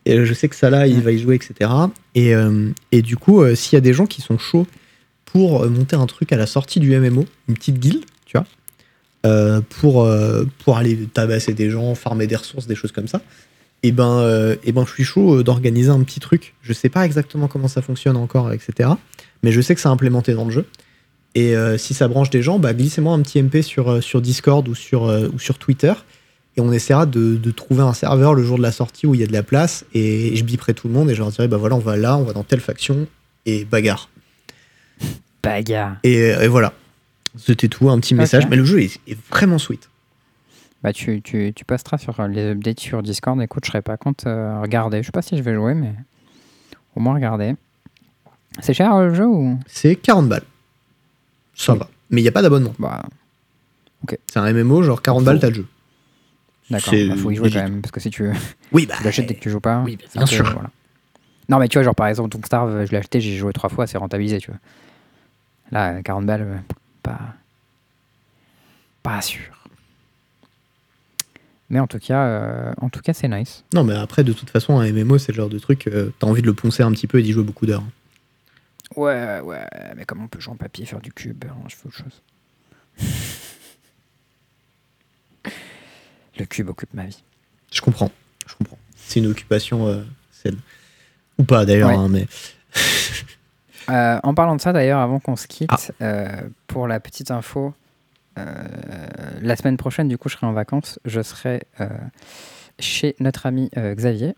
Et 0.06 0.26
je 0.26 0.34
sais 0.34 0.48
que 0.48 0.56
ça 0.56 0.70
là, 0.70 0.88
il 0.88 1.02
va 1.02 1.12
y 1.12 1.20
jouer, 1.20 1.36
etc. 1.36 1.70
Et, 2.16 2.34
euh, 2.34 2.70
et 2.92 3.02
du 3.02 3.18
coup, 3.18 3.42
euh, 3.42 3.54
s'il 3.54 3.76
y 3.76 3.78
a 3.78 3.82
des 3.82 3.94
gens 3.94 4.06
qui 4.08 4.22
sont 4.22 4.38
chauds 4.40 4.66
pour 5.26 5.62
euh, 5.64 5.70
monter 5.70 5.96
un 5.96 6.06
truc 6.08 6.32
à 6.32 6.38
la 6.38 6.48
sortie 6.48 6.80
du 6.80 6.98
MMO, 6.98 7.26
une 7.50 7.54
petite 7.56 7.78
guilde, 7.80 8.06
tu 8.26 8.38
vois, 8.38 8.48
euh, 9.26 9.62
pour, 9.62 10.04
euh, 10.06 10.46
pour 10.64 10.78
aller 10.78 10.98
tabasser 11.14 11.54
des 11.54 11.70
gens, 11.70 11.94
farmer 11.96 12.26
des 12.26 12.38
ressources, 12.38 12.66
des 12.66 12.76
choses 12.76 12.94
comme 12.94 13.08
ça, 13.08 13.22
et 13.84 13.92
ben, 13.92 14.20
euh, 14.20 14.56
et 14.64 14.72
ben, 14.72 14.86
je 14.86 14.92
suis 14.92 15.04
chaud 15.04 15.38
euh, 15.38 15.44
d'organiser 15.44 15.90
un 15.90 16.02
petit 16.04 16.20
truc. 16.20 16.54
Je 16.62 16.74
sais 16.74 16.90
pas 16.90 17.06
exactement 17.06 17.48
comment 17.48 17.68
ça 17.68 17.82
fonctionne 17.82 18.18
encore, 18.18 18.52
etc. 18.52 18.90
Mais 19.44 19.52
je 19.52 19.62
sais 19.62 19.76
que 19.76 19.82
c'est 19.82 19.88
implémenté 19.88 20.34
dans 20.34 20.46
le 20.46 20.52
jeu. 20.52 20.66
Et 21.36 21.56
euh, 21.56 21.78
si 21.78 21.94
ça 21.94 22.08
branche 22.08 22.30
des 22.30 22.42
gens, 22.42 22.60
bah, 22.60 22.74
glissez-moi 22.74 23.14
un 23.14 23.22
petit 23.22 23.42
MP 23.42 23.62
sur, 23.62 24.04
sur 24.04 24.22
Discord 24.22 24.68
ou 24.68 24.76
sur, 24.76 25.06
euh, 25.06 25.30
ou 25.34 25.40
sur 25.40 25.58
Twitter. 25.58 25.94
Et 26.58 26.62
on 26.62 26.72
essaiera 26.74 27.06
de, 27.06 27.38
de 27.38 27.52
trouver 27.52 27.84
un 27.84 27.94
serveur 27.94 28.34
le 28.34 28.44
jour 28.44 28.58
de 28.58 28.64
la 28.64 28.72
sortie 28.72 29.08
où 29.08 29.14
il 29.14 29.22
y 29.22 29.24
a 29.24 29.28
de 29.28 29.34
la 29.34 29.44
place. 29.44 29.86
Et 29.94 30.36
je 30.36 30.44
biperai 30.44 30.74
tout 30.74 30.88
le 30.88 30.94
monde 30.94 31.10
et 31.10 31.14
je 31.14 31.20
leur 31.20 31.30
dirai, 31.30 31.48
bah 31.48 31.58
voilà, 31.58 31.76
on 31.76 31.80
va 31.80 31.96
là, 31.96 32.18
on 32.18 32.24
va 32.24 32.34
dans 32.34 32.44
telle 32.44 32.60
faction. 32.60 33.08
Et 33.46 33.64
bagarre. 33.64 34.10
Bagarre. 35.42 35.98
Et, 36.04 36.16
et 36.16 36.48
voilà. 36.48 36.74
C'était 37.38 37.70
tout, 37.70 37.90
un 37.90 38.00
petit 38.00 38.16
message. 38.16 38.48
Mais 38.50 38.58
le 38.58 38.66
jeu 38.66 38.82
est, 38.82 39.00
est 39.08 39.18
vraiment 39.30 39.60
sweet. 39.60 39.89
Bah, 40.84 40.94
tu, 40.94 41.22
tu, 41.22 41.52
tu 41.54 41.66
posteras 41.66 41.98
sur 41.98 42.26
les 42.28 42.52
updates 42.52 42.80
sur 42.80 43.04
Discord. 43.04 43.42
Écoute, 43.42 43.66
je 43.66 43.72
serais 43.72 43.82
pas 43.82 43.98
contre 43.98 44.28
euh, 44.28 44.62
regarder. 44.62 45.02
Je 45.02 45.08
sais 45.08 45.12
pas 45.12 45.22
si 45.22 45.36
je 45.38 45.44
vais 45.44 45.54
jouer, 45.54 45.74
mais 45.74 45.94
au 46.96 47.00
moins 47.02 47.14
regarder. 47.16 47.56
C'est 48.62 48.74
cher 48.74 48.94
euh, 48.96 49.08
le 49.08 49.14
jeu 49.14 49.28
ou? 49.28 49.60
C'est 49.68 49.96
40 49.96 50.30
balles. 50.30 50.44
Ça 51.54 51.74
Oui. 51.74 51.80
va. 51.80 51.90
Mais 52.10 52.22
il 52.22 52.24
n'y 52.24 52.30
a 52.30 52.32
pas 52.32 52.42
d'abonnement. 52.42 52.74
Bah, 52.80 53.04
C'est 54.28 54.40
un 54.40 54.52
MMO, 54.54 54.82
genre 54.84 55.02
40 55.02 55.24
balles, 55.26 55.40
t'as 55.40 55.50
le 55.50 55.56
jeu. 55.56 55.68
d'accord. 56.70 56.94
C'est 56.94 57.08
Bah, 57.10 57.16
faut 57.18 57.32
y 57.32 57.36
jouer 57.36 57.52
quand 57.52 57.62
même. 57.62 57.82
Parce 57.82 57.92
que 57.92 58.00
si 58.00 58.10
tu 58.10 58.32
Oui, 58.72 58.86
bah. 58.86 58.96
tu 58.98 59.04
l'achètes 59.04 59.28
dès 59.28 59.36
que 59.36 59.42
tu 59.42 59.50
joues 59.50 59.60
pas. 59.60 59.82
oui, 59.86 59.98
c'est 60.08 60.14
bien 60.18 60.22
peu- 60.22 60.28
sûr. 60.28 60.50
voilà. 60.54 60.70
Non, 61.50 61.60
mais 61.60 61.68
tu 61.68 61.78
vois, 61.78 61.84
genre 61.84 61.96
par 61.96 62.08
exemple, 62.08 62.30
Don't 62.30 62.46
Starve, 62.46 62.86
je 62.86 62.92
l'ai 62.92 62.98
acheté, 63.00 63.20
j'ai 63.20 63.36
joué 63.36 63.52
trois 63.54 63.70
fois, 63.70 63.86
c'est 63.86 63.98
rentabilisé, 63.98 64.38
tu 64.38 64.52
vois. 64.52 64.60
Là, 65.72 65.94
euh, 65.96 66.02
40 66.02 66.26
balles, 66.26 66.42
euh, 66.44 66.58
pas. 67.04 67.20
Pas 69.04 69.22
sûr. 69.22 69.42
Mais 71.70 71.80
en 71.80 71.86
tout 71.88 72.00
cas, 72.00 72.24
euh, 72.26 72.74
en 72.82 72.90
tout 72.90 73.02
cas, 73.02 73.14
c'est 73.14 73.28
nice. 73.28 73.64
Non, 73.74 73.84
mais 73.84 73.96
après, 73.96 74.24
de 74.24 74.34
toute 74.34 74.50
façon, 74.50 74.80
un 74.80 74.92
MMO, 74.92 75.18
c'est 75.20 75.32
le 75.32 75.36
genre 75.38 75.50
de 75.50 75.60
truc, 75.60 75.88
euh, 75.88 76.12
t'as 76.20 76.26
envie 76.28 76.42
de 76.42 76.48
le 76.48 76.54
poncer 76.56 76.82
un 76.84 76.92
petit 76.92 77.06
peu 77.08 77.20
et 77.20 77.24
d'y 77.24 77.32
jouer 77.32 77.44
beaucoup 77.44 77.66
d'heures. 77.68 77.84
Ouais, 78.96 79.40
ouais, 79.42 79.66
mais 79.96 80.04
comme 80.06 80.24
on 80.24 80.28
peut 80.28 80.40
jouer 80.40 80.54
en 80.54 80.58
papier, 80.58 80.86
faire 80.86 81.00
du 81.00 81.14
cube, 81.14 81.46
hein, 81.48 81.54
je 81.68 81.76
fais 81.76 81.88
autre 81.88 81.98
chose. 81.98 82.22
Le 86.40 86.46
cube 86.46 86.70
occupe 86.70 86.94
ma 86.94 87.06
vie. 87.06 87.22
Je 87.72 87.82
comprends. 87.82 88.12
Je 88.48 88.56
comprends. 88.56 88.78
C'est 88.96 89.20
une 89.20 89.28
occupation 89.28 89.88
euh, 89.88 90.04
saine. 90.32 90.58
Ou 91.38 91.44
pas 91.44 91.66
d'ailleurs, 91.66 91.90
Ouais. 91.90 91.96
hein, 91.96 92.08
mais. 92.10 92.28
En 94.24 94.34
parlant 94.34 94.56
de 94.56 94.62
ça, 94.62 94.72
d'ailleurs, 94.72 95.00
avant 95.00 95.20
qu'on 95.20 95.36
se 95.36 95.48
quitte, 95.48 95.70
Ah. 96.00 96.42
pour 96.68 96.88
la 96.88 97.00
petite 97.00 97.32
info, 97.32 97.74
la 99.42 99.56
semaine 99.56 99.78
prochaine, 99.78 100.08
du 100.08 100.18
coup, 100.18 100.30
je 100.30 100.36
serai 100.36 100.48
en 100.48 100.54
vacances. 100.54 101.00
Je 101.06 101.22
serai 101.22 101.64
euh, 101.80 101.88
chez 102.80 103.16
notre 103.20 103.46
ami 103.46 103.70
euh, 103.78 103.94
Xavier, 103.96 104.36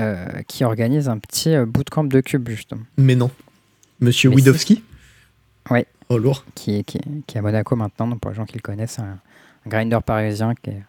euh, 0.00 0.26
qui 0.48 0.64
organise 0.64 1.08
un 1.08 1.18
petit 1.18 1.54
euh, 1.54 1.66
bootcamp 1.66 2.04
de 2.04 2.20
cube, 2.20 2.48
justement, 2.48 2.82
Mais 2.96 3.14
non. 3.14 3.30
Monsieur 4.00 4.30
Mais 4.30 4.36
Widowski 4.36 4.82
Ouais. 5.70 5.86
Oh, 6.08 6.18
lourd. 6.18 6.44
qui 6.54 6.76
est, 6.78 6.82
qui, 6.84 6.98
qui 7.26 7.36
est 7.36 7.38
à 7.38 7.42
Monaco 7.42 7.74
maintenant. 7.76 8.08
Donc, 8.08 8.20
pour 8.20 8.30
les 8.30 8.36
gens 8.36 8.44
qui 8.44 8.54
le 8.56 8.60
connaissent, 8.60 8.98
un, 8.98 9.18
un 9.64 9.68
grinder 9.68 9.98
parisien 10.04 10.54
qui, 10.54 10.70
est- 10.70 10.82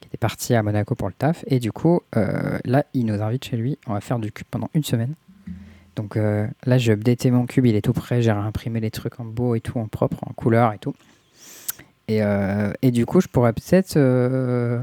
qui 0.00 0.06
était 0.08 0.16
parti 0.16 0.54
à 0.54 0.62
Monaco 0.62 0.94
pour 0.94 1.08
le 1.08 1.14
taf. 1.14 1.44
Et 1.48 1.58
du 1.58 1.72
coup, 1.72 2.00
euh, 2.16 2.58
là, 2.64 2.84
il 2.94 3.04
nous 3.06 3.20
invite 3.20 3.44
chez 3.44 3.56
lui. 3.56 3.76
On 3.86 3.92
va 3.94 4.00
faire 4.00 4.18
du 4.18 4.32
cube 4.32 4.46
pendant 4.50 4.70
une 4.72 4.84
semaine. 4.84 5.14
Donc 5.98 6.16
euh, 6.16 6.46
là, 6.64 6.78
j'ai 6.78 6.92
updaté 6.92 7.32
mon 7.32 7.44
cube, 7.44 7.66
il 7.66 7.74
est 7.74 7.82
tout 7.82 7.92
prêt. 7.92 8.22
J'ai 8.22 8.30
réimprimé 8.30 8.78
les 8.78 8.92
trucs 8.92 9.18
en 9.18 9.24
beau 9.24 9.56
et 9.56 9.60
tout, 9.60 9.78
en 9.80 9.88
propre, 9.88 10.18
en 10.22 10.32
couleur 10.32 10.72
et 10.72 10.78
tout. 10.78 10.94
Et, 12.06 12.22
euh, 12.22 12.72
et 12.82 12.92
du 12.92 13.04
coup, 13.04 13.20
je 13.20 13.26
pourrais 13.26 13.52
peut-être 13.52 13.96
euh, 13.96 14.80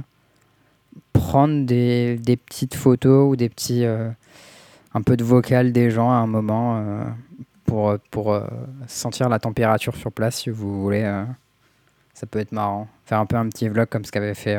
prendre 1.14 1.66
des, 1.66 2.18
des 2.18 2.36
petites 2.36 2.76
photos 2.76 3.32
ou 3.32 3.38
des 3.38 3.48
petits. 3.48 3.86
euh, 3.86 4.10
un 4.94 5.02
peu 5.02 5.16
de 5.16 5.24
vocal 5.24 5.72
des 5.72 5.90
gens 5.90 6.10
à 6.12 6.16
un 6.16 6.28
moment 6.28 6.82
pour, 7.66 7.98
pour 8.12 8.40
sentir 8.88 9.28
la 9.28 9.40
température 9.40 9.94
sur 9.94 10.10
place 10.10 10.38
si 10.38 10.50
vous 10.50 10.82
voulez. 10.82 11.04
ça 12.14 12.26
peut 12.26 12.40
être 12.40 12.54
marrant. 12.54 12.88
Faire 13.06 13.20
un 13.20 13.26
peu 13.26 13.36
un 13.36 13.50
petit 13.50 13.68
vlog 13.68 13.90
comme 13.90 14.06
ce 14.06 14.12
qu'avait 14.14 14.34
fait 14.34 14.58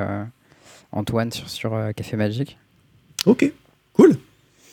Antoine 0.92 1.32
sur, 1.32 1.48
sur 1.48 1.74
Café 1.96 2.18
Magique. 2.18 2.58
Ok. 3.24 3.50
Cool. 3.94 4.18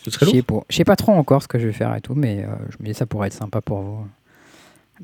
Ce 0.03 0.11
serait 0.11 0.25
Je 0.25 0.31
lourd. 0.31 0.35
sais 0.35 0.41
pas- 0.43 0.65
je 0.69 0.75
sais 0.75 0.83
pas 0.83 0.95
trop 0.95 1.13
encore 1.13 1.41
ce 1.43 1.47
que 1.47 1.59
je 1.59 1.67
vais 1.67 1.73
faire 1.73 1.95
et 1.95 2.01
tout, 2.01 2.13
mais 2.15 2.43
euh, 2.43 2.47
je 2.69 2.77
me 2.79 2.85
dis 2.87 2.93
ça 2.93 3.05
pourrait 3.05 3.27
être 3.27 3.33
sympa 3.33 3.61
pour 3.61 3.81
vous. 3.81 4.07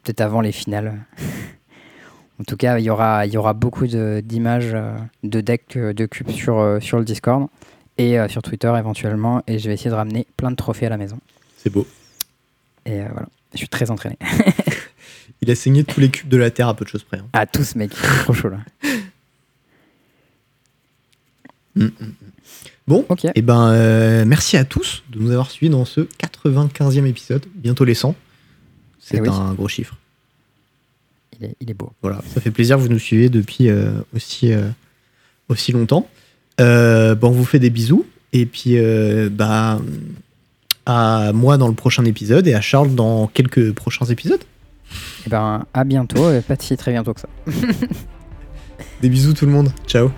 Peut-être 0.04 0.22
avant 0.22 0.42
les 0.42 0.52
finales. 0.52 1.00
en 2.40 2.44
tout 2.44 2.58
cas, 2.58 2.78
il 2.80 2.84
y 2.86 2.90
aura, 2.90 3.26
il 3.26 3.34
y 3.34 3.38
aura 3.38 3.54
beaucoup 3.54 3.88
d'images 3.88 4.72
euh, 4.74 4.96
de 5.24 5.42
decks 5.42 5.76
euh, 5.78 5.94
de 5.94 6.06
cubes 6.06 6.30
sur, 6.32 6.60
euh, 6.60 6.80
sur 6.80 7.00
le 7.00 7.06
Discord 7.06 7.48
et 7.98 8.20
euh, 8.20 8.28
sur 8.28 8.42
Twitter 8.42 8.74
éventuellement. 8.78 9.42
Et 9.48 9.58
je 9.60 9.68
vais 9.68 9.74
essayer 9.74 9.90
de 9.90 9.96
ramener 9.96 10.28
plein 10.38 10.52
de 10.52 10.56
trophées 10.56 10.86
à 10.86 10.90
la 10.90 10.98
maison. 10.98 11.20
C'est 11.58 11.70
beau. 11.72 11.88
Et 12.86 13.02
euh, 13.02 13.08
voilà, 13.12 13.28
je 13.54 13.58
suis 13.58 13.68
très 13.70 13.90
entraîné. 13.92 14.18
Il 15.42 15.50
a 15.50 15.56
saigné 15.56 15.86
tous 15.86 16.02
les 16.02 16.10
cubes 16.10 16.28
de 16.30 16.36
la 16.38 16.52
Terre 16.52 16.68
à 16.68 16.74
peu 16.76 16.84
de 16.84 16.90
choses 16.90 17.04
près. 17.04 17.18
hein. 17.18 17.26
À 17.34 17.46
tous, 17.46 17.76
mec, 17.76 17.92
trop 17.92 18.34
chaud 18.34 18.50
là. 18.50 18.58
Mm, 21.76 21.84
mm, 21.86 21.90
mm. 22.00 22.14
Bon, 22.90 23.06
Ok, 23.08 23.28
et 23.36 23.42
ben 23.44 23.70
euh, 23.70 24.26
merci 24.26 24.58
à 24.58 24.66
tous 24.66 25.04
de 25.12 25.20
nous 25.20 25.30
avoir 25.30 25.52
suivis 25.52 25.70
dans 25.70 25.86
ce 25.86 26.02
95e 26.02 27.06
épisode, 27.06 27.46
bientôt 27.54 27.86
les 27.86 27.94
100. 27.94 28.16
C'est 29.00 29.18
Eh 29.18 29.22
oui. 29.22 29.30
un 29.30 29.54
gros 29.54 29.68
chiffre. 29.68 29.96
il 31.40 31.46
est, 31.46 31.56
il 31.62 31.70
est 31.70 31.76
beau. 31.76 31.92
Voilà, 32.02 32.20
ça 32.34 32.42
fait 32.42 32.50
plaisir 32.50 32.78
que 32.78 32.82
vous 32.82 32.90
nous 32.90 32.98
suivez 32.98 33.30
depuis 33.30 33.70
euh, 33.70 33.92
aussi, 34.16 34.52
euh, 34.52 34.68
aussi 35.50 35.72
longtemps. 35.72 36.08
Bon, 36.58 36.66
on 37.22 37.30
vous 37.32 37.46
fait 37.46 37.60
des 37.60 37.70
bisous. 37.70 38.08
Et 38.34 38.48
puis, 38.48 38.76
bah, 39.32 39.80
à 40.88 41.32
moi 41.32 41.58
dans 41.58 41.68
le 41.68 41.76
prochain 41.76 42.04
épisode 42.06 42.48
et 42.48 42.56
à 42.56 42.62
Charles 42.62 42.96
dans 42.96 43.28
quelques 43.28 43.72
prochains 43.74 44.06
épisodes. 44.08 44.42
Et 45.28 45.30
ben, 45.30 45.64
à 45.76 45.84
bientôt, 45.84 46.34
et 46.34 46.42
pas 46.42 46.56
si 46.60 46.76
très 46.76 46.92
bientôt 46.92 47.14
que 47.14 47.22
ça. 47.22 47.30
Des 49.04 49.10
bisous 49.10 49.34
tout 49.34 49.46
le 49.46 49.52
monde. 49.52 49.72
Ciao. 49.88 50.10